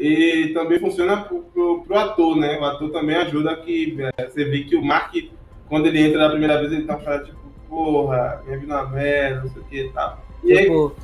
E 0.00 0.48
também 0.54 0.78
funciona 0.80 1.18
pro, 1.18 1.84
ator, 1.94 2.34
né? 2.36 2.58
O 2.58 2.64
ator 2.64 2.90
também 2.90 3.16
ajuda 3.16 3.54
que 3.56 3.96
é, 4.16 4.26
você 4.26 4.44
vê 4.46 4.60
que 4.64 4.74
o 4.74 4.82
Mark, 4.82 5.14
quando 5.68 5.86
ele 5.86 6.00
entra 6.00 6.20
na 6.20 6.30
primeira 6.30 6.58
vez, 6.58 6.72
ele 6.72 6.84
tá 6.86 6.96
cara 6.96 7.22
tipo, 7.22 7.38
porra, 7.68 8.42
minha 8.46 8.58
vida 8.58 8.72
é 8.72 8.76
uma 8.76 8.88
merda, 8.88 9.42
não 9.42 9.50
sei 9.50 9.62
o 9.62 9.64
que 9.66 9.80
e 9.82 9.88
tal. 9.90 10.24
E 10.42 10.52
aí, 10.52 10.64
Tipo, 10.64 10.94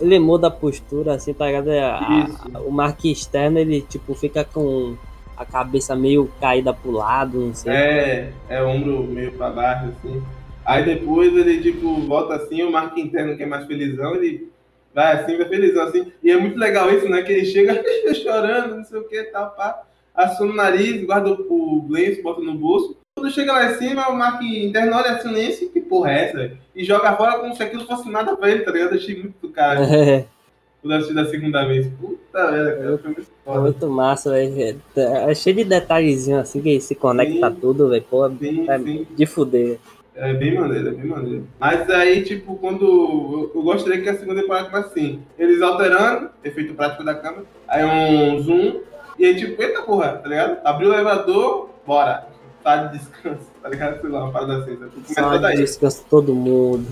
ele 0.00 0.18
muda 0.20 0.46
a 0.46 0.50
postura, 0.52 1.14
assim, 1.14 1.34
tá 1.34 1.46
ligado? 1.46 1.70
É, 1.70 1.80
a- 1.82 2.26
Isso. 2.28 2.58
o 2.66 2.70
Mark 2.70 3.04
externo, 3.04 3.58
ele, 3.58 3.80
tipo, 3.82 4.14
fica 4.14 4.44
com 4.44 4.96
a 5.36 5.44
cabeça 5.44 5.94
meio 5.96 6.30
caída 6.40 6.72
pro 6.72 6.92
lado, 6.92 7.38
não 7.40 7.54
sei. 7.54 7.72
É, 7.72 8.32
é 8.48 8.62
ombro 8.62 9.02
meio 9.02 9.32
pra 9.32 9.50
baixo, 9.50 9.86
assim. 9.98 10.22
Aí 10.64 10.84
depois 10.84 11.34
ele, 11.36 11.60
tipo, 11.60 12.00
volta 12.02 12.34
assim, 12.36 12.62
o 12.62 12.70
Marco 12.70 12.98
Interno, 13.00 13.36
que 13.36 13.42
é 13.42 13.46
mais 13.46 13.66
felizão, 13.66 14.14
ele 14.14 14.48
vai 14.94 15.12
assim, 15.14 15.36
vai 15.36 15.48
felizão, 15.48 15.84
assim. 15.84 16.12
E 16.22 16.30
é 16.30 16.36
muito 16.36 16.58
legal 16.58 16.90
isso, 16.92 17.08
né? 17.08 17.22
Que 17.22 17.32
ele 17.32 17.44
chega 17.46 17.82
chorando, 18.14 18.76
não 18.76 18.84
sei 18.84 18.98
o 18.98 19.08
que, 19.08 19.22
tal, 19.24 19.50
pá. 19.50 19.82
Assuma 20.14 20.52
o 20.52 20.56
nariz, 20.56 21.04
guarda 21.04 21.30
o 21.30 21.86
lenço, 21.88 22.22
bota 22.22 22.40
no 22.40 22.54
bolso. 22.54 22.96
Quando 23.16 23.32
chega 23.32 23.52
lá 23.52 23.70
em 23.70 23.74
cima, 23.74 24.08
o 24.08 24.16
Marco 24.16 24.44
Interno 24.44 24.96
olha 24.96 25.12
assim, 25.12 25.32
nem 25.32 25.52
sei 25.52 25.68
que 25.68 25.80
porra 25.80 26.12
é 26.12 26.24
essa, 26.24 26.38
velho? 26.38 26.58
E 26.74 26.84
joga 26.84 27.16
fora 27.16 27.38
como 27.38 27.54
se 27.54 27.62
aquilo 27.62 27.84
fosse 27.84 28.08
nada 28.10 28.36
pra 28.36 28.50
ele, 28.50 28.60
tá 28.60 28.70
ligado? 28.70 28.92
Eu 28.92 28.98
achei 28.98 29.16
muito 29.16 29.34
do 29.40 29.50
cara. 29.50 29.80
É, 29.84 30.24
Quando 30.80 30.94
assisti 30.94 31.14
da 31.14 31.26
segunda 31.26 31.66
vez. 31.66 31.88
Puta 32.00 32.50
merda, 32.52 32.76
cara, 32.76 32.98
foi 32.98 33.10
muito 33.10 33.38
é 33.46 33.58
muito 33.58 33.88
massa, 33.88 34.30
velho. 34.30 34.80
É 34.94 35.34
cheio 35.34 35.56
de 35.56 35.64
detalhezinhos, 35.64 36.40
assim, 36.42 36.60
que 36.60 36.80
se 36.80 36.94
conecta 36.94 37.50
Sim. 37.50 37.56
tudo, 37.60 37.88
velho. 37.88 38.04
Pô, 38.08 38.28
Sim, 38.30 38.68
é 38.68 38.78
sim. 38.78 39.06
de 39.16 39.26
fuder. 39.26 39.78
É 40.20 40.34
bem 40.34 40.58
maneiro, 40.58 40.88
é 40.88 40.90
bem 40.90 41.06
maneiro. 41.06 41.46
Mas 41.60 41.88
aí, 41.90 42.24
tipo, 42.24 42.56
quando. 42.56 42.84
Eu, 42.84 43.52
eu 43.54 43.62
gostaria 43.62 44.02
que 44.02 44.08
a 44.08 44.18
segunda 44.18 44.40
temporada 44.40 44.68
fosse 44.68 44.88
assim. 44.88 45.22
Eles 45.38 45.62
alterando, 45.62 46.30
efeito 46.42 46.74
prático 46.74 47.04
da 47.04 47.14
câmera, 47.14 47.44
aí 47.68 47.84
um 47.84 48.40
zoom, 48.40 48.80
e 49.16 49.24
aí, 49.24 49.36
tipo, 49.36 49.60
eita 49.62 49.82
porra, 49.82 50.14
tá 50.14 50.28
ligado? 50.28 50.58
Abriu 50.64 50.90
o 50.90 50.92
elevador, 50.92 51.70
bora. 51.86 52.26
Tá 52.64 52.86
de 52.86 52.98
descanso, 52.98 53.46
tá 53.62 53.68
ligado? 53.68 54.00
Sei 54.00 54.10
lá, 54.10 54.24
uma 54.24 54.32
parada 54.32 54.58
assim. 54.58 54.76
Sabe? 54.76 54.90
Começa 54.90 55.14
Só 55.14 55.38
daí. 55.38 55.56
descansa 55.56 56.04
todo 56.10 56.34
mundo. 56.34 56.86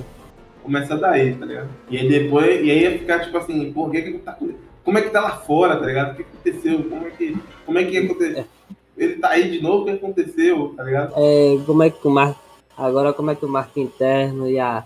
Começa 0.63 0.97
daí, 0.97 1.35
tá 1.35 1.47
ligado? 1.47 1.69
E 1.91 1.99
aí 1.99 2.09
depois, 2.09 2.65
e 2.65 2.71
aí 2.71 2.83
ia 2.83 2.99
ficar 2.99 3.21
tipo 3.21 3.37
assim, 3.39 3.73
porra, 3.73 3.89
o 3.89 3.91
que 3.91 4.03
que 4.03 4.19
tá 4.19 4.39
Como 4.85 4.99
é 4.99 5.03
que 5.03 5.11
tá 5.11 5.21
lá 5.21 5.37
fora, 5.39 5.77
tá 5.77 5.87
ligado? 5.87 6.13
O 6.13 6.15
que 6.15 6.23
aconteceu? 6.23 6.85
Como 6.85 7.07
é 7.07 7.11
que. 7.11 7.37
Como 7.65 7.79
é 7.79 7.85
que 7.85 7.99
aconteceu? 7.99 8.45
Ele 8.97 9.17
tá 9.17 9.31
aí 9.31 9.51
de 9.51 9.61
novo, 9.61 9.83
o 9.83 9.85
que 9.85 9.91
aconteceu, 9.91 10.75
tá 10.77 10.85
ligado? 10.85 11.13
É, 11.17 11.59
como 11.67 11.83
é 11.83 11.91
que 11.91 12.07
o 12.07 12.11
Mark. 12.11 12.46
Agora, 12.77 13.13
como 13.13 13.31
é 13.31 13.35
que 13.35 13.45
o 13.45 13.49
Mark 13.49 13.77
interno 13.77 14.49
ia, 14.49 14.85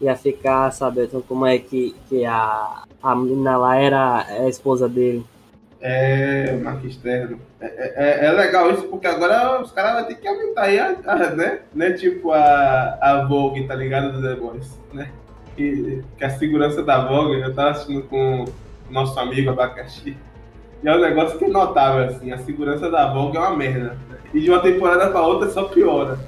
ia 0.00 0.16
ficar 0.16 0.70
sabendo 0.72 1.22
como 1.26 1.46
é 1.46 1.58
que, 1.58 1.94
que 2.08 2.24
a, 2.24 2.82
a 3.02 3.16
menina 3.16 3.56
lá 3.56 3.76
era 3.76 4.18
a 4.18 4.48
esposa 4.48 4.88
dele? 4.88 5.24
É, 5.80 6.52
marca 6.62 6.86
externo. 6.86 7.40
É, 7.60 8.22
é, 8.22 8.26
é 8.26 8.32
legal 8.32 8.70
isso, 8.70 8.84
porque 8.84 9.06
agora 9.06 9.60
os 9.60 9.72
caras 9.72 9.94
vão 10.00 10.04
ter 10.06 10.14
que 10.16 10.28
aumentar 10.28 10.62
aí, 10.62 10.78
a, 10.78 10.94
a- 11.06 11.30
né? 11.30 11.58
Né, 11.74 11.92
tipo 11.92 12.30
a, 12.30 12.98
a 13.00 13.24
Vogue, 13.26 13.66
tá 13.66 13.74
ligado? 13.74 14.12
Do 14.12 14.22
The 14.22 14.34
Voice, 14.36 14.78
né? 14.92 15.10
Que, 15.56 16.02
que 16.16 16.24
a 16.24 16.30
segurança 16.30 16.82
da 16.84 17.04
Vogue, 17.06 17.40
eu 17.40 17.52
tava 17.54 17.70
assistindo 17.70 18.02
com 18.04 18.44
nosso 18.90 19.18
amigo 19.18 19.50
Abacaxi. 19.50 20.16
E 20.84 20.88
é 20.88 20.94
um 20.96 21.00
negócio 21.00 21.38
que 21.38 21.44
é 21.46 21.48
notável, 21.48 22.04
assim, 22.04 22.30
a 22.32 22.38
segurança 22.38 22.88
da 22.90 23.12
Vogue 23.12 23.36
é 23.36 23.40
uma 23.40 23.56
merda. 23.56 23.96
E 24.32 24.40
de 24.40 24.50
uma 24.50 24.60
temporada 24.60 25.10
pra 25.10 25.22
outra 25.22 25.50
só 25.50 25.64
piora. 25.64 26.18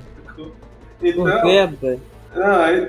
Então, 1.09 1.24
não, 2.34 2.59
aí, 2.61 2.88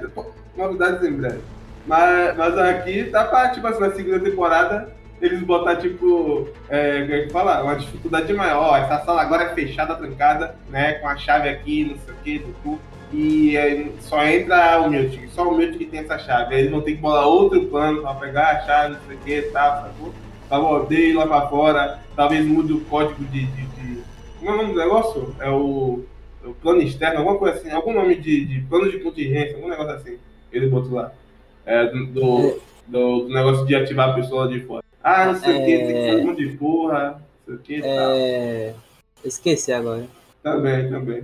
novidades 0.57 1.03
em 1.07 1.13
breve. 1.13 1.39
Mas, 1.85 2.35
mas 2.35 2.57
aqui 2.57 3.03
tá 3.05 3.23
pra, 3.25 3.49
tipo 3.49 3.67
assim, 3.67 3.79
na 3.81 3.91
segunda 3.91 4.19
temporada, 4.19 4.89
eles 5.21 5.39
botar, 5.41 5.75
tipo, 5.75 6.47
é, 6.69 7.01
como 7.01 7.13
é 7.13 7.21
que 7.21 7.29
fala? 7.31 7.63
Uma 7.63 7.75
dificuldade 7.75 8.33
maior. 8.33 8.71
Ó, 8.71 8.77
essa 8.77 9.05
sala 9.05 9.21
agora 9.21 9.43
é 9.43 9.49
fechada, 9.53 9.95
trancada, 9.95 10.55
né? 10.69 10.93
Com 10.93 11.07
a 11.07 11.15
chave 11.15 11.47
aqui, 11.49 11.85
não 11.85 11.97
sei 11.99 12.13
o 12.13 12.17
que, 12.23 12.39
do 12.39 12.53
cu. 12.63 12.79
E 13.13 13.55
é, 13.55 13.87
só 14.01 14.25
entra 14.25 14.81
o 14.81 14.89
Miltic, 14.89 15.29
só 15.29 15.47
o 15.47 15.55
Miltic 15.55 15.89
tem 15.89 15.99
essa 15.99 16.17
chave. 16.17 16.55
Aí 16.55 16.61
eles 16.61 16.71
vão 16.71 16.81
ter 16.81 16.93
que 16.95 17.01
bolar 17.01 17.27
outro 17.27 17.63
plano 17.67 18.01
pra 18.01 18.15
pegar 18.15 18.49
a 18.51 18.59
chave, 18.61 18.93
não 18.95 18.99
sei 19.07 19.15
o 19.15 19.19
que 19.19 19.41
tal, 19.51 19.83
sacou? 19.83 20.13
Pra 20.49 20.59
morder 20.59 20.99
ir 21.09 21.13
lá 21.13 21.25
pra 21.27 21.47
fora. 21.47 21.99
Talvez 22.15 22.43
mude 22.45 22.73
o 22.73 22.81
código 22.81 23.23
de. 23.25 23.45
de, 23.45 23.61
de- 23.67 24.03
Como 24.39 24.49
é 24.51 24.53
o 24.53 24.57
nome 24.57 24.73
do 24.73 24.79
negócio? 24.79 25.35
É 25.39 25.49
o 25.49 26.03
o 26.45 26.53
plano 26.53 26.81
externo, 26.81 27.19
alguma 27.19 27.37
coisa 27.37 27.57
assim, 27.57 27.71
algum 27.71 27.93
nome 27.93 28.15
de, 28.15 28.45
de 28.45 28.61
plano 28.61 28.89
de 28.89 28.99
contingência, 28.99 29.55
algum 29.55 29.69
negócio 29.69 29.93
assim, 29.93 30.17
ele 30.51 30.67
botou 30.67 30.93
lá. 30.93 31.11
É, 31.65 31.85
do, 31.87 32.05
do, 32.07 32.61
do- 32.87 33.29
negócio 33.29 33.65
de 33.65 33.75
ativar 33.75 34.09
a 34.09 34.13
pessoa 34.13 34.47
de 34.47 34.59
fora. 34.61 34.83
Ah, 35.03 35.25
não 35.27 35.35
sei 35.35 35.51
o 35.53 35.65
que, 35.65 35.77
tem 35.77 35.87
que 35.87 35.93
fazer 36.09 36.21
um 36.21 36.25
monte 36.27 36.47
de 36.47 36.57
porra, 36.57 37.21
não 37.45 37.45
sei 37.45 37.55
o 37.55 37.59
que 37.59 37.75
e 37.77 37.81
tal. 37.81 38.11
É. 38.15 38.73
Esqueci 39.23 39.73
agora. 39.73 40.05
Também, 40.43 40.89
também. 40.89 41.23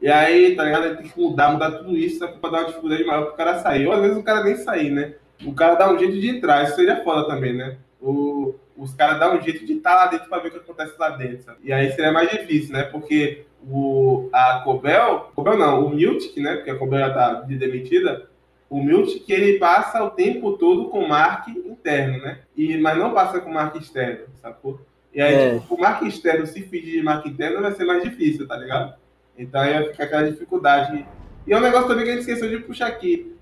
E 0.00 0.08
aí, 0.08 0.56
tá 0.56 0.64
ligado? 0.64 0.86
Ele 0.86 0.96
tem 0.96 1.08
que 1.08 1.20
mudar, 1.20 1.52
mudar 1.52 1.70
tudo 1.72 1.96
isso, 1.96 2.18
pra 2.40 2.50
dar 2.50 2.58
uma 2.60 2.66
dificuldade 2.68 3.04
maior 3.04 3.26
pro 3.26 3.34
cara 3.36 3.60
sair. 3.60 3.86
Ou 3.86 3.92
às 3.92 4.00
vezes 4.00 4.16
o 4.16 4.22
cara 4.22 4.42
nem 4.42 4.56
sair, 4.56 4.90
né? 4.90 5.14
O 5.44 5.52
cara 5.54 5.74
dá 5.74 5.92
um 5.92 5.98
jeito 5.98 6.18
de 6.18 6.28
entrar, 6.28 6.64
isso 6.64 6.74
seria 6.76 7.04
foda 7.04 7.26
também, 7.26 7.52
né? 7.52 7.76
O, 8.00 8.54
os 8.76 8.94
caras 8.94 9.18
dão 9.20 9.36
um 9.36 9.42
jeito 9.42 9.64
de 9.66 9.74
estar 9.74 9.94
lá 9.94 10.06
dentro 10.06 10.28
pra 10.28 10.38
ver 10.38 10.48
o 10.48 10.50
que 10.52 10.58
acontece 10.58 10.94
lá 10.98 11.10
dentro, 11.10 11.42
sabe? 11.44 11.58
E 11.62 11.72
aí 11.72 11.90
seria 11.92 12.10
mais 12.12 12.30
difícil, 12.30 12.72
né? 12.72 12.82
Porque 12.84 13.44
o, 13.68 14.28
a 14.32 14.60
Cobel, 14.64 15.30
Cobel 15.34 15.56
não, 15.58 15.86
o 15.86 15.90
Miltic, 15.94 16.36
né? 16.38 16.56
Porque 16.56 16.70
a 16.70 16.76
Cobel 16.78 16.98
já 17.00 17.14
tá 17.14 17.32
de 17.42 17.56
demitida, 17.56 18.28
o 18.68 18.82
Miltic 18.82 19.28
ele 19.30 19.58
passa 19.58 20.02
o 20.02 20.10
tempo 20.10 20.52
todo 20.56 20.86
com 20.88 21.00
o 21.00 21.08
Mark 21.08 21.48
interno, 21.48 22.18
né? 22.22 22.40
E, 22.56 22.76
mas 22.78 22.98
não 22.98 23.12
passa 23.12 23.40
com 23.40 23.50
o 23.50 23.54
Mark 23.54 23.74
externo, 23.76 24.24
sacou? 24.40 24.80
E 25.14 25.20
aí, 25.20 25.34
É. 25.34 25.58
tipo, 25.58 25.74
o 25.74 25.80
Mark 25.80 26.02
externo 26.02 26.46
se 26.46 26.62
fingir 26.62 26.92
de 26.94 27.02
Mark 27.02 27.26
interno 27.26 27.60
vai 27.60 27.72
ser 27.72 27.84
mais 27.84 28.02
difícil, 28.02 28.46
tá 28.48 28.56
ligado? 28.56 28.94
Então 29.38 29.60
aí 29.60 29.72
vai 29.74 29.84
ficar 29.90 30.04
aquela 30.04 30.30
dificuldade. 30.30 31.06
E 31.46 31.52
é 31.52 31.56
um 31.56 31.60
negócio 31.60 31.88
também 31.88 32.04
que 32.04 32.10
a 32.10 32.14
gente 32.14 32.20
esqueceu 32.22 32.48
de 32.48 32.64
puxar 32.64 32.86
aqui. 32.86 33.34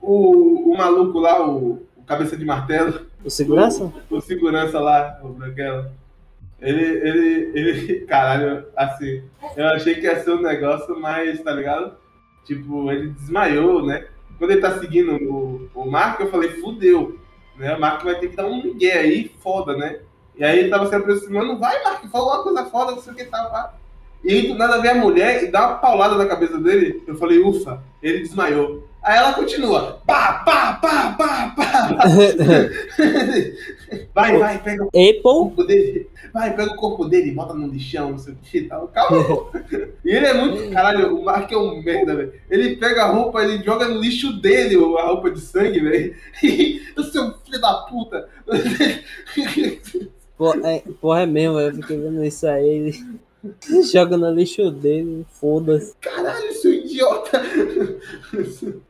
O, 0.00 0.72
o 0.72 0.76
maluco 0.76 1.18
lá, 1.18 1.46
o, 1.48 1.82
o 1.96 2.02
cabeça 2.06 2.36
de 2.36 2.44
martelo, 2.44 3.06
O 3.24 3.30
segurança? 3.30 3.92
o 4.10 4.20
segurança 4.20 4.78
lá, 4.78 5.18
o 5.22 5.28
branquelo, 5.28 5.90
ele, 6.60 6.84
ele, 6.84 7.58
ele, 7.58 8.00
caralho, 8.06 8.66
assim, 8.76 9.22
eu 9.56 9.66
achei 9.68 9.94
que 9.94 10.06
ia 10.06 10.22
ser 10.22 10.30
um 10.32 10.42
negócio 10.42 10.98
mais, 10.98 11.42
tá 11.42 11.52
ligado? 11.52 11.96
Tipo, 12.44 12.90
ele 12.90 13.10
desmaiou, 13.10 13.84
né? 13.84 14.06
Quando 14.38 14.50
ele 14.50 14.60
tá 14.60 14.78
seguindo 14.78 15.16
o, 15.16 15.70
o 15.74 15.90
Marco, 15.90 16.22
eu 16.22 16.30
falei, 16.30 16.50
fudeu, 16.60 17.18
né? 17.56 17.74
O 17.74 17.80
Marco 17.80 18.04
vai 18.04 18.18
ter 18.18 18.28
que 18.28 18.36
dar 18.36 18.46
um 18.46 18.62
migué 18.62 18.98
aí, 18.98 19.28
foda, 19.40 19.76
né? 19.76 20.00
E 20.36 20.44
aí 20.44 20.58
ele 20.58 20.68
tava 20.68 20.86
se 20.86 20.94
aproximando, 20.94 21.58
vai, 21.58 21.82
Marco, 21.82 22.08
fala 22.08 22.34
uma 22.36 22.42
coisa 22.42 22.64
foda, 22.66 22.92
não 22.92 23.00
sei 23.00 23.12
o 23.12 23.16
que 23.16 23.24
pá. 23.24 23.74
E 24.24 24.32
aí, 24.32 24.48
do 24.48 24.54
nada, 24.54 24.80
vê 24.80 24.88
a 24.88 24.94
mulher 24.94 25.44
e 25.44 25.50
dá 25.50 25.68
uma 25.68 25.78
paulada 25.78 26.16
na 26.16 26.26
cabeça 26.26 26.58
dele. 26.58 27.02
Eu 27.06 27.16
falei, 27.16 27.38
ufa, 27.38 27.82
ele 28.02 28.20
desmaiou. 28.20 28.86
Aí 29.06 29.18
ela 29.18 29.34
continua, 29.34 30.00
pá, 30.04 30.42
pá, 30.44 30.72
pá, 30.82 31.14
pá, 31.16 31.54
pá. 31.56 32.02
vai, 34.12 34.36
vai, 34.36 34.60
pega 34.60 34.82
o 34.82 34.88
Apple? 34.88 35.22
corpo 35.22 35.62
dele. 35.62 36.10
Vai, 36.34 36.56
pega 36.56 36.72
o 36.72 36.76
corpo 36.76 37.04
dele 37.04 37.30
bota 37.30 37.54
no 37.54 37.68
lixão, 37.68 38.10
não 38.10 38.18
sei 38.18 38.32
o 38.32 38.36
que 38.42 38.58
e 38.58 38.64
tal. 38.64 38.88
Calma. 38.88 39.46
E 40.04 40.10
ele 40.10 40.26
é 40.26 40.34
muito. 40.34 40.68
Caralho, 40.74 41.16
o 41.16 41.24
Mark 41.24 41.52
é 41.52 41.56
um 41.56 41.80
merda, 41.84 42.16
velho. 42.16 42.32
Ele 42.50 42.74
pega 42.74 43.04
a 43.04 43.12
roupa, 43.12 43.44
ele 43.44 43.62
joga 43.62 43.86
no 43.86 44.00
lixo 44.00 44.40
dele 44.40 44.74
a 44.74 45.06
roupa 45.06 45.30
de 45.30 45.40
sangue, 45.40 45.78
velho. 45.78 46.12
O 46.96 47.04
seu 47.04 47.32
filho 47.44 47.60
da 47.60 47.74
puta. 47.82 48.28
Pô, 50.36 50.52
é, 50.54 50.82
porra, 51.00 51.22
é 51.22 51.26
mesmo, 51.26 51.60
eu 51.60 51.72
fiquei 51.74 51.96
vendo 51.96 52.24
isso 52.24 52.44
aí. 52.46 52.92
Joga 53.92 54.16
no 54.16 54.30
lixo 54.30 54.70
dele, 54.70 55.26
foda-se. 55.40 55.94
Caralho, 56.00 56.52
seu 56.52 56.72
idiota. 56.72 57.42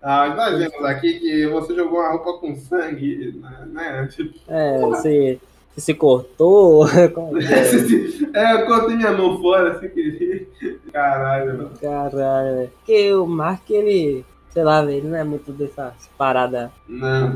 Ah, 0.02 0.34
nós 0.34 0.58
vemos 0.58 0.84
aqui 0.84 1.18
que 1.18 1.46
você 1.48 1.74
jogou 1.74 1.98
uma 1.98 2.10
roupa 2.12 2.34
com 2.38 2.54
sangue, 2.56 3.40
né? 3.72 4.08
Tipo, 4.14 4.38
É, 4.48 4.78
você, 4.80 5.38
você 5.74 5.80
se 5.80 5.94
cortou. 5.94 6.86
Como 7.14 7.38
é? 7.40 7.44
é, 8.34 8.52
eu 8.54 8.66
cortei 8.66 8.96
minha 8.96 9.12
mão 9.12 9.40
fora 9.40 9.78
sem 9.80 9.88
querer. 9.90 10.48
Caralho, 10.92 11.58
mano. 11.58 11.70
Caralho, 11.80 12.56
velho. 12.56 12.70
Porque 12.78 13.12
o 13.14 13.26
Mark, 13.26 13.68
ele, 13.70 14.24
sei 14.50 14.62
lá, 14.64 14.82
ele 14.90 15.06
não 15.08 15.16
é 15.16 15.24
muito 15.24 15.52
dessas 15.52 15.92
paradas 16.16 16.70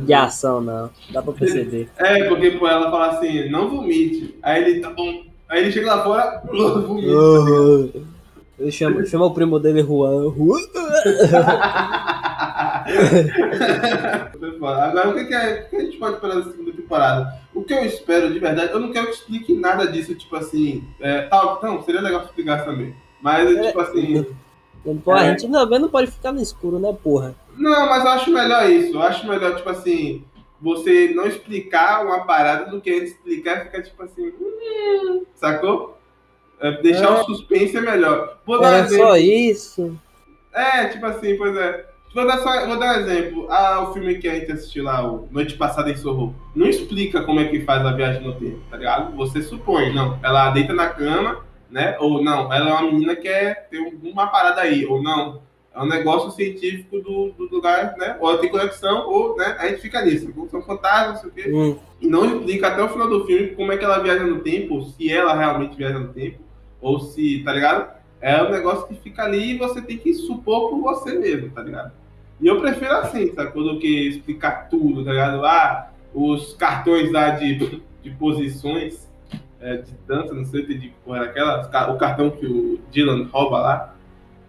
de 0.04 0.12
ação, 0.14 0.60
não. 0.60 0.90
Dá 1.10 1.22
pra 1.22 1.32
perceber. 1.32 1.88
É, 1.96 2.24
porque 2.28 2.52
pô, 2.52 2.66
ela 2.68 2.90
fala 2.90 3.10
assim, 3.12 3.48
não 3.50 3.68
vomite. 3.68 4.36
Aí 4.42 4.62
ele, 4.62 4.80
tá 4.80 4.90
bom. 4.90 5.29
Aí 5.50 5.62
ele 5.62 5.72
chega 5.72 5.94
lá 5.96 6.02
fora, 6.04 6.42
vomita. 6.86 7.08
Oh. 7.12 7.88
Ele 8.58 8.70
chama, 8.70 9.04
chama 9.06 9.24
o 9.26 9.34
primo 9.34 9.58
dele 9.58 9.82
Juan. 9.82 10.32
Agora, 14.62 15.08
o 15.08 15.14
que, 15.14 15.24
que, 15.24 15.34
é, 15.34 15.64
o 15.66 15.70
que 15.70 15.76
a 15.76 15.80
gente 15.80 15.96
pode 15.96 16.14
esperar 16.14 16.36
da 16.36 16.50
segunda 16.50 16.72
temporada? 16.72 17.34
O 17.54 17.62
que 17.62 17.72
eu 17.72 17.84
espero, 17.84 18.32
de 18.32 18.38
verdade, 18.38 18.72
eu 18.72 18.78
não 18.80 18.92
quero 18.92 19.06
que 19.06 19.14
explique 19.14 19.54
nada 19.54 19.86
disso, 19.86 20.14
tipo 20.14 20.36
assim. 20.36 20.84
É, 21.00 21.22
tal, 21.22 21.58
não, 21.62 21.82
seria 21.82 22.00
legal 22.00 22.20
que 22.20 22.26
explicasse 22.26 22.64
também. 22.64 22.94
Mas, 23.20 23.50
É. 23.56 23.66
tipo 23.68 23.80
assim. 23.80 24.26
Pô, 25.04 25.12
a 25.12 25.24
É. 25.24 25.30
gente 25.38 25.50
também 25.50 25.78
não 25.78 25.88
pode 25.88 26.10
ficar 26.10 26.32
no 26.32 26.40
escuro, 26.40 26.78
né, 26.78 26.94
porra? 27.02 27.34
Não, 27.56 27.88
mas 27.88 28.04
eu 28.04 28.10
acho 28.10 28.30
melhor 28.30 28.68
isso. 28.70 28.94
Eu 28.94 29.02
acho 29.02 29.26
melhor, 29.26 29.56
tipo 29.56 29.68
assim, 29.68 30.24
você 30.60 31.12
não 31.14 31.26
explicar 31.26 32.04
uma 32.04 32.24
parada 32.26 32.70
do 32.70 32.80
que 32.80 32.90
antes 32.90 33.12
explicar 33.12 33.64
ficar, 33.64 33.82
tipo 33.82 34.02
assim. 34.02 34.32
hum, 34.40 35.24
sacou? 35.34 35.98
É, 36.60 36.82
deixar 36.82 37.06
É. 37.06 37.10
o 37.20 37.24
suspense 37.24 37.76
é 37.76 37.80
melhor. 37.80 38.38
Vou 38.46 38.60
dar 38.60 38.68
um 38.68 38.74
Era 38.74 38.86
exemplo. 38.86 39.06
só 39.06 39.16
isso. 39.16 39.98
É, 40.52 40.86
tipo 40.88 41.06
assim, 41.06 41.36
pois 41.36 41.56
é. 41.56 41.86
Vou 42.14 42.26
dar, 42.26 42.38
só, 42.38 42.66
vou 42.66 42.76
dar 42.78 42.96
um 42.96 43.00
exemplo. 43.00 43.46
Ah, 43.50 43.82
o 43.88 43.92
filme 43.94 44.18
que 44.18 44.28
a 44.28 44.34
gente 44.34 44.50
assistiu 44.52 44.82
lá, 44.84 45.00
o 45.08 45.28
Noite 45.30 45.54
Passada 45.56 45.90
em 45.90 45.96
Sorro, 45.96 46.34
não 46.56 46.66
explica 46.66 47.22
como 47.22 47.38
é 47.40 47.44
que 47.44 47.60
faz 47.64 47.86
a 47.86 47.92
viagem 47.92 48.22
no 48.22 48.34
tempo, 48.34 48.58
tá 48.68 48.76
ligado? 48.76 49.14
Você 49.16 49.40
supõe, 49.42 49.94
não. 49.94 50.18
Ela 50.22 50.50
deita 50.50 50.74
na 50.74 50.88
cama, 50.88 51.44
né? 51.70 51.96
Ou 52.00 52.20
não, 52.22 52.52
ela 52.52 52.68
é 52.68 52.72
uma 52.72 52.90
menina 52.90 53.14
que 53.14 53.22
quer 53.22 53.68
ter 53.70 53.78
uma 54.02 54.26
parada 54.26 54.60
aí, 54.60 54.84
ou 54.84 55.00
não. 55.00 55.40
É 55.74 55.80
um 55.80 55.86
negócio 55.86 56.32
científico 56.32 56.98
do, 57.00 57.30
do 57.32 57.48
lugar, 57.54 57.94
né? 57.96 58.16
Ou 58.18 58.36
tem 58.38 58.50
conexão, 58.50 59.08
ou, 59.08 59.36
né? 59.36 59.56
A 59.58 59.68
gente 59.68 59.80
fica 59.80 60.04
nisso. 60.04 60.32
São 60.50 60.62
fantasmas, 60.62 61.14
não 61.14 61.20
sei 61.20 61.30
o 61.30 61.32
quê. 61.32 61.52
Hum, 61.54 61.76
E 62.00 62.08
não 62.08 62.24
explica 62.24 62.68
até 62.68 62.82
o 62.82 62.88
final 62.88 63.08
do 63.08 63.24
filme 63.24 63.48
como 63.54 63.70
é 63.72 63.76
que 63.76 63.84
ela 63.84 64.00
viaja 64.00 64.24
no 64.24 64.40
tempo, 64.40 64.82
se 64.82 65.10
ela 65.12 65.34
realmente 65.34 65.76
viaja 65.76 65.98
no 65.98 66.08
tempo, 66.12 66.38
ou 66.80 66.98
se, 66.98 67.42
tá 67.44 67.52
ligado? 67.52 67.88
É 68.20 68.42
um 68.42 68.50
negócio 68.50 68.86
que 68.88 68.94
fica 68.96 69.22
ali 69.22 69.52
e 69.54 69.58
você 69.58 69.80
tem 69.80 69.96
que 69.96 70.12
supor 70.12 70.70
por 70.70 70.80
você 70.80 71.12
mesmo, 71.18 71.50
tá 71.50 71.62
ligado? 71.62 71.92
E 72.40 72.46
eu 72.46 72.60
prefiro 72.60 72.92
assim, 72.96 73.32
sacou? 73.32 73.62
Do 73.62 73.78
que 73.78 74.08
explicar 74.08 74.68
tudo, 74.68 75.04
tá 75.04 75.10
ligado? 75.12 75.44
Ah, 75.44 75.90
os 76.12 76.54
cartões 76.54 77.12
lá 77.12 77.30
de, 77.30 77.80
de 78.02 78.10
posições, 78.18 79.08
é, 79.60 79.76
de 79.76 79.92
dança, 80.06 80.34
não 80.34 80.44
sei 80.44 80.62
o 80.62 80.66
que 80.66 80.74
de 80.74 80.88
porra 81.04 81.18
era 81.18 81.26
aquela, 81.26 81.92
o 81.94 81.98
cartão 81.98 82.30
que 82.30 82.46
o 82.46 82.80
Dylan 82.90 83.28
rouba 83.30 83.58
lá, 83.60 83.94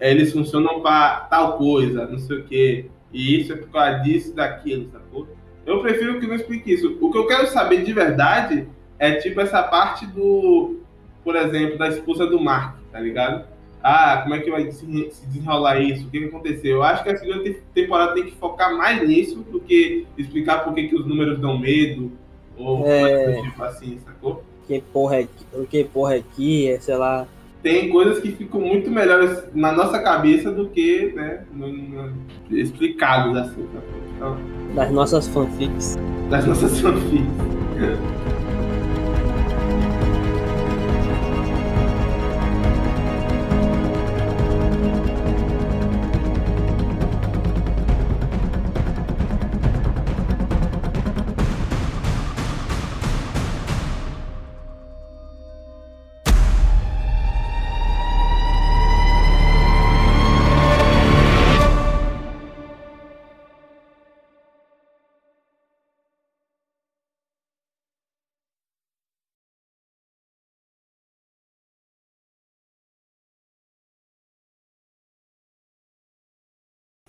eles 0.09 0.33
funcionam 0.33 0.81
pra 0.81 1.27
tal 1.29 1.57
coisa, 1.57 2.07
não 2.07 2.17
sei 2.19 2.37
o 2.37 2.43
que. 2.43 2.85
E 3.13 3.39
isso 3.39 3.53
é 3.53 3.55
por 3.57 3.69
causa 3.69 3.99
disso 3.99 4.31
e 4.31 4.33
daquilo, 4.33 4.89
sacou? 4.91 5.27
Eu 5.65 5.81
prefiro 5.81 6.19
que 6.19 6.25
não 6.27 6.35
explique 6.35 6.73
isso. 6.73 6.97
O 6.99 7.11
que 7.11 7.17
eu 7.17 7.27
quero 7.27 7.47
saber 7.47 7.83
de 7.83 7.93
verdade 7.93 8.67
é 8.97 9.13
tipo 9.15 9.39
essa 9.41 9.61
parte 9.63 10.05
do, 10.07 10.77
por 11.23 11.35
exemplo, 11.35 11.77
da 11.77 11.87
esposa 11.89 12.25
do 12.25 12.39
Mark, 12.39 12.77
tá 12.91 12.99
ligado? 12.99 13.45
Ah, 13.83 14.19
como 14.21 14.35
é 14.35 14.39
que 14.39 14.49
vai 14.51 14.71
se 14.71 14.85
se 15.11 15.25
desenrolar 15.27 15.79
isso? 15.79 16.05
O 16.07 16.09
que, 16.11 16.23
aconteceu? 16.25 16.77
Eu 16.77 16.83
acho 16.83 17.03
que 17.03 17.09
a 17.09 17.17
segunda 17.17 17.43
te- 17.43 17.61
temporada 17.73 18.13
tem 18.13 18.25
que 18.25 18.31
focar 18.35 18.75
mais 18.77 19.07
nisso 19.07 19.37
do 19.51 19.59
que 19.59 20.05
explicar 20.17 20.63
por 20.63 20.73
que, 20.73 20.87
que 20.87 20.95
os 20.95 21.05
números 21.05 21.39
dão 21.39 21.57
medo. 21.57 22.11
Ou 22.57 22.85
É. 22.87 23.41
tipo 23.41 23.63
assim, 23.63 23.99
sacou? 24.05 24.43
que 24.67 24.79
porra 24.93 25.17
é 25.17 25.23
que, 25.23 25.57
o 25.59 25.65
que 25.65 25.83
porra 25.83 26.15
é 26.17 26.23
que, 26.35 26.69
é, 26.71 26.79
sei 26.79 26.95
lá. 26.95 27.27
Tem 27.61 27.89
coisas 27.89 28.19
que 28.19 28.31
ficam 28.31 28.59
muito 28.59 28.89
melhores 28.89 29.43
na 29.53 29.71
nossa 29.71 29.99
cabeça 29.99 30.51
do 30.51 30.67
que, 30.69 31.11
né, 31.15 31.41
no, 31.53 31.67
no, 31.71 32.13
explicados 32.49 33.37
assim, 33.37 33.67
sacou? 33.73 34.01
Então, 34.15 34.37
Das 34.75 34.91
nossas 34.91 35.27
fanfics. 35.27 35.97
das 36.29 36.45
nossas 36.45 36.79
fanfics. 36.81 37.25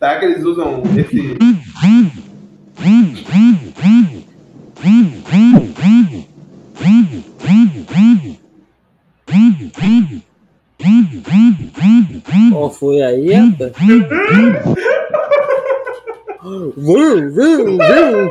Será 0.03 0.19
que 0.19 0.25
eles 0.25 0.43
usam 0.43 0.83
esse. 0.99 1.39
Qual 12.51 12.69
foi 12.69 13.01
aí, 13.01 13.33
rapaz? 13.33 13.73
Vum, 16.43 16.73
vum, 16.77 17.79
vum. 17.79 18.31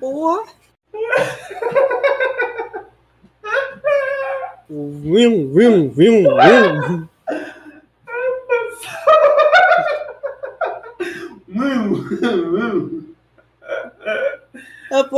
Porra! 0.00 0.42
Vum, 4.68 5.52
vum, 5.52 5.88
vum, 5.88 6.34
vum. 6.34 7.11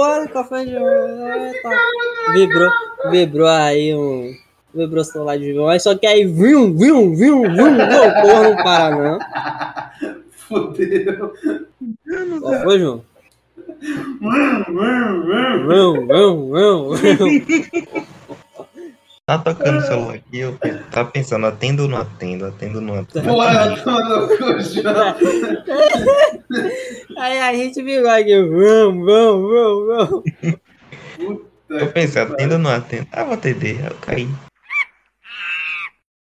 Porra, 0.05 0.29
café 0.29 0.65
de 0.67 0.73
Eita. 0.73 1.71
Vibrou, 2.35 2.71
vibrou 3.11 3.49
aí 3.49 3.95
um. 3.95 4.35
Vibrou 4.75 5.01
o 5.01 5.05
celular 5.05 5.39
de 5.39 5.55
João, 5.55 5.69
aí 5.69 5.81
só 5.81 5.97
que 5.97 6.07
aí, 6.07 6.27
viu, 6.27 6.77
viu, 6.77 7.15
viu, 7.15 7.43
viu, 7.43 7.71
não, 7.71 8.13
porra, 8.21 8.43
não 8.43 8.57
para 8.57 8.91
não. 8.91 9.19
Fudeu. 10.31 11.33
Qual 12.41 12.63
foi, 12.65 12.79
João? 12.81 13.03
Viu, 15.69 16.07
viu, 16.07 16.53
viu, 16.53 16.95
viu. 16.95 18.04
Tá 19.27 19.39
tocando 19.39 19.79
o 19.79 19.81
celular 19.81 20.17
aqui, 20.17 20.39
eu 20.39 20.59
tava 20.91 21.11
pensando, 21.11 21.47
atendo 21.47 21.85
ou 21.85 21.89
não 21.89 21.97
atendo, 21.97 22.45
atendo 22.45 22.75
ou 22.77 22.83
não 22.83 22.99
atendo. 22.99 23.25
João. 24.61 25.17
Aí 27.17 27.41
a 27.41 27.55
gente 27.55 27.83
viu 27.83 28.07
aqui, 28.07 28.39
vum, 28.43 29.03
vum, 29.03 29.49
vum, 29.49 29.87
vum. 31.17 31.41
Eu 31.71 31.91
pensei, 31.91 32.21
atendo 32.21 32.53
ou 32.55 32.61
não 32.61 32.71
atendo? 32.71 33.07
Ah, 33.13 33.25
vou 33.25 33.33
atender, 33.33 33.83
eu 33.87 33.95
caí. 33.97 34.29